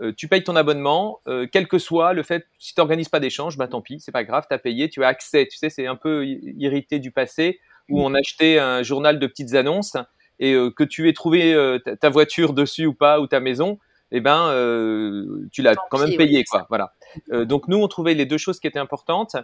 euh, 0.00 0.12
tu 0.14 0.28
payes 0.28 0.44
ton 0.44 0.56
abonnement, 0.56 1.20
quel 1.52 1.68
que 1.68 1.78
soit 1.78 2.12
le 2.12 2.22
fait, 2.22 2.46
si 2.58 2.74
tu 2.74 2.80
n'organises 2.80 3.08
pas 3.08 3.20
d'échange, 3.20 3.56
bah 3.56 3.66
tant 3.66 3.80
pis, 3.80 3.98
c'est 3.98 4.12
pas 4.12 4.24
grave, 4.24 4.44
tu 4.46 4.54
as 4.54 4.58
payé, 4.58 4.90
tu 4.90 5.02
as 5.02 5.08
accès. 5.08 5.46
Tu 5.50 5.56
sais, 5.56 5.70
c'est 5.70 5.86
un 5.86 5.96
peu 5.96 6.26
irrité 6.26 6.98
du 6.98 7.12
passé 7.12 7.60
où 7.88 8.02
on 8.02 8.12
achetait 8.12 8.58
un 8.58 8.82
journal 8.82 9.18
de 9.18 9.26
petites 9.26 9.54
annonces 9.54 9.96
et 10.38 10.52
que 10.76 10.84
tu 10.84 11.08
aies 11.08 11.14
trouvé 11.14 11.78
ta 11.98 12.10
voiture 12.10 12.52
dessus 12.52 12.84
ou 12.84 12.92
pas, 12.92 13.20
ou 13.20 13.26
ta 13.26 13.40
maison, 13.40 13.78
eh 14.12 14.20
ben, 14.20 14.48
euh, 14.50 15.48
tu 15.50 15.62
l'as 15.62 15.74
quand 15.90 15.98
même 15.98 16.16
payé, 16.16 16.44
quoi. 16.44 16.66
Voilà. 16.68 16.92
Euh, 17.32 17.44
donc 17.44 17.68
nous, 17.68 17.78
on 17.78 17.88
trouvait 17.88 18.14
les 18.14 18.26
deux 18.26 18.38
choses 18.38 18.60
qui 18.60 18.66
étaient 18.66 18.78
importantes. 18.78 19.36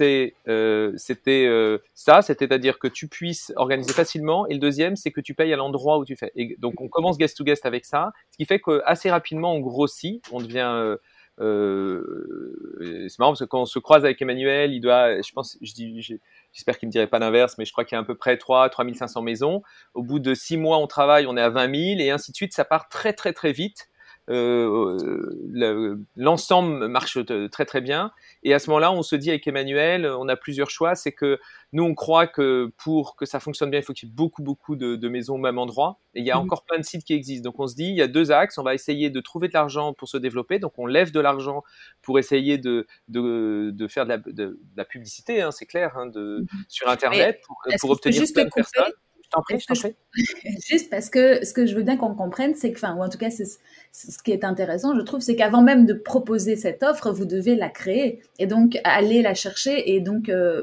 Euh, 0.00 0.92
c'était 0.96 1.46
euh, 1.46 1.78
ça, 1.94 2.22
c'est-à-dire 2.22 2.78
que 2.78 2.88
tu 2.88 3.08
puisses 3.08 3.52
organiser 3.56 3.92
facilement. 3.92 4.46
Et 4.46 4.54
le 4.54 4.60
deuxième, 4.60 4.96
c'est 4.96 5.10
que 5.10 5.20
tu 5.20 5.34
payes 5.34 5.52
à 5.52 5.56
l'endroit 5.56 5.98
où 5.98 6.04
tu 6.04 6.16
fais. 6.16 6.32
Et 6.36 6.56
donc 6.58 6.80
on 6.80 6.88
commence 6.88 7.18
guest 7.18 7.36
to 7.36 7.44
guest 7.44 7.66
avec 7.66 7.84
ça, 7.84 8.12
ce 8.30 8.36
qui 8.36 8.44
fait 8.44 8.60
que 8.60 8.82
assez 8.84 9.10
rapidement 9.10 9.54
on 9.54 9.60
grossit, 9.60 10.22
on 10.32 10.40
devient 10.40 10.96
c'est 11.38 13.18
marrant 13.18 13.30
parce 13.30 13.40
que 13.40 13.44
quand 13.46 13.62
on 13.62 13.66
se 13.66 13.78
croise 13.78 14.04
avec 14.04 14.20
Emmanuel, 14.20 14.74
il 14.74 14.80
doit, 14.80 15.22
je 15.22 15.32
pense, 15.32 15.56
j'espère 15.62 16.78
qu'il 16.78 16.86
me 16.88 16.92
dirait 16.92 17.06
pas 17.06 17.18
l'inverse, 17.18 17.56
mais 17.56 17.64
je 17.64 17.72
crois 17.72 17.86
qu'il 17.86 17.96
y 17.96 17.98
a 17.98 18.00
à 18.02 18.04
peu 18.04 18.14
près 18.14 18.36
3, 18.36 18.68
3500 18.68 19.22
maisons. 19.22 19.62
Au 19.94 20.02
bout 20.02 20.18
de 20.18 20.34
6 20.34 20.58
mois, 20.58 20.76
on 20.76 20.86
travaille, 20.86 21.26
on 21.26 21.38
est 21.38 21.40
à 21.40 21.48
20 21.48 21.74
000 21.96 22.00
et 22.00 22.10
ainsi 22.10 22.32
de 22.32 22.36
suite. 22.36 22.52
Ça 22.52 22.66
part 22.66 22.90
très, 22.90 23.14
très, 23.14 23.32
très 23.32 23.52
vite. 23.52 23.88
Euh, 24.30 25.96
l'ensemble 26.16 26.86
marche 26.88 27.18
très 27.50 27.64
très 27.64 27.80
bien. 27.80 28.12
Et 28.42 28.54
à 28.54 28.58
ce 28.58 28.70
moment-là, 28.70 28.92
on 28.92 29.02
se 29.02 29.16
dit 29.16 29.30
avec 29.30 29.46
Emmanuel, 29.46 30.06
on 30.06 30.28
a 30.28 30.36
plusieurs 30.36 30.70
choix. 30.70 30.94
C'est 30.94 31.12
que 31.12 31.40
nous, 31.72 31.82
on 31.82 31.94
croit 31.94 32.26
que 32.26 32.70
pour 32.76 33.16
que 33.16 33.26
ça 33.26 33.40
fonctionne 33.40 33.70
bien, 33.70 33.80
il 33.80 33.82
faut 33.82 33.92
qu'il 33.92 34.08
y 34.08 34.12
ait 34.12 34.14
beaucoup 34.14 34.42
beaucoup 34.42 34.76
de, 34.76 35.08
maisons 35.08 35.34
au 35.34 35.38
même 35.38 35.58
endroit. 35.58 35.98
Et 36.14 36.20
il 36.20 36.26
y 36.26 36.30
a 36.30 36.36
mmh. 36.36 36.42
encore 36.42 36.64
plein 36.64 36.78
de 36.78 36.84
sites 36.84 37.04
qui 37.04 37.12
existent. 37.12 37.50
Donc 37.50 37.58
on 37.58 37.66
se 37.66 37.74
dit, 37.74 37.88
il 37.88 37.96
y 37.96 38.02
a 38.02 38.08
deux 38.08 38.30
axes. 38.30 38.56
On 38.58 38.62
va 38.62 38.74
essayer 38.74 39.10
de 39.10 39.20
trouver 39.20 39.48
de 39.48 39.54
l'argent 39.54 39.92
pour 39.92 40.08
se 40.08 40.16
développer. 40.16 40.58
Donc 40.58 40.74
on 40.78 40.86
lève 40.86 41.10
de 41.10 41.20
l'argent 41.20 41.64
pour 42.02 42.18
essayer 42.18 42.56
de, 42.58 42.86
de, 43.08 43.88
faire 43.88 44.06
de 44.06 44.58
la, 44.76 44.84
publicité, 44.84 45.42
hein, 45.42 45.50
c'est 45.50 45.66
clair, 45.66 45.96
hein, 45.96 46.06
de, 46.06 46.40
mmh. 46.40 46.46
sur 46.68 46.88
Internet 46.88 47.40
pour, 47.46 47.56
pour 47.80 47.90
obtenir 47.90 48.22
plein 48.32 48.44
de 48.44 48.50
personnes 48.50 48.92
t'en 49.30 49.42
prie, 49.42 49.58
je 49.60 49.66
t'en 49.66 49.74
prie. 49.74 49.94
Juste 50.68 50.90
parce 50.90 51.08
que 51.08 51.44
ce 51.44 51.52
que 51.52 51.66
je 51.66 51.74
veux 51.74 51.82
bien 51.82 51.96
qu'on 51.96 52.14
comprenne, 52.14 52.54
c'est 52.54 52.72
que, 52.72 52.78
enfin, 52.78 52.94
ou 52.94 53.02
en 53.02 53.08
tout 53.08 53.18
cas, 53.18 53.30
c'est 53.30 53.46
ce 53.92 54.22
qui 54.22 54.30
est 54.30 54.44
intéressant, 54.44 54.94
je 54.94 55.00
trouve, 55.00 55.20
c'est 55.20 55.34
qu'avant 55.34 55.62
même 55.62 55.84
de 55.84 55.94
proposer 55.94 56.56
cette 56.56 56.82
offre, 56.82 57.10
vous 57.10 57.24
devez 57.24 57.56
la 57.56 57.68
créer 57.68 58.22
et 58.38 58.46
donc 58.46 58.78
aller 58.84 59.20
la 59.20 59.34
chercher 59.34 59.94
et 59.94 60.00
donc 60.00 60.28
euh, 60.28 60.62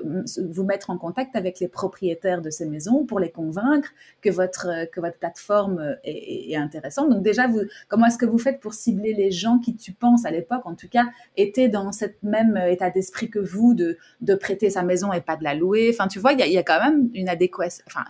vous 0.49 0.63
mettre 0.63 0.89
en 0.89 0.97
contact 0.97 1.35
avec 1.35 1.59
les 1.59 1.67
propriétaires 1.67 2.41
de 2.41 2.49
ces 2.49 2.65
maisons 2.65 3.05
pour 3.05 3.19
les 3.19 3.29
convaincre 3.29 3.89
que 4.21 4.29
votre 4.29 4.89
que 4.91 5.01
votre 5.01 5.17
plateforme 5.17 5.97
est, 6.03 6.51
est 6.51 6.55
intéressante. 6.55 7.09
Donc 7.09 7.21
déjà, 7.21 7.47
vous, 7.47 7.61
comment 7.89 8.05
est-ce 8.05 8.17
que 8.17 8.25
vous 8.25 8.37
faites 8.37 8.59
pour 8.59 8.73
cibler 8.73 9.13
les 9.13 9.31
gens 9.31 9.59
qui, 9.59 9.75
tu 9.75 9.91
penses, 9.91 10.25
à 10.25 10.31
l'époque, 10.31 10.65
en 10.65 10.75
tout 10.75 10.89
cas, 10.89 11.05
étaient 11.35 11.69
dans 11.69 11.91
cette 11.91 12.21
même 12.23 12.57
état 12.57 12.89
d'esprit 12.89 13.29
que 13.29 13.39
vous 13.39 13.73
de 13.73 13.97
de 14.21 14.35
prêter 14.35 14.69
sa 14.69 14.83
maison 14.83 15.11
et 15.11 15.21
pas 15.21 15.35
de 15.35 15.43
la 15.43 15.53
louer? 15.53 15.89
Enfin, 15.93 16.07
tu 16.07 16.19
vois, 16.19 16.33
il 16.33 16.39
y 16.39 16.43
a, 16.43 16.47
y 16.47 16.57
a, 16.57 16.63
quand 16.63 16.81
même 16.81 17.09
une 17.13 17.29
adéquation. 17.29 17.83
Enfin, 17.87 18.05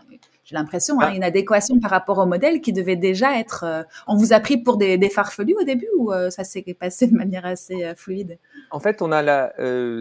j'ai 0.48 0.56
l'impression, 0.56 1.02
hein, 1.02 1.10
ah. 1.10 1.14
une 1.14 1.26
adéquation 1.26 1.78
par 1.82 1.92
rapport 1.92 2.20
au 2.20 2.26
modèle 2.26 2.62
qui 2.62 2.72
devait 2.72 2.96
déjà 2.96 3.38
être. 3.38 3.66
Euh, 3.66 3.84
on 4.08 4.16
vous 4.16 4.32
a 4.32 4.40
pris 4.40 4.56
pour 4.56 4.78
des, 4.78 4.98
des 4.98 5.10
farfelus 5.10 5.58
au 5.60 5.66
début 5.66 5.90
ou 5.98 6.14
euh, 6.14 6.30
ça 6.30 6.46
s'est 6.46 6.64
passé 6.80 7.08
de 7.08 7.18
manière 7.18 7.46
assez 7.46 7.84
euh, 7.84 7.96
fluide? 7.96 8.40
En 8.72 8.80
fait, 8.80 9.02
on 9.02 9.12
a 9.12 9.22
la. 9.22 9.52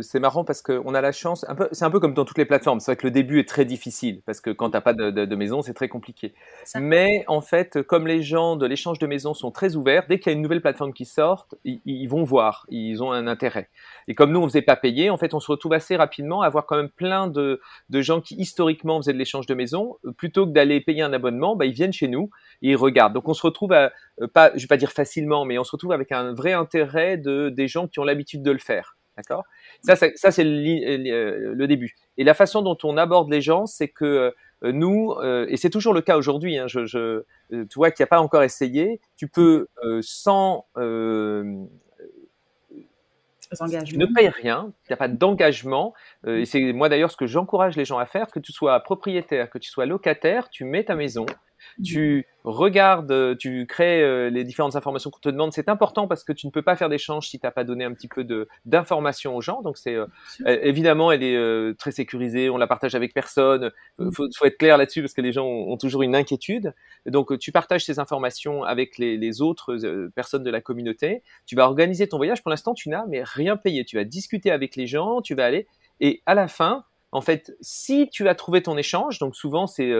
c'est 0.02 0.20
marrant 0.20 0.44
parce 0.44 0.62
qu'on 0.62 0.94
a 0.94 1.00
la 1.00 1.10
chance. 1.10 1.44
Un 1.48 1.56
peu, 1.56 1.68
c'est 1.72 1.84
un 1.84 1.90
peu 1.90 1.98
comme 1.98 2.14
dans 2.14 2.24
toutes 2.24 2.38
les 2.38 2.44
plateformes. 2.44 2.78
C'est 2.78 2.92
vrai 2.92 2.96
que 2.96 3.06
le 3.08 3.10
début 3.10 3.40
est 3.40 3.48
très 3.48 3.64
difficile 3.64 4.22
parce 4.24 4.40
que 4.40 4.50
quand 4.50 4.70
t'as 4.70 4.80
pas 4.80 4.92
de, 4.92 5.10
de, 5.10 5.24
de, 5.24 5.36
maison, 5.36 5.62
c'est 5.62 5.74
très 5.74 5.88
compliqué. 5.88 6.32
Mais 6.76 7.24
en 7.26 7.40
fait, 7.40 7.82
comme 7.82 8.06
les 8.06 8.22
gens 8.22 8.54
de 8.54 8.66
l'échange 8.66 9.00
de 9.00 9.06
maisons 9.08 9.34
sont 9.34 9.50
très 9.50 9.74
ouverts, 9.74 10.04
dès 10.08 10.20
qu'il 10.20 10.30
y 10.30 10.34
a 10.34 10.36
une 10.36 10.42
nouvelle 10.42 10.62
plateforme 10.62 10.92
qui 10.92 11.06
sort, 11.06 11.48
ils, 11.64 11.80
ils, 11.86 12.06
vont 12.06 12.22
voir, 12.22 12.66
ils 12.68 13.02
ont 13.02 13.10
un 13.10 13.26
intérêt. 13.26 13.68
Et 14.06 14.14
comme 14.14 14.30
nous, 14.30 14.40
on 14.40 14.46
faisait 14.46 14.62
pas 14.62 14.76
payer, 14.76 15.10
en 15.10 15.16
fait, 15.16 15.34
on 15.34 15.40
se 15.40 15.50
retrouve 15.50 15.72
assez 15.72 15.96
rapidement 15.96 16.42
à 16.42 16.46
avoir 16.46 16.66
quand 16.66 16.76
même 16.76 16.90
plein 16.90 17.26
de, 17.26 17.60
de 17.90 18.00
gens 18.00 18.20
qui 18.20 18.36
historiquement 18.36 19.00
faisaient 19.00 19.12
de 19.12 19.18
l'échange 19.18 19.46
de 19.46 19.54
maisons 19.54 19.96
plutôt 20.16 20.35
que 20.44 20.50
d'aller 20.50 20.80
payer 20.80 21.02
un 21.02 21.12
abonnement, 21.12 21.56
bah, 21.56 21.64
ils 21.64 21.72
viennent 21.72 21.92
chez 21.92 22.08
nous 22.08 22.28
et 22.62 22.70
ils 22.70 22.76
regardent. 22.76 23.14
Donc 23.14 23.28
on 23.28 23.34
se 23.34 23.42
retrouve, 23.42 23.72
à, 23.72 23.92
euh, 24.20 24.26
pas, 24.28 24.50
je 24.54 24.62
vais 24.62 24.66
pas 24.66 24.76
dire 24.76 24.92
facilement, 24.92 25.44
mais 25.44 25.58
on 25.58 25.64
se 25.64 25.72
retrouve 25.72 25.92
avec 25.92 26.12
un 26.12 26.34
vrai 26.34 26.52
intérêt 26.52 27.16
de 27.16 27.48
des 27.48 27.68
gens 27.68 27.88
qui 27.88 28.00
ont 28.00 28.04
l'habitude 28.04 28.42
de 28.42 28.50
le 28.50 28.58
faire. 28.58 28.96
D'accord? 29.16 29.44
Ça, 29.80 29.96
ça, 29.96 30.30
c'est 30.30 30.44
le, 30.44 31.10
euh, 31.10 31.54
le, 31.54 31.66
début. 31.66 31.94
Et 32.18 32.24
la 32.24 32.34
façon 32.34 32.60
dont 32.60 32.76
on 32.84 32.98
aborde 32.98 33.30
les 33.30 33.40
gens, 33.40 33.64
c'est 33.64 33.88
que 33.88 34.34
euh, 34.62 34.72
nous, 34.72 35.14
et 35.48 35.56
c'est 35.56 35.70
toujours 35.70 35.94
le 35.94 36.02
cas 36.02 36.18
aujourd'hui, 36.18 36.58
hein, 36.58 36.66
tu 36.66 37.68
vois, 37.76 37.90
qui 37.90 38.02
a 38.02 38.06
pas 38.06 38.20
encore 38.20 38.42
essayé, 38.42 39.00
tu 39.16 39.28
peux 39.28 39.68
sans 40.02 40.66
tu 43.84 43.98
ne 43.98 44.06
payes 44.06 44.28
rien, 44.28 44.72
il 44.84 44.92
n'y 44.92 44.94
a 44.94 44.96
pas 44.96 45.08
d'engagement. 45.08 45.94
Euh, 46.26 46.40
et 46.40 46.44
c'est 46.44 46.72
moi 46.72 46.88
d'ailleurs 46.88 47.10
ce 47.10 47.16
que 47.16 47.26
j'encourage 47.26 47.76
les 47.76 47.84
gens 47.84 47.98
à 47.98 48.06
faire, 48.06 48.28
que 48.28 48.38
tu 48.38 48.52
sois 48.52 48.78
propriétaire, 48.80 49.50
que 49.50 49.58
tu 49.58 49.70
sois 49.70 49.86
locataire, 49.86 50.48
tu 50.50 50.64
mets 50.64 50.84
ta 50.84 50.94
maison, 50.94 51.26
tu 51.84 52.26
regardes, 52.44 53.10
euh, 53.10 53.34
tu 53.34 53.66
crées 53.66 54.02
euh, 54.02 54.30
les 54.30 54.44
différentes 54.44 54.76
informations 54.76 55.10
qu'on 55.10 55.18
te 55.18 55.28
demande. 55.28 55.52
C'est 55.52 55.68
important 55.68 56.06
parce 56.06 56.22
que 56.22 56.32
tu 56.32 56.46
ne 56.46 56.52
peux 56.52 56.62
pas 56.62 56.76
faire 56.76 56.88
d'échange 56.88 57.28
si 57.28 57.38
tu 57.38 57.46
n'as 57.46 57.50
pas 57.50 57.64
donné 57.64 57.84
un 57.84 57.92
petit 57.92 58.08
peu 58.08 58.24
d'informations 58.64 59.34
aux 59.36 59.40
gens. 59.40 59.62
Donc 59.62 59.76
c'est 59.76 59.94
euh, 59.94 60.06
évidemment, 60.44 61.10
elle 61.10 61.22
est 61.22 61.78
très 61.78 61.90
sécurisée. 61.90 62.48
On 62.48 62.56
la 62.56 62.66
partage 62.66 62.94
avec 62.94 63.14
personne. 63.14 63.72
Il 63.98 64.06
mm. 64.06 64.12
faut, 64.12 64.28
faut, 64.36 64.44
être 64.44 64.58
clair 64.58 64.78
là-dessus 64.78 65.02
parce 65.02 65.14
que 65.14 65.20
les 65.20 65.32
gens 65.32 65.46
ont, 65.46 65.76
toujours 65.76 66.02
une 66.02 66.14
inquiétude. 66.14 66.72
Donc 67.04 67.36
tu 67.38 67.52
partages 67.52 67.84
ces 67.84 67.98
informations 67.98 68.62
avec 68.62 68.96
les, 68.98 69.16
les 69.16 69.42
autres 69.42 69.76
personnes 70.14 70.44
de 70.44 70.50
la 70.50 70.60
communauté. 70.60 71.22
Tu 71.46 71.56
vas 71.56 71.64
organiser 71.64 72.08
ton 72.08 72.16
voyage. 72.16 72.42
Pour 72.42 72.50
l'instant, 72.50 72.74
tu 72.74 72.88
n'as 72.88 73.04
mais 73.06 73.22
rien 73.24 73.56
payé. 73.56 73.84
Tu 73.84 73.96
vas 73.96 74.04
discuter 74.04 74.50
avec 74.50 74.76
les 74.76 74.86
gens. 74.86 75.20
Tu 75.20 75.34
vas 75.34 75.44
aller 75.44 75.66
et 76.00 76.22
à 76.26 76.34
la 76.34 76.48
fin, 76.48 76.84
en 77.12 77.20
fait, 77.20 77.56
si 77.60 78.08
tu 78.10 78.28
as 78.28 78.34
trouvé 78.34 78.62
ton 78.62 78.76
échange, 78.76 79.18
donc 79.18 79.34
souvent 79.34 79.66
c'est 79.66 79.90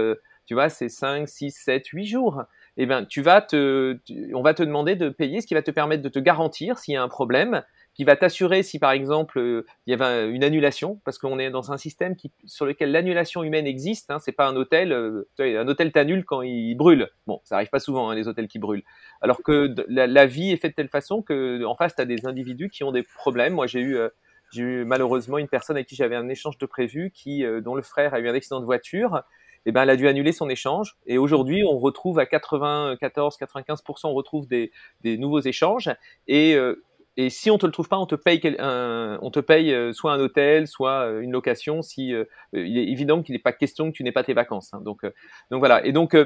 tu 0.47 0.55
vois, 0.55 0.69
c'est 0.69 0.89
5, 0.89 1.29
6, 1.29 1.51
7, 1.51 1.87
8 1.89 2.07
jours. 2.07 2.43
Eh 2.77 2.87
bien, 2.87 3.05
tu 3.05 3.23
vas 3.23 3.41
te, 3.41 3.99
on 4.35 4.43
va 4.43 4.55
te 4.55 4.63
demander 4.63 4.97
de 4.97 5.09
payer, 5.09 5.41
ce 5.41 5.47
qui 5.47 5.55
va 5.55 5.63
te 5.63 5.71
permettre 5.71 6.03
de 6.03 6.09
te 6.09 6.19
garantir 6.19 6.79
s'il 6.79 6.95
y 6.95 6.97
a 6.97 7.03
un 7.03 7.09
problème, 7.09 7.63
qui 7.95 8.05
va 8.05 8.15
t'assurer 8.15 8.63
si 8.63 8.79
par 8.79 8.91
exemple 8.91 9.39
euh, 9.39 9.67
il 9.87 9.91
y 9.91 9.95
avait 9.95 10.31
une 10.31 10.45
annulation, 10.45 11.01
parce 11.05 11.17
qu'on 11.17 11.39
est 11.39 11.51
dans 11.51 11.73
un 11.73 11.79
système 11.79 12.15
qui, 12.15 12.31
sur 12.45 12.67
lequel 12.67 12.93
l'annulation 12.93 13.43
humaine 13.43 13.67
existe. 13.67 14.11
Hein, 14.11 14.19
c'est 14.19 14.33
pas 14.33 14.47
un 14.47 14.55
hôtel, 14.55 14.93
euh, 14.93 15.27
un 15.39 15.67
hôtel 15.67 15.93
t'annule 15.93 16.25
quand 16.27 16.43
il 16.43 16.75
brûle. 16.75 17.09
Bon, 17.27 17.41
ça 17.45 17.57
arrive 17.57 17.71
pas 17.71 17.81
souvent 17.81 18.11
hein, 18.11 18.15
les 18.15 18.29
hôtels 18.29 18.49
qui 18.49 18.59
brûlent. 18.59 18.85
Alors 19.23 19.43
que 19.43 19.75
la, 19.89 20.27
vie 20.27 20.53
est 20.53 20.59
faite 20.59 20.73
de 20.73 20.77
telle 20.77 20.89
façon 20.89 21.23
que 21.23 21.65
en 21.65 21.75
face 21.75 21.97
tu 21.97 22.03
as 22.03 22.05
des 22.05 22.27
individus 22.27 22.69
qui 22.69 22.85
ont 22.85 22.93
des 22.93 23.03
problèmes. 23.03 23.55
Moi 23.55 23.67
j'ai 23.67 23.81
eu 23.81 23.97
euh, 23.97 24.11
j'ai 24.53 24.63
eu 24.63 24.85
malheureusement 24.85 25.39
une 25.39 25.49
personne 25.49 25.77
avec 25.77 25.89
qui 25.89 25.97
j'avais 25.97 26.17
un 26.17 26.29
échange 26.29 26.59
de 26.59 26.67
prévu 26.67 27.11
qui 27.11 27.45
dont 27.65 27.75
le 27.75 27.83
frère 27.83 28.15
a 28.15 28.21
eu 28.21 28.29
un 28.29 28.35
accident 28.35 28.61
de 28.61 28.65
voiture 28.65 29.25
eh 29.67 29.73
ben, 29.73 29.83
elle 29.83 29.91
a 29.91 29.97
dû 29.97 30.09
annuler 30.09 30.33
son 30.33 30.49
échange. 30.49 30.97
Et 31.07 31.19
aujourd'hui, 31.19 31.65
on 31.65 31.79
retrouve 31.79 32.19
à 32.21 32.25
94-95%, 32.25 34.07
on 34.07 34.15
retrouve 34.15 34.47
des, 34.47 34.71
des, 35.03 35.19
nouveaux 35.19 35.41
échanges. 35.41 35.91
Et, 36.29 36.55
euh, 36.55 36.85
et 37.17 37.31
si 37.31 37.51
on 37.51 37.59
te 37.59 37.67
le 37.67 37.73
trouve 37.73 37.89
pas, 37.89 37.99
on 37.99 38.07
te 38.07 38.15
paye, 38.15 38.41
on 38.61 39.31
te 39.31 39.41
paye 39.41 39.75
euh, 39.75 39.93
soit 39.93 40.13
un 40.13 40.21
hôtel, 40.21 40.69
soit 40.69 41.07
euh, 41.07 41.21
une 41.21 41.33
location. 41.33 41.83
Si 41.83 42.15
il 42.53 42.79
est 42.79 42.87
évident 42.87 43.23
qu'il 43.23 43.35
n'est 43.35 43.41
pas 43.41 43.53
question 43.53 43.91
que 43.91 43.97
tu 43.97 44.05
n'aies 44.05 44.13
pas 44.13 44.25
tes 44.25 44.35
vacances. 44.35 44.73
Hein. 44.73 44.81
Donc, 44.83 45.03
donc 45.51 45.59
voilà. 45.59 45.85
Et 45.85 45.93
donc 45.93 46.17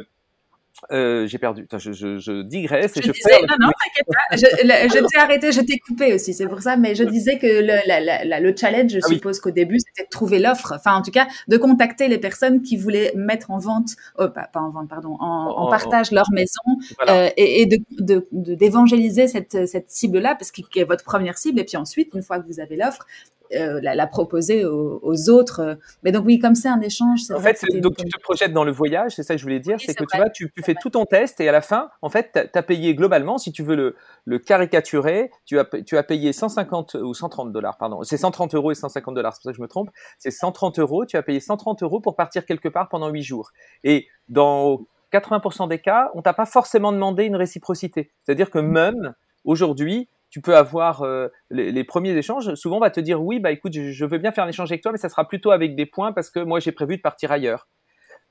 euh, 0.92 1.26
j'ai 1.26 1.38
perdu. 1.38 1.66
Je, 1.76 1.92
je, 1.92 2.18
je, 2.18 2.42
digresse 2.42 2.96
et 2.96 3.02
je, 3.02 3.08
je 3.08 3.12
disais, 3.12 3.40
Non, 3.42 3.56
non, 3.60 3.68
t'inquiète 3.68 4.06
pas. 4.06 4.36
Je, 4.36 4.98
je 4.98 5.06
t'ai 5.06 5.18
arrêté, 5.18 5.52
je 5.52 5.60
t'ai 5.60 5.78
coupé 5.78 6.14
aussi. 6.14 6.32
C'est 6.32 6.46
pour 6.46 6.60
ça. 6.60 6.76
Mais 6.76 6.94
je 6.94 7.04
disais 7.04 7.38
que 7.38 7.46
le, 7.46 7.86
la, 7.86 8.24
la, 8.24 8.40
le 8.40 8.56
challenge, 8.56 8.90
je 8.92 9.00
ah 9.02 9.08
suppose 9.08 9.40
qu'au 9.40 9.50
début, 9.50 9.78
c'était 9.78 10.04
de 10.04 10.10
trouver 10.10 10.38
l'offre. 10.38 10.72
Enfin, 10.74 10.94
en 10.94 11.02
tout 11.02 11.10
cas, 11.10 11.26
de 11.48 11.56
contacter 11.56 12.08
les 12.08 12.18
personnes 12.18 12.62
qui 12.62 12.76
voulaient 12.76 13.12
mettre 13.14 13.50
en 13.50 13.58
vente, 13.58 13.90
oh, 14.18 14.28
pas, 14.28 14.48
pas, 14.52 14.60
en 14.60 14.70
vente, 14.70 14.88
pardon, 14.88 15.16
en, 15.20 15.50
en 15.56 15.70
partage 15.70 16.10
leur 16.12 16.30
maison 16.32 16.62
voilà. 16.96 17.24
euh, 17.24 17.30
et, 17.36 17.62
et, 17.62 17.66
de, 17.66 18.26
d'évangéliser 18.32 19.24
de, 19.24 19.28
cette, 19.28 19.66
cette 19.66 19.90
cible-là, 19.90 20.34
parce 20.34 20.50
qu'elle 20.50 20.64
est 20.74 20.84
votre 20.84 21.04
première 21.04 21.36
cible. 21.38 21.60
Et 21.60 21.64
puis 21.64 21.76
ensuite, 21.76 22.10
une 22.14 22.22
fois 22.22 22.38
que 22.38 22.46
vous 22.46 22.60
avez 22.60 22.76
l'offre, 22.76 23.06
euh, 23.54 23.80
la, 23.82 23.94
la, 23.94 24.06
proposer 24.06 24.64
aux, 24.64 25.00
aux, 25.02 25.28
autres. 25.30 25.78
Mais 26.02 26.12
donc 26.12 26.24
oui, 26.24 26.38
comme 26.38 26.54
c'est 26.54 26.68
un 26.68 26.80
échange. 26.80 27.22
En 27.30 27.40
fait, 27.40 27.60
donc 27.80 27.96
tu 27.96 28.04
te 28.04 28.20
projettes 28.20 28.52
dans 28.52 28.64
le 28.64 28.72
voyage, 28.72 29.16
c'est 29.16 29.22
ça 29.22 29.34
que 29.34 29.38
je 29.38 29.44
voulais 29.44 29.60
dire, 29.60 29.76
oui, 29.78 29.84
c'est 29.86 29.94
que 29.94 30.04
vrai. 30.04 30.10
tu 30.12 30.16
vois, 30.18 30.30
tu, 30.30 30.52
tu 30.54 30.62
fais 30.62 30.74
tout 30.80 30.90
ton 30.90 31.04
test 31.04 31.40
et 31.40 31.48
à 31.48 31.52
la 31.52 31.60
fin, 31.60 31.90
en 32.02 32.08
fait, 32.08 32.48
tu 32.52 32.58
as 32.58 32.62
payé 32.62 32.94
globalement, 32.94 33.38
si 33.38 33.52
tu 33.52 33.62
veux 33.62 33.76
le, 33.76 33.96
le 34.24 34.38
caricaturer, 34.38 35.30
tu 35.46 35.58
as, 35.58 35.64
tu 35.64 35.96
as 35.96 36.02
payé 36.02 36.32
150 36.32 36.94
ou 36.94 37.14
130 37.14 37.52
dollars, 37.52 37.76
pardon. 37.76 38.02
C'est 38.02 38.16
130 38.16 38.54
euros 38.54 38.70
et 38.70 38.74
150 38.74 39.14
dollars, 39.14 39.34
c'est 39.34 39.38
pour 39.38 39.44
ça 39.44 39.52
que 39.52 39.56
je 39.56 39.62
me 39.62 39.68
trompe. 39.68 39.90
C'est 40.18 40.30
130 40.30 40.78
euros, 40.78 41.04
tu 41.04 41.16
as 41.16 41.22
payé 41.22 41.40
130 41.40 41.82
euros 41.82 42.00
pour 42.00 42.16
partir 42.16 42.46
quelque 42.46 42.68
part 42.68 42.88
pendant 42.88 43.08
8 43.08 43.22
jours. 43.22 43.50
Et 43.84 44.06
dans 44.28 44.80
80% 45.12 45.68
des 45.68 45.78
cas, 45.78 46.10
on 46.14 46.22
t'a 46.22 46.34
pas 46.34 46.46
forcément 46.46 46.92
demandé 46.92 47.24
une 47.24 47.36
réciprocité. 47.36 48.12
C'est-à-dire 48.22 48.50
que 48.50 48.58
même 48.58 49.14
aujourd'hui, 49.44 50.08
tu 50.30 50.40
peux 50.40 50.56
avoir 50.56 51.02
euh, 51.02 51.28
les, 51.50 51.72
les, 51.72 51.84
premiers 51.84 52.16
échanges. 52.16 52.54
Souvent, 52.54 52.76
on 52.76 52.80
va 52.80 52.90
te 52.90 53.00
dire 53.00 53.22
oui, 53.22 53.40
bah 53.40 53.50
écoute, 53.50 53.72
je, 53.74 53.90
je 53.90 54.04
veux 54.04 54.18
bien 54.18 54.32
faire 54.32 54.44
un 54.44 54.48
échange 54.48 54.70
avec 54.70 54.82
toi, 54.82 54.92
mais 54.92 54.98
ça 54.98 55.08
sera 55.08 55.26
plutôt 55.26 55.50
avec 55.50 55.74
des 55.74 55.86
points 55.86 56.12
parce 56.12 56.30
que 56.30 56.40
moi 56.40 56.60
j'ai 56.60 56.72
prévu 56.72 56.96
de 56.96 57.02
partir 57.02 57.32
ailleurs. 57.32 57.68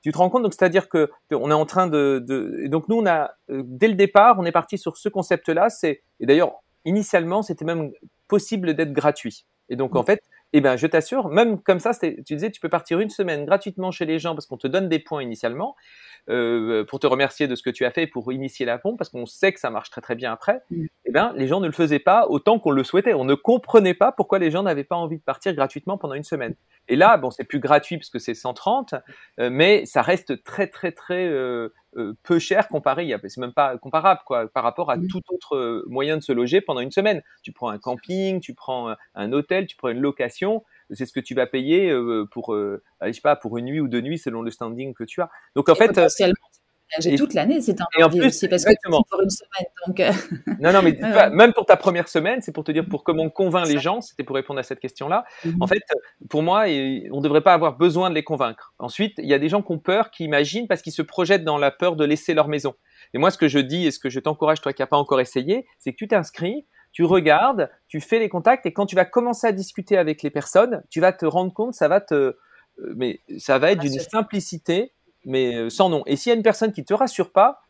Tu 0.02 0.12
te 0.12 0.18
rends 0.18 0.30
compte? 0.30 0.42
Donc 0.42 0.54
c'est-à-dire 0.54 0.88
que 0.88 1.10
on 1.30 1.50
est 1.50 1.54
en 1.54 1.66
train 1.66 1.86
de, 1.86 2.24
de 2.26 2.66
donc 2.68 2.88
nous 2.88 2.96
on 2.96 3.06
a 3.06 3.32
euh, 3.50 3.62
dès 3.66 3.88
le 3.88 3.94
départ 3.94 4.38
on 4.38 4.46
est 4.46 4.52
parti 4.52 4.78
sur 4.78 4.96
ce 4.96 5.10
concept-là. 5.10 5.68
C'est 5.68 6.02
et 6.20 6.26
d'ailleurs 6.26 6.54
initialement 6.86 7.42
c'était 7.42 7.66
même 7.66 7.90
possible 8.28 8.74
d'être 8.74 8.92
gratuit. 8.92 9.44
Et 9.68 9.76
donc 9.76 9.94
en 9.94 10.02
fait 10.02 10.22
eh 10.52 10.60
ben, 10.60 10.76
je 10.76 10.86
t'assure, 10.86 11.28
même 11.28 11.60
comme 11.62 11.78
ça, 11.78 11.92
tu 11.94 12.22
disais, 12.22 12.50
tu 12.50 12.60
peux 12.60 12.68
partir 12.68 12.98
une 13.00 13.10
semaine 13.10 13.44
gratuitement 13.44 13.90
chez 13.90 14.04
les 14.04 14.18
gens 14.18 14.34
parce 14.34 14.46
qu'on 14.46 14.56
te 14.56 14.66
donne 14.66 14.88
des 14.88 14.98
points 14.98 15.22
initialement 15.22 15.76
euh, 16.28 16.84
pour 16.84 16.98
te 16.98 17.06
remercier 17.06 17.46
de 17.46 17.54
ce 17.54 17.62
que 17.62 17.70
tu 17.70 17.84
as 17.84 17.90
fait 17.90 18.06
pour 18.06 18.32
initier 18.32 18.66
la 18.66 18.78
pompe 18.78 18.98
parce 18.98 19.10
qu'on 19.10 19.26
sait 19.26 19.52
que 19.52 19.60
ça 19.60 19.70
marche 19.70 19.90
très 19.90 20.00
très 20.00 20.16
bien 20.16 20.32
après. 20.32 20.60
Mm. 20.70 20.84
Eh 21.06 21.12
ben, 21.12 21.32
les 21.36 21.46
gens 21.46 21.60
ne 21.60 21.66
le 21.66 21.72
faisaient 21.72 22.00
pas 22.00 22.26
autant 22.28 22.58
qu'on 22.58 22.72
le 22.72 22.82
souhaitait. 22.82 23.14
On 23.14 23.24
ne 23.24 23.34
comprenait 23.34 23.94
pas 23.94 24.12
pourquoi 24.12 24.38
les 24.38 24.50
gens 24.50 24.62
n'avaient 24.64 24.84
pas 24.84 24.96
envie 24.96 25.18
de 25.18 25.22
partir 25.22 25.54
gratuitement 25.54 25.98
pendant 25.98 26.14
une 26.14 26.24
semaine. 26.24 26.54
Et 26.90 26.96
là, 26.96 27.16
bon, 27.16 27.30
c'est 27.30 27.44
plus 27.44 27.60
gratuit 27.60 27.96
parce 27.96 28.10
que 28.10 28.18
c'est 28.18 28.34
130, 28.34 28.94
euh, 29.38 29.48
mais 29.48 29.86
ça 29.86 30.02
reste 30.02 30.42
très 30.42 30.66
très 30.66 30.90
très 30.90 31.28
euh, 31.28 31.72
euh, 31.96 32.14
peu 32.24 32.40
cher 32.40 32.66
comparé, 32.66 33.14
c'est 33.28 33.38
même 33.38 33.52
pas 33.52 33.78
comparable 33.78 34.20
quoi, 34.26 34.48
par 34.48 34.64
rapport 34.64 34.90
à 34.90 34.96
tout 34.98 35.22
autre 35.30 35.54
euh, 35.54 35.84
moyen 35.86 36.16
de 36.16 36.22
se 36.22 36.32
loger 36.32 36.60
pendant 36.60 36.80
une 36.80 36.90
semaine. 36.90 37.22
Tu 37.42 37.52
prends 37.52 37.68
un 37.68 37.78
camping, 37.78 38.40
tu 38.40 38.54
prends 38.54 38.94
un 39.14 39.32
hôtel, 39.32 39.66
tu 39.68 39.76
prends 39.76 39.90
une 39.90 40.00
location, 40.00 40.64
c'est 40.90 41.06
ce 41.06 41.12
que 41.12 41.20
tu 41.20 41.34
vas 41.34 41.46
payer 41.46 41.96
pour, 42.32 42.54
je 42.56 43.12
sais 43.12 43.20
pas, 43.20 43.36
pour 43.36 43.56
une 43.56 43.66
nuit 43.66 43.80
ou 43.80 43.86
deux 43.86 44.00
nuits 44.00 44.18
selon 44.18 44.42
le 44.42 44.50
standing 44.50 44.92
que 44.92 45.04
tu 45.04 45.22
as. 45.22 45.30
Donc 45.54 45.68
en 45.68 45.76
fait, 45.76 45.96
j'ai 46.98 47.14
toute 47.16 47.34
l'année, 47.34 47.60
c'est 47.60 47.80
un 47.80 47.84
et 47.98 48.02
en 48.02 48.10
plus, 48.10 48.24
aussi 48.24 48.48
parce 48.48 48.62
exactement. 48.62 49.02
que 49.02 49.08
pour 49.10 49.22
une 49.22 49.30
semaine. 49.30 49.66
Donc... 49.86 50.00
Euh. 50.00 50.12
non, 50.60 50.72
non, 50.72 50.82
mais 50.82 50.98
même 51.32 51.52
pour 51.52 51.66
ta 51.66 51.76
première 51.76 52.08
semaine, 52.08 52.40
c'est 52.42 52.52
pour 52.52 52.64
te 52.64 52.72
dire 52.72 52.84
pour 52.88 53.04
comment 53.04 53.24
on 53.24 53.30
convainc 53.30 53.66
les 53.66 53.78
gens, 53.78 54.00
c'était 54.00 54.24
pour 54.24 54.36
répondre 54.36 54.58
à 54.58 54.62
cette 54.62 54.80
question-là. 54.80 55.24
Mm-hmm. 55.44 55.56
En 55.60 55.66
fait, 55.66 55.82
pour 56.28 56.42
moi, 56.42 56.62
on 56.62 56.66
ne 56.66 57.22
devrait 57.22 57.42
pas 57.42 57.54
avoir 57.54 57.76
besoin 57.76 58.10
de 58.10 58.14
les 58.14 58.24
convaincre. 58.24 58.74
Ensuite, 58.78 59.14
il 59.18 59.28
y 59.28 59.34
a 59.34 59.38
des 59.38 59.48
gens 59.48 59.62
qui 59.62 59.72
ont 59.72 59.78
peur, 59.78 60.10
qui 60.10 60.24
imaginent 60.24 60.66
parce 60.66 60.82
qu'ils 60.82 60.92
se 60.92 61.02
projettent 61.02 61.44
dans 61.44 61.58
la 61.58 61.70
peur 61.70 61.96
de 61.96 62.04
laisser 62.04 62.34
leur 62.34 62.48
maison. 62.48 62.74
Et 63.14 63.18
moi, 63.18 63.30
ce 63.30 63.38
que 63.38 63.48
je 63.48 63.58
dis 63.58 63.86
et 63.86 63.90
ce 63.90 63.98
que 63.98 64.10
je 64.10 64.20
t'encourage, 64.20 64.60
toi 64.60 64.72
qui 64.72 64.82
n'as 64.82 64.86
pas 64.86 64.96
encore 64.96 65.20
essayé, 65.20 65.66
c'est 65.78 65.92
que 65.92 65.96
tu 65.96 66.08
t'inscris, 66.08 66.66
tu 66.92 67.04
regardes, 67.04 67.70
tu 67.88 68.00
fais 68.00 68.18
les 68.18 68.28
contacts 68.28 68.66
et 68.66 68.72
quand 68.72 68.86
tu 68.86 68.96
vas 68.96 69.04
commencer 69.04 69.46
à 69.46 69.52
discuter 69.52 69.96
avec 69.96 70.22
les 70.22 70.30
personnes, 70.30 70.82
tu 70.90 71.00
vas 71.00 71.12
te 71.12 71.24
rendre 71.24 71.52
compte, 71.52 71.74
ça 71.74 71.88
va 71.88 72.00
te, 72.00 72.14
euh, 72.14 72.36
mais 72.96 73.20
ça 73.38 73.58
va 73.58 73.72
être 73.72 73.80
d'une 73.80 73.98
simplicité 73.98 74.92
mais 75.24 75.70
sans 75.70 75.88
nom. 75.88 76.02
Et 76.06 76.16
s'il 76.16 76.30
y 76.30 76.32
a 76.32 76.36
une 76.36 76.42
personne 76.42 76.72
qui 76.72 76.84
te 76.84 76.94
rassure 76.94 77.30
pas, 77.30 77.62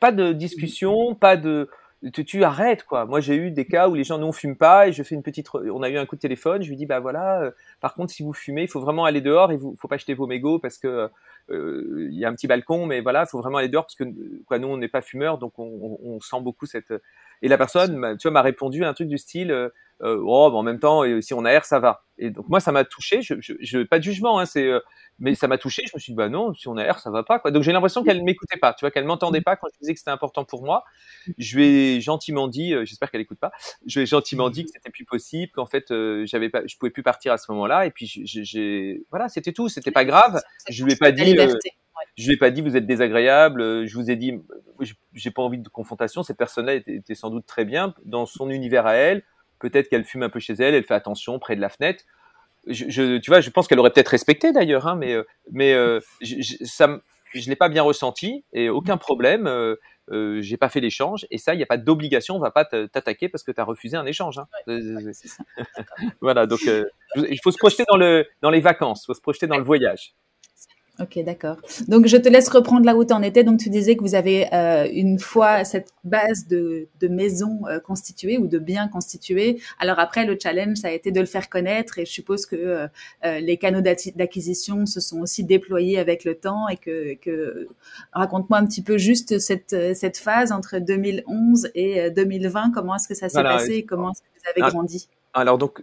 pas 0.00 0.12
de 0.12 0.32
discussion, 0.32 1.14
pas 1.14 1.36
de 1.36 1.68
tu, 2.12 2.24
tu, 2.24 2.44
arrêtes 2.44 2.84
quoi. 2.84 3.06
Moi 3.06 3.20
j'ai 3.20 3.36
eu 3.36 3.50
des 3.50 3.64
cas 3.64 3.88
où 3.88 3.94
les 3.94 4.04
gens 4.04 4.18
non 4.18 4.32
fument 4.32 4.56
pas 4.56 4.88
et 4.88 4.92
je 4.92 5.02
fais 5.02 5.14
une 5.14 5.22
petite. 5.22 5.48
On 5.54 5.82
a 5.82 5.88
eu 5.88 5.96
un 5.96 6.06
coup 6.06 6.16
de 6.16 6.20
téléphone, 6.20 6.62
je 6.62 6.68
lui 6.68 6.76
dis 6.76 6.86
bah 6.86 7.00
voilà. 7.00 7.42
Euh, 7.42 7.50
par 7.80 7.94
contre 7.94 8.12
si 8.12 8.22
vous 8.22 8.32
fumez, 8.32 8.62
il 8.62 8.68
faut 8.68 8.80
vraiment 8.80 9.04
aller 9.04 9.20
dehors 9.20 9.52
et 9.52 9.56
vous 9.56 9.74
faut 9.78 9.88
pas 9.88 9.96
jeter 9.96 10.14
vos 10.14 10.26
mégots 10.26 10.58
parce 10.58 10.78
que 10.78 11.08
euh, 11.50 12.08
il 12.10 12.18
y 12.18 12.24
a 12.24 12.28
un 12.28 12.34
petit 12.34 12.46
balcon, 12.46 12.86
mais 12.86 13.00
voilà, 13.00 13.24
il 13.26 13.30
faut 13.30 13.38
vraiment 13.38 13.58
aller 13.58 13.68
dehors 13.68 13.84
parce 13.84 13.94
que 13.94 14.04
quoi 14.46 14.58
nous 14.58 14.68
on 14.68 14.76
n'est 14.76 14.88
pas 14.88 15.02
fumeurs 15.02 15.38
donc 15.38 15.58
on, 15.58 15.98
on, 16.02 16.20
sent 16.20 16.40
beaucoup 16.40 16.66
cette. 16.66 16.92
Et 17.42 17.48
la 17.48 17.58
personne, 17.58 18.16
tu 18.18 18.28
vois, 18.28 18.32
m'a 18.32 18.42
répondu 18.42 18.84
un 18.84 18.94
truc 18.94 19.08
du 19.08 19.18
style. 19.18 19.50
Euh, 19.50 19.68
euh, 20.02 20.20
oh, 20.24 20.50
en 20.52 20.62
même 20.62 20.80
temps, 20.80 21.02
si 21.20 21.34
on 21.34 21.44
aère, 21.44 21.64
ça 21.64 21.78
va. 21.78 22.04
Et 22.18 22.30
donc 22.30 22.48
moi, 22.48 22.60
ça 22.60 22.72
m'a 22.72 22.84
touché. 22.84 23.22
Je, 23.22 23.34
je, 23.40 23.54
je, 23.60 23.78
pas 23.80 23.98
de 23.98 24.04
jugement, 24.04 24.38
hein, 24.38 24.46
c'est, 24.46 24.66
euh, 24.66 24.80
mais 25.18 25.34
ça 25.34 25.48
m'a 25.48 25.56
touché. 25.56 25.82
Je 25.86 25.92
me 25.94 26.00
suis 26.00 26.12
dit, 26.12 26.16
bah 26.16 26.28
non, 26.28 26.52
si 26.54 26.68
on 26.68 26.76
aère, 26.76 26.98
ça 26.98 27.10
va 27.10 27.22
pas. 27.22 27.38
Quoi. 27.38 27.50
Donc 27.52 27.62
j'ai 27.62 27.72
l'impression 27.72 28.02
qu'elle 28.02 28.22
m'écoutait 28.22 28.58
pas, 28.58 28.74
tu 28.74 28.80
vois, 28.84 28.90
qu'elle 28.90 29.04
m'entendait 29.04 29.40
pas 29.40 29.56
quand 29.56 29.68
je 29.72 29.78
disais 29.80 29.94
que 29.94 29.98
c'était 29.98 30.10
important 30.10 30.44
pour 30.44 30.64
moi. 30.64 30.84
Je 31.38 31.56
lui 31.56 31.66
ai 31.66 32.00
gentiment 32.00 32.48
dit, 32.48 32.74
euh, 32.74 32.84
j'espère 32.84 33.10
qu'elle 33.10 33.20
écoute 33.20 33.38
pas. 33.38 33.52
Je 33.86 33.98
lui 33.98 34.04
ai 34.04 34.06
gentiment 34.06 34.50
dit 34.50 34.64
que 34.64 34.70
c'était 34.72 34.90
plus 34.90 35.04
possible, 35.04 35.52
qu'en 35.52 35.66
fait, 35.66 35.86
j'avais 36.24 36.48
pas, 36.50 36.62
je 36.66 36.76
pouvais 36.76 36.90
plus 36.90 37.02
partir 37.02 37.32
à 37.32 37.38
ce 37.38 37.50
moment-là. 37.52 37.86
Et 37.86 37.90
puis 37.90 38.06
j'ai, 38.06 39.04
voilà, 39.10 39.28
c'était 39.28 39.52
tout. 39.52 39.68
C'était 39.68 39.92
pas 39.92 40.04
grave. 40.04 40.42
Je 40.68 40.84
lui 40.84 40.92
ai 40.92 40.96
pas 40.96 41.12
dit. 41.12 41.36
Je 42.16 42.26
lui 42.26 42.34
ai 42.34 42.38
pas 42.38 42.50
dit 42.50 42.60
vous 42.60 42.76
êtes 42.76 42.86
désagréable. 42.86 43.86
Je 43.86 43.94
vous 43.94 44.10
ai 44.10 44.16
dit 44.16 44.40
j'ai 45.12 45.30
pas 45.30 45.42
envie 45.42 45.58
de 45.58 45.68
confrontation. 45.68 46.22
Cette 46.22 46.36
personne-là 46.36 46.74
était, 46.74 46.94
était, 46.94 47.14
sans 47.14 47.30
doute 47.30 47.46
très 47.46 47.64
bien 47.64 47.94
dans 48.04 48.26
son 48.26 48.50
univers 48.50 48.86
à 48.86 48.94
elle 48.94 49.22
Peut-être 49.64 49.88
qu'elle 49.88 50.04
fume 50.04 50.22
un 50.22 50.28
peu 50.28 50.40
chez 50.40 50.52
elle, 50.54 50.74
elle 50.74 50.84
fait 50.84 50.94
attention 50.94 51.38
près 51.38 51.56
de 51.56 51.60
la 51.62 51.70
fenêtre. 51.70 52.04
Je, 52.66 53.16
tu 53.18 53.30
vois, 53.30 53.40
je 53.40 53.48
pense 53.48 53.66
qu'elle 53.66 53.78
aurait 53.78 53.90
peut-être 53.90 54.08
respecté 54.08 54.52
d'ailleurs, 54.52 54.86
hein, 54.86 54.94
mais, 54.94 55.14
euh, 55.14 55.22
mais 55.52 55.72
euh, 55.72 56.00
je, 56.20 56.56
ça, 56.64 57.00
je 57.32 57.48
l'ai 57.48 57.56
pas 57.56 57.70
bien 57.70 57.82
ressenti 57.82 58.44
et 58.52 58.68
aucun 58.68 58.96
problème. 58.96 59.46
Euh, 59.46 59.76
euh 60.10 60.42
j'ai 60.42 60.58
pas 60.58 60.68
fait 60.68 60.80
l'échange 60.80 61.26
et 61.30 61.38
ça, 61.38 61.54
il 61.54 61.56
n'y 61.56 61.62
a 61.62 61.66
pas 61.66 61.78
d'obligation, 61.78 62.36
on 62.36 62.40
va 62.40 62.50
pas 62.50 62.66
t'attaquer 62.66 63.30
parce 63.30 63.42
que 63.42 63.52
tu 63.52 63.60
as 63.60 63.64
refusé 63.64 63.96
un 63.96 64.04
échange. 64.04 64.38
Hein. 64.38 64.46
voilà, 66.20 66.46
donc 66.46 66.60
il 67.16 67.40
faut 67.42 67.50
se 67.50 67.58
projeter 67.58 67.84
dans, 67.88 67.96
le, 67.96 68.26
dans 68.42 68.50
les 68.50 68.60
vacances, 68.60 69.04
il 69.04 69.06
faut 69.06 69.14
se 69.14 69.22
projeter 69.22 69.46
dans 69.46 69.58
le 69.58 69.64
voyage. 69.64 70.14
Ok, 71.00 71.18
d'accord. 71.24 71.56
Donc, 71.88 72.06
je 72.06 72.16
te 72.16 72.28
laisse 72.28 72.48
reprendre 72.48 72.86
là 72.86 72.94
où 72.94 73.04
tu 73.04 73.12
en 73.12 73.20
étais. 73.20 73.42
Donc, 73.42 73.58
tu 73.58 73.68
disais 73.68 73.96
que 73.96 74.02
vous 74.02 74.14
avez 74.14 74.52
euh, 74.54 74.88
une 74.92 75.18
fois 75.18 75.64
cette 75.64 75.88
base 76.04 76.46
de, 76.46 76.86
de 77.00 77.08
maisons 77.08 77.62
euh, 77.66 77.80
constituée 77.80 78.38
ou 78.38 78.46
de 78.46 78.60
biens 78.60 78.86
constitués. 78.86 79.60
Alors 79.80 79.98
après, 79.98 80.24
le 80.24 80.38
challenge, 80.40 80.76
ça 80.76 80.88
a 80.88 80.90
été 80.92 81.10
de 81.10 81.18
le 81.18 81.26
faire 81.26 81.48
connaître 81.48 81.98
et 81.98 82.06
je 82.06 82.12
suppose 82.12 82.46
que 82.46 82.54
euh, 82.54 82.86
euh 83.24 83.40
les 83.40 83.56
canaux 83.56 83.80
d'acquisition 83.80 84.86
se 84.86 85.00
sont 85.00 85.20
aussi 85.20 85.42
déployés 85.42 85.98
avec 85.98 86.24
le 86.24 86.36
temps 86.36 86.68
et 86.68 86.76
que, 86.76 87.14
que... 87.14 87.66
raconte-moi 88.12 88.58
un 88.58 88.66
petit 88.66 88.82
peu 88.82 88.96
juste 88.96 89.40
cette, 89.40 89.76
cette 89.94 90.16
phase 90.16 90.52
entre 90.52 90.78
2011 90.78 91.70
et 91.74 92.10
2020. 92.10 92.70
Comment 92.72 92.94
est-ce 92.94 93.08
que 93.08 93.14
ça 93.14 93.28
s'est 93.28 93.42
passé 93.42 93.72
et 93.72 93.84
comment 93.84 94.12
est-ce 94.12 94.22
que 94.22 94.26
vous 94.36 94.50
avez 94.50 94.62
ah, 94.62 94.70
grandi? 94.70 95.08
Alors, 95.32 95.58
donc, 95.58 95.82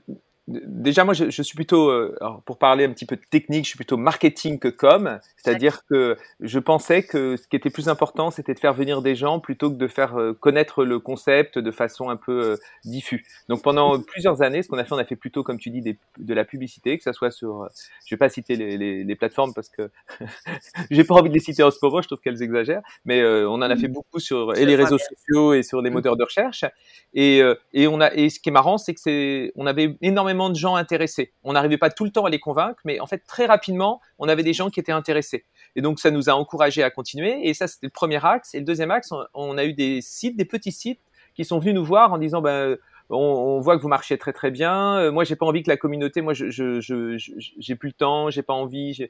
déjà, 0.65 1.03
moi, 1.03 1.13
je, 1.13 1.29
je 1.29 1.41
suis 1.41 1.55
plutôt, 1.55 1.89
euh, 1.89 2.15
pour 2.45 2.57
parler 2.57 2.85
un 2.85 2.91
petit 2.91 3.05
peu 3.05 3.15
de 3.15 3.21
technique, 3.29 3.65
je 3.65 3.69
suis 3.69 3.77
plutôt 3.77 3.97
marketing 3.97 4.59
que 4.59 4.67
com. 4.67 5.19
C'est-à-dire 5.37 5.85
que 5.85 6.17
je 6.39 6.59
pensais 6.59 7.03
que 7.03 7.37
ce 7.37 7.47
qui 7.47 7.55
était 7.55 7.69
plus 7.69 7.89
important, 7.89 8.31
c'était 8.31 8.53
de 8.53 8.59
faire 8.59 8.73
venir 8.73 9.01
des 9.01 9.15
gens 9.15 9.39
plutôt 9.39 9.69
que 9.69 9.75
de 9.75 9.87
faire 9.87 10.17
euh, 10.19 10.33
connaître 10.33 10.83
le 10.83 10.99
concept 10.99 11.57
de 11.57 11.71
façon 11.71 12.09
un 12.09 12.15
peu 12.15 12.51
euh, 12.51 12.55
diffus. 12.85 13.25
Donc, 13.49 13.61
pendant 13.63 13.99
plusieurs 13.99 14.41
années, 14.41 14.63
ce 14.63 14.67
qu'on 14.67 14.77
a 14.77 14.83
fait, 14.83 14.93
on 14.93 14.97
a 14.97 15.05
fait 15.05 15.15
plutôt, 15.15 15.43
comme 15.43 15.57
tu 15.57 15.69
dis, 15.69 15.81
des, 15.81 15.97
de 16.17 16.33
la 16.33 16.45
publicité, 16.45 16.97
que 16.97 17.03
ça 17.03 17.13
soit 17.13 17.31
sur, 17.31 17.67
je 18.05 18.15
vais 18.15 18.19
pas 18.19 18.29
citer 18.29 18.55
les, 18.55 18.77
les, 18.77 19.03
les 19.03 19.15
plateformes 19.15 19.53
parce 19.53 19.69
que 19.69 19.89
j'ai 20.91 21.03
pas 21.03 21.15
envie 21.15 21.29
de 21.29 21.33
les 21.33 21.39
citer 21.39 21.63
en 21.63 21.71
ce 21.71 21.77
moment, 21.81 22.01
je 22.01 22.07
trouve 22.07 22.19
qu'elles 22.19 22.43
exagèrent, 22.43 22.81
mais 23.05 23.23
on 23.23 23.53
en 23.53 23.61
a 23.61 23.75
fait 23.75 23.87
beaucoup 23.87 24.19
sur 24.19 24.55
et 24.57 24.65
les 24.65 24.75
réseaux 24.75 24.97
sociaux 24.97 25.53
et 25.53 25.63
sur 25.63 25.81
les 25.81 25.89
mm. 25.89 25.93
moteurs 25.93 26.17
de 26.17 26.23
recherche. 26.23 26.65
Et, 27.13 27.41
et 27.73 27.87
on 27.87 28.01
a, 28.01 28.13
et 28.13 28.29
ce 28.29 28.39
qui 28.39 28.49
est 28.49 28.51
marrant, 28.51 28.77
c'est 28.77 28.93
que 28.93 28.99
c'est, 28.99 29.51
on 29.55 29.65
avait 29.65 29.97
énormément 30.01 30.40
de 30.49 30.55
gens 30.55 30.75
intéressés. 30.75 31.33
On 31.43 31.53
n'arrivait 31.53 31.77
pas 31.77 31.89
tout 31.89 32.03
le 32.03 32.11
temps 32.11 32.25
à 32.25 32.29
les 32.29 32.39
convaincre, 32.39 32.79
mais 32.85 32.99
en 32.99 33.07
fait, 33.07 33.19
très 33.27 33.45
rapidement, 33.45 34.01
on 34.19 34.27
avait 34.27 34.43
des 34.43 34.53
gens 34.53 34.69
qui 34.69 34.79
étaient 34.79 34.91
intéressés. 34.91 35.45
Et 35.75 35.81
donc, 35.81 35.99
ça 35.99 36.11
nous 36.11 36.29
a 36.29 36.33
encouragés 36.33 36.83
à 36.83 36.89
continuer. 36.89 37.47
Et 37.47 37.53
ça, 37.53 37.67
c'était 37.67 37.87
le 37.87 37.91
premier 37.91 38.23
axe. 38.25 38.53
Et 38.55 38.59
le 38.59 38.65
deuxième 38.65 38.91
axe, 38.91 39.13
on, 39.33 39.57
a 39.57 39.65
eu 39.65 39.73
des 39.73 40.01
sites, 40.01 40.37
des 40.37 40.45
petits 40.45 40.71
sites, 40.71 41.01
qui 41.33 41.45
sont 41.45 41.59
venus 41.59 41.75
nous 41.75 41.85
voir 41.85 42.11
en 42.11 42.17
disant, 42.17 42.41
ben, 42.41 42.77
on, 43.09 43.59
voit 43.59 43.77
que 43.77 43.81
vous 43.81 43.87
marchez 43.87 44.17
très 44.17 44.33
très 44.33 44.51
bien. 44.51 44.97
Euh, 44.97 45.11
moi, 45.11 45.23
j'ai 45.23 45.35
pas 45.35 45.45
envie 45.45 45.63
que 45.63 45.69
la 45.69 45.77
communauté, 45.77 46.21
moi, 46.21 46.33
je, 46.33 46.49
je, 46.49 46.79
j'ai 47.17 47.75
plus 47.75 47.89
le 47.89 47.93
temps, 47.93 48.29
j'ai 48.29 48.43
pas 48.43 48.53
envie. 48.53 49.07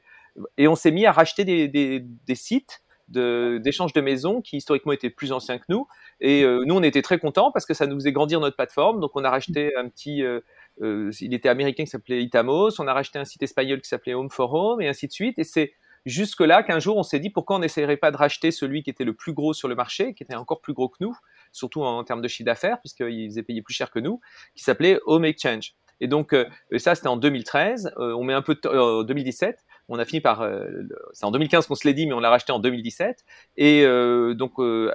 Et 0.56 0.68
on 0.68 0.74
s'est 0.74 0.90
mis 0.90 1.06
à 1.06 1.12
racheter 1.12 1.44
des, 1.44 1.68
des, 1.68 2.34
sites 2.34 2.82
d'échange 3.08 3.92
de, 3.92 4.00
maisons 4.00 4.40
qui 4.40 4.56
historiquement 4.56 4.92
étaient 4.92 5.10
plus 5.10 5.32
anciens 5.32 5.58
que 5.58 5.64
nous. 5.68 5.86
Et 6.20 6.44
euh, 6.44 6.64
nous, 6.66 6.74
on 6.74 6.82
était 6.82 7.02
très 7.02 7.18
contents 7.18 7.50
parce 7.52 7.66
que 7.66 7.74
ça 7.74 7.86
nous 7.86 7.96
faisait 7.96 8.12
grandir 8.12 8.40
notre 8.40 8.56
plateforme. 8.56 9.00
Donc, 9.00 9.10
on 9.14 9.24
a 9.24 9.30
racheté 9.30 9.76
un 9.76 9.88
petit, 9.88 10.22
euh, 10.22 10.40
il 10.80 11.34
était 11.34 11.48
américain 11.48 11.84
qui 11.84 11.90
s'appelait 11.90 12.22
Itamos, 12.22 12.80
on 12.80 12.86
a 12.86 12.94
racheté 12.94 13.18
un 13.18 13.24
site 13.24 13.42
espagnol 13.42 13.80
qui 13.80 13.88
s'appelait 13.88 14.14
Home 14.14 14.30
for 14.30 14.52
Home 14.52 14.80
et 14.80 14.88
ainsi 14.88 15.06
de 15.06 15.12
suite. 15.12 15.38
Et 15.38 15.44
c'est 15.44 15.72
jusque-là 16.06 16.62
qu'un 16.62 16.78
jour 16.78 16.96
on 16.96 17.02
s'est 17.02 17.20
dit 17.20 17.30
pourquoi 17.30 17.56
on 17.56 17.58
n'essayerait 17.60 17.96
pas 17.96 18.10
de 18.10 18.16
racheter 18.16 18.50
celui 18.50 18.82
qui 18.82 18.90
était 18.90 19.04
le 19.04 19.14
plus 19.14 19.32
gros 19.32 19.52
sur 19.52 19.68
le 19.68 19.74
marché, 19.74 20.14
qui 20.14 20.22
était 20.22 20.34
encore 20.34 20.60
plus 20.60 20.72
gros 20.72 20.88
que 20.88 20.96
nous, 21.00 21.16
surtout 21.52 21.82
en, 21.82 22.02
termes 22.04 22.22
de 22.22 22.28
chiffre 22.28 22.46
d'affaires, 22.46 22.80
puisqu'il 22.80 23.28
faisait 23.28 23.42
payer 23.42 23.62
plus 23.62 23.74
cher 23.74 23.90
que 23.90 23.98
nous, 23.98 24.20
qui 24.54 24.62
s'appelait 24.62 24.98
Home 25.06 25.24
Exchange. 25.24 25.74
Et 26.00 26.08
donc 26.08 26.34
euh, 26.34 26.46
ça 26.78 26.94
c'était 26.94 27.08
en 27.08 27.16
2013, 27.16 27.92
euh, 27.98 28.12
on 28.14 28.24
met 28.24 28.32
un 28.32 28.42
peu 28.42 28.56
de 28.56 29.02
2017, 29.04 29.64
on 29.88 29.98
a 29.98 30.04
fini 30.04 30.20
par, 30.20 30.48
c'est 31.12 31.24
en 31.24 31.30
2015 31.30 31.66
qu'on 31.66 31.74
se 31.74 31.86
l'est 31.86 31.94
dit, 31.94 32.06
mais 32.06 32.14
on 32.14 32.20
l'a 32.20 32.30
racheté 32.30 32.52
en 32.52 32.58
2017. 32.60 33.24
Et 33.56 33.84
donc 34.34 34.58
euh, 34.58 34.90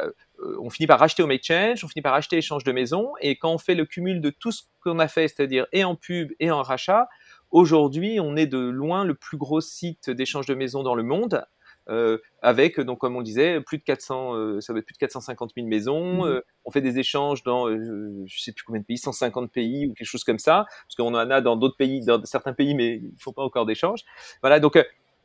on 0.59 0.69
finit 0.69 0.87
par 0.87 0.99
racheter 0.99 1.23
Home 1.23 1.31
Exchange, 1.31 1.83
on 1.83 1.87
finit 1.87 2.01
par 2.01 2.13
racheter 2.13 2.37
échange 2.37 2.63
de 2.63 2.71
maison, 2.71 3.13
et 3.21 3.37
quand 3.37 3.53
on 3.53 3.57
fait 3.57 3.75
le 3.75 3.85
cumul 3.85 4.21
de 4.21 4.29
tout 4.29 4.51
ce 4.51 4.63
qu'on 4.81 4.99
a 4.99 5.07
fait, 5.07 5.27
c'est-à-dire 5.27 5.67
et 5.71 5.83
en 5.83 5.95
pub 5.95 6.31
et 6.39 6.51
en 6.51 6.61
rachat, 6.61 7.07
aujourd'hui, 7.51 8.19
on 8.21 8.35
est 8.35 8.47
de 8.47 8.59
loin 8.59 9.03
le 9.03 9.15
plus 9.15 9.37
gros 9.37 9.61
site 9.61 10.09
d'échange 10.09 10.45
de 10.45 10.55
maison 10.55 10.83
dans 10.83 10.95
le 10.95 11.03
monde, 11.03 11.45
euh, 11.89 12.17
avec 12.41 12.81
donc 12.81 12.99
comme 12.99 13.15
on 13.15 13.21
disait 13.21 13.61
plus 13.61 13.77
de 13.77 13.83
400 13.83 14.35
euh, 14.35 14.59
ça 14.59 14.73
va 14.73 14.79
être 14.79 14.85
plus 14.85 14.93
de 14.93 14.97
450 14.97 15.51
000 15.55 15.67
maisons 15.67 16.25
mmh. 16.25 16.41
on 16.65 16.71
fait 16.71 16.81
des 16.81 16.99
échanges 16.99 17.43
dans 17.43 17.69
je 17.69 18.41
sais 18.41 18.51
plus 18.51 18.65
combien 18.65 18.81
de 18.81 18.85
pays 18.85 18.97
150 18.97 19.49
pays 19.49 19.87
ou 19.87 19.93
quelque 19.93 20.07
chose 20.07 20.25
comme 20.25 20.37
ça 20.37 20.65
parce 20.67 20.95
qu'on 20.97 21.15
en 21.15 21.29
a 21.29 21.39
dans 21.39 21.55
d'autres 21.55 21.77
pays 21.77 22.03
dans 22.03 22.21
certains 22.25 22.51
pays 22.51 22.75
mais 22.75 22.95
il 22.97 23.13
faut 23.17 23.31
pas 23.31 23.41
encore 23.41 23.65
d'échanges 23.65 24.01
voilà 24.41 24.59
donc 24.59 24.77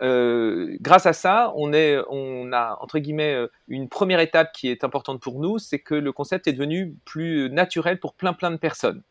euh, 0.03 0.77
grâce 0.81 1.07
à 1.07 1.13
ça, 1.13 1.53
on, 1.57 1.73
est, 1.73 1.99
on 2.09 2.53
a 2.53 2.77
entre 2.81 2.99
guillemets 2.99 3.35
euh, 3.35 3.47
une 3.69 3.89
première 3.89 4.21
étape 4.21 4.53
qui 4.53 4.69
est 4.69 4.83
importante 4.83 5.21
pour 5.21 5.39
nous, 5.41 5.59
c'est 5.59 5.79
que 5.79 5.95
le 5.95 6.13
concept 6.13 6.49
est 6.49 6.53
devenu 6.53 6.97
plus 7.05 7.49
naturel 7.51 8.01
pour 8.01 8.15
plein 8.15 8.33
plein 8.33 8.51
de 8.51 8.57
personnes. 8.57 9.03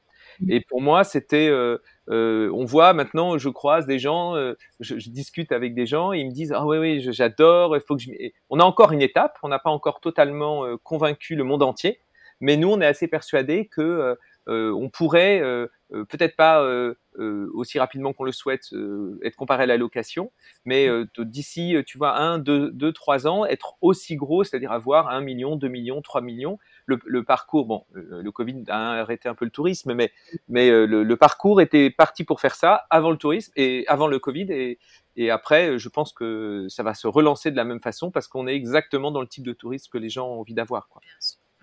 Mmh. 0.41 0.51
Et 0.51 0.61
pour 0.61 0.81
moi, 0.81 1.03
c'était, 1.03 1.49
euh, 1.49 1.79
on 2.09 2.65
voit 2.65 2.93
maintenant, 2.93 3.37
je 3.37 3.49
croise 3.49 3.85
des 3.85 3.99
gens, 3.99 4.35
je, 4.79 5.09
discute 5.09 5.51
avec 5.51 5.73
des 5.73 5.85
gens, 5.85 6.13
et 6.13 6.19
ils 6.19 6.27
me 6.27 6.31
disent 6.31 6.53
ah 6.53 6.65
oui 6.65 6.77
oui, 6.77 7.07
j'adore, 7.11 7.75
il 7.77 7.81
faut 7.81 7.95
que 7.95 8.01
je. 8.01 8.11
On 8.49 8.59
a 8.59 8.63
encore 8.63 8.91
une 8.91 9.01
étape, 9.01 9.37
on 9.43 9.47
n'a 9.47 9.59
pas 9.59 9.69
encore 9.69 10.01
totalement 10.01 10.65
convaincu 10.83 11.35
le 11.35 11.43
monde 11.45 11.63
entier, 11.63 11.99
mais 12.41 12.57
nous 12.57 12.69
on 12.69 12.81
est 12.81 12.85
assez 12.85 13.07
persuadés 13.07 13.67
que 13.67 14.17
on 14.47 14.89
pourrait 14.89 15.41
peut-être 15.89 16.35
pas 16.35 16.63
euh, 17.19 17.49
aussi 17.53 17.77
rapidement 17.77 18.13
qu'on 18.13 18.23
le 18.23 18.31
souhaite, 18.31 18.71
euh, 18.71 19.19
être 19.21 19.35
comparé 19.35 19.63
à 19.63 19.65
la 19.65 19.75
location, 19.75 20.31
mais 20.63 20.87
euh, 20.87 21.05
d'ici, 21.17 21.75
tu 21.85 21.97
vois, 21.97 22.17
un, 22.17 22.39
deux, 22.39 22.71
deux, 22.71 22.93
trois 22.93 23.27
ans, 23.27 23.45
être 23.45 23.75
aussi 23.81 24.15
gros, 24.15 24.45
c'est-à-dire 24.45 24.71
avoir 24.71 25.09
un 25.09 25.19
million, 25.19 25.57
deux 25.57 25.67
millions, 25.67 26.01
trois 26.01 26.21
millions. 26.21 26.57
Le, 26.85 26.99
le 27.05 27.25
parcours, 27.25 27.65
bon, 27.65 27.85
le 27.91 28.31
Covid 28.31 28.63
a 28.69 29.01
arrêté 29.01 29.27
un 29.27 29.35
peu 29.35 29.43
le 29.43 29.51
tourisme, 29.51 29.93
mais, 29.93 30.13
mais 30.47 30.69
le, 30.69 31.03
le, 31.03 31.17
parcours 31.17 31.59
était 31.59 31.89
parti 31.89 32.23
pour 32.23 32.39
faire 32.39 32.55
ça 32.55 32.85
avant 32.89 33.11
le 33.11 33.17
tourisme 33.17 33.51
et 33.57 33.83
avant 33.87 34.07
le 34.07 34.17
Covid 34.17 34.47
et, 34.49 34.79
et 35.17 35.29
après, 35.29 35.77
je 35.77 35.89
pense 35.89 36.13
que 36.13 36.67
ça 36.69 36.81
va 36.83 36.93
se 36.93 37.07
relancer 37.07 37.51
de 37.51 37.57
la 37.57 37.65
même 37.65 37.81
façon 37.81 38.09
parce 38.09 38.29
qu'on 38.29 38.47
est 38.47 38.55
exactement 38.55 39.11
dans 39.11 39.21
le 39.21 39.27
type 39.27 39.43
de 39.43 39.53
tourisme 39.53 39.89
que 39.91 39.97
les 39.97 40.09
gens 40.09 40.29
ont 40.29 40.39
envie 40.39 40.53
d'avoir. 40.53 40.87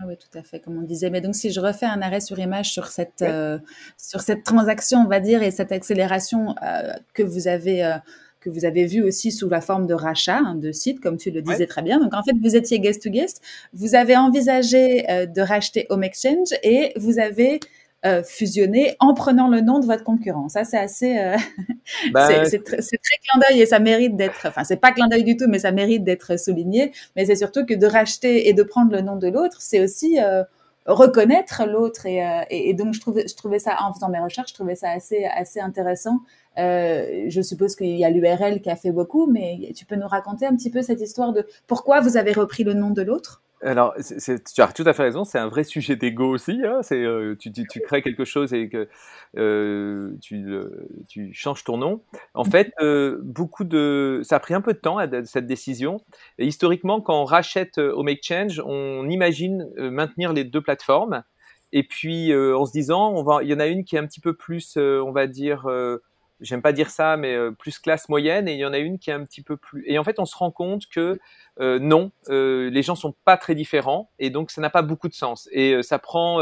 Ah 0.01 0.05
oui, 0.07 0.15
tout 0.17 0.39
à 0.39 0.43
fait, 0.45 0.61
comme 0.61 0.79
on 0.79 0.83
disait. 0.83 1.11
Mais 1.11 1.21
donc, 1.21 1.35
si 1.35 1.51
je 1.51 1.59
refais 1.59 1.87
un 1.87 2.01
arrêt 2.03 2.21
sur 2.21 2.39
image 2.39 2.71
sur 2.71 2.87
cette, 2.87 3.23
euh, 3.23 3.59
sur 3.97 4.21
cette 4.21 4.45
transaction, 4.45 5.01
on 5.01 5.09
va 5.09 5.19
dire, 5.19 5.43
et 5.43 5.51
cette 5.51 5.73
accélération 5.73 6.55
euh, 6.63 6.93
que 7.15 7.25
vous 7.25 7.49
avez, 7.49 7.85
euh, 7.85 7.97
que 8.39 8.49
vous 8.49 8.65
avez 8.65 8.87
vue 8.87 9.03
aussi 9.03 9.33
sous 9.33 9.49
la 9.49 9.61
forme 9.61 9.89
de 9.89 9.95
rachat 9.95 10.39
hein, 10.39 10.55
de 10.55 10.71
sites, 10.71 11.01
comme 11.01 11.17
tu 11.17 11.33
le 11.33 11.43
disais 11.43 11.67
très 11.67 11.83
bien. 11.83 11.99
Donc, 11.99 12.15
en 12.15 12.23
fait, 12.23 12.35
vous 12.41 12.55
étiez 12.55 12.79
guest 12.79 13.03
to 13.03 13.11
guest. 13.11 13.43
Vous 13.73 13.97
avez 13.97 14.17
envisagé 14.17 15.03
de 15.27 15.41
racheter 15.41 15.87
Home 15.91 16.05
Exchange 16.05 16.51
et 16.63 16.93
vous 16.95 17.19
avez 17.19 17.59
euh, 18.07 18.23
fusionner 18.23 18.95
en 19.01 19.13
prenant 19.13 19.49
le 19.49 19.61
nom 19.61 19.81
de 19.81 19.87
votre 19.87 20.05
concurrent. 20.05 20.49
Ça, 20.49 20.63
c'est 20.63 20.79
assez, 20.79 21.19
euh, 21.19 21.37
bah, 22.13 22.45
c'est 22.45 22.63
très 22.63 22.79
clin 22.79 23.41
d'œil 23.41 23.61
et 23.61 23.67
ça 23.67 23.81
mérite 23.81 24.15
d'être, 24.15 24.47
enfin, 24.47 24.63
c'est 24.63 24.77
pas 24.77 24.93
clin 24.93 25.09
d'œil 25.09 25.25
du 25.25 25.37
tout, 25.37 25.47
mais 25.49 25.59
ça 25.59 25.73
mérite 25.73 26.05
d'être 26.05 26.39
souligné. 26.39 26.93
Mais 27.17 27.27
c'est 27.27 27.35
surtout 27.35 27.67
que 27.67 27.75
de 27.75 27.87
racheter 27.87 28.49
et 28.49 28.53
de 28.53 28.63
prendre 28.63 28.93
le 28.93 29.01
nom 29.01 29.17
de 29.17 29.27
l'autre, 29.27 29.57
c'est 29.61 29.81
aussi, 29.81 30.21
euh, 30.21 30.45
reconnaître 30.87 31.65
l'autre 31.67 32.07
et, 32.07 32.23
et, 32.51 32.73
donc 32.73 32.95
je 32.95 33.01
trouvais, 33.01 33.27
je 33.29 33.35
trouvais 33.35 33.59
ça 33.59 33.77
en 33.81 33.93
faisant 33.93 34.09
mes 34.09 34.21
recherches, 34.21 34.51
je 34.51 34.55
trouvais 34.55 34.75
ça 34.75 34.91
assez 34.91 35.25
assez 35.27 35.61
intéressant. 35.61 36.21
je 36.57 37.41
suppose 37.43 37.77
qu'il 37.77 37.99
y 37.99 38.05
a 38.07 38.11
l'URL 38.11 38.63
qui 38.63 38.71
a 38.71 38.77
fait 38.77 38.93
beaucoup, 38.93 39.27
mais 39.27 39.73
tu 39.77 39.85
peux 39.85 39.97
nous 39.97 40.09
raconter 40.09 40.47
un 40.47 40.57
petit 40.57 40.71
peu 40.71 40.81
cette 40.81 41.03
histoire 41.03 41.35
de 41.35 41.47
pourquoi 41.67 42.01
vous 42.01 42.17
avez 42.17 42.33
repris 42.33 42.65
le 42.65 42.73
nom 42.73 42.91
de 42.91 43.03
l'autre? 43.03 43.43
Alors, 43.63 43.95
tu 43.97 44.61
as 44.61 44.73
tout 44.73 44.85
à 44.87 44.93
fait 44.93 45.03
raison, 45.03 45.25
c'est 45.25 45.39
un 45.39 45.49
vrai 45.49 45.65
sujet 45.65 45.97
d'ego 45.97 46.31
aussi. 46.33 46.61
Hein, 46.65 46.79
c'est, 46.83 47.03
euh, 47.03 47.35
tu, 47.39 47.53
tu, 47.53 47.67
tu, 47.67 47.81
crées 47.81 48.03
quelque 48.03 48.25
chose 48.25 48.55
et 48.55 48.69
que 48.69 48.89
euh, 49.37 50.13
tu, 50.21 50.47
tu, 51.09 51.33
changes 51.33 51.65
ton 51.65 51.77
nom. 51.77 52.03
En 52.35 52.45
mmh. 52.45 52.51
fait, 52.51 52.73
euh, 52.81 53.19
beaucoup 53.23 53.65
de, 53.65 54.21
ça 54.23 54.37
a 54.37 54.41
pris 54.41 54.55
un 54.55 54.61
peu 54.61 54.73
de 54.73 54.79
temps 54.79 54.99
cette 55.25 55.47
décision. 55.47 55.99
Et 56.39 56.47
historiquement, 56.47 57.01
quand 57.01 57.21
on 57.21 57.25
rachète 57.25 57.79
au 57.79 58.03
Make 58.03 58.23
Change, 58.23 58.63
on 58.65 59.09
imagine 59.09 59.69
maintenir 59.77 60.33
les 60.33 60.45
deux 60.45 60.63
plateformes. 60.63 61.25
Et 61.73 61.83
puis, 61.83 62.33
en 62.35 62.65
se 62.65 62.73
disant, 62.73 63.13
on 63.13 63.23
va, 63.25 63.43
il 63.43 63.49
y 63.49 63.55
en 63.55 63.61
a 63.61 63.67
une 63.67 63.85
qui 63.85 63.97
est 63.97 63.99
un 63.99 64.07
petit 64.07 64.21
peu 64.21 64.35
plus, 64.35 64.77
on 64.77 65.11
va 65.11 65.27
dire, 65.27 65.67
j'aime 66.41 66.63
pas 66.63 66.73
dire 66.73 66.91
ça, 66.91 67.17
mais 67.17 67.37
plus 67.59 67.79
classe 67.79 68.09
moyenne, 68.09 68.49
et 68.49 68.55
il 68.55 68.59
y 68.59 68.65
en 68.65 68.73
a 68.73 68.79
une 68.79 68.99
qui 68.99 69.11
est 69.11 69.15
un 69.15 69.25
petit 69.25 69.43
peu 69.43 69.57
plus. 69.57 69.85
Et 69.87 69.99
en 69.99 70.05
fait, 70.05 70.19
on 70.19 70.25
se 70.25 70.37
rend 70.37 70.51
compte 70.51 70.87
que 70.89 71.19
euh, 71.61 71.79
non, 71.81 72.13
euh, 72.29 72.71
les 72.71 72.83
gens 72.83 72.95
sont 72.95 73.15
pas 73.25 73.37
très 73.37 73.57
différents 73.57 74.11
et 74.21 74.31
donc 74.31 74.53
ça 74.53 74.61
n'a 74.61 74.71
pas 74.71 74.83
beaucoup 74.83 75.09
de 75.09 75.15
sens. 75.15 75.49
Et 75.51 75.73
euh, 75.73 75.83
ça 75.83 75.99
prend, 75.99 76.41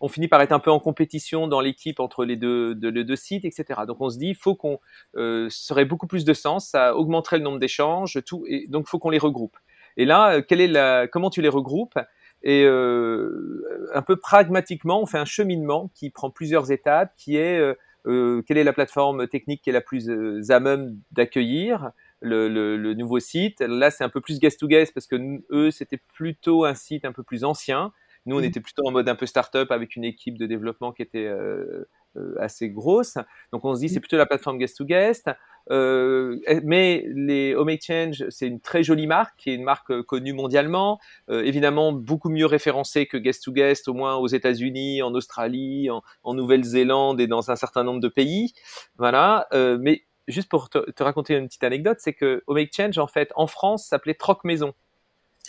on 0.00 0.08
finit 0.08 0.28
par 0.28 0.40
être 0.42 0.52
un 0.52 0.58
peu 0.58 0.70
en 0.70 0.80
compétition 0.80 1.46
dans 1.46 1.60
l'équipe 1.60 2.00
entre 2.00 2.24
les 2.24 2.36
deux, 2.36 2.76
les 2.80 3.04
deux 3.04 3.16
sites, 3.16 3.44
etc. 3.44 3.82
Donc 3.86 4.00
on 4.00 4.10
se 4.10 4.18
dit, 4.18 4.34
faut 4.34 4.54
qu'on 4.54 4.80
serait 5.14 5.84
beaucoup 5.84 6.06
plus 6.06 6.24
de 6.24 6.34
sens, 6.34 6.68
ça 6.68 6.96
augmenterait 6.96 7.38
le 7.38 7.44
nombre 7.44 7.58
d'échanges, 7.58 8.18
tout, 8.26 8.44
et 8.48 8.66
donc 8.68 8.88
faut 8.88 8.98
qu'on 8.98 9.10
les 9.10 9.18
regroupe. 9.18 9.56
Et 9.96 10.04
là, 10.04 10.42
quelle 10.42 10.60
est 10.60 10.68
la, 10.68 11.06
comment 11.08 11.30
tu 11.30 11.42
les 11.42 11.48
regroupes? 11.48 11.98
Et 12.42 12.66
un 12.66 14.02
peu 14.02 14.16
pragmatiquement, 14.16 15.00
on 15.00 15.06
fait 15.06 15.18
un 15.18 15.24
cheminement 15.24 15.90
qui 15.94 16.10
prend 16.10 16.30
plusieurs 16.30 16.70
étapes, 16.70 17.12
qui 17.16 17.36
est 17.36 17.76
quelle 18.06 18.58
est 18.58 18.64
la 18.64 18.72
plateforme 18.72 19.26
technique 19.26 19.62
qui 19.62 19.70
est 19.70 19.72
la 19.72 19.80
plus 19.80 20.08
à 20.50 20.60
même 20.60 20.98
d'accueillir 21.10 21.90
le, 22.20 22.94
nouveau 22.94 23.18
site? 23.18 23.60
Là, 23.60 23.90
c'est 23.90 24.04
un 24.04 24.08
peu 24.08 24.20
plus 24.20 24.38
guest 24.38 24.60
to 24.60 24.68
guest 24.68 24.94
parce 24.94 25.06
que 25.06 25.16
eux, 25.50 25.70
c'était 25.70 26.00
plutôt 26.14 26.64
un 26.64 26.74
site 26.74 27.04
un 27.04 27.12
peu 27.12 27.22
plus 27.22 27.44
ancien. 27.44 27.92
Nous, 28.26 28.36
on 28.36 28.40
mmh. 28.40 28.44
était 28.44 28.60
plutôt 28.60 28.86
en 28.86 28.90
mode 28.90 29.08
un 29.08 29.14
peu 29.14 29.26
start-up 29.26 29.70
avec 29.70 29.96
une 29.96 30.04
équipe 30.04 30.36
de 30.36 30.46
développement 30.46 30.92
qui 30.92 31.02
était 31.02 31.26
euh, 31.26 31.88
euh, 32.16 32.34
assez 32.40 32.68
grosse. 32.68 33.18
Donc, 33.52 33.64
on 33.64 33.74
se 33.74 33.80
dit, 33.80 33.88
c'est 33.88 33.98
mmh. 33.98 34.00
plutôt 34.00 34.16
la 34.16 34.26
plateforme 34.26 34.58
guest 34.58 34.76
to 34.76 34.84
guest. 34.84 35.30
Euh, 35.70 36.38
mais 36.64 37.04
les 37.14 37.54
Home 37.54 37.68
Exchange, 37.68 38.24
c'est 38.30 38.46
une 38.46 38.60
très 38.60 38.82
jolie 38.82 39.06
marque, 39.06 39.36
qui 39.36 39.50
est 39.50 39.54
une 39.54 39.64
marque 39.64 40.02
connue 40.02 40.32
mondialement, 40.32 40.98
évidemment 41.28 41.92
beaucoup 41.92 42.30
mieux 42.30 42.46
référencée 42.46 43.06
que 43.06 43.16
Guest 43.16 43.44
to 43.44 43.52
Guest, 43.52 43.88
au 43.88 43.94
moins 43.94 44.16
aux 44.16 44.28
États-Unis, 44.28 45.02
en 45.02 45.14
Australie, 45.14 45.90
en, 45.90 46.02
en 46.22 46.34
Nouvelle-Zélande 46.34 47.20
et 47.20 47.26
dans 47.26 47.50
un 47.50 47.56
certain 47.56 47.84
nombre 47.84 48.00
de 48.00 48.08
pays. 48.08 48.52
Voilà. 48.98 49.48
mais 49.80 50.02
juste 50.28 50.48
pour 50.48 50.68
te, 50.68 51.02
raconter 51.02 51.34
une 51.34 51.46
petite 51.46 51.64
anecdote, 51.64 51.98
c'est 52.00 52.14
que 52.14 52.42
Home 52.46 52.58
Exchange, 52.58 52.98
en 52.98 53.06
fait, 53.06 53.32
en 53.36 53.46
France, 53.46 53.86
s'appelait 53.86 54.14
Troc 54.14 54.44
Maison. 54.44 54.74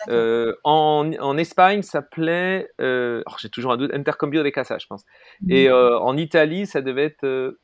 Euh, 0.10 0.56
en, 0.64 1.12
en, 1.20 1.38
Espagne, 1.38 1.82
ça 1.82 1.94
s'appelait, 1.94 2.70
euh, 2.80 3.24
oh, 3.26 3.32
j'ai 3.40 3.50
toujours 3.50 3.72
un 3.72 3.78
doute, 3.78 3.92
Intercambio 3.94 4.44
de 4.44 4.50
Casa, 4.50 4.78
je 4.78 4.86
pense. 4.86 5.04
Et 5.50 5.70
euh, 5.70 5.98
en 6.00 6.16
Italie, 6.18 6.68
ça 6.68 6.82
devait 6.82 7.06
être, 7.06 7.24
euh, 7.24 7.60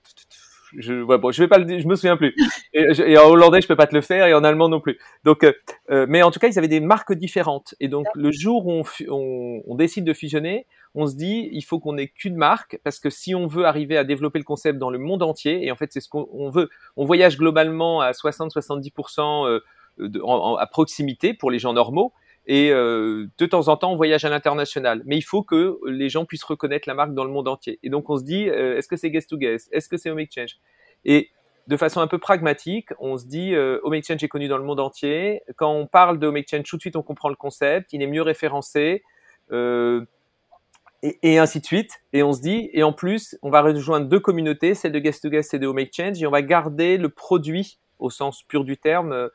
je, 0.78 1.02
ouais, 1.02 1.18
bon, 1.18 1.32
je 1.32 1.42
vais 1.42 1.48
pas 1.48 1.58
le, 1.58 1.80
je 1.80 1.88
me 1.88 1.96
souviens 1.96 2.18
plus. 2.18 2.36
Et, 2.74 2.86
et, 3.06 3.18
en 3.18 3.28
hollandais, 3.30 3.62
je 3.62 3.68
peux 3.68 3.76
pas 3.76 3.88
te 3.88 3.96
le 3.96 4.02
faire, 4.02 4.28
et 4.28 4.34
en 4.34 4.44
allemand 4.44 4.70
non 4.70 4.80
plus. 4.80 4.98
Donc, 5.24 5.44
euh, 5.44 6.06
mais 6.10 6.24
en 6.24 6.32
tout 6.32 6.40
cas, 6.40 6.48
ils 6.48 6.58
avaient 6.58 6.68
des 6.68 6.80
marques 6.80 7.14
différentes. 7.14 7.76
Et 7.80 7.88
donc, 7.88 8.08
le 8.16 8.32
jour 8.32 8.66
où 8.66 8.72
on, 8.72 8.84
on, 9.10 9.62
on, 9.66 9.76
décide 9.76 10.06
de 10.06 10.14
fusionner, 10.14 10.66
on 10.96 11.08
se 11.08 11.16
dit, 11.16 11.50
il 11.52 11.62
faut 11.64 11.80
qu'on 11.80 11.98
ait 11.98 12.08
qu'une 12.08 12.36
marque, 12.36 12.80
parce 12.84 13.00
que 13.00 13.10
si 13.10 13.36
on 13.36 13.48
veut 13.48 13.66
arriver 13.66 13.98
à 13.98 14.04
développer 14.04 14.40
le 14.40 14.46
concept 14.46 14.78
dans 14.80 14.90
le 14.90 15.00
monde 15.00 15.24
entier, 15.24 15.66
et 15.66 15.72
en 15.72 15.76
fait, 15.76 15.92
c'est 15.92 16.02
ce 16.02 16.10
qu'on 16.10 16.50
veut, 16.50 16.70
on 16.98 17.06
voyage 17.06 17.38
globalement 17.38 18.02
à 18.02 18.12
60-70% 18.12 19.48
euh, 19.48 19.60
à 20.60 20.68
proximité 20.68 21.34
pour 21.34 21.52
les 21.52 21.60
gens 21.60 21.74
normaux, 21.74 22.14
et 22.46 22.72
euh, 22.72 23.28
de 23.38 23.46
temps 23.46 23.68
en 23.70 23.78
temps, 23.78 23.92
on 23.92 23.96
voyage 23.96 24.26
à 24.26 24.30
l'international. 24.30 25.02
Mais 25.06 25.18
il 25.18 25.22
faut 25.22 25.44
que 25.44 25.78
les 25.88 26.10
gens 26.10 26.26
puissent 26.26 26.44
reconnaître 26.44 26.88
la 26.88 26.94
marque 26.94 27.14
dans 27.14 27.24
le 27.24 27.32
monde 27.32 27.48
entier. 27.48 27.80
Et 27.84 27.90
donc, 27.90 28.10
on 28.10 28.18
se 28.18 28.24
dit, 28.24 28.50
euh, 28.50 28.78
est-ce 28.78 28.88
que 28.88 28.98
c'est 28.98 29.10
Guest 29.12 29.30
to 29.30 29.38
Guest? 29.38 29.70
Est-ce 29.72 29.88
que 29.88 29.98
c'est 29.98 30.10
Home 30.10 30.20
Exchange? 30.20 30.58
Et 31.06 31.30
de 31.68 31.78
façon 31.78 32.02
un 32.02 32.08
peu 32.08 32.18
pragmatique, 32.18 32.90
on 33.00 33.18
se 33.18 33.26
dit, 33.26 33.56
euh, 33.56 33.80
Home 33.84 33.94
Exchange 33.94 34.24
est 34.24 34.28
connu 34.28 34.50
dans 34.50 34.58
le 34.58 34.66
monde 34.66 34.82
entier. 34.82 35.42
Quand 35.56 35.74
on 35.74 35.88
parle 35.88 36.20
de 36.20 36.28
Home 36.28 36.38
Exchange, 36.38 36.64
tout 36.64 36.76
de 36.76 36.82
suite, 36.82 36.98
on 36.98 37.04
comprend 37.04 37.30
le 37.30 37.36
concept. 37.36 37.94
Il 37.94 38.02
est 38.02 38.08
mieux 38.08 38.22
référencé. 38.22 39.04
Euh, 39.52 40.06
et, 41.22 41.38
ainsi 41.38 41.60
de 41.60 41.66
suite. 41.66 42.02
Et 42.14 42.24
on 42.24 42.34
se 42.34 42.42
dit, 42.42 42.70
et 42.74 42.84
en 42.84 42.94
plus, 42.94 43.38
on 43.42 43.50
va 43.50 43.62
rejoindre 43.62 44.08
deux 44.08 44.20
communautés, 44.20 44.74
celle 44.74 44.94
de 44.94 45.00
Guest 45.00 45.24
to 45.24 45.30
Guest 45.30 45.54
et 45.54 45.60
de 45.60 45.68
Home 45.68 45.80
Exchange, 45.80 46.22
et 46.22 46.28
on 46.28 46.32
va 46.32 46.42
garder 46.42 46.98
le 46.98 47.10
produit 47.10 47.80
au 48.00 48.10
sens 48.10 48.44
pur 48.44 48.64
du 48.64 48.78
terme, 48.78 49.12
euh, 49.12 49.30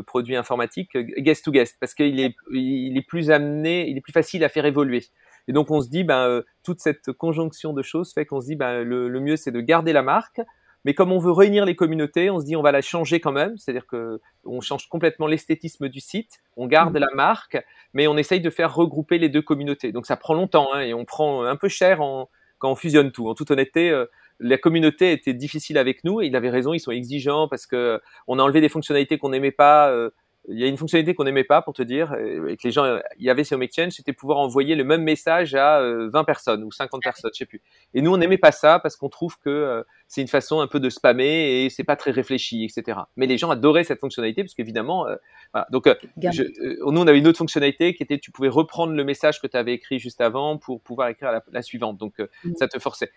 produit 0.00 0.36
informatique, 0.36 0.96
euh, 0.96 1.02
Guest 1.18 1.44
to 1.44 1.50
Guest, 1.52 1.76
parce 1.78 1.94
qu'il 1.94 2.18
est, 2.20 2.34
il 2.50 2.96
est 2.96 3.06
plus 3.06 3.30
amené, 3.30 3.88
il 3.88 3.98
est 3.98 4.00
plus 4.00 4.12
facile 4.12 4.44
à 4.44 4.48
faire 4.48 4.64
évoluer. 4.64 5.04
Et 5.48 5.52
donc 5.52 5.70
on 5.70 5.80
se 5.80 5.90
dit, 5.90 6.04
ben, 6.04 6.42
toute 6.62 6.80
cette 6.80 7.12
conjonction 7.12 7.72
de 7.72 7.82
choses 7.82 8.12
fait 8.14 8.24
qu'on 8.24 8.40
se 8.40 8.46
dit, 8.46 8.56
ben, 8.56 8.82
le, 8.82 9.08
le 9.08 9.20
mieux 9.20 9.36
c'est 9.36 9.50
de 9.50 9.60
garder 9.60 9.92
la 9.92 10.02
marque, 10.02 10.40
mais 10.84 10.94
comme 10.94 11.12
on 11.12 11.18
veut 11.18 11.32
réunir 11.32 11.64
les 11.64 11.76
communautés, 11.76 12.30
on 12.30 12.40
se 12.40 12.44
dit 12.44 12.56
on 12.56 12.62
va 12.62 12.72
la 12.72 12.80
changer 12.80 13.20
quand 13.20 13.32
même, 13.32 13.56
c'est-à-dire 13.56 13.86
que 13.86 14.20
on 14.44 14.60
change 14.60 14.88
complètement 14.88 15.26
l'esthétisme 15.26 15.88
du 15.88 16.00
site, 16.00 16.40
on 16.56 16.66
garde 16.66 16.96
mmh. 16.96 17.00
la 17.00 17.08
marque, 17.14 17.64
mais 17.94 18.06
on 18.08 18.16
essaye 18.16 18.40
de 18.40 18.50
faire 18.50 18.74
regrouper 18.74 19.18
les 19.18 19.28
deux 19.28 19.42
communautés. 19.42 19.92
Donc 19.92 20.06
ça 20.06 20.16
prend 20.16 20.34
longtemps 20.34 20.72
hein, 20.72 20.80
et 20.80 20.94
on 20.94 21.04
prend 21.04 21.44
un 21.44 21.56
peu 21.56 21.68
cher 21.68 22.00
en, 22.00 22.28
quand 22.58 22.70
on 22.70 22.76
fusionne 22.76 23.10
tout. 23.10 23.28
En 23.28 23.34
toute 23.34 23.50
honnêteté, 23.50 23.90
euh, 23.90 24.06
la 24.40 24.58
communauté 24.58 25.12
était 25.12 25.34
difficile 25.34 25.78
avec 25.78 26.04
nous 26.04 26.20
et 26.20 26.26
il 26.26 26.36
avait 26.36 26.50
raison, 26.50 26.72
ils 26.72 26.80
sont 26.80 26.90
exigeants 26.90 27.48
parce 27.48 27.66
que 27.66 28.00
on 28.26 28.38
a 28.38 28.42
enlevé 28.42 28.60
des 28.60 28.68
fonctionnalités 28.68 29.18
qu'on 29.18 29.30
n'aimait 29.30 29.50
pas. 29.50 29.90
Euh, 29.90 30.10
il 30.48 30.58
y 30.58 30.64
a 30.64 30.66
une 30.66 30.76
fonctionnalité 30.76 31.14
qu'on 31.14 31.24
n'aimait 31.24 31.44
pas 31.44 31.62
pour 31.62 31.72
te 31.72 31.82
dire, 31.82 32.14
et 32.14 32.56
que 32.56 32.62
les 32.64 32.72
gens, 32.72 32.98
il 33.18 33.24
y 33.24 33.30
avait 33.30 33.44
sur 33.44 33.60
Exchange, 33.62 33.92
c'était 33.92 34.12
pouvoir 34.12 34.38
envoyer 34.38 34.74
le 34.74 34.82
même 34.82 35.02
message 35.02 35.54
à 35.54 35.80
20 35.80 35.84
euh, 35.84 36.24
personnes 36.24 36.64
ou 36.64 36.72
50 36.72 37.00
personnes, 37.02 37.30
je 37.32 37.38
sais 37.38 37.46
plus. 37.46 37.62
Et 37.94 38.02
nous, 38.02 38.12
on 38.12 38.16
n'aimait 38.16 38.38
pas 38.38 38.50
ça 38.50 38.80
parce 38.80 38.96
qu'on 38.96 39.08
trouve 39.08 39.38
que 39.38 39.50
euh, 39.50 39.82
c'est 40.08 40.20
une 40.20 40.28
façon 40.28 40.60
un 40.60 40.66
peu 40.66 40.80
de 40.80 40.90
spammer 40.90 41.64
et 41.64 41.70
c'est 41.70 41.84
pas 41.84 41.94
très 41.94 42.10
réfléchi, 42.10 42.64
etc. 42.64 42.98
Mais 43.16 43.26
les 43.26 43.38
gens 43.38 43.50
adoraient 43.50 43.84
cette 43.84 44.00
fonctionnalité 44.00 44.42
parce 44.42 44.54
qu'évidemment, 44.54 45.06
euh, 45.06 45.14
voilà. 45.52 45.68
Donc, 45.70 45.88
je, 46.32 46.42
nous, 46.90 47.00
on 47.00 47.06
avait 47.06 47.18
une 47.18 47.28
autre 47.28 47.38
fonctionnalité 47.38 47.94
qui 47.94 48.02
était, 48.02 48.18
tu 48.18 48.32
pouvais 48.32 48.48
reprendre 48.48 48.94
le 48.94 49.04
message 49.04 49.40
que 49.40 49.46
tu 49.46 49.56
avais 49.56 49.74
écrit 49.74 50.00
juste 50.00 50.20
avant 50.20 50.58
pour 50.58 50.80
pouvoir 50.80 51.08
écrire 51.08 51.30
la, 51.30 51.44
la 51.52 51.62
suivante. 51.62 51.98
Donc, 51.98 52.18
mmh. 52.18 52.54
ça 52.58 52.66
te 52.66 52.78
forçait. 52.80 53.10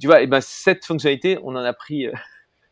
Tu 0.00 0.06
vois, 0.06 0.22
et 0.22 0.26
ben 0.26 0.40
cette 0.40 0.84
fonctionnalité, 0.84 1.38
on 1.42 1.56
en 1.56 1.64
a 1.64 1.72
pris 1.72 2.08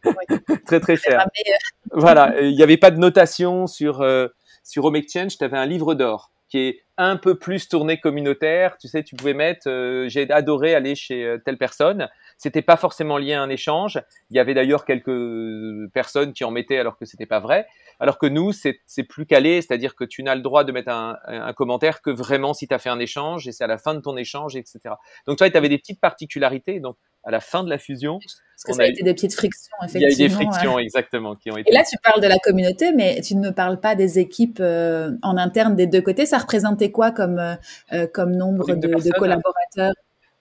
très 0.67 0.81
très 0.81 0.97
cher. 0.97 1.21
Euh, 1.21 1.53
voilà, 1.93 2.41
il 2.41 2.55
n'y 2.55 2.63
avait 2.63 2.77
pas 2.77 2.91
de 2.91 2.99
notation 2.99 3.67
sur 3.67 4.03
euh, 4.03 4.29
sur 4.63 4.85
Home 4.85 4.97
Exchange, 4.97 5.39
tu 5.39 5.45
avais 5.45 5.59
un 5.59 5.67
livre 5.67 5.95
d'or 5.95 6.33
qui 6.49 6.59
est 6.59 6.83
un 6.97 7.17
peu 7.17 7.37
plus 7.37 7.69
tourné 7.69 7.99
communautaire. 7.99 8.79
Tu 8.79 8.87
sais, 8.87 9.03
tu 9.03 9.17
pouvais 9.17 9.35
mettre, 9.35 9.69
euh, 9.69 10.09
j'ai 10.09 10.31
adoré 10.31 10.77
aller 10.77 10.95
chez 10.95 11.37
telle 11.45 11.59
personne. 11.59 12.09
C'était 12.39 12.63
pas 12.63 12.77
forcément 12.77 13.19
lié 13.19 13.35
à 13.35 13.43
un 13.43 13.49
échange. 13.49 14.01
Il 14.31 14.37
y 14.37 14.41
avait 14.41 14.55
d'ailleurs 14.55 14.85
quelques 14.85 15.91
personnes 15.93 16.33
qui 16.33 16.45
en 16.45 16.51
mettaient 16.51 16.79
alors 16.79 16.99
que 16.99 17.05
c'était 17.05 17.27
pas 17.27 17.41
vrai. 17.41 17.67
Alors 17.99 18.19
que 18.19 18.27
nous, 18.27 18.53
c'est 18.53 19.03
plus 19.09 19.27
calé, 19.27 19.63
c'est-à-dire 19.63 19.95
que 19.95 20.05
tu 20.05 20.23
n'as 20.23 20.35
le 20.35 20.43
droit 20.43 20.65
de 20.65 20.73
mettre 20.73 20.91
un, 20.91 21.19
un 21.27 21.53
commentaire 21.55 22.03
que 22.03 22.11
vraiment 22.11 22.53
si 22.53 22.69
tu 22.69 22.75
as 22.75 22.79
fait 22.79 22.91
un 22.91 22.99
échange 22.99 23.49
et 23.49 23.53
c'est 23.53 23.65
à 23.65 23.69
la 23.69 23.79
fin 23.79 23.95
de 23.95 24.01
ton 24.01 24.17
échange, 24.17 24.55
etc. 24.57 24.79
Donc 25.27 25.39
toi, 25.39 25.49
tu 25.49 25.57
avais 25.57 25.71
des 25.71 25.79
petites 25.79 26.01
particularités. 26.01 26.81
Donc 26.81 26.97
à 27.27 27.33
la 27.33 27.41
fin 27.41 27.65
de 27.65 27.69
la 27.69 27.77
fusion, 27.77 28.21
parce 28.21 28.65
que 28.65 28.73
ça 28.73 28.83
a, 28.85 28.87
été 28.87 29.03
des 29.03 29.13
petites 29.13 29.35
frictions, 29.35 29.77
effectivement. 29.83 30.09
Il 30.09 30.19
y 30.19 30.23
a 30.23 30.27
eu 30.27 30.29
des 30.29 30.35
frictions, 30.35 30.79
exactement, 30.79 31.35
qui 31.35 31.51
ont 31.51 31.57
été. 31.57 31.71
Et 31.71 31.75
là, 31.75 31.83
tu 31.83 31.97
parles 32.03 32.23
de 32.23 32.29
la 32.29 32.39
communauté, 32.39 32.93
mais 32.93 33.21
tu 33.21 33.35
ne 33.35 33.49
me 33.49 33.51
parles 33.53 33.81
pas 33.81 33.97
des 33.97 34.21
équipes 34.21 34.61
euh, 34.61 35.11
en 35.23 35.37
interne 35.37 35.75
des 35.75 35.89
deux 35.89 36.01
côtés. 36.01 36.25
Ça 36.25 36.39
représentait 36.39 36.93
quoi 36.93 37.11
comme, 37.11 37.41
euh, 37.41 37.55
euh, 37.93 38.07
comme 38.07 38.31
nombre 38.31 38.65
de, 38.69 38.75
de, 38.77 39.19
collaborateurs? 39.19 39.93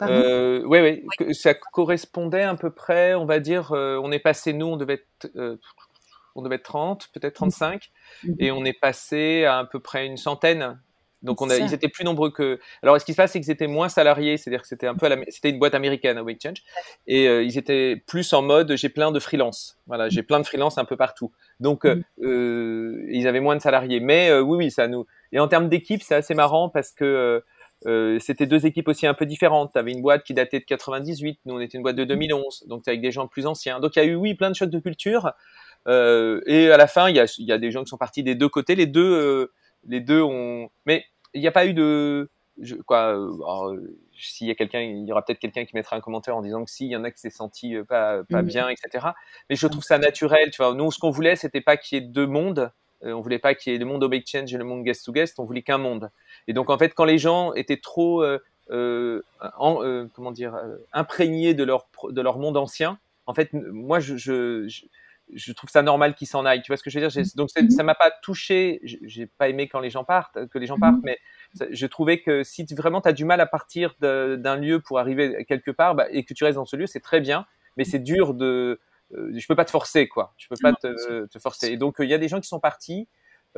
Euh, 0.01 0.61
oui, 0.65 1.03
oui, 1.19 1.35
ça 1.35 1.53
correspondait 1.53 2.43
à 2.43 2.55
peu 2.55 2.69
près, 2.69 3.13
on 3.15 3.25
va 3.25 3.39
dire, 3.39 3.71
on 3.71 4.11
est 4.11 4.19
passé, 4.19 4.53
nous, 4.53 4.67
on 4.67 4.77
devait 4.77 5.03
être, 5.23 5.57
on 6.35 6.41
devait 6.41 6.55
être 6.55 6.63
30, 6.63 7.09
peut-être 7.13 7.35
35, 7.35 7.91
mmh. 8.23 8.33
et 8.39 8.51
on 8.51 8.65
est 8.65 8.79
passé 8.79 9.45
à 9.45 9.59
à 9.59 9.65
peu 9.65 9.79
près 9.79 10.05
une 10.05 10.17
centaine 10.17 10.77
donc 11.25 11.41
on 11.41 11.49
a, 11.49 11.57
ils 11.57 11.73
étaient 11.73 11.89
plus 11.89 12.05
nombreux 12.05 12.29
que. 12.29 12.59
Alors 12.83 12.99
ce 13.01 13.05
qui 13.05 13.11
se 13.11 13.17
passe, 13.17 13.31
c'est 13.31 13.41
qu'ils 13.41 13.51
étaient 13.51 13.67
moins 13.67 13.89
salariés, 13.89 14.37
c'est-à-dire 14.37 14.61
que 14.61 14.67
c'était 14.67 14.87
un 14.87 14.95
peu, 14.95 15.07
la... 15.07 15.17
c'était 15.29 15.49
une 15.49 15.57
boîte 15.57 15.73
américaine, 15.73 16.17
à 16.17 16.23
Exchange, 16.29 16.63
et 17.07 17.27
euh, 17.27 17.43
ils 17.43 17.57
étaient 17.57 18.01
plus 18.07 18.31
en 18.33 18.43
mode 18.43 18.75
j'ai 18.75 18.89
plein 18.89 19.11
de 19.11 19.19
freelance. 19.19 19.79
Voilà, 19.87 20.07
j'ai 20.07 20.23
plein 20.23 20.39
de 20.39 20.45
freelance 20.45 20.77
un 20.77 20.85
peu 20.85 20.95
partout. 20.95 21.31
Donc 21.59 21.85
euh, 21.85 21.95
mm. 21.95 22.25
euh, 22.25 23.05
ils 23.09 23.27
avaient 23.27 23.39
moins 23.39 23.55
de 23.55 23.61
salariés. 23.61 23.99
Mais 23.99 24.29
euh, 24.29 24.41
oui, 24.41 24.57
oui, 24.57 24.71
ça 24.71 24.87
nous. 24.87 25.05
Et 25.31 25.39
en 25.39 25.47
termes 25.47 25.67
d'équipe, 25.67 26.03
c'est 26.03 26.15
assez 26.15 26.35
marrant 26.35 26.69
parce 26.69 26.91
que 26.91 27.43
euh, 27.85 28.19
c'était 28.19 28.45
deux 28.45 28.65
équipes 28.65 28.87
aussi 28.87 29.05
un 29.07 29.13
peu 29.13 29.25
différentes. 29.25 29.71
Tu 29.73 29.79
avais 29.79 29.91
une 29.91 30.01
boîte 30.01 30.23
qui 30.23 30.33
datait 30.33 30.59
de 30.59 30.65
98, 30.65 31.39
nous 31.45 31.55
on 31.55 31.59
était 31.59 31.77
une 31.77 31.83
boîte 31.83 31.95
de 31.95 32.05
2011, 32.05 32.65
donc 32.67 32.87
avec 32.87 33.01
des 33.01 33.11
gens 33.11 33.27
plus 33.27 33.45
anciens. 33.45 33.79
Donc 33.79 33.95
il 33.95 33.99
y 33.99 34.01
a 34.01 34.05
eu 34.05 34.15
oui 34.15 34.33
plein 34.33 34.49
de 34.49 34.55
chocs 34.55 34.69
de 34.69 34.79
culture. 34.79 35.33
et 35.87 36.71
à 36.71 36.77
la 36.77 36.87
fin, 36.87 37.09
il 37.09 37.15
y 37.15 37.19
a, 37.19 37.25
y 37.37 37.51
a, 37.51 37.57
des 37.57 37.71
gens 37.71 37.83
qui 37.83 37.89
sont 37.89 37.97
partis 37.97 38.23
des 38.23 38.35
deux 38.35 38.49
côtés. 38.49 38.75
Les 38.75 38.87
deux 38.87 39.49
les 39.87 39.99
deux 40.01 40.21
ont. 40.21 40.69
Mais 40.85 41.05
il 41.33 41.41
n'y 41.41 41.47
a 41.47 41.51
pas 41.51 41.65
eu 41.65 41.73
de. 41.73 42.29
Je, 42.61 42.75
quoi, 42.75 43.17
euh, 43.17 43.97
s'il 44.17 44.47
y 44.47 44.51
a 44.51 44.55
quelqu'un, 44.55 44.79
il 44.79 45.05
y 45.05 45.11
aura 45.11 45.25
peut-être 45.25 45.39
quelqu'un 45.39 45.65
qui 45.65 45.75
mettra 45.75 45.97
un 45.97 45.99
commentaire 45.99 46.37
en 46.37 46.41
disant 46.41 46.63
que 46.63 46.71
si, 46.71 46.85
il 46.85 46.91
y 46.91 46.95
en 46.95 47.03
a 47.03 47.11
qui 47.11 47.19
s'est 47.19 47.29
senti 47.29 47.75
pas, 47.87 48.23
pas 48.23 48.43
mmh. 48.43 48.47
bien, 48.47 48.69
etc. 48.69 49.07
Mais 49.49 49.57
je 49.57 49.67
trouve 49.67 49.83
ça 49.83 49.97
naturel, 49.97 50.51
tu 50.51 50.63
vois. 50.63 50.73
Nous, 50.73 50.89
ce 50.91 50.99
qu'on 50.99 51.11
voulait, 51.11 51.35
c'était 51.35 51.61
pas 51.61 51.75
qu'il 51.75 51.99
y 51.99 52.01
ait 52.03 52.07
deux 52.07 52.27
mondes. 52.27 52.71
On 53.13 53.21
voulait 53.21 53.39
pas 53.39 53.55
qu'il 53.55 53.73
y 53.73 53.75
ait 53.75 53.79
le 53.79 53.85
monde 53.85 54.03
au 54.03 54.09
Change 54.25 54.53
et 54.53 54.57
le 54.57 54.63
monde 54.63 54.83
guest 54.83 55.05
to 55.05 55.11
guest. 55.11 55.39
On 55.39 55.45
voulait 55.45 55.61
qu'un 55.61 55.77
monde. 55.77 56.09
Et 56.47 56.53
donc, 56.53 56.69
en 56.69 56.77
fait, 56.77 56.93
quand 56.93 57.05
les 57.05 57.17
gens 57.17 57.53
étaient 57.53 57.79
trop, 57.79 58.23
euh, 58.23 59.21
en, 59.57 60.07
comment 60.13 60.31
dire, 60.31 60.59
imprégnés 60.93 61.53
de 61.53 61.63
leur 61.63 61.87
de 62.09 62.21
leur 62.21 62.39
monde 62.39 62.57
ancien, 62.57 62.99
en 63.27 63.33
fait, 63.33 63.49
moi, 63.53 63.99
je, 63.99 64.17
je, 64.17 65.53
trouve 65.53 65.69
ça 65.69 65.81
normal 65.81 66.15
qu'ils 66.15 66.27
s'en 66.27 66.45
aillent. 66.45 66.61
Tu 66.61 66.71
vois 66.71 66.77
ce 66.77 66.83
que 66.83 66.89
je 66.89 66.99
veux 66.99 67.07
dire? 67.07 67.23
Donc 67.35 67.49
ça 67.49 67.83
m'a 67.83 67.95
pas 67.95 68.11
touché. 68.21 68.79
J'ai 68.83 69.25
pas 69.25 69.49
aimé 69.49 69.67
quand 69.67 69.79
les 69.79 69.89
gens 69.89 70.03
partent, 70.03 70.47
que 70.47 70.59
les 70.59 70.67
gens 70.67 70.77
partent, 70.77 71.01
mais 71.03 71.17
je 71.71 71.85
trouvais 71.87 72.21
que 72.21 72.43
si 72.43 72.65
vraiment 72.75 73.01
tu 73.01 73.09
as 73.09 73.13
du 73.13 73.25
mal 73.25 73.41
à 73.41 73.45
partir 73.45 73.95
d'un 73.99 74.55
lieu 74.55 74.79
pour 74.79 74.99
arriver 74.99 75.45
quelque 75.45 75.71
part 75.71 75.95
bah, 75.95 76.07
et 76.11 76.23
que 76.23 76.33
tu 76.33 76.43
restes 76.43 76.57
dans 76.57 76.65
ce 76.65 76.75
lieu, 76.75 76.87
c'est 76.87 76.99
très 76.99 77.21
bien, 77.21 77.45
mais 77.77 77.83
c'est 77.83 77.99
dur 77.99 78.33
de. 78.33 78.79
Euh, 79.13 79.31
je 79.35 79.47
peux 79.47 79.55
pas 79.55 79.65
te 79.65 79.71
forcer, 79.71 80.07
quoi. 80.07 80.33
Je 80.37 80.47
peux 80.47 80.55
pas 80.61 80.73
te, 80.73 81.25
te 81.25 81.39
forcer. 81.39 81.67
Et 81.67 81.77
donc 81.77 81.97
il 81.99 82.09
y 82.09 82.13
a 82.13 82.17
des 82.17 82.27
gens 82.27 82.39
qui 82.39 82.47
sont 82.47 82.59
partis. 82.59 83.07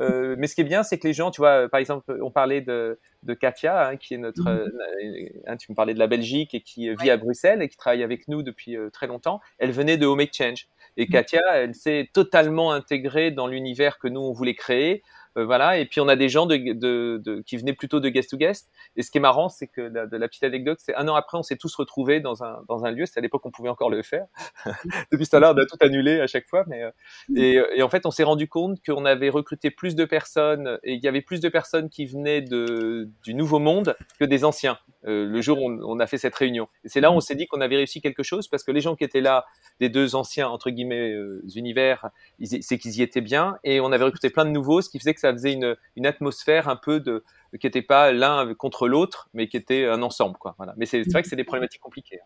Euh, 0.00 0.36
mais 0.38 0.46
ce 0.46 0.54
qui 0.54 0.60
est 0.60 0.64
bien, 0.64 0.82
c'est 0.82 0.98
que 0.98 1.06
les 1.06 1.12
gens, 1.12 1.30
tu 1.30 1.40
vois, 1.40 1.68
par 1.68 1.80
exemple, 1.80 2.18
on 2.22 2.30
parlait 2.30 2.60
de, 2.60 2.98
de 3.24 3.34
Katia, 3.34 3.88
hein, 3.88 3.96
qui 3.96 4.14
est 4.14 4.18
notre, 4.18 4.42
mhm. 4.42 4.70
euh, 5.02 5.28
hein, 5.46 5.56
tu 5.56 5.72
me 5.72 5.74
parlais 5.74 5.94
de 5.94 5.98
la 5.98 6.06
Belgique 6.06 6.54
et 6.54 6.60
qui 6.60 6.94
vit 6.94 7.10
à 7.10 7.16
Bruxelles 7.16 7.62
et 7.62 7.68
qui 7.68 7.76
travaille 7.76 8.02
avec 8.02 8.28
nous 8.28 8.42
depuis 8.42 8.76
euh, 8.76 8.90
très 8.90 9.06
longtemps. 9.06 9.40
Elle 9.58 9.72
venait 9.72 9.96
de 9.96 10.06
Home 10.06 10.20
Exchange. 10.20 10.68
Et 10.96 11.06
mhm. 11.06 11.10
Katia, 11.10 11.42
elle 11.54 11.74
s'est 11.74 12.08
totalement 12.12 12.72
intégrée 12.72 13.30
dans 13.30 13.46
l'univers 13.46 13.98
que 13.98 14.08
nous, 14.08 14.20
on 14.20 14.32
voulait 14.32 14.54
créer. 14.54 15.02
Euh, 15.36 15.44
voilà. 15.44 15.78
Et 15.78 15.86
puis 15.86 16.00
on 16.00 16.08
a 16.08 16.16
des 16.16 16.28
gens 16.28 16.46
qui 16.48 17.56
venaient 17.56 17.72
plutôt 17.72 18.00
de 18.00 18.08
guest 18.08 18.30
to 18.30 18.36
guest. 18.36 18.70
Et 18.96 19.02
ce 19.02 19.10
qui 19.10 19.18
est 19.18 19.20
marrant, 19.20 19.48
c'est 19.48 19.66
que 19.66 19.80
la, 19.80 20.06
de 20.06 20.16
la 20.16 20.28
petite 20.28 20.44
anecdote, 20.44 20.78
c'est 20.80 20.94
un 20.94 21.06
an 21.08 21.14
après, 21.14 21.38
on 21.38 21.42
s'est 21.42 21.56
tous 21.56 21.74
retrouvés 21.74 22.20
dans 22.20 22.44
un, 22.44 22.62
dans 22.68 22.84
un 22.84 22.90
lieu. 22.90 23.06
C'est 23.06 23.18
à 23.18 23.22
l'époque 23.22 23.42
qu'on 23.42 23.50
pouvait 23.50 23.68
encore 23.68 23.90
le 23.90 24.02
faire. 24.02 24.26
Depuis 25.12 25.26
ce 25.26 25.30
temps-là, 25.32 25.52
on 25.54 25.58
a 25.58 25.66
tout 25.66 25.76
annulé 25.80 26.20
à 26.20 26.26
chaque 26.26 26.46
fois. 26.46 26.64
Mais, 26.66 26.82
euh, 26.82 27.64
et, 27.74 27.82
en 27.82 27.88
fait, 27.88 28.06
on 28.06 28.10
s'est 28.10 28.24
rendu 28.24 28.48
compte 28.48 28.78
qu'on 28.84 29.04
avait 29.04 29.28
recruté 29.28 29.70
plus 29.70 29.94
de 29.94 30.04
personnes 30.04 30.78
et 30.82 30.94
il 30.94 31.02
y 31.02 31.08
avait 31.08 31.22
plus 31.22 31.40
de 31.40 31.48
personnes 31.48 31.88
qui 31.88 32.06
venaient 32.06 32.40
du 32.42 33.34
nouveau 33.34 33.58
monde 33.58 33.96
que 34.18 34.24
des 34.24 34.44
anciens. 34.44 34.78
Euh, 35.06 35.26
le 35.26 35.40
jour 35.40 35.62
où 35.62 35.70
on, 35.70 35.78
on, 35.96 36.00
a 36.00 36.08
fait 36.08 36.18
cette 36.18 36.34
réunion. 36.34 36.66
Et 36.84 36.88
c'est 36.88 37.00
là 37.00 37.12
où 37.12 37.14
on 37.14 37.20
s'est 37.20 37.36
dit 37.36 37.46
qu'on 37.46 37.60
avait 37.60 37.76
réussi 37.76 38.00
quelque 38.00 38.24
chose 38.24 38.48
parce 38.48 38.64
que 38.64 38.72
les 38.72 38.80
gens 38.80 38.96
qui 38.96 39.04
étaient 39.04 39.20
là, 39.20 39.46
des 39.78 39.88
deux 39.88 40.16
anciens 40.16 40.48
entre 40.48 40.70
guillemets 40.70 41.14
univers, 41.54 42.10
c'est 42.42 42.78
qu'ils 42.78 42.98
y 42.98 43.02
étaient 43.02 43.20
bien 43.20 43.58
et 43.62 43.80
on 43.80 43.92
avait 43.92 44.04
recruté 44.04 44.28
plein 44.28 44.44
de 44.44 44.50
nouveaux, 44.50 44.80
ce 44.82 44.90
qui 44.90 44.98
faisait 44.98 45.14
que 45.14 45.17
ça 45.20 45.32
faisait 45.32 45.52
une, 45.52 46.06
atmosphère 46.06 46.68
un 46.68 46.76
peu 46.76 47.00
de 47.00 47.24
qui 47.60 47.66
n'était 47.66 47.82
pas 47.82 48.12
l'un 48.12 48.54
contre 48.54 48.88
l'autre, 48.88 49.28
mais 49.32 49.48
qui 49.48 49.56
était 49.56 49.86
un 49.86 50.02
ensemble, 50.02 50.36
quoi. 50.38 50.54
Mais 50.76 50.86
c'est 50.86 51.02
vrai 51.10 51.22
que 51.22 51.28
c'est 51.28 51.36
des 51.36 51.44
problématiques 51.44 51.80
compliquées. 51.80 52.20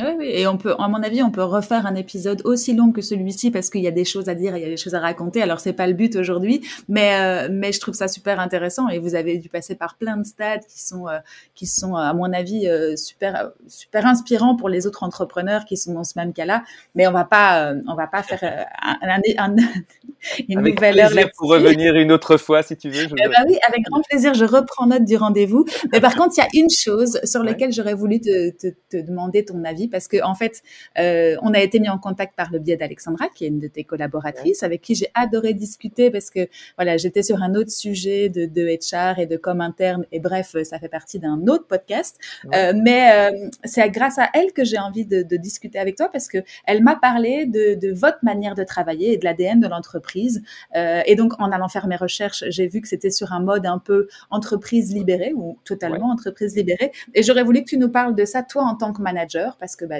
Oui, 0.00 0.10
oui, 0.18 0.30
et 0.30 0.46
on 0.46 0.56
peut, 0.56 0.74
à 0.78 0.88
mon 0.88 1.02
avis, 1.02 1.22
on 1.22 1.30
peut 1.30 1.42
refaire 1.42 1.86
un 1.86 1.94
épisode 1.94 2.42
aussi 2.44 2.74
long 2.74 2.92
que 2.92 3.00
celui-ci 3.00 3.50
parce 3.50 3.70
qu'il 3.70 3.82
y 3.82 3.88
a 3.88 3.92
des 3.92 4.04
choses 4.04 4.28
à 4.28 4.34
dire, 4.34 4.56
il 4.56 4.62
y 4.62 4.66
a 4.66 4.68
des 4.68 4.76
choses 4.76 4.94
à 4.94 5.00
raconter. 5.00 5.42
Alors 5.42 5.60
c'est 5.60 5.72
pas 5.72 5.86
le 5.86 5.94
but 5.94 6.16
aujourd'hui, 6.16 6.62
mais 6.88 7.14
euh, 7.20 7.48
mais 7.50 7.72
je 7.72 7.80
trouve 7.80 7.94
ça 7.94 8.08
super 8.08 8.40
intéressant 8.40 8.88
et 8.88 8.98
vous 8.98 9.14
avez 9.14 9.38
dû 9.38 9.48
passer 9.48 9.74
par 9.74 9.96
plein 9.96 10.16
de 10.16 10.24
stades 10.24 10.64
qui 10.68 10.82
sont 10.82 11.08
euh, 11.08 11.18
qui 11.54 11.66
sont 11.66 11.96
à 11.96 12.12
mon 12.12 12.32
avis 12.32 12.68
euh, 12.68 12.96
super 12.96 13.50
super 13.66 14.06
inspirants 14.06 14.56
pour 14.56 14.68
les 14.68 14.86
autres 14.86 15.02
entrepreneurs 15.02 15.64
qui 15.64 15.76
sont 15.76 15.94
dans 15.94 16.04
ce 16.04 16.18
même 16.18 16.32
cas-là. 16.32 16.64
Mais 16.94 17.06
on 17.06 17.12
va 17.12 17.24
pas 17.24 17.72
on 17.86 17.94
va 17.94 18.06
pas 18.06 18.22
faire 18.22 18.66
un, 18.82 19.20
un, 19.38 19.56
une 20.48 20.58
avec 20.58 20.74
nouvelle 20.74 21.00
heure 21.00 21.30
pour 21.36 21.50
revenir 21.50 21.94
une 21.96 22.12
autre 22.12 22.36
fois 22.36 22.62
si 22.62 22.76
tu 22.76 22.88
veux. 22.88 23.02
Je 23.02 23.08
ben 23.14 23.44
oui, 23.48 23.56
avec 23.68 23.82
grand 23.84 24.02
plaisir. 24.02 24.34
Je 24.34 24.44
reprends 24.44 24.86
note 24.86 25.04
du 25.04 25.16
rendez-vous. 25.16 25.64
Mais 25.92 26.00
par 26.00 26.14
contre, 26.16 26.34
il 26.36 26.40
y 26.40 26.44
a 26.44 26.48
une 26.54 26.70
chose 26.70 27.20
sur 27.24 27.42
laquelle 27.42 27.72
j'aurais 27.72 27.94
voulu 27.94 28.20
te, 28.20 28.50
te, 28.50 28.68
te 28.90 28.96
demander 28.96 29.44
ton 29.44 29.64
avis 29.64 29.85
parce 29.88 30.08
que 30.08 30.22
en 30.22 30.34
fait, 30.34 30.62
euh, 30.98 31.36
on 31.42 31.54
a 31.54 31.60
été 31.60 31.80
mis 31.80 31.88
en 31.88 31.98
contact 31.98 32.34
par 32.36 32.50
le 32.52 32.58
biais 32.58 32.76
d'Alexandra, 32.76 33.28
qui 33.28 33.44
est 33.44 33.48
une 33.48 33.60
de 33.60 33.68
tes 33.68 33.84
collaboratrices, 33.84 34.62
avec 34.62 34.82
qui 34.82 34.94
j'ai 34.94 35.08
adoré 35.14 35.54
discuter 35.54 36.10
parce 36.10 36.30
que 36.30 36.48
voilà, 36.76 36.96
j'étais 36.96 37.22
sur 37.22 37.42
un 37.42 37.54
autre 37.54 37.70
sujet 37.70 38.28
de, 38.28 38.46
de 38.46 38.66
HR 38.66 39.18
et 39.18 39.26
de 39.26 39.36
com 39.36 39.60
interne 39.60 40.06
et 40.12 40.20
bref, 40.20 40.56
ça 40.64 40.78
fait 40.78 40.88
partie 40.88 41.18
d'un 41.18 41.46
autre 41.46 41.66
podcast. 41.66 42.18
Euh, 42.54 42.72
mais 42.74 43.10
euh, 43.12 43.48
c'est 43.64 43.88
grâce 43.90 44.18
à 44.18 44.28
elle 44.34 44.52
que 44.52 44.64
j'ai 44.64 44.78
envie 44.78 45.06
de, 45.06 45.22
de, 45.22 45.36
discuter 45.36 45.78
avec 45.78 45.96
toi 45.96 46.08
parce 46.10 46.28
que 46.28 46.38
elle 46.66 46.82
m'a 46.82 46.96
parlé 46.96 47.46
de, 47.46 47.74
de, 47.74 47.92
votre 47.92 48.18
manière 48.22 48.54
de 48.54 48.64
travailler 48.64 49.12
et 49.12 49.18
de 49.18 49.24
l'ADN 49.24 49.60
de 49.60 49.68
l'entreprise. 49.68 50.42
Euh, 50.74 51.02
et 51.06 51.14
donc, 51.14 51.32
en 51.38 51.50
allant 51.52 51.68
faire 51.68 51.86
mes 51.86 51.96
recherches, 51.96 52.44
j'ai 52.48 52.66
vu 52.66 52.80
que 52.80 52.88
c'était 52.88 53.10
sur 53.10 53.32
un 53.32 53.40
mode 53.40 53.66
un 53.66 53.78
peu 53.78 54.08
entreprise 54.30 54.94
libérée 54.94 55.32
ou 55.34 55.58
totalement 55.64 56.10
entreprise 56.10 56.56
libérée. 56.56 56.92
Et 57.14 57.22
j'aurais 57.22 57.42
voulu 57.42 57.60
que 57.60 57.68
tu 57.68 57.78
nous 57.78 57.90
parles 57.90 58.14
de 58.14 58.24
ça, 58.24 58.42
toi, 58.42 58.62
en 58.64 58.74
tant 58.74 58.92
que 58.92 59.02
manager, 59.02 59.56
parce 59.58 59.65
que 59.74 59.84
bah, 59.84 59.96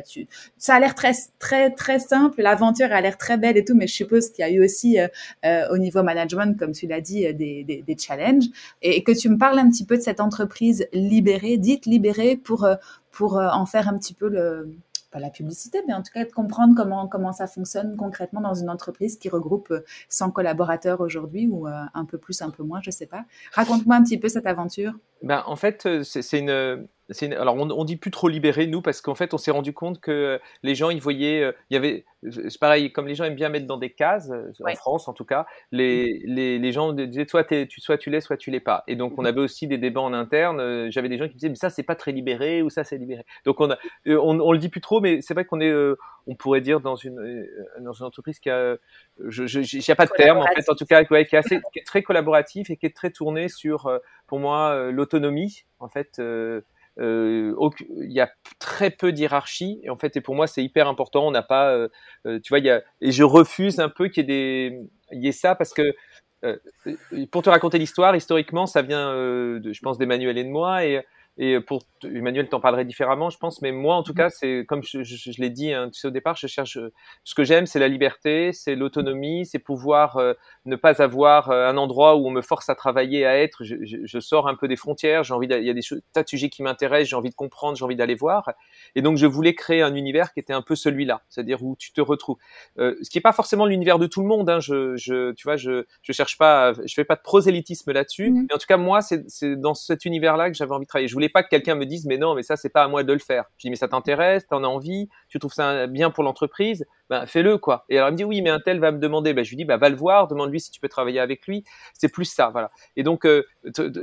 ça 0.59 0.75
a 0.75 0.81
l'air 0.81 0.95
très, 0.95 1.13
très, 1.39 1.71
très 1.71 1.99
simple, 1.99 2.43
l'aventure 2.43 2.93
a 2.93 3.01
l'air 3.01 3.19
très 3.19 3.37
belle 3.39 3.57
et 3.57 3.65
tout, 3.65 3.75
mais 3.75 3.87
je 3.87 3.95
suppose 3.95 4.31
qu'il 4.31 4.45
y 4.45 4.49
a 4.49 4.51
eu 4.51 4.65
aussi 4.65 5.01
euh, 5.01 5.09
euh, 5.45 5.67
au 5.71 5.79
niveau 5.79 6.03
management, 6.03 6.59
comme 6.59 6.73
tu 6.73 6.87
l'as 6.87 7.01
dit, 7.01 7.27
euh, 7.27 7.33
des, 7.33 7.65
des, 7.65 7.83
des, 7.83 7.99
challenges. 7.99 8.45
Et, 8.83 9.03
que 9.03 9.13
tu 9.13 9.29
me 9.29 9.39
parles 9.39 9.59
un 9.59 9.69
petit 9.71 9.85
peu 9.85 9.97
de 9.97 10.03
cette 10.03 10.21
entreprise 10.21 10.87
libérée, 10.93 11.57
dite 11.57 11.87
libérée, 11.87 12.37
pour, 12.37 12.69
pour 13.11 13.37
en 13.37 13.67
faire 13.67 13.89
un 13.89 13.97
petit 13.97 14.15
peu 14.15 14.29
le, 14.29 14.77
pas 15.11 15.21
la 15.21 15.31
publicité, 15.31 15.81
mais 15.87 15.95
en 15.95 16.03
tout 16.03 16.13
cas 16.13 16.25
de 16.25 16.33
comprendre 16.33 16.75
comment, 16.77 17.09
comment 17.09 17.33
ça 17.33 17.47
fonctionne 17.47 17.97
concrètement 17.97 18.41
dans 18.41 18.55
une 18.55 18.69
entreprise 18.69 19.17
qui 19.17 19.29
regroupe 19.29 19.73
100 20.09 20.33
collaborateurs 20.33 21.01
aujourd'hui 21.01 21.49
ou 21.49 21.67
un 21.67 22.05
peu 22.05 22.19
plus, 22.19 22.43
un 22.43 22.51
peu 22.51 22.63
moins, 22.63 22.81
je 22.83 22.91
sais 22.91 23.07
pas. 23.07 23.25
Raconte-moi 23.53 23.97
un 23.97 24.03
petit 24.03 24.19
peu 24.19 24.29
cette 24.29 24.47
aventure. 24.47 24.93
Ben, 25.23 25.43
en 25.47 25.57
fait, 25.57 25.89
c'est 26.03 26.39
une, 26.39 26.87
alors 27.39 27.55
on, 27.55 27.71
on, 27.71 27.85
dit 27.85 27.97
plus 27.97 28.11
trop 28.11 28.29
libéré 28.29 28.67
nous 28.67 28.83
parce 28.83 29.01
qu'en 29.01 29.15
fait 29.15 29.33
on 29.33 29.39
s'est 29.39 29.53
rendu 29.53 29.73
compte 29.73 30.01
que 30.01 30.41
les 30.65 30.75
gens 30.75 30.91
ils 30.91 31.01
voyaient 31.01 31.41
euh, 31.41 31.53
il 31.71 31.75
y 31.75 31.77
avait 31.77 32.05
c'est 32.41 32.59
pareil 32.59 32.91
comme 32.93 33.07
les 33.07 33.15
gens 33.15 33.25
aiment 33.25 33.37
bien 33.37 33.49
mettre 33.49 33.67
dans 33.67 33.77
des 33.77 33.91
cases 33.91 34.31
euh, 34.31 34.51
en 34.65 34.75
France 34.75 35.07
en 35.07 35.13
tout 35.13 35.25
cas 35.25 35.47
les, 35.71 36.21
les, 36.25 36.59
les 36.59 36.73
gens 36.73 36.93
disaient 36.93 37.27
soit 37.29 37.45
tu 37.45 37.81
soit 37.81 37.99
tu 37.99 38.11
l'es 38.11 38.21
soit 38.21 38.37
tu 38.37 38.51
l'es 38.51 38.61
pas. 38.61 38.83
Et 38.89 38.97
donc 38.97 39.19
on 39.19 39.23
mm-hmm. 39.23 39.29
avait 39.29 39.41
aussi 39.41 39.69
des 39.69 39.79
débats 39.79 40.01
en 40.01 40.13
interne 40.13 40.59
euh, 40.59 40.89
j'avais 40.91 41.09
des 41.09 41.17
gens 41.17 41.29
qui 41.29 41.35
disaient 41.35 41.49
mais 41.49 41.55
ça 41.55 41.71
c'est 41.71 41.85
pas 41.85 41.95
très 41.95 42.11
libéré 42.11 42.63
ou 42.63 42.71
ça 42.71 42.83
c'est 42.83 42.99
libéré. 42.99 43.25
Donc 43.45 43.61
on, 43.61 43.71
a, 43.71 43.79
on, 44.07 44.41
on 44.41 44.53
le 44.53 44.59
dit 44.59 44.69
plus 44.69 44.81
trop 44.81 45.01
mais 45.01 45.21
c'est 45.21 45.35
vrai 45.35 45.45
qu'on 45.45 45.61
est 45.61 45.73
on 46.27 46.35
pourrait 46.35 46.61
dire 46.61 46.81
dans 46.81 46.97
une 46.97 47.47
dans 47.79 47.93
une 47.93 48.07
entreprise 48.07 48.41
qui 48.41 48.51
a 48.51 48.77
je 49.29 49.47
je 49.47 49.93
a 49.93 49.95
pas 49.95 50.07
de 50.07 50.11
terme 50.11 50.39
en 50.39 50.47
fait 50.47 50.69
en 50.69 50.75
tout 50.75 50.87
cas 50.87 51.05
qui, 51.05 51.15
est 51.15 51.35
assez 51.35 51.61
qui 51.73 51.79
est 51.79 51.87
très 51.87 52.03
collaboratif 52.03 52.69
et 52.71 52.77
qui 52.77 52.87
est 52.87 52.97
très 52.97 53.11
tourné 53.11 53.49
sur 53.49 53.89
pour 54.27 54.41
moi 54.41 54.91
l'autonomie 54.91 55.65
en 55.79 55.89
fait 55.89 56.19
euh, 56.19 56.63
il 56.99 58.13
y 58.13 58.21
a 58.21 58.31
très 58.59 58.91
peu 58.91 59.13
d'hierarchie 59.13 59.81
et 59.83 59.91
en 59.91 59.97
fait 59.97 60.17
et 60.17 60.21
pour 60.21 60.35
moi 60.35 60.47
c'est 60.47 60.65
hyper 60.65 60.89
important. 60.89 61.27
On 61.27 61.31
n'a 61.31 61.43
pas 61.43 61.73
euh, 61.73 61.89
euh, 62.27 62.41
tu 62.43 62.51
vois 62.51 62.59
il 62.59 62.65
y 62.65 62.71
a 62.71 62.83
et 63.01 63.13
je 63.13 63.23
refuse 63.23 63.81
un 63.81 63.89
peu 63.89 64.09
qu'il 64.09 64.29
y 64.29 64.33
ait 64.33 64.71
des 64.71 64.81
y 65.13 65.29
ait 65.29 65.33
ça 65.33 65.55
parce 65.55 65.73
que 65.73 65.95
pour 67.33 67.43
te 67.43 67.51
raconter 67.51 67.79
l'histoire 67.79 68.15
historiquement 68.15 68.67
ça 68.67 68.83
vient 68.83 69.13
de, 69.15 69.73
je 69.73 69.81
pense 69.81 69.99
d'Emmanuel 69.99 70.39
et 70.39 70.45
de 70.45 70.49
moi 70.49 70.85
et 70.85 71.05
et 71.39 71.61
pour 71.61 71.83
Emmanuel 72.03 72.49
t'en 72.49 72.61
parlerait 72.61 72.85
différemment, 72.85 73.31
je 73.31 73.39
pense, 73.39 73.61
mais 73.63 73.73
moi 73.73 73.95
en 73.95 74.03
tout 74.03 74.13
mmh. 74.13 74.17
cas, 74.17 74.31
c'est 74.31 74.65
comme 74.67 74.83
je, 74.83 75.03
je, 75.03 75.33
je 75.33 75.41
l'ai 75.41 75.51
dit 75.51 75.73
hein, 75.73 75.91
tu 75.93 76.01
sais, 76.01 76.09
au 76.09 76.11
départ, 76.11 76.37
je 76.37 76.47
cherche 76.47 76.79
ce 77.25 77.35
que 77.35 77.45
j'aime, 77.45 77.67
c'est 77.67 77.79
la 77.79 77.89
liberté, 77.89 78.53
c'est 78.53 78.75
l'autonomie, 78.75 79.45
c'est 79.47 79.59
pouvoir 79.59 80.17
euh, 80.17 80.35
ne 80.65 80.77
pas 80.77 81.03
avoir 81.03 81.51
euh, 81.51 81.69
un 81.69 81.77
endroit 81.77 82.17
où 82.17 82.27
on 82.27 82.31
me 82.31 82.43
force 82.43 82.69
à 82.69 82.75
travailler, 82.75 83.27
à 83.27 83.39
être. 83.39 83.65
Je, 83.65 83.77
je 83.83 84.21
sors 84.21 84.49
un 84.49 84.55
peu 84.55 84.69
des 84.69 84.77
frontières, 84.77 85.25
j'ai 85.25 85.35
envie, 85.35 85.47
il 85.51 85.65
y 85.65 85.71
a 85.71 85.75
des 85.75 85.83
tas 86.13 86.23
de 86.23 86.29
sujets 86.29 86.49
qui 86.49 86.63
m'intéressent, 86.63 87.11
j'ai 87.11 87.17
envie 87.17 87.31
de 87.31 87.35
comprendre, 87.35 87.77
j'ai 87.77 87.85
envie 87.85 87.97
d'aller 87.97 88.15
voir, 88.15 88.51
et 88.95 89.03
donc 89.03 89.17
je 89.17 89.27
voulais 89.27 89.55
créer 89.55 89.83
un 89.83 89.95
univers 89.95 90.33
qui 90.33 90.41
était 90.41 90.53
un 90.53 90.63
peu 90.63 90.77
celui-là, 90.77 91.23
c'est-à-dire 91.29 91.63
où 91.63 91.77
tu 91.79 91.93
te 91.93 92.01
retrouves. 92.01 92.37
Euh, 92.79 92.97
ce 93.03 93.11
qui 93.11 93.19
est 93.19 93.23
pas 93.23 93.33
forcément 93.33 93.67
l'univers 93.67 93.99
de 93.99 94.07
tout 94.07 94.23
le 94.23 94.27
monde, 94.29 94.49
hein, 94.49 94.61
je, 94.61 94.97
je, 94.97 95.33
tu 95.33 95.45
vois, 95.45 95.57
je, 95.57 95.85
je 96.03 96.13
cherche 96.13 96.39
pas, 96.39 96.73
je 96.73 96.95
fais 96.95 97.05
pas 97.05 97.17
de 97.17 97.23
prosélytisme 97.23 97.93
là-dessus, 97.93 98.31
mmh. 98.31 98.47
mais 98.49 98.55
en 98.55 98.59
tout 98.59 98.67
cas 98.67 98.77
moi, 98.77 99.01
c'est 99.03 99.57
dans 99.57 99.75
cet 99.75 100.05
univers-là 100.05 100.51
que 100.51 100.57
j'avais 100.57 100.73
envie 100.73 100.85
de 100.85 100.89
travailler. 100.89 101.09
Je 101.09 101.15
voulais 101.15 101.26
pas 101.29 101.43
que 101.43 101.49
quelqu'un 101.49 101.75
me 101.75 101.87
dise 101.87 102.07
mais 102.07 102.19
non, 102.19 102.35
mais 102.35 102.43
ça 102.43 102.57
c'est 102.57 102.69
pas 102.69 102.83
à 102.85 102.89
moi 102.89 103.03
de 103.03 103.13
le 103.13 103.19
faire. 103.19 103.45
Je 103.59 103.63
dis 103.67 103.71
mais 103.71 103.77
ça 103.77 103.89
t'intéresse, 103.89 104.47
t'en 104.47 104.65
as 104.65 104.69
envie, 104.69 105.09
tu 105.29 105.39
trouves 105.39 105.53
ça 105.53 105.87
bien 105.87 106.11
pour 106.11 106.25
l'entreprise, 106.25 106.85
ben 107.11 107.27
fais-le 107.27 107.59
quoi. 107.59 107.85
Et 107.89 107.99
alors 107.99 108.09
il 108.09 108.13
me 108.13 108.17
dit 108.17 108.25
oui 108.25 108.43
mais 108.43 108.51
un 108.51 108.61
tel 108.61 108.81
va 108.81 108.93
me 108.93 108.99
demander, 108.99 109.35
ben 109.35 109.45
je 109.45 109.51
lui 109.51 109.57
dis 109.57 109.65
bah 109.65 109.77
va 109.77 109.89
le 109.89 109.97
voir, 109.97 110.29
demande-lui 110.29 110.61
si 110.61 110.71
tu 110.71 110.81
peux 110.81 110.89
travailler 110.89 111.21
avec 111.21 111.47
lui. 111.47 111.65
C'est 111.95 112.11
plus 112.11 112.25
ça, 112.25 112.51
voilà. 112.51 112.71
Et 112.97 113.03
donc 113.03 113.25
euh, 113.27 113.45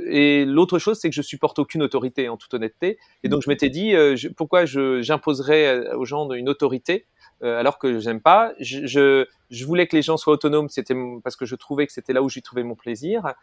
et 0.08 0.44
l'autre 0.44 0.78
chose 0.78 0.98
c'est 0.98 1.08
que 1.08 1.14
je 1.14 1.22
supporte 1.22 1.58
aucune 1.58 1.82
autorité 1.82 2.28
en 2.28 2.36
toute 2.36 2.54
honnêteté. 2.54 2.98
Et 3.22 3.28
donc 3.28 3.42
je 3.42 3.50
m'étais 3.50 3.70
dit 3.70 3.94
euh, 3.94 4.16
pourquoi 4.36 4.64
j'imposerais 4.64 5.66
euh, 5.66 5.96
aux 5.96 6.04
gens 6.04 6.30
une 6.32 6.48
autorité 6.48 7.06
euh, 7.42 7.58
alors 7.58 7.78
que 7.78 7.98
j'aime 7.98 8.20
pas. 8.20 8.54
Je, 8.60 8.86
je, 8.86 9.26
je, 9.50 9.66
voulais 9.66 9.86
que 9.86 9.96
les 9.96 10.02
gens 10.02 10.16
soient 10.16 10.32
autonomes, 10.32 10.68
c'était 10.68 10.94
parce 11.22 11.36
que 11.36 11.44
je 11.44 11.56
trouvais 11.56 11.86
que 11.86 11.92
c'était 11.92 12.12
là 12.12 12.22
où 12.22 12.28
j'y 12.28 12.42
trouvais 12.42 12.62
mon 12.62 12.76
plaisir. 12.76 13.34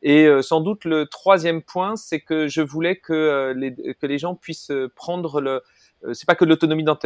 Et 0.00 0.26
euh, 0.26 0.42
sans 0.42 0.60
doute 0.60 0.84
le 0.84 1.06
troisième 1.06 1.62
point, 1.62 1.96
c'est 1.96 2.20
que 2.20 2.48
je 2.48 2.62
voulais 2.62 2.96
que 2.96 3.12
euh, 3.12 3.54
les, 3.54 3.74
que 3.94 4.06
les 4.06 4.18
gens 4.18 4.34
puissent 4.36 4.72
prendre 4.94 5.40
le. 5.40 5.62
c'est 6.12 6.26
pas 6.26 6.34
que 6.34 6.44
l'autonomie 6.44 6.84
dans 6.84 6.98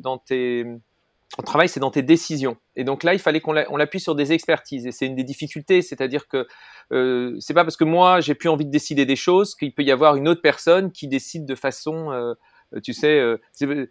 dans 0.00 0.18
tes 0.18 0.66
on 1.36 1.42
travaille, 1.42 1.68
c'est 1.68 1.80
dans 1.80 1.90
tes 1.90 2.02
décisions. 2.02 2.56
Et 2.74 2.84
donc 2.84 3.02
là, 3.02 3.12
il 3.12 3.20
fallait 3.20 3.40
qu'on 3.40 3.52
l'appuie 3.52 4.00
sur 4.00 4.14
des 4.14 4.32
expertises. 4.32 4.86
Et 4.86 4.92
c'est 4.92 5.06
une 5.06 5.14
des 5.14 5.24
difficultés, 5.24 5.82
c'est-à-dire 5.82 6.26
que 6.26 6.46
euh, 6.92 7.36
c'est 7.38 7.52
pas 7.52 7.64
parce 7.64 7.76
que 7.76 7.84
moi 7.84 8.20
j'ai 8.20 8.34
plus 8.34 8.48
envie 8.48 8.64
de 8.64 8.70
décider 8.70 9.04
des 9.04 9.16
choses 9.16 9.54
qu'il 9.54 9.74
peut 9.74 9.82
y 9.82 9.90
avoir 9.90 10.16
une 10.16 10.26
autre 10.26 10.40
personne 10.40 10.90
qui 10.90 11.06
décide 11.06 11.44
de 11.44 11.54
façon 11.54 12.12
euh, 12.12 12.32
tu 12.82 12.92
sais, 12.92 13.18
euh, 13.18 13.38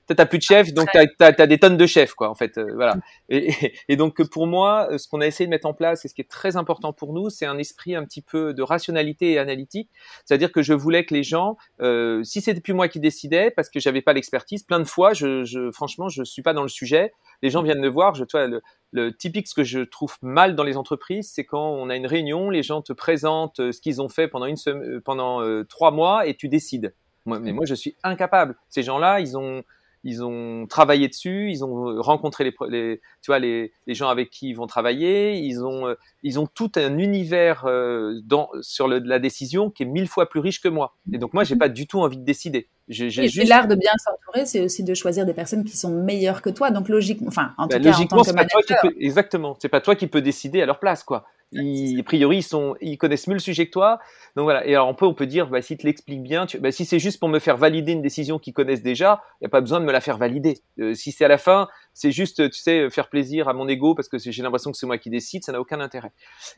t'as 0.05 0.25
plus 0.25 0.37
de 0.37 0.43
chef, 0.43 0.73
donc 0.73 0.89
t'as 0.93 1.05
as, 1.19 1.47
des 1.47 1.57
tonnes 1.57 1.77
de 1.77 1.85
chefs, 1.85 2.13
quoi, 2.13 2.29
en 2.29 2.35
fait, 2.35 2.57
euh, 2.57 2.73
voilà. 2.75 2.95
Et, 3.29 3.51
et, 3.89 3.95
donc 3.95 4.21
pour 4.29 4.45
moi, 4.45 4.87
ce 4.97 5.07
qu'on 5.07 5.21
a 5.21 5.25
essayé 5.25 5.47
de 5.47 5.49
mettre 5.49 5.67
en 5.67 5.73
place, 5.73 6.05
et 6.05 6.07
ce 6.07 6.13
qui 6.13 6.21
est 6.21 6.29
très 6.29 6.57
important 6.57 6.93
pour 6.93 7.13
nous, 7.13 7.29
c'est 7.29 7.45
un 7.45 7.57
esprit 7.57 7.95
un 7.95 8.03
petit 8.03 8.21
peu 8.21 8.53
de 8.53 8.61
rationalité 8.61 9.31
et 9.31 9.39
analytique. 9.39 9.89
C'est-à-dire 10.25 10.51
que 10.51 10.61
je 10.61 10.73
voulais 10.73 11.05
que 11.05 11.13
les 11.13 11.23
gens, 11.23 11.57
euh, 11.81 12.23
si 12.23 12.41
c'était 12.41 12.61
plus 12.61 12.73
moi 12.73 12.87
qui 12.87 12.99
décidais, 12.99 13.49
parce 13.51 13.69
que 13.69 13.79
j'avais 13.79 14.01
pas 14.01 14.13
l'expertise, 14.13 14.63
plein 14.63 14.79
de 14.79 14.85
fois, 14.85 15.13
je, 15.13 15.43
je, 15.43 15.71
franchement, 15.71 16.07
je 16.09 16.23
suis 16.23 16.43
pas 16.43 16.53
dans 16.53 16.63
le 16.63 16.69
sujet. 16.69 17.13
Les 17.41 17.49
gens 17.49 17.63
viennent 17.63 17.81
me 17.81 17.89
voir, 17.89 18.13
je, 18.13 18.25
toi, 18.25 18.47
le, 18.47 18.61
le 18.91 19.15
typique, 19.15 19.47
ce 19.47 19.55
que 19.55 19.63
je 19.63 19.79
trouve 19.79 20.15
mal 20.21 20.55
dans 20.55 20.63
les 20.63 20.77
entreprises, 20.77 21.31
c'est 21.33 21.45
quand 21.45 21.67
on 21.67 21.89
a 21.89 21.95
une 21.95 22.07
réunion, 22.07 22.49
les 22.51 22.63
gens 22.63 22.81
te 22.81 22.93
présentent 22.93 23.71
ce 23.71 23.81
qu'ils 23.81 24.01
ont 24.01 24.09
fait 24.09 24.27
pendant 24.27 24.45
une 24.45 24.55
semaine, 24.55 25.01
pendant 25.01 25.41
trois 25.65 25.91
mois, 25.91 26.27
et 26.27 26.35
tu 26.35 26.47
décides 26.47 26.93
mais 27.27 27.51
moi, 27.51 27.65
je 27.65 27.75
suis 27.75 27.95
incapable. 28.03 28.55
Ces 28.69 28.83
gens-là, 28.83 29.19
ils 29.19 29.37
ont, 29.37 29.63
ils 30.03 30.23
ont 30.23 30.67
travaillé 30.67 31.07
dessus, 31.07 31.51
ils 31.51 31.63
ont 31.65 32.01
rencontré 32.01 32.43
les, 32.43 32.53
les 32.69 33.01
tu 33.21 33.27
vois, 33.27 33.39
les, 33.39 33.73
les, 33.87 33.93
gens 33.93 34.09
avec 34.09 34.29
qui 34.29 34.49
ils 34.49 34.53
vont 34.53 34.67
travailler, 34.67 35.37
ils 35.37 35.63
ont, 35.63 35.87
euh, 35.87 35.95
ils 36.23 36.39
ont 36.39 36.47
tout 36.47 36.71
un 36.75 36.97
univers 36.97 37.65
euh, 37.65 38.19
dans, 38.23 38.49
sur 38.61 38.87
le, 38.87 38.99
la 38.99 39.19
décision 39.19 39.69
qui 39.69 39.83
est 39.83 39.87
mille 39.87 40.07
fois 40.07 40.29
plus 40.29 40.39
riche 40.39 40.61
que 40.61 40.69
moi. 40.69 40.95
Et 41.11 41.17
donc 41.17 41.33
moi, 41.33 41.43
j'ai 41.43 41.55
pas 41.55 41.69
du 41.69 41.87
tout 41.87 41.99
envie 41.99 42.17
de 42.17 42.23
décider. 42.23 42.69
J'ai, 42.89 43.09
juste... 43.09 43.49
l'art 43.49 43.67
de 43.67 43.75
bien 43.75 43.91
s'entourer, 43.97 44.45
c'est 44.45 44.61
aussi 44.61 44.83
de 44.83 44.93
choisir 44.93 45.25
des 45.25 45.33
personnes 45.33 45.65
qui 45.65 45.75
sont 45.75 45.91
meilleures 45.91 46.41
que 46.41 46.49
toi. 46.49 46.71
Donc 46.71 46.87
logiquement, 46.87 47.27
enfin, 47.27 47.53
en 47.57 47.67
bah, 47.67 47.77
tout 47.77 47.83
cas, 47.83 47.97
en 47.97 48.05
tant 48.05 48.23
que 48.23 48.31
manager. 48.31 48.91
exactement. 48.97 49.57
C'est 49.59 49.67
pas 49.67 49.81
toi 49.81 49.95
qui 49.95 50.07
peux 50.07 50.21
décider 50.21 50.61
à 50.61 50.65
leur 50.65 50.79
place, 50.79 51.03
quoi. 51.03 51.25
Ils, 51.53 51.99
a 51.99 52.03
priori, 52.03 52.37
ils, 52.37 52.43
sont, 52.43 52.75
ils 52.81 52.97
connaissent 52.97 53.27
mieux 53.27 53.33
le 53.33 53.39
sujet 53.39 53.65
que 53.67 53.71
toi. 53.71 53.99
Donc 54.35 54.43
voilà. 54.43 54.65
Et 54.65 54.75
alors, 54.75 54.87
on 54.87 54.93
peut, 54.93 55.05
on 55.05 55.13
peut 55.13 55.25
dire, 55.25 55.47
bah, 55.47 55.61
si 55.61 55.77
tu 55.77 55.85
l'expliques 55.85 56.23
bien, 56.23 56.45
tu, 56.45 56.59
bah, 56.59 56.71
si 56.71 56.85
c'est 56.85 56.99
juste 56.99 57.19
pour 57.19 57.29
me 57.29 57.39
faire 57.39 57.57
valider 57.57 57.93
une 57.93 58.01
décision 58.01 58.39
qu'ils 58.39 58.53
connaissent 58.53 58.83
déjà, 58.83 59.21
il 59.35 59.43
n'y 59.43 59.47
a 59.47 59.49
pas 59.49 59.61
besoin 59.61 59.79
de 59.79 59.85
me 59.85 59.91
la 59.91 60.01
faire 60.01 60.17
valider. 60.17 60.59
Euh, 60.79 60.93
si 60.93 61.11
c'est 61.11 61.25
à 61.25 61.29
la 61.29 61.37
fin, 61.37 61.67
c'est 61.97 62.11
juste, 62.11 62.51
tu 62.51 62.59
sais, 62.59 62.91
faire 62.91 63.09
plaisir 63.09 63.47
à 63.47 63.53
mon 63.53 63.67
ego 63.67 63.95
parce 63.95 64.07
que 64.07 64.19
j'ai 64.19 64.43
l'impression 64.43 64.71
que 64.71 64.77
c'est 64.77 64.85
moi 64.85 64.99
qui 64.99 65.09
décide, 65.09 65.43
ça 65.43 65.51
n'a 65.51 65.59
aucun 65.59 65.79
intérêt. 65.79 66.11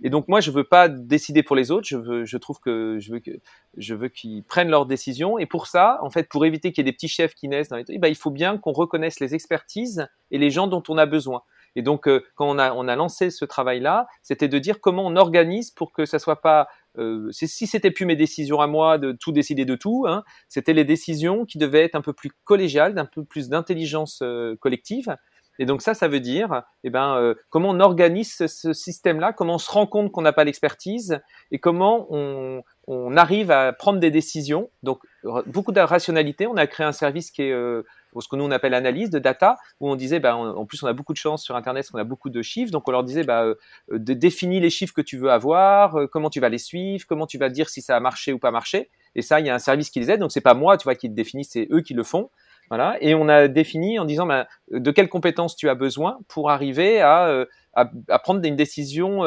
Et 0.04 0.10
donc, 0.10 0.28
moi, 0.28 0.42
je 0.42 0.52
veux 0.52 0.66
pas 0.66 0.90
décider 0.90 1.44
pour 1.44 1.56
les 1.56 1.72
autres. 1.72 1.88
Je 1.88 1.96
veux, 1.96 2.26
je 2.26 2.36
trouve 2.36 2.60
que 2.60 2.98
je 3.00 3.14
veux 3.14 3.20
que, 3.20 3.32
je 3.78 3.96
veux 3.96 4.10
qu'ils 4.10 4.44
prennent 4.44 4.68
leurs 4.68 4.86
décisions. 4.86 5.40
Et 5.40 5.46
pour 5.46 5.68
ça, 5.68 5.98
en 6.02 6.10
fait, 6.10 6.28
pour 6.28 6.46
éviter 6.46 6.74
qu'il 6.74 6.86
y 6.86 6.90
ait 6.90 6.92
des 6.92 6.96
petits 6.96 7.08
chefs 7.08 7.36
qui 7.36 7.48
naissent 7.48 7.70
dans 7.70 7.78
les, 7.78 7.98
bah, 8.00 8.10
il 8.10 8.18
faut 8.18 8.32
bien 8.32 8.58
qu'on 8.58 8.74
reconnaisse 8.74 9.22
les 9.22 9.34
expertises 9.34 10.10
et 10.30 10.38
les 10.38 10.50
gens 10.50 10.68
dont 10.68 10.84
on 10.90 10.98
a 10.98 11.06
besoin. 11.06 11.42
Et 11.78 11.84
donc, 11.84 12.10
euh, 12.10 12.26
quand 12.36 12.50
on 12.50 12.60
a, 12.60 12.74
on 12.74 12.90
a 12.90 12.98
lancé 12.98 13.30
ce 13.30 13.46
travail-là, 13.46 14.08
c'était 14.22 14.50
de 14.50 14.60
dire 14.60 14.82
comment 14.82 15.06
on 15.06 15.16
organise 15.16 15.72
pour 15.72 15.94
que 15.94 16.06
ça 16.06 16.20
soit 16.20 16.42
pas 16.42 16.68
euh, 16.98 17.30
si 17.32 17.68
c'était 17.68 17.92
plus 17.92 18.06
mes 18.06 18.16
décisions 18.16 18.60
à 18.60 18.68
moi 18.68 18.98
de 18.98 19.12
tout 19.12 19.32
décider 19.32 19.66
de 19.66 19.76
tout, 19.76 20.06
hein, 20.08 20.24
c'était 20.48 20.74
les 20.74 20.86
décisions 20.86 21.46
qui 21.46 21.58
devaient 21.58 21.84
être 21.84 21.96
un 21.96 22.02
peu 22.02 22.14
plus 22.14 22.32
collégiales, 22.44 22.94
d'un 22.94 23.06
peu 23.06 23.24
plus 23.24 23.50
d'intelligence 23.50 24.20
euh, 24.22 24.56
collective. 24.60 25.16
Et 25.60 25.66
donc 25.66 25.82
ça, 25.82 25.94
ça 25.94 26.08
veut 26.08 26.22
dire, 26.22 26.64
eh 26.86 26.90
ben, 26.90 27.18
euh, 27.18 27.36
comment 27.50 27.70
on 27.72 27.82
organise 27.82 28.34
ce, 28.34 28.74
système-là, 28.74 29.34
comment 29.34 29.56
on 29.56 29.60
se 29.60 29.70
rend 29.70 29.88
compte 29.88 30.10
qu'on 30.10 30.22
n'a 30.22 30.32
pas 30.32 30.46
l'expertise, 30.46 31.20
et 31.52 31.60
comment 31.60 32.08
on, 32.10 32.64
on, 32.88 33.18
arrive 33.18 33.52
à 33.52 33.74
prendre 33.74 34.00
des 34.00 34.10
décisions. 34.10 34.70
Donc 34.84 35.02
beaucoup 35.48 35.74
de 35.74 35.82
rationalité. 35.82 36.48
On 36.48 36.56
a 36.56 36.66
créé 36.66 36.88
un 36.88 36.94
service 36.94 37.30
qui 37.30 37.44
est 37.44 37.52
euh, 37.52 37.84
ce 38.20 38.28
que 38.28 38.36
nous 38.36 38.44
on 38.44 38.52
appelle 38.52 38.74
analyse 38.74 39.10
de 39.10 39.20
data, 39.20 39.58
où 39.80 39.90
on 39.90 39.96
disait, 39.96 40.20
bah, 40.20 40.36
en 40.36 40.66
plus 40.66 40.82
on 40.84 40.88
a 40.88 40.94
beaucoup 40.94 41.14
de 41.14 41.18
chance 41.18 41.44
sur 41.44 41.56
Internet, 41.56 41.84
parce 41.84 41.92
qu'on 41.92 42.00
a 42.00 42.04
beaucoup 42.04 42.30
de 42.30 42.42
chiffres, 42.42 42.72
donc 42.72 42.88
on 42.88 42.92
leur 42.92 43.04
disait, 43.04 43.24
bah, 43.24 43.44
euh, 43.44 43.56
de 43.92 44.14
définir 44.14 44.62
les 44.62 44.70
chiffres 44.70 44.94
que 44.94 45.02
tu 45.02 45.18
veux 45.18 45.32
avoir, 45.32 45.96
euh, 45.96 46.08
comment 46.08 46.30
tu 46.30 46.40
vas 46.40 46.50
les 46.50 46.58
suivre, 46.58 47.06
comment 47.08 47.28
tu 47.28 47.38
vas 47.38 47.50
dire 47.50 47.70
si 47.70 47.82
ça 47.82 47.96
a 47.96 48.00
marché 48.00 48.34
ou 48.34 48.40
pas 48.40 48.52
marché. 48.52 48.90
Et 49.16 49.22
ça, 49.22 49.40
il 49.40 49.46
y 49.46 49.50
a 49.50 49.56
un 49.56 49.60
service 49.60 49.90
qui 49.90 50.00
les 50.00 50.12
aide, 50.12 50.20
donc 50.20 50.32
c'est 50.32 50.42
pas 50.42 50.54
moi, 50.54 50.78
tu 50.78 50.84
vois, 50.84 50.96
qui 50.96 51.08
le 51.08 51.14
définit, 51.14 51.44
c'est 51.44 51.68
eux 51.72 51.82
qui 51.82 51.94
le 51.94 52.04
font. 52.04 52.30
Voilà. 52.70 52.98
Et 53.02 53.16
on 53.16 53.28
a 53.30 53.48
défini 53.48 53.98
en 53.98 54.06
disant 54.06 54.28
bah, 54.28 54.48
de 54.72 54.92
quelles 54.92 55.10
compétences 55.10 55.56
tu 55.56 55.70
as 55.70 55.76
besoin 55.76 56.20
pour 56.28 56.52
arriver 56.52 57.02
à, 57.02 57.28
euh, 57.28 57.46
à, 57.74 57.90
à 58.10 58.20
prendre 58.20 58.46
une 58.46 58.56
décision 58.56 59.22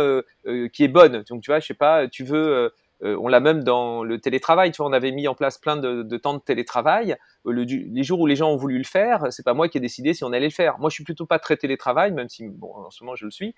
qui 0.72 0.84
est 0.84 0.88
bonne. 0.88 1.24
Donc 1.28 1.42
tu 1.42 1.50
vois, 1.50 1.58
je 1.58 1.66
sais 1.66 1.74
pas, 1.74 2.06
tu 2.06 2.22
veux 2.22 2.72
euh, 3.04 3.16
on 3.20 3.28
l'a 3.28 3.40
même 3.40 3.64
dans 3.64 4.04
le 4.04 4.20
télétravail. 4.20 4.70
Tu 4.72 4.78
vois, 4.78 4.86
on 4.86 4.92
avait 4.92 5.12
mis 5.12 5.28
en 5.28 5.34
place 5.34 5.58
plein 5.58 5.76
de, 5.76 6.16
temps 6.16 6.34
de 6.34 6.40
télétravail. 6.40 7.16
Euh, 7.46 7.52
le, 7.52 7.64
les 7.64 8.02
jours 8.02 8.20
où 8.20 8.26
les 8.26 8.36
gens 8.36 8.50
ont 8.50 8.56
voulu 8.56 8.78
le 8.78 8.84
faire, 8.84 9.26
c'est 9.30 9.44
pas 9.44 9.54
moi 9.54 9.68
qui 9.68 9.78
ai 9.78 9.80
décidé 9.80 10.14
si 10.14 10.24
on 10.24 10.32
allait 10.32 10.46
le 10.46 10.50
faire. 10.50 10.78
Moi, 10.78 10.90
je 10.90 10.94
suis 10.94 11.04
plutôt 11.04 11.26
pas 11.26 11.38
très 11.38 11.56
télétravail, 11.56 12.12
même 12.12 12.28
si 12.28 12.48
bon, 12.48 12.72
en 12.74 12.90
ce 12.90 13.02
moment 13.02 13.16
je 13.16 13.24
le 13.24 13.30
suis. 13.30 13.54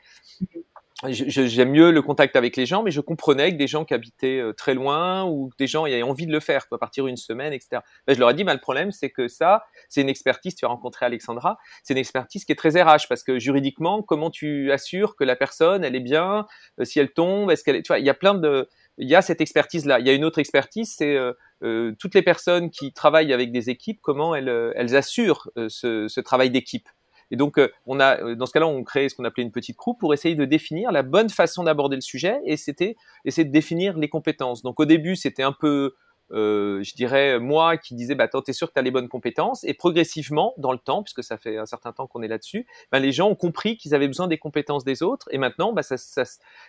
J'aime 1.09 1.73
mieux 1.73 1.91
le 1.91 2.03
contact 2.03 2.37
avec 2.37 2.57
les 2.57 2.67
gens, 2.67 2.83
mais 2.83 2.93
je 2.93 3.01
comprenais 3.01 3.53
que 3.53 3.57
des 3.57 3.67
gens 3.67 3.85
qui 3.85 3.95
habitaient 3.95 4.39
euh, 4.39 4.53
très 4.53 4.75
loin 4.75 5.25
ou 5.25 5.51
des 5.59 5.67
gens 5.67 5.85
avaient 5.85 6.03
envie 6.03 6.27
de 6.27 6.33
le 6.33 6.41
faire, 6.41 6.69
quoi, 6.69 6.79
partir 6.79 7.07
une 7.09 7.17
semaine, 7.17 7.53
etc. 7.53 7.83
Ben, 8.07 8.15
je 8.15 8.21
leur 8.21 8.31
ai 8.31 8.35
dit, 8.35 8.45
bah, 8.45 8.55
le 8.55 8.61
problème, 8.61 8.93
c'est 8.93 9.11
que 9.11 9.27
ça, 9.27 9.65
c'est 9.89 10.01
une 10.01 10.09
expertise. 10.09 10.55
Tu 10.55 10.65
as 10.65 10.69
rencontré 10.69 11.05
Alexandra, 11.05 11.59
c'est 11.83 11.95
une 11.95 11.99
expertise 11.99 12.45
qui 12.45 12.53
est 12.53 12.57
très 12.57 12.81
RH 12.81 13.09
parce 13.09 13.25
que 13.25 13.39
juridiquement, 13.39 14.03
comment 14.03 14.31
tu 14.31 14.71
assures 14.73 15.17
que 15.17 15.25
la 15.25 15.37
personne, 15.37 15.85
elle 15.85 15.97
est 15.97 16.01
bien, 16.01 16.47
si 16.85 17.01
elle 17.01 17.13
tombe, 17.13 17.51
est-ce 17.51 17.65
qu'elle 17.65 17.77
est, 17.77 17.83
tu 17.83 17.89
vois, 17.89 17.99
il 17.99 18.07
y 18.07 18.11
a 18.11 18.15
plein 18.15 18.35
de 18.35 18.69
il 18.99 19.09
y 19.09 19.15
a 19.15 19.23
cette 19.23 19.41
expertise-là. 19.41 20.01
Il 20.01 20.07
y 20.07 20.11
a 20.11 20.13
une 20.13 20.25
autre 20.25 20.39
expertise, 20.39 20.95
c'est 20.97 21.17
euh, 21.17 21.33
euh, 21.63 21.93
toutes 21.99 22.15
les 22.15 22.23
personnes 22.23 22.71
qui 22.71 22.93
travaillent 22.93 23.33
avec 23.33 23.53
des 23.53 23.71
équipes, 23.71 24.01
comment 24.03 24.35
elles, 24.35 24.49
euh, 24.49 24.97
assurent 24.97 25.51
ce, 25.57 26.21
travail 26.21 26.51
d'équipe. 26.51 26.89
Et 27.31 27.37
donc, 27.37 27.59
dans 27.59 28.47
ce 28.47 28.53
cas-là, 28.53 28.67
on 28.67 28.85
crée 28.85 29.09
ce 29.09 29.15
qu'on 29.15 29.25
appelait 29.25 29.43
une 29.43 29.51
petite 29.51 29.77
groupe 29.77 29.99
pour 29.99 30.15
essayer 30.15 30.35
de 30.35 30.45
définir 30.45 30.93
la 30.93 31.03
bonne 31.03 31.31
façon 31.31 31.65
d'aborder 31.65 31.97
le 31.97 32.03
sujet. 32.03 32.39
Et 32.45 32.57
c'était 32.57 32.97
essayer 33.25 33.47
de 33.47 33.51
définir 33.51 33.97
les 33.99 34.09
compétences. 34.09 34.63
Donc, 34.63 34.79
au 34.79 34.85
début, 34.85 35.17
c'était 35.17 35.43
un 35.43 35.55
peu 35.59 35.95
euh, 36.31 36.83
je 36.83 36.95
dirais 36.95 37.39
moi 37.39 37.77
qui 37.77 37.95
disais 37.95 38.15
bah 38.15 38.29
t'es 38.29 38.53
sûr 38.53 38.69
que 38.69 38.73
tu 38.73 38.79
as 38.79 38.83
les 38.83 38.91
bonnes 38.91 39.09
compétences? 39.09 39.65
Et 39.65 39.75
progressivement 39.75 40.55
dans 40.59 40.73
le 40.73 40.79
temps 40.79 41.03
puisque 41.03 41.23
ça 41.23 41.37
fait 41.37 41.59
un 41.59 41.67
certain 41.67 41.93
temps 41.93 42.07
qu'on 42.07 42.23
est 42.23 42.29
là-dessus 42.29 42.67
bah, 42.91 42.99
les 42.99 43.13
gens 43.13 43.29
ont 43.29 43.35
compris 43.35 43.77
qu'ils 43.77 43.95
avaient 43.95 44.09
besoin 44.09 44.27
des 44.27 44.39
compétences 44.39 44.85
des 44.85 45.03
autres. 45.03 45.29
Et 45.31 45.39
maintenant 45.39 45.73
bah, 45.73 45.83
ça, 45.83 45.97
ça, 45.97 46.25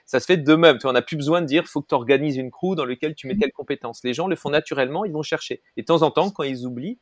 ça 0.05 0.19
se 0.19 0.25
fait 0.25 0.37
de 0.37 0.55
même. 0.55 0.77
Tu 0.77 0.87
on 0.87 0.91
n'a 0.91 1.01
plus 1.01 1.17
besoin 1.17 1.41
de 1.41 1.45
dire 1.45 1.65
faut 1.67 1.81
que 1.81 1.87
tu 1.87 1.95
organises 1.95 2.37
une 2.37 2.51
crew 2.51 2.75
dans 2.75 2.85
laquelle 2.85 3.15
tu 3.15 3.27
mets 3.27 3.37
telle 3.37 3.51
compétence. 3.51 4.01
Les 4.03 4.13
gens 4.13 4.27
le 4.27 4.35
font 4.35 4.49
naturellement 4.49 5.05
ils 5.05 5.13
vont 5.13 5.23
chercher. 5.23 5.61
Et 5.77 5.81
de 5.81 5.85
temps 5.85 6.01
en 6.01 6.11
temps 6.11 6.29
quand 6.31 6.43
ils 6.43 6.65
oublient 6.65 6.99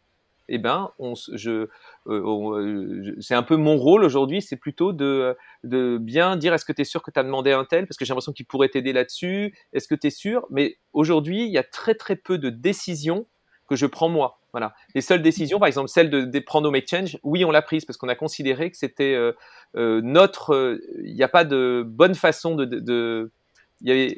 eh 0.54 0.60
ben, 0.60 0.92
euh, 1.00 1.68
euh, 2.08 3.16
c'est 3.20 3.34
un 3.34 3.42
peu 3.42 3.56
mon 3.56 3.76
rôle 3.76 4.04
aujourd'hui, 4.04 4.40
c'est 4.40 4.56
plutôt 4.56 4.94
de, 4.94 5.36
bien 5.64 6.36
dire 6.38 6.54
est-ce 6.54 6.64
que 6.64 6.72
tu 6.74 6.82
es 6.84 6.86
sûr 6.86 7.02
que 7.02 7.10
tu 7.10 7.20
as 7.20 7.24
demandé 7.24 7.52
un 7.52 7.66
tel, 7.66 7.88
parce 7.88 7.98
que 7.98 8.06
j'ai 8.06 8.10
l'impression 8.10 8.34
qu'il 8.34 8.46
pourrait 8.46 8.70
t'aider 8.70 8.94
là-dessus, 8.94 9.56
est-ce 9.74 9.88
que 9.88 9.96
tu 9.96 10.08
es 10.08 10.10
sûr? 10.12 10.46
Mais 10.52 10.78
aujourd'hui, 10.94 11.46
il 11.46 11.52
y 11.52 11.58
a 11.58 11.64
très 11.64 11.96
très 11.96 12.16
peu 12.16 12.38
de 12.38 12.52
décisions 12.52 13.26
que 13.68 13.76
je 13.76 13.88
prends 13.88 14.10
moi. 14.10 14.42
Voilà. 14.52 14.76
Les 14.94 15.02
seules 15.02 15.24
décisions, 15.24 15.58
par 15.58 15.68
exemple 15.68 15.88
celle 15.90 16.12
de, 16.12 16.40
prendre 16.40 16.68
au 16.68 16.72
Make 16.72 16.88
Change, 16.88 17.18
oui, 17.24 17.44
on 17.44 17.50
l'a 17.50 17.64
prise 17.64 17.86
parce 17.86 17.98
qu'on 17.98 18.10
a 18.10 18.16
considéré 18.16 18.70
que 18.70 18.78
c'était 18.78 19.16
euh, 19.16 20.02
notre. 20.04 20.80
Il 21.04 21.16
n'y 21.16 21.24
a 21.24 21.28
pas 21.28 21.46
de 21.46 21.84
bonne 21.84 22.14
façon 22.14 22.56
de 22.56 23.32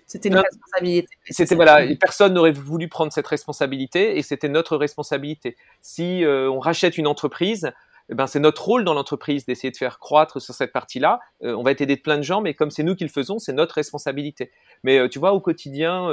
c'était 0.06 0.30
une 0.30 0.38
responsabilité. 0.38 1.08
C'était 1.30 1.56
voilà, 1.56 1.86
personne 2.00 2.34
n'aurait 2.34 2.52
voulu 2.52 2.88
prendre 2.88 3.12
cette 3.12 3.28
responsabilité 3.28 4.18
et 4.18 4.22
c'était 4.22 4.50
notre 4.50 4.78
responsabilité. 4.78 5.56
Si 5.82 6.24
euh, 6.24 6.50
on 6.50 6.60
rachète 6.60 6.98
une 6.98 7.08
entreprise, 7.08 7.72
eh 8.10 8.14
ben 8.14 8.28
c'est 8.28 8.40
notre 8.40 8.64
rôle 8.64 8.84
dans 8.84 8.94
l'entreprise 8.94 9.46
d'essayer 9.46 9.72
de 9.72 9.78
faire 9.78 9.98
croître 9.98 10.40
sur 10.40 10.54
cette 10.54 10.72
partie-là. 10.72 11.20
Euh, 11.44 11.56
on 11.56 11.64
va 11.64 11.72
être 11.72 11.82
aidé 11.82 11.96
de 11.96 12.02
plein 12.02 12.18
de 12.18 12.22
gens, 12.24 12.42
mais 12.42 12.54
comme 12.54 12.70
c'est 12.70 12.84
nous 12.84 12.96
qui 12.96 13.04
le 13.04 13.10
faisons, 13.10 13.40
c'est 13.40 13.54
notre 13.54 13.74
responsabilité. 13.76 14.52
Mais 14.84 15.00
euh, 15.00 15.10
tu 15.10 15.18
vois, 15.18 15.34
au 15.34 15.40
quotidien, 15.40 16.10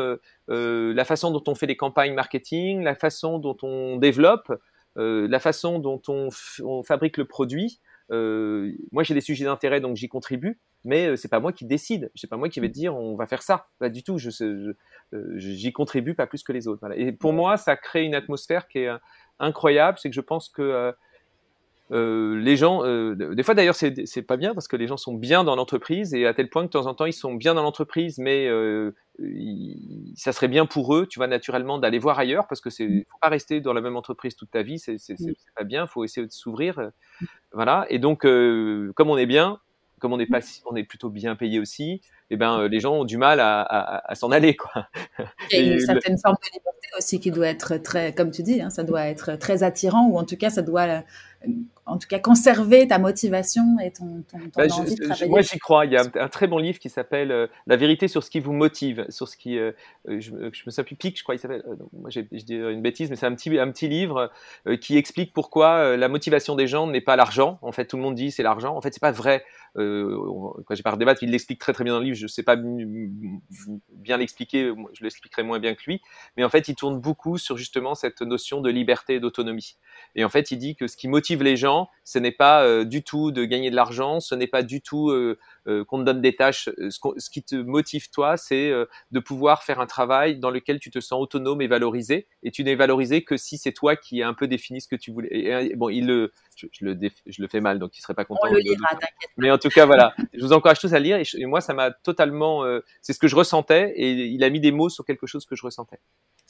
la 0.49 1.05
façon 1.05 1.31
dont 1.31 1.45
on 1.47 1.55
fait 1.55 1.67
les 1.67 1.77
campagnes 1.77 2.15
marketing, 2.15 2.83
la 2.83 2.95
façon 2.95 3.39
dont 3.39 3.57
on 3.63 3.97
développe, 3.97 4.51
la 4.97 5.39
façon 5.41 5.79
dont 5.79 6.01
on, 6.09 6.29
on 6.65 6.83
fabrique 6.83 7.19
le 7.19 7.27
produit, 7.27 7.81
moi 8.11 9.03
j'ai 9.03 9.15
des 9.15 9.21
sujets 9.21 9.45
d'intérêt 9.45 9.81
donc 9.81 9.97
j'y 9.97 10.09
contribue, 10.09 10.59
mais 10.85 11.09
euh, 11.09 11.17
c'est 11.17 11.29
pas 11.29 11.41
moi 11.41 11.53
qui 11.53 11.65
décide. 11.65 12.11
C'est 12.15 12.29
pas 12.29 12.37
moi 12.37 12.49
qui 12.49 12.61
vais 12.61 12.69
te 12.69 12.75
dire 12.75 12.95
on 12.97 13.17
va 13.17 13.27
faire 13.27 13.43
ça. 13.43 13.69
Pas 13.79 13.89
du 13.89 14.03
tout. 14.03 14.19
Je, 14.19 14.31
euh, 15.13 15.33
j'y 15.37 15.73
contribue 15.73 16.15
pas 16.15 16.27
plus 16.27 16.43
que 16.43 16.53
les 16.53 16.69
autres. 16.69 16.81
Voilà. 16.81 16.97
Et 16.97 17.13
pour 17.13 17.33
moi, 17.33 17.57
ça 17.57 17.77
crée 17.77 18.05
une 18.05 18.15
atmosphère 18.15 18.69
qui 18.69 18.81
est 18.81 18.91
incroyable. 19.39 19.99
C'est 20.01 20.11
que 20.11 20.15
je 20.15 20.21
pense 20.21 20.49
que 20.49 20.95
euh, 21.93 22.41
les 22.41 22.57
gens, 22.57 22.85
euh, 22.87 23.15
des 23.35 23.43
fois 23.43 23.55
d'ailleurs 23.55 23.75
c'est, 23.75 24.23
pas 24.23 24.39
bien 24.39 24.55
parce 24.55 24.67
que 24.67 24.77
les 24.77 24.87
gens 24.87 24.97
sont 24.97 25.13
bien 25.13 25.45
dans 25.45 25.57
l'entreprise 25.57 26.15
et 26.15 26.27
à 26.27 26.33
tel 26.33 26.49
point 26.49 26.63
que 26.63 26.69
de 26.69 26.73
temps 26.73 26.87
en 26.87 26.95
temps 26.95 27.05
ils 27.05 27.13
sont 27.13 27.35
bien 27.35 27.55
dans 27.55 27.63
l'entreprise, 27.63 28.17
mais 28.17 28.47
euh, 28.49 28.93
ça 30.17 30.33
serait 30.33 30.49
bien 30.49 30.65
pour 30.65 30.95
eux, 30.97 31.07
tu 31.07 31.19
vois, 31.19 31.27
naturellement 31.27 31.79
d'aller 31.79 31.99
voir 31.99 32.19
ailleurs 32.19 32.47
parce 32.49 32.63
que 32.63 32.71
c'est 32.71 32.87
mmh. 32.87 33.05
faut 33.11 33.19
pas 33.21 33.29
rester 33.29 33.61
dans 33.61 33.75
la 33.75 33.83
même 33.83 33.97
entreprise 33.97 34.37
toute 34.37 34.51
ta 34.51 34.63
vie, 34.63 34.79
c'est, 34.79 34.97
c'est 34.97 35.17
pas 35.55 35.65
bien, 35.65 35.87
faut 35.87 36.03
essayer 36.03 36.27
de 36.27 36.33
s'ouvrir, 36.33 36.81
voilà. 37.53 37.85
Et 37.91 37.99
donc 37.99 38.23
comme 38.23 39.11
on 39.11 39.19
est 39.19 39.27
bien, 39.27 39.59
comme 40.03 40.13
on 40.13 40.19
est 40.19 40.27
pas, 40.27 40.41
on 40.67 40.75
est 40.75 40.83
plutôt 40.83 41.11
bien 41.11 41.37
payé 41.37 41.61
aussi, 41.61 42.01
eh 42.33 42.37
ben 42.37 42.67
les 42.67 42.81
gens 42.81 42.95
ont 42.95 43.05
du 43.05 43.19
mal 43.19 43.41
à, 43.41 43.61
à, 43.61 44.11
à 44.11 44.15
s'en 44.15 44.31
aller 44.31 44.57
quoi. 44.57 44.89
Il 45.51 45.67
y 45.67 45.71
a 45.71 45.75
une 45.75 45.81
certaine 45.81 46.19
forme 46.19 46.37
de 46.43 46.55
liberté 46.55 46.89
aussi 46.97 47.21
qui 47.21 47.31
doit 47.31 47.49
être 47.49 47.77
très, 47.77 48.13
comme 48.15 48.31
tu 48.31 48.43
dis, 48.43 48.61
hein, 48.61 48.71
ça 48.71 48.85
doit 48.85 49.07
être 49.07 49.37
très 49.37 49.63
attirant 49.63 50.07
ou 50.09 50.19
en 50.19 50.25
tout 50.25 50.37
cas 50.37 50.51
ça 50.51 50.63
doit 50.63 51.03
en 51.85 51.99
tout 51.99 52.07
cas 52.07 52.21
conserver 52.21 52.87
ta 52.87 52.99
motivation 52.99 53.63
et 53.83 53.91
ton, 53.91 54.23
ton, 54.31 54.39
bah, 54.57 54.65
envie 54.71 54.95
de 54.95 55.05
travailler. 55.05 55.29
Moi, 55.29 55.41
j'y 55.43 55.59
crois. 55.59 55.85
Il 55.85 55.93
y 55.93 55.97
a 55.97 56.05
un, 56.15 56.29
très 56.29 56.47
bon 56.47 56.59
livre 56.59 56.79
qui 56.79 56.89
s'appelle 56.89 57.49
La 57.67 57.77
vérité 57.77 58.07
sur 58.07 58.23
ce 58.23 58.31
qui 58.31 58.39
vous 58.39 58.53
motive, 58.53 59.05
sur 59.09 59.29
ce 59.29 59.37
qui, 59.37 59.57
je, 59.57 59.73
je, 60.21 60.31
me 60.33 60.51
souviens 60.71 60.85
plus 60.85 60.95
Pic, 60.95 61.19
je 61.19 61.23
crois, 61.25 61.35
il 61.35 61.39
s'appelle. 61.39 61.65
moi, 61.93 62.11
je 62.11 62.21
dis 62.21 62.55
une 62.55 62.83
bêtise, 62.83 63.11
mais 63.11 63.17
c'est 63.17 63.27
un 63.27 63.35
petit, 63.35 63.59
un 63.59 63.71
petit 63.71 63.89
livre 63.89 64.31
qui 64.81 64.97
explique 64.97 65.33
pourquoi 65.33 65.97
la 65.97 66.09
motivation 66.09 66.55
des 66.55 66.69
gens 66.69 66.87
n'est 66.87 67.01
pas 67.01 67.17
l'argent. 67.17 67.59
En 67.63 67.73
fait, 67.73 67.87
tout 67.87 67.97
le 67.97 68.03
monde 68.03 68.15
dit 68.15 68.31
c'est 68.31 68.45
l'argent. 68.45 68.77
En 68.77 68.81
fait, 68.81 68.95
c'est 68.95 69.03
pas 69.03 69.13
vrai. 69.13 69.45
quand 69.75 70.75
j'ai 70.75 70.83
pas 70.85 70.97
débattre, 70.97 71.25
il 71.25 71.31
l'explique 71.31 71.59
très 71.59 71.73
très 71.73 71.83
bien 71.83 71.95
dans 71.95 71.99
le 71.99 72.05
livre. 72.05 72.17
Je 72.23 72.27
sais 72.29 72.43
pas 72.43 72.57
bien 72.57 74.17
l'expliquer, 74.17 74.73
je 74.93 75.03
l'expliquerai 75.03 75.43
moins 75.43 75.59
bien 75.59 75.75
que 75.75 75.83
lui. 75.87 76.01
Mais 76.37 76.45
en 76.45 76.49
fait, 76.49 76.69
il 76.69 76.75
tourne 76.75 77.01
beaucoup 77.01 77.37
sur 77.37 77.57
justement 77.57 77.95
cette 77.95 78.23
notion 78.23 78.61
de 78.61 78.71
liberté 78.71 79.15
et 79.15 79.21
d'autonomie. 79.21 79.77
Et 80.15 80.25
en 80.25 80.29
fait, 80.29 80.51
il 80.51 80.59
dit 80.59 80.77
que 80.77 80.87
ce 80.87 80.97
qui 80.97 81.09
motive 81.09 81.43
les 81.43 81.57
gens, 81.57 81.89
ce 82.05 82.19
n'est 82.19 82.33
pas 82.33 82.65
euh, 82.65 82.85
du 82.85 83.03
tout 83.03 83.33
de 83.33 83.45
gagner 83.45 83.71
de 83.71 83.77
l'argent, 83.77 84.21
ce 84.21 84.35
n'est 84.35 84.47
pas 84.47 84.63
du 84.63 84.81
tout 84.81 85.11
euh, 85.11 85.39
qu'on 85.67 85.99
te 85.99 86.03
donne 86.05 86.21
des 86.21 86.35
tâches. 86.35 86.69
Ce, 86.91 87.31
qui 87.31 87.43
te 87.43 87.57
motive 87.57 88.11
toi, 88.11 88.37
c'est 88.37 88.73
de 89.11 89.21
pouvoir 89.21 89.63
faire 89.63 89.81
un 89.81 89.87
travail 89.87 90.39
dans 90.39 90.51
lequel 90.51 90.81
tu 90.81 90.91
te 90.91 91.01
sens 91.01 91.21
autonome 91.21 91.63
et 91.63 91.67
valorisé. 91.67 92.27
Et 92.43 92.51
tu 92.51 92.65
n'es 92.65 92.75
valorisé 92.75 93.23
que 93.23 93.37
si 93.37 93.59
c'est 93.59 93.73
toi 93.73 93.97
qui 93.97 94.23
as 94.23 94.29
un 94.29 94.35
peu 94.35 94.49
défini 94.49 94.81
ce 94.81 94.89
que 94.89 94.97
tu 94.97 95.13
voulais. 95.13 95.73
bon, 95.77 95.89
il 95.89 96.07
le, 96.07 96.33
je, 96.57 96.67
le, 96.81 96.99
je 97.27 97.43
le 97.43 97.49
fais 97.49 97.61
mal, 97.61 97.79
donc 97.79 97.97
il 97.97 98.01
serait 98.01 98.15
pas 98.15 98.25
content. 98.25 98.41
On 98.49 98.53
le 98.53 98.61
lira, 98.61 98.89
Mais 99.37 99.51
en 99.51 99.59
tout 99.59 99.69
cas, 99.69 99.87
voilà. 99.87 100.15
je 100.35 100.45
vous 100.45 100.53
encourage 100.53 100.81
tous 100.81 100.93
à 100.95 100.99
lire. 100.99 101.19
Et, 101.19 101.47
moi, 101.47 101.61
ça 101.61 101.75
m'a 101.75 101.91
totalement, 101.91 102.65
c'est 103.01 103.13
ce 103.13 103.19
que 103.19 103.29
je 103.29 103.37
ressentais. 103.37 103.93
Et 103.97 104.11
il 104.11 104.43
a 104.45 104.51
mis 104.51 104.61
des 104.61 104.73
mots 104.73 104.89
sur 104.89 105.05
quelque 105.05 105.27
chose 105.27 105.47
que 105.47 105.57
je 105.57 105.65
ressentais. 105.65 105.99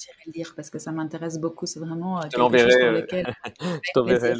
J'irai 0.02 0.36
lire 0.36 0.52
parce 0.56 0.70
que 0.70 0.78
ça 0.78 0.90
m'intéresse 0.90 1.38
beaucoup. 1.38 1.66
C'est 1.66 1.80
vraiment 1.80 2.20
quelque 2.20 2.36
chose 2.36 2.76
pour 2.76 2.90
lequel. 2.90 3.34
je 3.60 3.92
t'enverrai. 3.94 4.34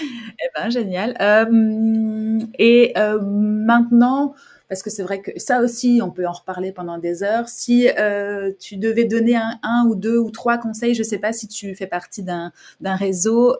Eh 0.00 0.48
ben, 0.54 0.70
génial. 0.70 1.16
Euh, 1.20 2.40
et 2.58 2.92
euh, 2.96 3.20
maintenant, 3.20 4.34
parce 4.68 4.82
que 4.82 4.90
c'est 4.90 5.02
vrai 5.02 5.20
que 5.20 5.30
ça 5.38 5.60
aussi, 5.60 6.00
on 6.02 6.10
peut 6.10 6.26
en 6.26 6.32
reparler 6.32 6.72
pendant 6.72 6.98
des 6.98 7.22
heures. 7.22 7.48
Si 7.48 7.88
euh, 7.98 8.50
tu 8.58 8.76
devais 8.76 9.04
donner 9.04 9.36
un, 9.36 9.84
ou 9.86 9.94
deux 9.94 10.18
ou 10.18 10.30
trois 10.30 10.58
conseils, 10.58 10.94
je 10.94 11.02
ne 11.02 11.06
sais 11.06 11.18
pas 11.18 11.32
si 11.32 11.46
tu 11.46 11.74
fais 11.74 11.86
partie 11.86 12.22
d'un 12.22 12.50
réseau, 12.80 13.56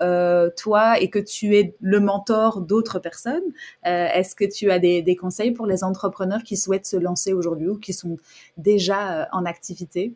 toi, 0.57 0.99
et 1.01 1.11
que 1.11 1.19
tu 1.19 1.57
es 1.57 1.75
le 1.81 2.01
mentor 2.01 2.63
d'autres 2.63 2.99
personnes, 2.99 3.45
est-ce 3.85 4.35
que 4.35 4.45
tu 4.45 4.71
as 4.71 4.79
des, 4.79 5.03
des, 5.03 5.17
conseils 5.17 5.53
pour 5.53 5.67
les 5.67 5.85
entrepreneurs 5.85 6.43
qui 6.43 6.57
souhaitent 6.57 6.87
se 6.87 6.97
lancer 6.97 7.33
aujourd'hui 7.33 7.69
ou 7.69 7.79
qui 7.79 7.93
sont 7.93 8.17
déjà 8.57 9.29
en 9.33 9.45
activité? 9.45 10.15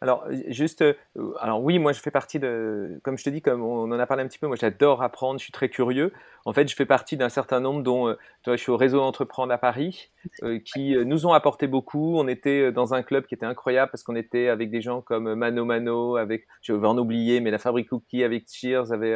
Alors, 0.00 0.24
juste, 0.48 0.82
euh, 0.82 0.94
alors 1.40 1.62
oui, 1.62 1.78
moi 1.78 1.92
je 1.92 2.00
fais 2.00 2.10
partie 2.10 2.38
de, 2.38 3.00
comme 3.02 3.18
je 3.18 3.24
te 3.24 3.30
dis, 3.30 3.42
comme 3.42 3.62
on 3.62 3.90
en 3.90 3.98
a 3.98 4.06
parlé 4.06 4.22
un 4.22 4.28
petit 4.28 4.38
peu, 4.38 4.46
moi 4.46 4.56
j'adore 4.58 5.02
apprendre, 5.02 5.40
je 5.40 5.44
suis 5.44 5.52
très 5.52 5.68
curieux. 5.68 6.12
En 6.44 6.52
fait, 6.52 6.68
je 6.68 6.76
fais 6.76 6.86
partie 6.86 7.16
d'un 7.16 7.28
certain 7.28 7.58
nombre 7.60 7.82
dont, 7.82 8.08
euh, 8.08 8.14
toi, 8.44 8.56
je 8.56 8.62
suis 8.62 8.70
au 8.70 8.76
réseau 8.76 9.00
Entreprendre 9.02 9.52
à 9.52 9.58
Paris, 9.58 10.10
euh, 10.44 10.60
qui 10.60 10.96
nous 11.04 11.26
ont 11.26 11.32
apporté 11.32 11.66
beaucoup. 11.66 12.16
On 12.18 12.28
était 12.28 12.70
dans 12.70 12.94
un 12.94 13.02
club 13.02 13.26
qui 13.26 13.34
était 13.34 13.46
incroyable 13.46 13.90
parce 13.90 14.04
qu'on 14.04 14.16
était 14.16 14.48
avec 14.48 14.70
des 14.70 14.80
gens 14.80 15.00
comme 15.02 15.34
Mano 15.34 15.64
Mano, 15.64 16.16
avec, 16.16 16.46
je 16.62 16.72
vais 16.72 16.86
en 16.86 16.96
oublier, 16.96 17.40
mais 17.40 17.50
la 17.50 17.58
Fabrique 17.58 17.88
Cookie, 17.88 18.22
avec 18.22 18.44
Cheers, 18.48 18.92
avec, 18.92 19.14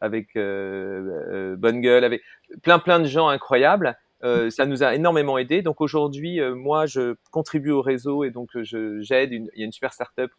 avec 0.00 0.34
Bonne 0.34 1.80
Gueule, 1.80 2.04
avec 2.04 2.22
plein 2.62 2.78
plein 2.78 3.00
de 3.00 3.06
gens 3.06 3.28
incroyables. 3.28 3.96
Euh, 4.24 4.50
ça 4.50 4.66
nous 4.66 4.82
a 4.82 4.94
énormément 4.94 5.38
aidé. 5.38 5.62
Donc 5.62 5.80
aujourd'hui, 5.80 6.40
euh, 6.40 6.54
moi, 6.54 6.86
je 6.86 7.16
contribue 7.30 7.70
au 7.70 7.82
réseau 7.82 8.24
et 8.24 8.30
donc 8.30 8.50
j'aide. 8.62 9.32
Il 9.32 9.50
y 9.56 9.62
a 9.62 9.64
une 9.64 9.72
super 9.72 9.92
startup 9.92 10.30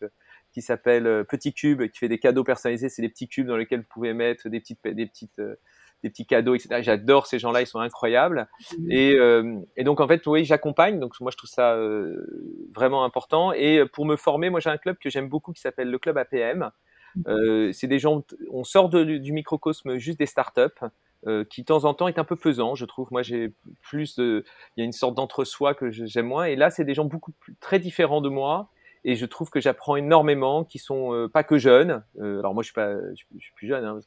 qui 0.52 0.62
s'appelle 0.62 1.26
Petit 1.28 1.54
Cube 1.54 1.88
qui 1.88 2.00
fait 2.00 2.08
des 2.08 2.20
cadeaux 2.20 2.44
personnalisés. 2.44 2.90
C'est 2.90 3.02
des 3.02 3.10
petits 3.10 3.28
cubes 3.28 3.48
dans 3.48 3.58
lesquels 3.58 3.82
vous 3.82 3.88
pouvez 3.90 4.14
mettre 4.14 4.50
des 4.50 4.60
petites, 4.60 4.80
des 4.86 5.06
petites, 5.06 5.42
des 6.04 6.10
petits 6.10 6.26
cadeaux, 6.26 6.54
etc. 6.54 6.82
J'adore 6.82 7.26
ces 7.26 7.40
gens-là, 7.40 7.62
ils 7.62 7.68
sont 7.68 7.80
incroyables. 7.80 8.48
Mmh. 8.78 8.92
Et, 8.92 9.18
et, 9.76 9.84
donc 9.84 10.00
en 10.00 10.08
fait, 10.08 10.26
oui, 10.28 10.46
j'accompagne. 10.46 11.00
Donc 11.00 11.20
moi, 11.20 11.32
je 11.32 11.38
trouve 11.38 11.50
ça 11.50 11.76
vraiment 12.74 13.04
important. 13.04 13.52
Et 13.52 13.84
pour 13.92 14.06
me 14.06 14.16
former, 14.16 14.50
moi, 14.50 14.60
j'ai 14.60 14.70
un 14.70 14.78
club 14.78 14.98
que 15.00 15.10
j'aime 15.10 15.28
beaucoup 15.28 15.54
qui 15.54 15.62
s'appelle 15.62 15.90
le 15.90 15.98
club 15.98 16.18
APM. 16.18 16.72
Mmh. 17.16 17.22
Euh, 17.28 17.72
c'est 17.72 17.88
des 17.88 18.00
gens, 18.00 18.24
on 18.52 18.64
sort 18.64 18.90
de, 18.90 19.04
du 19.04 19.32
microcosme 19.34 19.98
juste 19.98 20.20
des 20.20 20.26
startups. 20.26 20.86
Euh, 21.26 21.46
qui 21.46 21.62
de 21.62 21.66
temps 21.68 21.86
en 21.86 21.94
temps 21.94 22.10
est 22.10 22.20
un 22.20 22.26
peu 22.26 22.36
pesant, 22.36 22.76
je 22.76 22.84
trouve. 22.84 23.08
Moi, 23.12 23.22
j'ai 23.22 23.54
plus 23.82 24.16
de, 24.16 24.44
il 24.76 24.82
y 24.82 24.84
a 24.84 24.86
une 24.86 24.92
sorte 24.92 25.16
d'entre-soi 25.16 25.74
que 25.74 25.90
j'aime 25.90 26.28
moins. 26.28 26.46
Et 26.46 26.58
là, 26.58 26.70
c'est 26.70 26.84
des 26.84 26.94
gens 26.94 27.06
beaucoup 27.06 27.32
plus, 27.32 27.56
très 27.62 27.80
différents 27.80 28.20
de 28.20 28.28
moi. 28.28 28.70
Et 29.06 29.16
je 29.16 29.26
trouve 29.26 29.50
que 29.50 29.60
j'apprends 29.60 29.96
énormément, 29.96 30.64
qui 30.64 30.80
sont 30.80 31.14
euh, 31.14 31.30
pas 31.30 31.44
que 31.44 31.58
jeunes. 31.58 32.04
Euh, 32.20 32.40
alors 32.40 32.54
moi, 32.54 32.62
je 32.64 32.68
suis 32.68 32.74
pas, 32.74 32.94
je, 33.16 33.40
suis 33.40 33.54
plus 33.56 33.68
jeune, 33.68 33.84
hein, 33.84 34.00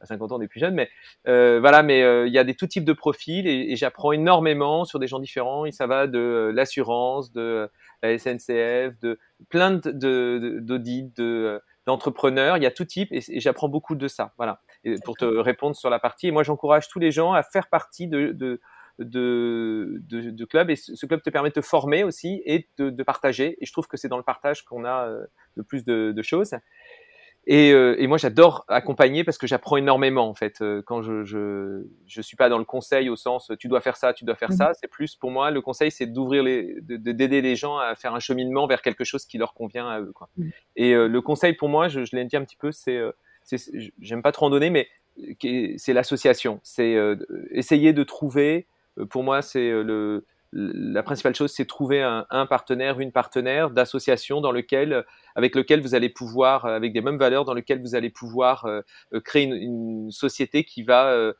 à 0.00 0.06
50 0.06 0.32
ans, 0.32 0.38
on 0.38 0.40
est 0.40 0.48
plus 0.48 0.60
jeune, 0.60 0.74
mais 0.74 0.88
voilà. 1.24 1.82
Mais 1.82 2.00
il 2.26 2.32
y 2.32 2.38
a 2.38 2.44
des 2.44 2.54
tout 2.54 2.66
types 2.66 2.84
de 2.84 2.92
profils 2.92 3.46
et, 3.48 3.74
j'apprends 3.74 4.12
énormément 4.12 4.84
sur 4.84 5.00
des 5.00 5.08
gens 5.08 5.18
différents. 5.18 5.64
Et 5.66 5.72
ça 5.72 5.88
va 5.88 6.06
de 6.06 6.52
l'assurance, 6.54 7.32
de 7.32 7.68
la 8.02 8.16
SNCF, 8.16 8.98
de 9.00 9.18
plein 9.48 9.72
de 9.72 10.60
d'audits, 10.60 11.12
de, 11.16 11.60
d'entrepreneurs. 11.86 12.56
Il 12.56 12.62
y 12.62 12.66
a 12.66 12.70
tout 12.70 12.84
type 12.84 13.12
et, 13.12 13.20
et 13.28 13.40
j'apprends 13.40 13.68
beaucoup 13.68 13.94
de 13.94 14.08
ça. 14.08 14.32
Voilà 14.36 14.60
pour 15.04 15.16
te 15.16 15.24
répondre 15.24 15.76
sur 15.76 15.90
la 15.90 15.98
partie. 15.98 16.28
Et 16.28 16.30
moi, 16.30 16.42
j'encourage 16.42 16.88
tous 16.88 16.98
les 16.98 17.10
gens 17.10 17.32
à 17.32 17.42
faire 17.42 17.68
partie 17.68 18.08
de, 18.08 18.32
de, 18.32 18.60
de, 18.98 20.00
de, 20.08 20.44
club. 20.44 20.70
Et 20.70 20.76
ce, 20.76 21.06
club 21.06 21.22
te 21.22 21.30
permet 21.30 21.50
de 21.50 21.54
te 21.54 21.60
former 21.60 22.04
aussi 22.04 22.42
et 22.44 22.68
de, 22.78 22.90
de 22.90 23.02
partager. 23.02 23.56
Et 23.60 23.66
je 23.66 23.72
trouve 23.72 23.86
que 23.86 23.96
c'est 23.96 24.08
dans 24.08 24.16
le 24.16 24.22
partage 24.22 24.64
qu'on 24.64 24.84
a 24.84 25.06
euh, 25.06 25.26
le 25.54 25.62
plus 25.62 25.84
de, 25.84 26.12
de 26.12 26.22
choses. 26.22 26.54
Et, 27.46 27.72
euh, 27.72 27.96
et, 27.98 28.06
moi, 28.06 28.18
j'adore 28.18 28.64
accompagner 28.68 29.24
parce 29.24 29.38
que 29.38 29.46
j'apprends 29.46 29.76
énormément 29.76 30.28
en 30.28 30.34
fait. 30.34 30.60
Euh, 30.60 30.82
quand 30.84 31.02
je, 31.02 31.24
je 31.24 31.84
je 32.06 32.20
suis 32.20 32.36
pas 32.36 32.48
dans 32.48 32.58
le 32.58 32.64
conseil 32.64 33.08
au 33.08 33.16
sens 33.16 33.50
tu 33.58 33.66
dois 33.68 33.80
faire 33.80 33.96
ça, 33.96 34.12
tu 34.12 34.24
dois 34.24 34.34
faire 34.34 34.52
ça. 34.52 34.68
Mhm. 34.68 34.74
C'est 34.80 34.88
plus 34.88 35.16
pour 35.16 35.30
moi 35.30 35.50
le 35.50 35.60
conseil, 35.60 35.90
c'est 35.90 36.06
d'ouvrir 36.06 36.42
les, 36.42 36.76
d'aider 36.80 37.40
les 37.40 37.56
gens 37.56 37.78
à 37.78 37.94
faire 37.94 38.14
un 38.14 38.20
cheminement 38.20 38.66
vers 38.66 38.82
quelque 38.82 39.04
chose 39.04 39.24
qui 39.24 39.38
leur 39.38 39.54
convient 39.54 39.88
à 39.88 40.00
eux. 40.00 40.12
Quoi. 40.14 40.28
Mhm. 40.36 40.50
Et 40.76 40.94
le 40.94 41.20
conseil 41.20 41.54
pour 41.54 41.68
moi, 41.68 41.88
je, 41.88 42.04
je 42.04 42.14
l'ai 42.14 42.24
dit 42.24 42.36
un 42.36 42.44
petit 42.44 42.56
peu, 42.56 42.72
c'est 42.72 43.00
j'aime 44.00 44.22
pas 44.22 44.32
trop 44.32 44.46
en 44.46 44.50
donner, 44.50 44.70
mais 44.70 44.88
c'est 45.76 45.92
l'association. 45.92 46.60
C'est 46.62 46.94
euh, 46.94 47.16
essayer 47.50 47.92
de 47.92 48.02
trouver, 48.02 48.66
euh, 48.98 49.06
pour 49.06 49.22
moi, 49.22 49.42
c'est 49.42 49.70
euh, 49.70 49.82
le, 49.82 50.24
la 50.52 51.02
principale 51.02 51.34
chose, 51.34 51.52
c'est 51.52 51.64
trouver 51.64 52.02
un, 52.02 52.46
partenaire, 52.46 52.98
une 53.00 53.12
partenaire 53.12 53.70
d'association 53.70 54.40
dans 54.40 54.50
lequel, 54.50 55.04
avec 55.36 55.54
lequel 55.54 55.80
vous 55.80 55.94
allez 55.94 56.08
pouvoir, 56.08 56.66
avec 56.66 56.92
des 56.92 57.00
mêmes 57.00 57.18
valeurs, 57.18 57.44
dans 57.44 57.54
lequel 57.54 57.80
vous 57.80 57.94
allez 57.94 58.10
pouvoir 58.10 58.66
créer 59.24 59.44
une, 59.44 60.10
société 60.10 60.64
qui 60.64 60.82
va 60.82 61.32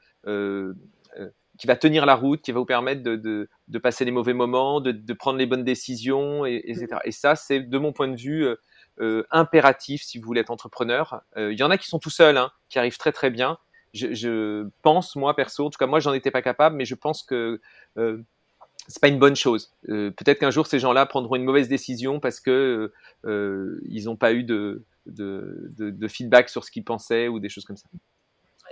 qui 1.58 1.66
va 1.66 1.76
tenir 1.76 2.06
la 2.06 2.14
route, 2.14 2.40
qui 2.40 2.52
va 2.52 2.60
vous 2.60 2.64
permettre 2.64 3.02
de, 3.02 3.16
de, 3.16 3.50
de 3.68 3.78
passer 3.78 4.06
les 4.06 4.12
mauvais 4.12 4.32
moments, 4.32 4.80
de, 4.80 4.92
de, 4.92 5.12
prendre 5.12 5.38
les 5.38 5.44
bonnes 5.44 5.64
décisions, 5.64 6.46
et, 6.46 6.62
etc. 6.64 7.00
Et 7.04 7.12
ça, 7.12 7.36
c'est 7.36 7.60
de 7.60 7.78
mon 7.78 7.92
point 7.92 8.08
de 8.08 8.16
vue 8.16 8.46
euh, 9.00 9.24
impératif 9.30 10.02
si 10.02 10.18
vous 10.18 10.26
voulez 10.26 10.42
être 10.42 10.50
entrepreneur. 10.50 11.22
Euh, 11.38 11.52
il 11.52 11.58
y 11.58 11.62
en 11.62 11.70
a 11.70 11.78
qui 11.78 11.88
sont 11.88 11.98
tout 11.98 12.10
seuls, 12.10 12.36
hein, 12.36 12.50
qui 12.68 12.78
arrivent 12.78 12.98
très 12.98 13.12
très 13.12 13.30
bien. 13.30 13.56
Je, 13.94 14.12
je, 14.12 14.68
pense, 14.82 15.16
moi 15.16 15.34
perso, 15.34 15.66
en 15.66 15.70
tout 15.70 15.78
cas 15.78 15.86
moi 15.86 16.00
j'en 16.00 16.12
étais 16.12 16.30
pas 16.30 16.42
capable, 16.42 16.76
mais 16.76 16.84
je 16.84 16.94
pense 16.94 17.22
que 17.22 17.60
euh, 17.96 18.22
c'est 18.90 19.00
pas 19.00 19.08
une 19.08 19.18
bonne 19.18 19.36
chose. 19.36 19.72
Euh, 19.88 20.10
peut-être 20.10 20.40
qu'un 20.40 20.50
jour 20.50 20.66
ces 20.66 20.78
gens-là 20.78 21.06
prendront 21.06 21.36
une 21.36 21.44
mauvaise 21.44 21.68
décision 21.68 22.18
parce 22.18 22.40
que 22.40 22.92
euh, 23.24 23.80
ils 23.88 24.04
n'ont 24.04 24.16
pas 24.16 24.32
eu 24.32 24.42
de, 24.42 24.84
feedback 26.08 26.48
sur 26.48 26.64
ce 26.64 26.70
qu'ils 26.70 26.84
pensaient 26.84 27.28
ou 27.28 27.38
des 27.38 27.48
choses 27.48 27.64
comme 27.64 27.76
ça 27.76 27.88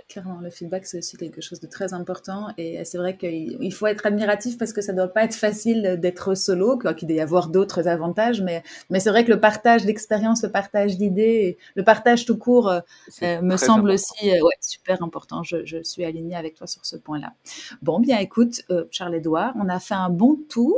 clairement, 0.09 0.39
le 0.41 0.49
feedback, 0.49 0.87
c'est 0.87 0.97
aussi 0.97 1.17
quelque 1.17 1.39
chose 1.39 1.59
de 1.59 1.67
très 1.67 1.93
important. 1.93 2.47
Et 2.57 2.83
c'est 2.83 2.97
vrai 2.97 3.15
qu'il 3.15 3.73
faut 3.73 3.85
être 3.85 4.07
admiratif 4.07 4.57
parce 4.57 4.73
que 4.73 4.81
ça 4.81 4.91
ne 4.91 4.97
doit 4.97 5.07
pas 5.07 5.23
être 5.23 5.35
facile 5.35 5.97
d'être 5.99 6.33
solo, 6.35 6.77
qu'il 6.77 7.07
doit 7.07 7.17
y 7.17 7.21
avoir 7.21 7.47
d'autres 7.47 7.87
avantages. 7.87 8.41
Mais, 8.41 8.63
mais 8.89 8.99
c'est 8.99 9.11
vrai 9.11 9.23
que 9.23 9.29
le 9.29 9.39
partage 9.39 9.85
d'expérience, 9.85 10.43
le 10.43 10.51
partage 10.51 10.97
d'idées, 10.97 11.57
le 11.75 11.83
partage 11.83 12.25
tout 12.25 12.37
court 12.37 12.69
euh, 12.69 12.79
euh, 13.21 13.41
me 13.41 13.55
semble 13.55 13.91
aussi 13.91 14.31
euh, 14.31 14.43
ouais, 14.43 14.55
super 14.59 15.03
important. 15.03 15.43
Je, 15.43 15.63
je, 15.65 15.83
suis 15.83 16.03
alignée 16.03 16.35
avec 16.35 16.55
toi 16.55 16.65
sur 16.65 16.85
ce 16.85 16.97
point-là. 16.97 17.33
Bon, 17.81 17.99
bien 17.99 18.17
écoute, 18.17 18.61
Charles-Édouard, 18.91 19.53
on 19.55 19.69
a 19.69 19.79
fait 19.79 19.93
un 19.93 20.09
bon 20.09 20.37
tour. 20.49 20.75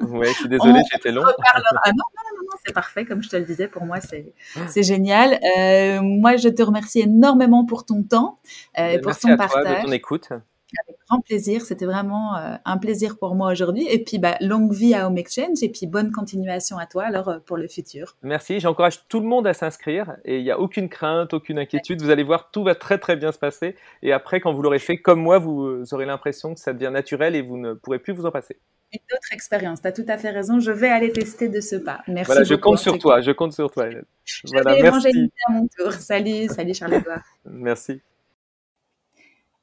Oui, 0.00 0.28
je 0.28 0.32
suis 0.32 0.48
désolée, 0.48 0.80
j'étais 0.92 1.10
long. 1.10 1.22
Ah 1.26 1.32
non, 1.58 1.72
non, 1.84 2.22
non, 2.24 2.27
c'est 2.64 2.72
parfait. 2.72 3.04
Comme 3.04 3.22
je 3.22 3.28
te 3.28 3.36
le 3.36 3.44
disais, 3.44 3.68
pour 3.68 3.84
moi, 3.84 3.98
c'est 4.00 4.82
génial. 4.82 5.38
moi, 6.02 6.36
je 6.36 6.48
te 6.48 6.62
remercie 6.62 7.00
énormément 7.00 7.64
pour 7.64 7.84
ton 7.84 8.02
temps. 8.02 8.38
Euh, 8.78 8.92
et 8.92 9.00
pour 9.00 9.16
ton 9.16 9.36
partage. 9.36 9.84
ton 9.84 9.92
écoute. 9.92 10.28
Avec 10.30 10.98
grand 11.08 11.20
plaisir. 11.20 11.62
C'était 11.62 11.86
vraiment 11.86 12.36
euh, 12.36 12.56
un 12.64 12.76
plaisir 12.76 13.18
pour 13.18 13.34
moi 13.34 13.50
aujourd'hui. 13.50 13.86
Et 13.88 14.04
puis, 14.04 14.18
bah, 14.18 14.36
longue 14.40 14.72
vie 14.72 14.94
à 14.94 15.06
Home 15.06 15.16
Exchange 15.16 15.62
et 15.62 15.70
puis 15.70 15.86
bonne 15.86 16.12
continuation 16.12 16.76
à 16.76 16.86
toi 16.86 17.04
alors 17.04 17.28
euh, 17.28 17.38
pour 17.38 17.56
le 17.56 17.68
futur. 17.68 18.16
Merci. 18.22 18.60
J'encourage 18.60 19.08
tout 19.08 19.20
le 19.20 19.26
monde 19.26 19.46
à 19.46 19.54
s'inscrire 19.54 20.16
et 20.26 20.38
il 20.38 20.44
n'y 20.44 20.50
a 20.50 20.60
aucune 20.60 20.90
crainte, 20.90 21.32
aucune 21.32 21.58
inquiétude. 21.58 22.02
Vous 22.02 22.10
allez 22.10 22.22
voir, 22.22 22.50
tout 22.50 22.64
va 22.64 22.74
très 22.74 22.98
très 22.98 23.16
bien 23.16 23.32
se 23.32 23.38
passer. 23.38 23.76
Et 24.02 24.12
après, 24.12 24.40
quand 24.40 24.52
vous 24.52 24.60
l'aurez 24.60 24.78
fait 24.78 24.98
comme 24.98 25.20
moi, 25.20 25.38
vous 25.38 25.82
aurez 25.92 26.04
l'impression 26.04 26.52
que 26.52 26.60
ça 26.60 26.74
devient 26.74 26.90
naturel 26.92 27.34
et 27.34 27.40
vous 27.40 27.56
ne 27.56 27.72
pourrez 27.72 27.98
plus 27.98 28.12
vous 28.12 28.26
en 28.26 28.30
passer 28.30 28.58
une 28.92 29.00
autre 29.14 29.32
expérience. 29.32 29.80
Tu 29.82 29.88
as 29.88 29.92
tout 29.92 30.04
à 30.08 30.18
fait 30.18 30.30
raison. 30.30 30.60
Je 30.60 30.70
vais 30.70 30.88
aller 30.88 31.12
tester 31.12 31.48
de 31.48 31.60
ce 31.60 31.76
pas. 31.76 32.00
Merci. 32.08 32.26
Voilà, 32.26 32.44
je 32.44 32.54
compte 32.54 32.78
sur 32.78 32.98
toi. 32.98 33.20
Je 33.20 33.30
compte 33.32 33.52
sur 33.52 33.70
toi, 33.70 33.88
Hélène. 33.88 34.04
Je 34.24 34.42
voilà, 34.52 34.74
vais 34.74 34.82
merci. 34.82 35.06
manger 35.06 35.30
à 35.46 35.52
mon 35.52 35.68
tour. 35.68 35.92
Salut, 35.92 36.48
salut 36.48 36.74
Charles-Edouard. 36.74 37.22
merci. 37.44 38.00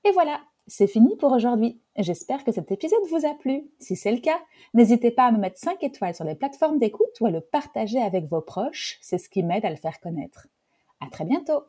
Et 0.03 0.11
voilà, 0.11 0.39
c'est 0.67 0.87
fini 0.87 1.15
pour 1.17 1.31
aujourd'hui. 1.31 1.79
J'espère 1.97 2.43
que 2.43 2.51
cet 2.51 2.71
épisode 2.71 2.99
vous 3.09 3.25
a 3.25 3.33
plu. 3.33 3.63
Si 3.79 3.95
c'est 3.95 4.11
le 4.11 4.19
cas, 4.19 4.39
n'hésitez 4.73 5.11
pas 5.11 5.25
à 5.25 5.31
me 5.31 5.39
mettre 5.39 5.59
5 5.59 5.83
étoiles 5.83 6.15
sur 6.15 6.25
les 6.25 6.35
plateformes 6.35 6.77
d'écoute 6.77 7.19
ou 7.21 7.25
à 7.25 7.31
le 7.31 7.41
partager 7.41 8.01
avec 8.01 8.25
vos 8.25 8.41
proches. 8.41 8.97
C'est 9.01 9.17
ce 9.17 9.29
qui 9.29 9.41
m'aide 9.41 9.65
à 9.65 9.69
le 9.69 9.77
faire 9.77 9.99
connaître. 9.99 10.47
À 11.01 11.09
très 11.09 11.25
bientôt! 11.25 11.63